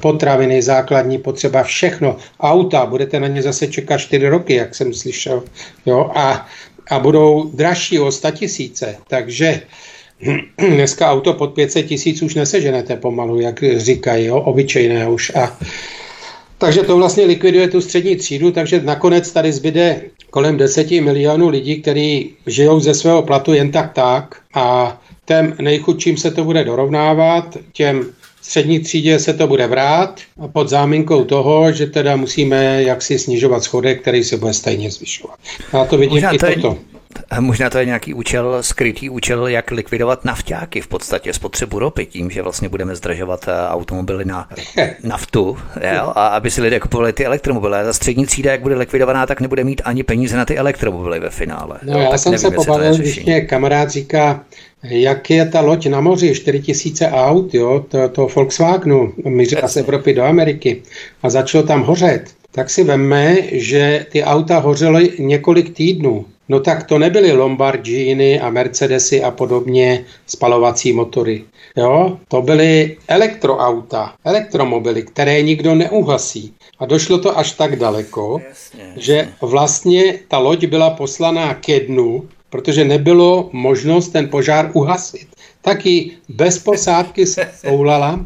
potraviny, 0.00 0.62
základní 0.62 1.18
potřeba, 1.18 1.62
všechno. 1.62 2.16
Auta, 2.40 2.86
budete 2.86 3.20
na 3.20 3.28
ně 3.28 3.42
zase 3.42 3.66
čekat 3.66 3.98
4 3.98 4.28
roky, 4.28 4.54
jak 4.54 4.74
jsem 4.74 4.94
slyšel. 4.94 5.42
Jo? 5.86 6.10
A, 6.14 6.46
a 6.90 6.98
budou 6.98 7.50
dražší 7.54 7.98
o 7.98 8.12
100 8.12 8.30
tisíce. 8.30 8.96
Takže 9.08 9.62
dneska 10.58 11.10
auto 11.10 11.32
pod 11.32 11.54
500 11.54 11.86
tisíc 11.86 12.22
už 12.22 12.34
neseženete 12.34 12.96
pomalu, 12.96 13.40
jak 13.40 13.64
říkají, 13.76 14.26
jo? 14.26 14.36
obyčejné 14.36 15.08
už. 15.08 15.32
A, 15.34 15.58
takže 16.58 16.82
to 16.82 16.96
vlastně 16.96 17.24
likviduje 17.24 17.68
tu 17.68 17.80
střední 17.80 18.16
třídu, 18.16 18.50
takže 18.50 18.80
nakonec 18.80 19.32
tady 19.32 19.52
zbyde 19.52 20.00
kolem 20.30 20.56
10 20.56 20.90
milionů 20.90 21.48
lidí, 21.48 21.82
kteří 21.82 22.34
žijou 22.46 22.80
ze 22.80 22.94
svého 22.94 23.22
platu 23.22 23.52
jen 23.52 23.70
tak 23.70 23.92
tak 23.92 24.36
a 24.54 25.00
těm 25.24 25.54
nejchudším 25.60 26.16
se 26.16 26.30
to 26.30 26.44
bude 26.44 26.64
dorovnávat, 26.64 27.56
těm 27.72 28.06
střední 28.42 28.80
třídě 28.80 29.18
se 29.18 29.34
to 29.34 29.46
bude 29.46 29.66
vrát 29.66 30.20
a 30.40 30.48
pod 30.48 30.68
záminkou 30.68 31.24
toho, 31.24 31.72
že 31.72 31.86
teda 31.86 32.16
musíme 32.16 32.82
jaksi 32.82 33.18
snižovat 33.18 33.62
schodek, 33.62 34.00
který 34.00 34.24
se 34.24 34.36
bude 34.36 34.54
stejně 34.54 34.90
zvyšovat. 34.90 35.38
Já 35.72 35.84
to 35.84 35.98
vidím 35.98 36.14
Možná 36.14 36.30
i 36.30 36.38
to 36.38 36.46
toto. 36.54 36.78
Možná 37.40 37.70
to 37.70 37.78
je 37.78 37.84
nějaký 37.84 38.14
účel, 38.14 38.62
skrytý 38.62 39.10
účel, 39.10 39.46
jak 39.46 39.70
likvidovat 39.70 40.24
nafťáky 40.24 40.80
v 40.80 40.86
podstatě, 40.86 41.32
spotřebu 41.32 41.78
ropy, 41.78 42.06
tím, 42.06 42.30
že 42.30 42.42
vlastně 42.42 42.68
budeme 42.68 42.96
zdražovat 42.96 43.48
eh, 43.48 43.68
automobily 43.68 44.24
na 44.24 44.48
naftu, 45.02 45.58
jo? 45.94 46.12
a 46.14 46.26
aby 46.26 46.50
si 46.50 46.62
lidé 46.62 46.80
kupovali 46.80 47.12
ty 47.12 47.26
elektromobily. 47.26 47.76
A 47.76 47.84
ta 47.84 47.92
střední 47.92 48.26
třída, 48.26 48.52
jak 48.52 48.62
bude 48.62 48.74
likvidovaná, 48.74 49.26
tak 49.26 49.40
nebude 49.40 49.64
mít 49.64 49.82
ani 49.84 50.02
peníze 50.02 50.36
na 50.36 50.44
ty 50.44 50.56
elektromobily 50.56 51.20
ve 51.20 51.30
finále. 51.30 51.78
No, 51.82 51.98
já 51.98 52.10
tak 52.10 52.18
jsem 52.18 52.32
nevím, 52.32 52.50
se 52.50 52.54
pobavil, 52.54 52.96
když 52.96 53.24
mě 53.24 53.40
kamarád 53.40 53.90
říká, 53.90 54.44
jak 54.82 55.30
je 55.30 55.46
ta 55.46 55.60
loď 55.60 55.86
na 55.86 56.00
moři, 56.00 56.34
4000 56.34 57.10
aut, 57.10 57.54
jo, 57.54 57.84
to, 57.88 58.08
to 58.08 58.26
Volkswagenu, 58.26 59.12
mířila 59.24 59.68
z 59.68 59.76
Evropy 59.76 60.14
do 60.14 60.22
Ameriky 60.24 60.82
a 61.22 61.30
začalo 61.30 61.64
tam 61.64 61.82
hořet, 61.82 62.24
tak 62.52 62.70
si 62.70 62.84
veme, 62.84 63.36
že 63.52 64.06
ty 64.12 64.24
auta 64.24 64.58
hořely 64.58 65.12
několik 65.18 65.74
týdnů. 65.74 66.24
No 66.48 66.60
tak 66.60 66.84
to 66.84 66.98
nebyly 66.98 67.32
Lombardžíny 67.32 68.40
a 68.40 68.50
Mercedesy 68.50 69.22
a 69.22 69.30
podobně 69.30 70.04
spalovací 70.26 70.92
motory. 70.92 71.44
Jo, 71.76 72.18
to 72.28 72.42
byly 72.42 72.96
elektroauta, 73.08 74.14
elektromobily, 74.24 75.02
které 75.02 75.42
nikdo 75.42 75.74
neuhasí. 75.74 76.54
A 76.78 76.86
došlo 76.86 77.18
to 77.18 77.38
až 77.38 77.52
tak 77.52 77.76
daleko, 77.76 78.40
jasně, 78.48 78.82
jasně. 78.82 79.02
že 79.02 79.28
vlastně 79.40 80.18
ta 80.28 80.38
loď 80.38 80.66
byla 80.66 80.90
poslaná 80.90 81.54
ke 81.54 81.80
dnu, 81.80 82.28
protože 82.50 82.84
nebylo 82.84 83.48
možnost 83.52 84.08
ten 84.08 84.28
požár 84.28 84.70
uhasit. 84.72 85.28
Taky 85.62 86.10
bez 86.28 86.58
posádky 86.58 87.26
se 87.26 87.50
soulala 87.66 88.24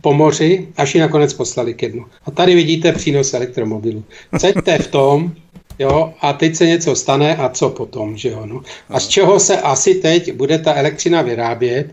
po 0.00 0.14
moři, 0.14 0.68
až 0.76 0.94
ji 0.94 1.00
nakonec 1.00 1.34
poslali 1.34 1.74
ke 1.74 1.88
dnu. 1.88 2.04
A 2.24 2.30
tady 2.30 2.54
vidíte 2.54 2.92
přínos 2.92 3.34
elektromobilu. 3.34 4.04
Ceďte 4.38 4.78
v 4.78 4.86
tom, 4.86 5.32
jo, 5.78 6.14
a 6.20 6.32
teď 6.32 6.56
se 6.56 6.66
něco 6.66 6.96
stane 6.96 7.36
a 7.36 7.48
co 7.48 7.70
potom, 7.70 8.16
že 8.16 8.28
jo, 8.28 8.46
no. 8.46 8.62
A 8.88 9.00
z 9.00 9.08
čeho 9.08 9.40
se 9.40 9.60
asi 9.60 9.94
teď 9.94 10.32
bude 10.32 10.58
ta 10.58 10.74
elektřina 10.74 11.22
vyrábět, 11.22 11.90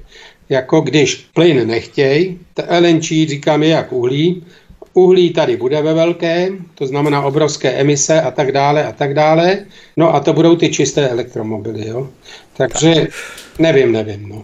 jako 0.50 0.82
když 0.82 1.16
plyn 1.16 1.68
nechtěj, 1.68 2.38
LNG 2.80 3.04
říkáme 3.04 3.68
jak 3.68 3.94
uhlí, 3.94 4.44
Uhlí 4.98 5.34
tady 5.34 5.58
bude 5.58 5.82
ve 5.82 5.94
velkém, 5.94 6.66
to 6.76 6.88
znamená 6.88 7.22
obrovské 7.22 7.72
emise 7.72 8.22
a 8.22 8.32
tak 8.32 8.52
dále 8.52 8.86
a 8.86 8.92
tak 8.92 9.14
dále. 9.14 9.66
No 9.98 10.16
a 10.16 10.20
to 10.20 10.34
budou 10.34 10.56
ty 10.56 10.70
čisté 10.70 11.10
elektromobily, 11.10 11.88
jo. 11.88 12.10
Takže 12.58 13.08
nevím, 13.60 13.92
nevím, 13.92 14.30
no. 14.30 14.44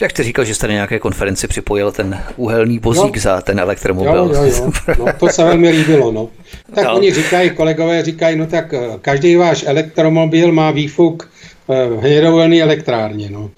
Jak 0.00 0.10
jste 0.10 0.22
říkal, 0.22 0.44
že 0.44 0.54
jste 0.54 0.66
na 0.66 0.72
nějaké 0.72 0.98
konferenci 0.98 1.48
připojil 1.48 1.92
ten 1.92 2.22
úhelný 2.36 2.78
vozík 2.78 3.16
no. 3.16 3.22
za 3.22 3.40
ten 3.40 3.60
elektromobil. 3.60 4.14
Jo, 4.14 4.30
jo, 4.34 4.44
jo. 4.44 4.72
No, 4.98 5.06
to 5.18 5.28
se 5.28 5.44
velmi 5.44 5.70
líbilo, 5.70 6.12
no. 6.12 6.28
Tak 6.74 6.84
no. 6.84 6.94
oni 6.96 7.14
říkají, 7.14 7.50
kolegové 7.50 8.02
říkají, 8.02 8.36
no 8.36 8.46
tak 8.46 8.74
eh, 8.74 8.80
každý 9.00 9.36
váš 9.36 9.64
elektromobil 9.66 10.52
má 10.52 10.70
výfuk 10.70 11.30
v 11.68 11.72
eh, 11.72 12.00
hnědovolný 12.00 12.62
elektrárně, 12.62 13.30
no. 13.30 13.50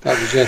Takže 0.00 0.46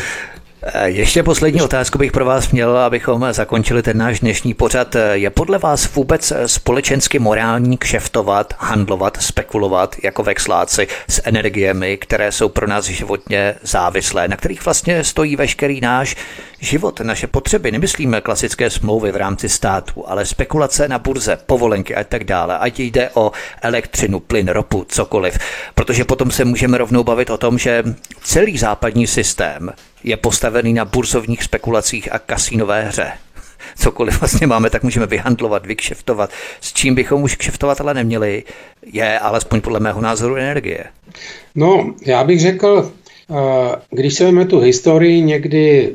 ještě 0.84 1.22
poslední 1.22 1.62
otázku 1.62 1.98
bych 1.98 2.12
pro 2.12 2.24
vás 2.24 2.50
měl, 2.50 2.78
abychom 2.78 3.26
zakončili 3.30 3.82
ten 3.82 3.98
náš 3.98 4.20
dnešní 4.20 4.54
pořad. 4.54 4.96
Eh, 4.96 5.16
je 5.18 5.30
podle 5.30 5.58
vás 5.58 5.94
vůbec 5.94 6.30
eh, 6.30 6.48
společensky 6.48 7.18
morální 7.18 7.78
kšeftovat, 7.78 8.54
handlovat, 8.58 9.22
spekulovat 9.22 9.96
jako 10.02 10.22
vexláci 10.22 10.88
s 11.08 11.22
energiemi, 11.24 11.96
které 11.96 12.32
jsou 12.32 12.48
pro 12.48 12.66
nás 12.66 12.84
životně 12.84 13.54
závislé, 13.62 14.28
na 14.28 14.36
kterých 14.36 14.64
vlastně 14.64 15.04
stojí 15.04 15.36
veškerý 15.36 15.80
náš 15.80 16.16
život, 16.60 17.00
naše 17.00 17.26
potřeby? 17.26 17.72
Nemyslíme 17.72 18.20
klasické 18.20 18.70
smlouvy 18.70 19.12
v 19.12 19.16
rámci 19.16 19.48
státu, 19.48 20.08
ale 20.08 20.26
spekulace 20.26 20.88
na 20.88 20.98
burze, 20.98 21.38
povolenky 21.46 21.94
a 21.94 22.04
tak 22.04 22.24
dále, 22.24 22.58
ať 22.58 22.80
jde 22.80 23.10
o 23.14 23.32
elektřinu, 23.62 24.20
plyn, 24.20 24.48
ropu, 24.48 24.86
cokoliv. 24.88 25.38
Protože 25.74 26.04
potom 26.04 26.30
se 26.30 26.44
můžeme 26.44 26.78
rovnou 26.78 27.04
bavit 27.04 27.30
o 27.30 27.38
tom, 27.38 27.58
že 27.58 27.84
celý 28.22 28.58
západní 28.58 29.06
systém 29.06 29.70
je 30.04 30.16
postavený 30.16 30.72
na 30.72 30.84
burzovních 30.84 31.42
spekulacích 31.42 32.12
a 32.12 32.18
kasínové 32.18 32.82
hře. 32.82 33.12
Cokoliv 33.76 34.20
vlastně 34.20 34.46
máme, 34.46 34.70
tak 34.70 34.82
můžeme 34.82 35.06
vyhandlovat, 35.06 35.66
vykšeftovat. 35.66 36.30
S 36.60 36.72
čím 36.72 36.94
bychom 36.94 37.22
už 37.22 37.36
kšeftovat 37.36 37.80
ale 37.80 37.94
neměli, 37.94 38.44
je 38.92 39.18
alespoň 39.18 39.60
podle 39.60 39.80
mého 39.80 40.00
názoru 40.00 40.36
energie. 40.36 40.84
No, 41.54 41.94
já 42.06 42.24
bych 42.24 42.40
řekl, 42.40 42.92
eh, 43.30 43.34
když 43.90 44.14
se 44.14 44.24
vezme 44.24 44.44
tu 44.44 44.60
historii 44.60 45.22
někdy 45.22 45.92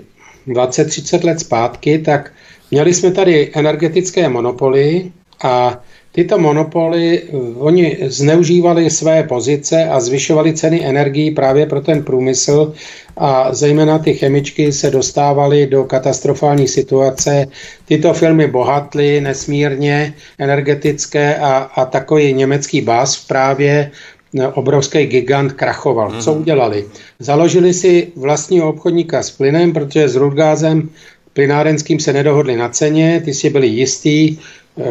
20-30 0.47 1.23
let 1.23 1.39
zpátky, 1.39 1.99
tak 1.99 2.33
měli 2.71 2.93
jsme 2.93 3.11
tady 3.11 3.51
energetické 3.53 4.29
monopoly 4.29 5.11
a 5.43 5.79
Tyto 6.11 6.37
monopoly, 6.37 7.21
eh, 7.23 7.37
oni 7.57 7.97
zneužívali 8.07 8.89
své 8.89 9.23
pozice 9.23 9.85
a 9.85 9.99
zvyšovali 9.99 10.53
ceny 10.53 10.85
energií 10.85 11.31
právě 11.31 11.65
pro 11.65 11.81
ten 11.81 12.03
průmysl 12.03 12.73
a 13.17 13.53
zejména 13.53 13.99
ty 13.99 14.13
chemičky 14.13 14.71
se 14.71 14.91
dostávaly 14.91 15.67
do 15.67 15.83
katastrofální 15.83 16.67
situace. 16.67 17.47
Tyto 17.85 18.13
firmy 18.13 18.47
bohatly 18.47 19.21
nesmírně 19.21 20.13
energetické 20.39 21.35
a, 21.35 21.57
a 21.75 21.85
takový 21.85 22.33
německý 22.33 22.81
bás 22.81 23.25
právě 23.25 23.91
eh, 24.39 24.47
obrovský 24.47 25.05
gigant 25.05 25.53
krachoval. 25.53 26.11
Co 26.19 26.31
mhm. 26.31 26.41
udělali? 26.41 26.85
Založili 27.19 27.73
si 27.73 28.11
vlastního 28.15 28.69
obchodníka 28.69 29.23
s 29.23 29.31
plynem, 29.31 29.73
protože 29.73 30.09
s 30.09 30.15
Rudgázem 30.15 30.89
plynárenským 31.33 31.99
se 31.99 32.13
nedohodli 32.13 32.55
na 32.55 32.69
ceně, 32.69 33.21
ty 33.25 33.33
si 33.33 33.49
byli 33.49 33.67
jistý, 33.67 34.37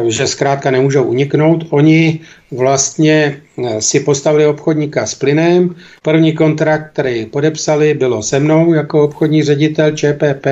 že 0.07 0.27
zkrátka 0.27 0.71
nemůžou 0.71 1.03
uniknout. 1.03 1.65
Oni 1.69 2.19
vlastně 2.51 3.41
eh, 3.57 3.81
si 3.81 3.99
postavili 3.99 4.45
obchodníka 4.45 5.05
s 5.05 5.15
plynem. 5.15 5.75
První 6.01 6.33
kontrakt, 6.33 6.91
který 6.93 7.25
podepsali, 7.25 7.93
bylo 7.93 8.23
se 8.23 8.39
mnou 8.39 8.73
jako 8.73 9.03
obchodní 9.03 9.43
ředitel 9.43 9.91
ČPP, 9.91 10.47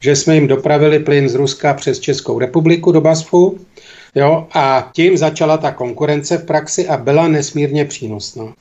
že 0.00 0.16
jsme 0.16 0.34
jim 0.34 0.46
dopravili 0.46 0.98
plyn 0.98 1.28
z 1.28 1.34
Ruska 1.34 1.74
přes 1.74 2.00
Českou 2.00 2.38
republiku 2.38 2.92
do 2.92 3.00
Basfu. 3.00 3.58
Jo, 4.14 4.46
a 4.52 4.90
tím 4.92 5.16
začala 5.16 5.56
ta 5.56 5.72
konkurence 5.72 6.38
v 6.38 6.44
praxi 6.44 6.88
a 6.88 6.96
byla 6.96 7.28
nesmírně 7.28 7.84
přínosná. 7.84 8.54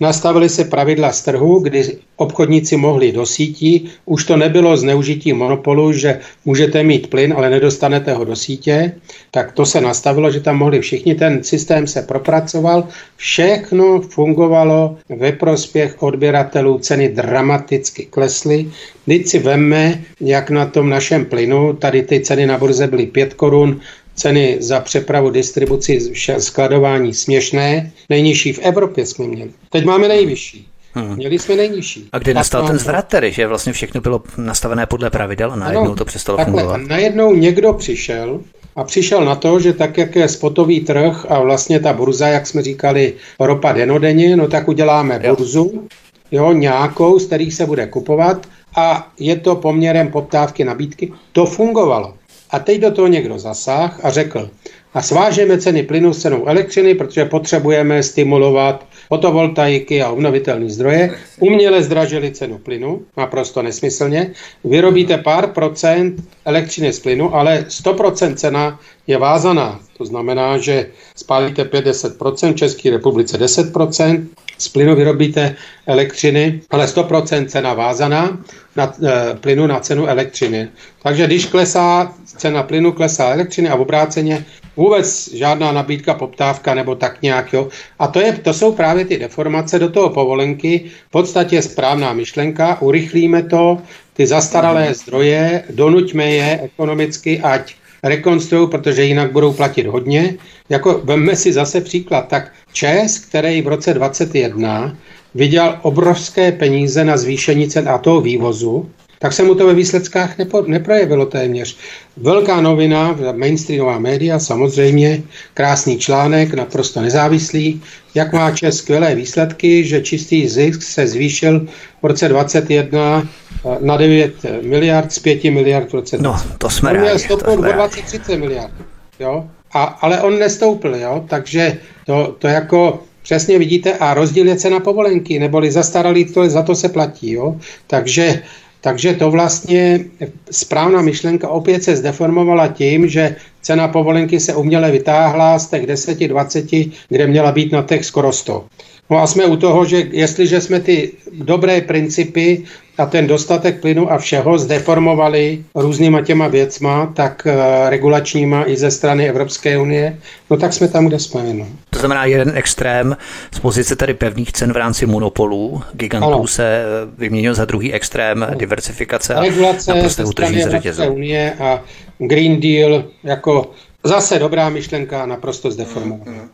Nastavili 0.00 0.48
se 0.48 0.64
pravidla 0.64 1.12
z 1.12 1.22
trhu, 1.22 1.58
kdy 1.58 1.98
obchodníci 2.16 2.76
mohli 2.76 3.12
do 3.12 3.26
sítí. 3.26 3.90
Už 4.04 4.24
to 4.24 4.36
nebylo 4.36 4.76
zneužití 4.76 5.32
monopolu, 5.32 5.92
že 5.92 6.20
můžete 6.44 6.82
mít 6.82 7.10
plyn, 7.10 7.34
ale 7.36 7.50
nedostanete 7.50 8.12
ho 8.12 8.24
do 8.24 8.36
sítě. 8.36 8.92
Tak 9.30 9.52
to 9.52 9.66
se 9.66 9.80
nastavilo, 9.80 10.30
že 10.30 10.40
tam 10.40 10.56
mohli 10.56 10.80
všichni. 10.80 11.14
Ten 11.14 11.42
systém 11.44 11.86
se 11.86 12.02
propracoval. 12.02 12.88
Všechno 13.16 14.00
fungovalo 14.00 14.96
ve 15.08 15.32
prospěch 15.32 16.02
odběratelů. 16.02 16.78
Ceny 16.78 17.08
dramaticky 17.08 18.06
klesly. 18.06 18.70
Teď 19.06 19.26
si 19.26 19.38
vemme, 19.38 20.02
jak 20.20 20.50
na 20.50 20.66
tom 20.66 20.88
našem 20.88 21.24
plynu, 21.24 21.72
tady 21.72 22.02
ty 22.02 22.20
ceny 22.20 22.46
na 22.46 22.58
burze 22.58 22.86
byly 22.86 23.06
5 23.06 23.34
korun, 23.34 23.80
ceny 24.22 24.56
za 24.60 24.80
přepravu, 24.80 25.30
distribuci, 25.30 26.00
skladování 26.38 27.14
směšné. 27.14 27.92
Nejnižší 28.08 28.52
v 28.52 28.58
Evropě 28.58 29.06
jsme 29.06 29.26
měli. 29.26 29.50
Teď 29.70 29.84
máme 29.84 30.08
nejvyšší. 30.08 30.68
Hmm. 30.94 31.16
Měli 31.16 31.38
jsme 31.38 31.56
nejnižší. 31.56 32.08
A 32.12 32.18
kdy 32.18 32.34
nastal 32.34 32.66
ten 32.66 32.78
zvrat 32.78 33.08
tedy, 33.08 33.32
že 33.32 33.46
vlastně 33.46 33.72
všechno 33.72 34.00
bylo 34.00 34.22
nastavené 34.36 34.86
podle 34.86 35.10
pravidel 35.10 35.52
a 35.52 35.56
najednou 35.56 35.84
ano, 35.84 35.96
to 35.96 36.04
přestalo 36.04 36.38
takhle, 36.38 36.62
fungovat? 36.62 36.80
A 36.80 36.86
najednou 36.88 37.34
někdo 37.34 37.72
přišel 37.72 38.40
a 38.76 38.84
přišel 38.84 39.24
na 39.24 39.34
to, 39.34 39.60
že 39.60 39.72
tak, 39.72 39.98
jak 39.98 40.16
je 40.16 40.28
spotový 40.28 40.80
trh 40.80 41.26
a 41.28 41.40
vlastně 41.40 41.80
ta 41.80 41.92
burza, 41.92 42.28
jak 42.28 42.46
jsme 42.46 42.62
říkali, 42.62 43.12
ropa 43.40 43.72
denodenně, 43.72 44.36
no 44.36 44.48
tak 44.48 44.68
uděláme 44.68 45.20
jo. 45.22 45.36
burzu, 45.36 45.88
jo, 46.30 46.52
nějakou, 46.52 47.18
z 47.18 47.26
kterých 47.26 47.54
se 47.54 47.66
bude 47.66 47.86
kupovat 47.86 48.46
a 48.76 49.12
je 49.18 49.36
to 49.36 49.56
poměrem 49.56 50.08
poptávky 50.08 50.64
nabídky. 50.64 51.12
To 51.32 51.46
fungovalo. 51.46 52.14
A 52.52 52.58
teď 52.58 52.80
do 52.80 52.90
toho 52.90 53.08
někdo 53.08 53.38
zasáh 53.38 54.04
a 54.04 54.10
řekl, 54.10 54.50
a 54.94 55.02
svážeme 55.02 55.58
ceny 55.58 55.82
plynu 55.82 56.12
s 56.12 56.22
cenou 56.22 56.46
elektřiny, 56.46 56.94
protože 56.94 57.24
potřebujeme 57.24 58.02
stimulovat 58.02 58.86
fotovoltaiky 59.08 60.02
a 60.02 60.10
obnovitelné 60.10 60.70
zdroje. 60.70 61.14
Uměle 61.40 61.82
zdražili 61.82 62.30
cenu 62.30 62.58
plynu, 62.58 63.02
naprosto 63.16 63.62
nesmyslně. 63.62 64.30
Vyrobíte 64.64 65.18
pár 65.18 65.46
procent 65.46 66.24
elektřiny 66.44 66.92
z 66.92 67.00
plynu, 67.00 67.34
ale 67.34 67.64
100% 67.68 68.34
cena 68.34 68.80
je 69.06 69.18
vázaná. 69.18 69.80
To 69.98 70.04
znamená, 70.04 70.58
že 70.58 70.86
spálíte 71.16 71.64
50%, 71.64 72.52
v 72.52 72.56
České 72.56 72.90
republice 72.90 73.40
10%, 73.40 74.26
z 74.58 74.68
plynu 74.68 74.96
vyrobíte 74.96 75.56
elektřiny, 75.86 76.60
ale 76.70 76.86
100% 76.86 77.46
cena 77.46 77.74
vázaná 77.74 78.38
na 78.76 78.92
e, 79.04 79.34
plynu 79.34 79.66
na 79.66 79.80
cenu 79.80 80.06
elektřiny. 80.06 80.68
Takže 81.02 81.26
když 81.26 81.46
klesá 81.46 82.12
cena 82.24 82.62
plynu, 82.62 82.92
klesá 82.92 83.32
elektřiny 83.32 83.68
a 83.68 83.76
v 83.76 83.80
obráceně 83.80 84.44
vůbec 84.76 85.34
žádná 85.34 85.72
nabídka, 85.72 86.14
poptávka 86.14 86.74
nebo 86.74 86.94
tak 86.94 87.22
nějak. 87.22 87.52
Jo. 87.52 87.68
A 87.98 88.06
to, 88.06 88.20
je, 88.20 88.32
to 88.32 88.54
jsou 88.54 88.72
právě 88.72 89.04
ty 89.04 89.18
deformace 89.18 89.78
do 89.78 89.88
toho 89.88 90.10
povolenky. 90.10 90.90
V 91.08 91.10
podstatě 91.10 91.62
správná 91.62 92.12
myšlenka, 92.12 92.82
urychlíme 92.82 93.42
to, 93.42 93.78
ty 94.12 94.26
zastaralé 94.26 94.94
zdroje, 94.94 95.64
donuťme 95.70 96.30
je 96.30 96.60
ekonomicky, 96.62 97.40
ať 97.40 97.74
rekonstruují, 98.02 98.68
protože 98.68 99.04
jinak 99.04 99.32
budou 99.32 99.52
platit 99.52 99.86
hodně. 99.86 100.34
Jako 100.68 101.00
vemme 101.04 101.36
si 101.36 101.52
zase 101.52 101.80
příklad, 101.80 102.28
tak 102.28 102.52
Čes, 102.72 103.18
který 103.18 103.62
v 103.62 103.68
roce 103.68 103.94
2021 103.94 104.96
vydělal 105.34 105.78
obrovské 105.82 106.52
peníze 106.52 107.04
na 107.04 107.16
zvýšení 107.16 107.68
cen 107.68 107.88
a 107.88 107.98
toho 107.98 108.20
vývozu, 108.20 108.90
tak 109.18 109.32
se 109.32 109.42
mu 109.42 109.54
to 109.54 109.66
ve 109.66 109.74
výsledkách 109.74 110.38
nepo, 110.38 110.64
neprojevilo 110.66 111.26
téměř. 111.26 111.76
Velká 112.16 112.60
novina, 112.60 113.18
mainstreamová 113.32 113.98
média, 113.98 114.38
samozřejmě, 114.38 115.22
krásný 115.54 115.98
článek, 115.98 116.54
naprosto 116.54 117.00
nezávislý, 117.00 117.82
jak 118.14 118.32
má 118.32 118.50
Čes 118.50 118.76
skvělé 118.76 119.14
výsledky, 119.14 119.84
že 119.84 120.00
čistý 120.00 120.48
zisk 120.48 120.82
se 120.82 121.06
zvýšil 121.06 121.66
v 122.02 122.06
roce 122.06 122.28
2021 122.28 123.22
eh, 123.24 123.41
na 123.80 123.96
9 123.96 124.34
miliard 124.62 125.12
z 125.12 125.18
5 125.18 125.44
miliard 125.44 125.90
v 125.90 125.94
roce 125.94 126.18
20. 126.18 126.48
No, 126.48 126.56
to 126.58 126.70
jsme 126.70 126.90
on 126.90 127.00
měl 127.00 127.18
stoupnout 127.18 127.58
o 127.58 127.62
20-30 127.62 128.38
miliard. 128.38 128.72
Jo? 129.20 129.44
A, 129.72 129.82
ale 129.82 130.22
on 130.22 130.38
nestoupil, 130.38 130.94
jo? 130.96 131.24
takže 131.28 131.78
to, 132.06 132.36
to 132.38 132.48
jako 132.48 133.02
přesně 133.22 133.58
vidíte 133.58 133.92
a 133.92 134.14
rozdíl 134.14 134.48
je 134.48 134.56
cena 134.56 134.80
povolenky, 134.80 135.38
neboli 135.38 135.72
zastaralý, 135.72 136.24
to, 136.24 136.48
za 136.48 136.62
to 136.62 136.74
se 136.74 136.88
platí. 136.88 137.32
Jo? 137.32 137.56
Takže 137.86 138.42
takže 138.82 139.14
to 139.14 139.30
vlastně 139.30 140.04
správná 140.50 141.02
myšlenka 141.02 141.48
opět 141.48 141.84
se 141.84 141.96
zdeformovala 141.96 142.68
tím, 142.68 143.08
že 143.08 143.36
cena 143.60 143.88
povolenky 143.88 144.40
se 144.40 144.54
uměle 144.54 144.90
vytáhla 144.90 145.58
z 145.58 145.66
těch 145.66 145.86
10-20, 145.86 146.92
kde 147.08 147.26
měla 147.26 147.52
být 147.52 147.72
na 147.72 147.82
těch 147.82 148.04
skoro 148.04 148.32
100. 148.32 148.64
No 149.10 149.18
a 149.18 149.26
jsme 149.26 149.44
u 149.44 149.56
toho, 149.56 149.84
že 149.84 149.96
jestliže 150.10 150.60
jsme 150.60 150.80
ty 150.80 151.12
dobré 151.32 151.80
principy 151.80 152.64
a 152.98 153.06
ten 153.06 153.26
dostatek 153.26 153.80
plynu 153.80 154.12
a 154.12 154.18
všeho 154.18 154.58
zdeformovali 154.58 155.64
různýma 155.74 156.20
těma 156.20 156.48
věcma, 156.48 157.12
tak 157.16 157.46
uh, 157.46 157.52
regulačníma 157.88 158.68
i 158.68 158.76
ze 158.76 158.90
strany 158.90 159.28
Evropské 159.28 159.78
unie, 159.78 160.18
no 160.50 160.56
tak 160.56 160.72
jsme 160.72 160.88
tam, 160.88 161.06
kde 161.06 161.18
jsme. 161.18 161.54
No. 161.54 161.66
To 161.90 161.98
znamená 161.98 162.24
jeden 162.24 162.52
extrém 162.56 163.16
z 163.54 163.58
pozice 163.58 163.96
tady 163.96 164.14
pevných 164.14 164.52
cen 164.52 164.72
v 164.72 164.76
rámci 164.76 165.06
monopolů, 165.06 165.82
gigantů 165.92 166.26
ano. 166.26 166.46
se 166.46 166.84
eh, 166.84 167.10
vyměnil 167.18 167.54
za 167.54 167.64
druhý 167.64 167.92
extrém 167.92 168.42
ano. 168.42 168.54
diversifikace 168.54 169.34
a 169.34 169.40
regulace 169.42 170.08
ze 170.08 170.26
strany 170.26 170.62
Evropské 170.62 171.08
unie 171.08 171.52
a 171.60 171.82
Green 172.18 172.60
Deal 172.60 173.04
jako 173.24 173.70
zase 174.04 174.38
dobrá 174.38 174.68
myšlenka 174.68 175.26
naprosto 175.26 175.70
zdeformovaná. 175.70 176.48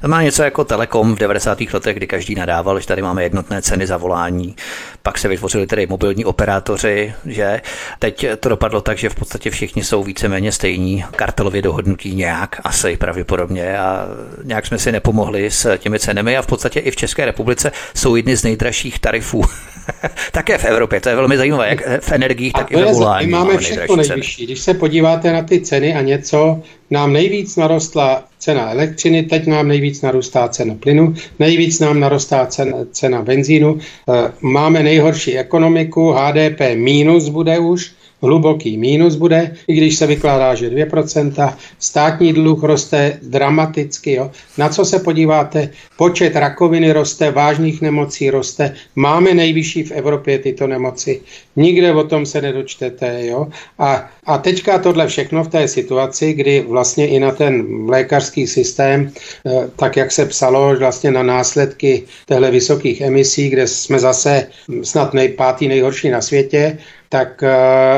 To 0.00 0.08
má 0.08 0.22
něco 0.22 0.42
jako 0.42 0.64
Telekom 0.64 1.14
v 1.14 1.18
90. 1.18 1.58
letech, 1.72 1.96
kdy 1.96 2.06
každý 2.06 2.34
nadával, 2.34 2.80
že 2.80 2.86
tady 2.86 3.02
máme 3.02 3.22
jednotné 3.22 3.62
ceny 3.62 3.86
za 3.86 3.96
volání. 3.96 4.56
Pak 5.02 5.18
se 5.18 5.28
vytvořili 5.28 5.66
tedy 5.66 5.86
mobilní 5.86 6.24
operátoři, 6.24 7.14
že 7.26 7.60
teď 7.98 8.26
to 8.40 8.48
dopadlo 8.48 8.80
tak, 8.80 8.98
že 8.98 9.08
v 9.08 9.14
podstatě 9.14 9.50
všichni 9.50 9.84
jsou 9.84 10.02
víceméně 10.02 10.52
stejní, 10.52 11.04
kartelově 11.16 11.62
dohodnutí 11.62 12.14
nějak, 12.14 12.60
asi 12.64 12.96
pravděpodobně 12.96 13.78
a 13.78 14.06
nějak 14.44 14.66
jsme 14.66 14.78
si 14.78 14.92
nepomohli 14.92 15.50
s 15.50 15.78
těmi 15.78 15.98
cenami 15.98 16.36
a 16.36 16.42
v 16.42 16.46
podstatě 16.46 16.80
i 16.80 16.90
v 16.90 16.96
České 16.96 17.24
republice 17.24 17.72
jsou 17.94 18.16
jedny 18.16 18.36
z 18.36 18.42
nejdražších 18.42 18.98
tarifů 18.98 19.44
Také 20.32 20.58
v 20.58 20.64
Evropě, 20.64 21.00
to 21.00 21.08
je 21.08 21.16
velmi 21.16 21.36
zajímavé, 21.36 21.68
jak 21.68 22.00
v 22.00 22.12
energiích, 22.12 22.52
tak 22.52 22.72
i 22.72 22.76
ve 22.76 22.92
volání. 22.92 23.26
My 23.26 23.32
máme 23.32 23.58
všechno 23.58 23.96
nejvyšší. 23.96 24.44
Když 24.44 24.60
se 24.60 24.74
podíváte 24.74 25.32
na 25.32 25.42
ty 25.42 25.60
ceny 25.60 25.94
a 25.94 26.00
něco, 26.00 26.62
nám 26.90 27.12
nejvíc 27.12 27.56
narostla 27.56 28.24
cena 28.38 28.70
elektřiny, 28.70 29.22
teď 29.22 29.46
nám 29.46 29.68
nejvíc 29.68 30.02
narůstá 30.02 30.48
cena 30.48 30.74
plynu, 30.74 31.14
nejvíc 31.38 31.80
nám 31.80 32.00
narostá 32.00 32.46
cena, 32.46 32.76
cena 32.92 33.22
benzínu, 33.22 33.78
eh, 33.78 34.32
máme 34.40 34.82
nejhorší 34.82 35.38
ekonomiku, 35.38 36.12
HDP 36.12 36.76
mínus 36.76 37.28
bude 37.28 37.58
už, 37.58 37.90
hluboký 38.26 38.76
mínus 38.76 39.14
bude, 39.14 39.56
i 39.68 39.74
když 39.74 39.96
se 39.96 40.06
vykládá, 40.06 40.54
že 40.54 40.70
2%. 40.70 41.54
Státní 41.78 42.32
dluh 42.32 42.62
roste 42.62 43.18
dramaticky. 43.22 44.12
Jo. 44.12 44.30
Na 44.58 44.68
co 44.68 44.84
se 44.84 44.98
podíváte? 44.98 45.70
Počet 45.96 46.36
rakoviny 46.36 46.92
roste, 46.92 47.30
vážných 47.30 47.82
nemocí 47.82 48.30
roste. 48.30 48.74
Máme 48.96 49.34
nejvyšší 49.34 49.82
v 49.82 49.92
Evropě 49.92 50.38
tyto 50.38 50.66
nemoci. 50.66 51.20
Nikde 51.56 51.92
o 51.92 52.04
tom 52.04 52.26
se 52.26 52.42
nedočtete. 52.42 53.26
Jo. 53.26 53.48
A, 53.78 54.10
a 54.26 54.38
teďka 54.38 54.78
tohle 54.78 55.06
všechno 55.06 55.44
v 55.44 55.48
té 55.48 55.68
situaci, 55.68 56.32
kdy 56.32 56.64
vlastně 56.68 57.08
i 57.08 57.20
na 57.20 57.30
ten 57.30 57.66
lékařský 57.88 58.46
systém, 58.46 59.10
eh, 59.46 59.70
tak 59.76 59.96
jak 59.96 60.12
se 60.12 60.26
psalo 60.26 60.76
vlastně 60.76 61.10
na 61.10 61.22
následky 61.22 62.02
těchto 62.26 62.50
vysokých 62.50 63.00
emisí, 63.00 63.48
kde 63.50 63.66
jsme 63.66 63.98
zase 63.98 64.46
snad 64.82 65.14
nej, 65.14 65.28
pátý 65.28 65.68
nejhorší 65.68 66.10
na 66.10 66.20
světě, 66.20 66.78
tak 67.16 67.42
eh, 67.42 67.48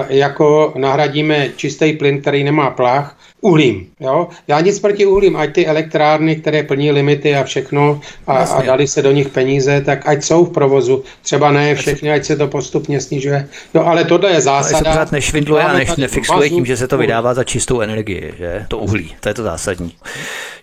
jako 0.08 0.72
nahradíme 0.76 1.48
čistý 1.56 1.92
plyn, 1.92 2.20
který 2.20 2.44
nemá 2.44 2.70
plach, 2.70 3.18
uhlím. 3.40 3.86
Jo? 4.00 4.28
Já 4.48 4.60
nic 4.60 4.80
proti 4.80 5.06
uhlím, 5.06 5.36
ať 5.36 5.52
ty 5.52 5.66
elektrárny, 5.66 6.36
které 6.36 6.62
plní 6.62 6.92
limity 6.92 7.36
a 7.36 7.44
všechno 7.44 8.00
a, 8.26 8.36
a 8.36 8.62
dali 8.62 8.86
se 8.86 9.02
do 9.02 9.12
nich 9.12 9.28
peníze, 9.28 9.80
tak 9.80 10.08
ať 10.08 10.24
jsou 10.24 10.44
v 10.44 10.52
provozu. 10.52 11.04
Třeba 11.22 11.50
ne 11.50 11.74
všechny, 11.74 12.12
ať 12.12 12.24
se 12.24 12.36
to 12.36 12.48
postupně 12.48 13.00
snižuje. 13.00 13.48
No 13.74 13.86
ale 13.86 14.04
tohle 14.04 14.30
je 14.30 14.40
zásada. 14.40 14.76
Ale 14.76 14.84
se 14.84 14.90
pořád 14.90 15.12
nešvindluje 15.12 15.62
a 15.62 15.72
než, 15.72 15.96
nefixuje 15.96 16.50
tím, 16.50 16.66
že 16.66 16.76
se 16.76 16.88
to 16.88 16.98
vydává 16.98 17.34
za 17.34 17.44
čistou 17.44 17.80
energii, 17.80 18.34
že? 18.38 18.64
To 18.68 18.78
uhlí, 18.78 19.14
to 19.20 19.28
je 19.28 19.34
to 19.34 19.42
zásadní. 19.42 19.92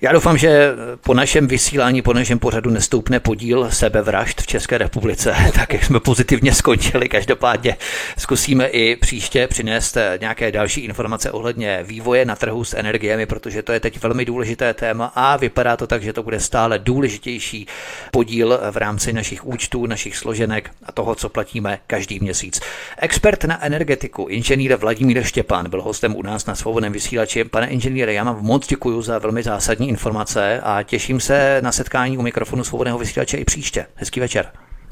Já 0.01 0.11
doufám, 0.11 0.37
že 0.37 0.71
po 1.01 1.13
našem 1.13 1.47
vysílání, 1.47 2.01
po 2.01 2.13
našem 2.13 2.39
pořadu 2.39 2.69
nestoupne 2.69 3.19
podíl 3.19 3.67
sebevražd 3.71 4.41
v 4.41 4.47
České 4.47 4.77
republice, 4.77 5.35
tak 5.53 5.73
jak 5.73 5.83
jsme 5.83 5.99
pozitivně 5.99 6.53
skončili. 6.53 7.09
Každopádně 7.09 7.77
zkusíme 8.17 8.67
i 8.67 8.95
příště 8.95 9.47
přinést 9.47 9.97
nějaké 10.19 10.51
další 10.51 10.81
informace 10.81 11.31
ohledně 11.31 11.79
vývoje 11.83 12.25
na 12.25 12.35
trhu 12.35 12.64
s 12.65 12.77
energiemi, 12.77 13.25
protože 13.25 13.63
to 13.63 13.71
je 13.73 13.79
teď 13.79 14.01
velmi 14.03 14.25
důležité 14.25 14.73
téma 14.73 15.11
a 15.15 15.37
vypadá 15.37 15.77
to 15.77 15.87
tak, 15.87 16.03
že 16.03 16.13
to 16.13 16.23
bude 16.23 16.39
stále 16.39 16.79
důležitější 16.79 17.67
podíl 18.11 18.59
v 18.71 18.77
rámci 18.77 19.13
našich 19.13 19.45
účtů, 19.45 19.85
našich 19.85 20.17
složenek 20.17 20.71
a 20.83 20.91
toho, 20.91 21.15
co 21.15 21.29
platíme 21.29 21.79
každý 21.87 22.19
měsíc. 22.19 22.61
Expert 22.97 23.43
na 23.43 23.65
energetiku, 23.65 24.25
inženýr 24.29 24.75
Vladimír 24.75 25.23
Štěpán, 25.23 25.69
byl 25.69 25.81
hostem 25.81 26.15
u 26.15 26.21
nás 26.21 26.45
na 26.45 26.55
svobodném 26.55 26.93
vysílači. 26.93 27.43
Pane 27.43 27.67
inženýre, 27.67 28.13
já 28.13 28.23
vám 28.23 28.37
moc 28.41 28.67
děkuji 28.67 29.01
za 29.01 29.19
velmi 29.19 29.43
zásadní 29.43 29.89
informace 29.89 30.59
a 30.63 30.83
těším 30.83 31.19
se 31.19 31.59
na 31.63 31.71
setkání 31.71 32.17
u 32.17 32.21
mikrofonu 32.21 32.63
svobodného 32.63 32.97
vysílače 32.97 33.37
i 33.37 33.45
příště. 33.45 33.85
Hezký 33.95 34.19
večer. 34.19 34.51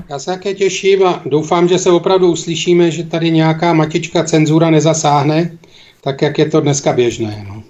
Já 0.10 0.20
se 0.20 0.26
také 0.26 0.54
těším 0.54 1.06
a 1.06 1.22
doufám, 1.26 1.68
že 1.68 1.80
se 1.80 1.92
opravdu 1.92 2.32
uslyšíme, 2.32 2.92
že 2.92 3.04
tady 3.04 3.32
nějaká 3.32 3.74
matička 3.74 4.24
cenzura 4.24 4.70
nezasáhne, 4.70 5.58
tak 6.04 6.22
jak 6.22 6.40
je 6.40 6.50
to 6.50 6.62
dneska 6.62 6.94
běžné. 6.94 7.46
No. 7.48 7.64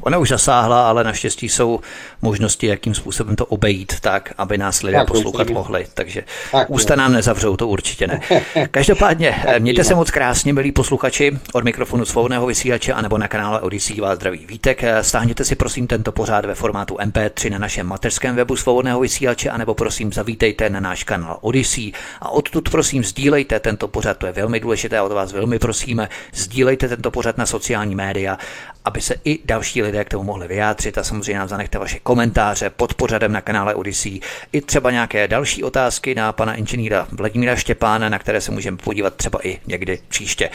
Ona 0.00 0.18
už 0.18 0.28
zasáhla, 0.28 0.88
ale 0.88 1.04
naštěstí 1.04 1.48
jsou 1.48 1.80
možnosti, 2.22 2.66
jakým 2.66 2.94
způsobem 2.94 3.36
to 3.36 3.46
obejít 3.46 4.00
tak, 4.00 4.34
aby 4.38 4.58
nás 4.58 4.82
lidé 4.82 4.98
tak, 4.98 5.08
poslouchat 5.08 5.50
mohli. 5.50 5.86
Takže 5.94 6.24
tak, 6.52 6.70
ústa 6.70 6.96
nám 6.96 7.12
nezavřou, 7.12 7.56
to 7.56 7.68
určitě 7.68 8.06
ne. 8.06 8.20
Každopádně, 8.70 9.44
mějte 9.58 9.84
se 9.84 9.94
moc 9.94 10.10
krásně, 10.10 10.52
milí 10.52 10.72
posluchači, 10.72 11.38
od 11.52 11.64
mikrofonu 11.64 12.04
svobodného 12.04 12.46
vysílače 12.46 12.92
anebo 12.92 13.18
na 13.18 13.28
kanále 13.28 13.60
Odyssey 13.60 14.00
vás 14.00 14.16
zdraví 14.16 14.46
Vítek. 14.46 14.82
Stáhněte 15.00 15.44
si 15.44 15.56
prosím 15.56 15.86
tento 15.86 16.12
pořád 16.12 16.44
ve 16.44 16.54
formátu 16.54 16.94
MP3 16.94 17.50
na 17.50 17.58
našem 17.58 17.86
mateřském 17.86 18.36
webu 18.36 18.56
svobodného 18.56 19.00
vysílače, 19.00 19.50
anebo 19.50 19.74
prosím 19.74 20.12
zavítejte 20.12 20.70
na 20.70 20.80
náš 20.80 21.04
kanál 21.04 21.38
Odyssey 21.40 21.92
a 22.20 22.30
odtud 22.30 22.68
prosím 22.68 23.04
sdílejte 23.04 23.60
tento 23.60 23.88
pořad, 23.88 24.16
to 24.16 24.26
je 24.26 24.32
velmi 24.32 24.60
důležité, 24.60 25.00
od 25.00 25.12
vás 25.12 25.32
velmi 25.32 25.58
prosíme, 25.58 26.08
sdílejte 26.34 26.88
tento 26.88 27.10
pořad 27.10 27.38
na 27.38 27.46
sociální 27.46 27.94
média, 27.94 28.38
aby 28.84 29.00
se 29.00 29.14
i 29.24 29.38
další 29.44 29.82
lidé 29.82 30.04
k 30.04 30.08
tomu 30.08 30.24
mohli 30.24 30.48
vyjádřit 30.48 30.98
a 30.98 31.04
samozřejmě 31.04 31.38
nám 31.38 31.48
zanechte 31.48 31.78
vaše 31.78 31.98
komentáře 31.98 32.70
pod 32.70 32.94
pořadem 32.94 33.32
na 33.32 33.40
kanále 33.40 33.74
Odyssey 33.74 34.20
i 34.52 34.60
třeba 34.60 34.90
nějaké 34.90 35.28
další 35.28 35.64
otázky 35.64 36.14
na 36.14 36.32
pana 36.32 36.54
inženýra 36.54 37.06
Vladimíra 37.12 37.56
Štěpána, 37.56 38.08
na 38.08 38.18
které 38.18 38.40
se 38.40 38.52
můžeme 38.52 38.76
podívat 38.76 39.14
třeba 39.14 39.38
i 39.42 39.60
někdy 39.66 39.98
příště. 40.08 40.50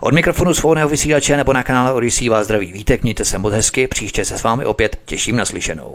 Od 0.00 0.14
mikrofonu 0.14 0.54
svobodného 0.54 0.88
vysílače 0.88 1.36
nebo 1.36 1.52
na 1.52 1.62
kanále 1.62 1.92
Odyssey 1.92 2.28
vás 2.28 2.44
zdraví 2.44 2.72
vítek, 2.72 3.02
mějte 3.02 3.24
se 3.24 3.38
moc 3.38 3.54
hezky, 3.54 3.86
příště 3.86 4.24
se 4.24 4.38
s 4.38 4.42
vámi 4.42 4.64
opět 4.64 4.98
těším 5.04 5.36
na 5.36 5.44
slyšenou. 5.44 5.94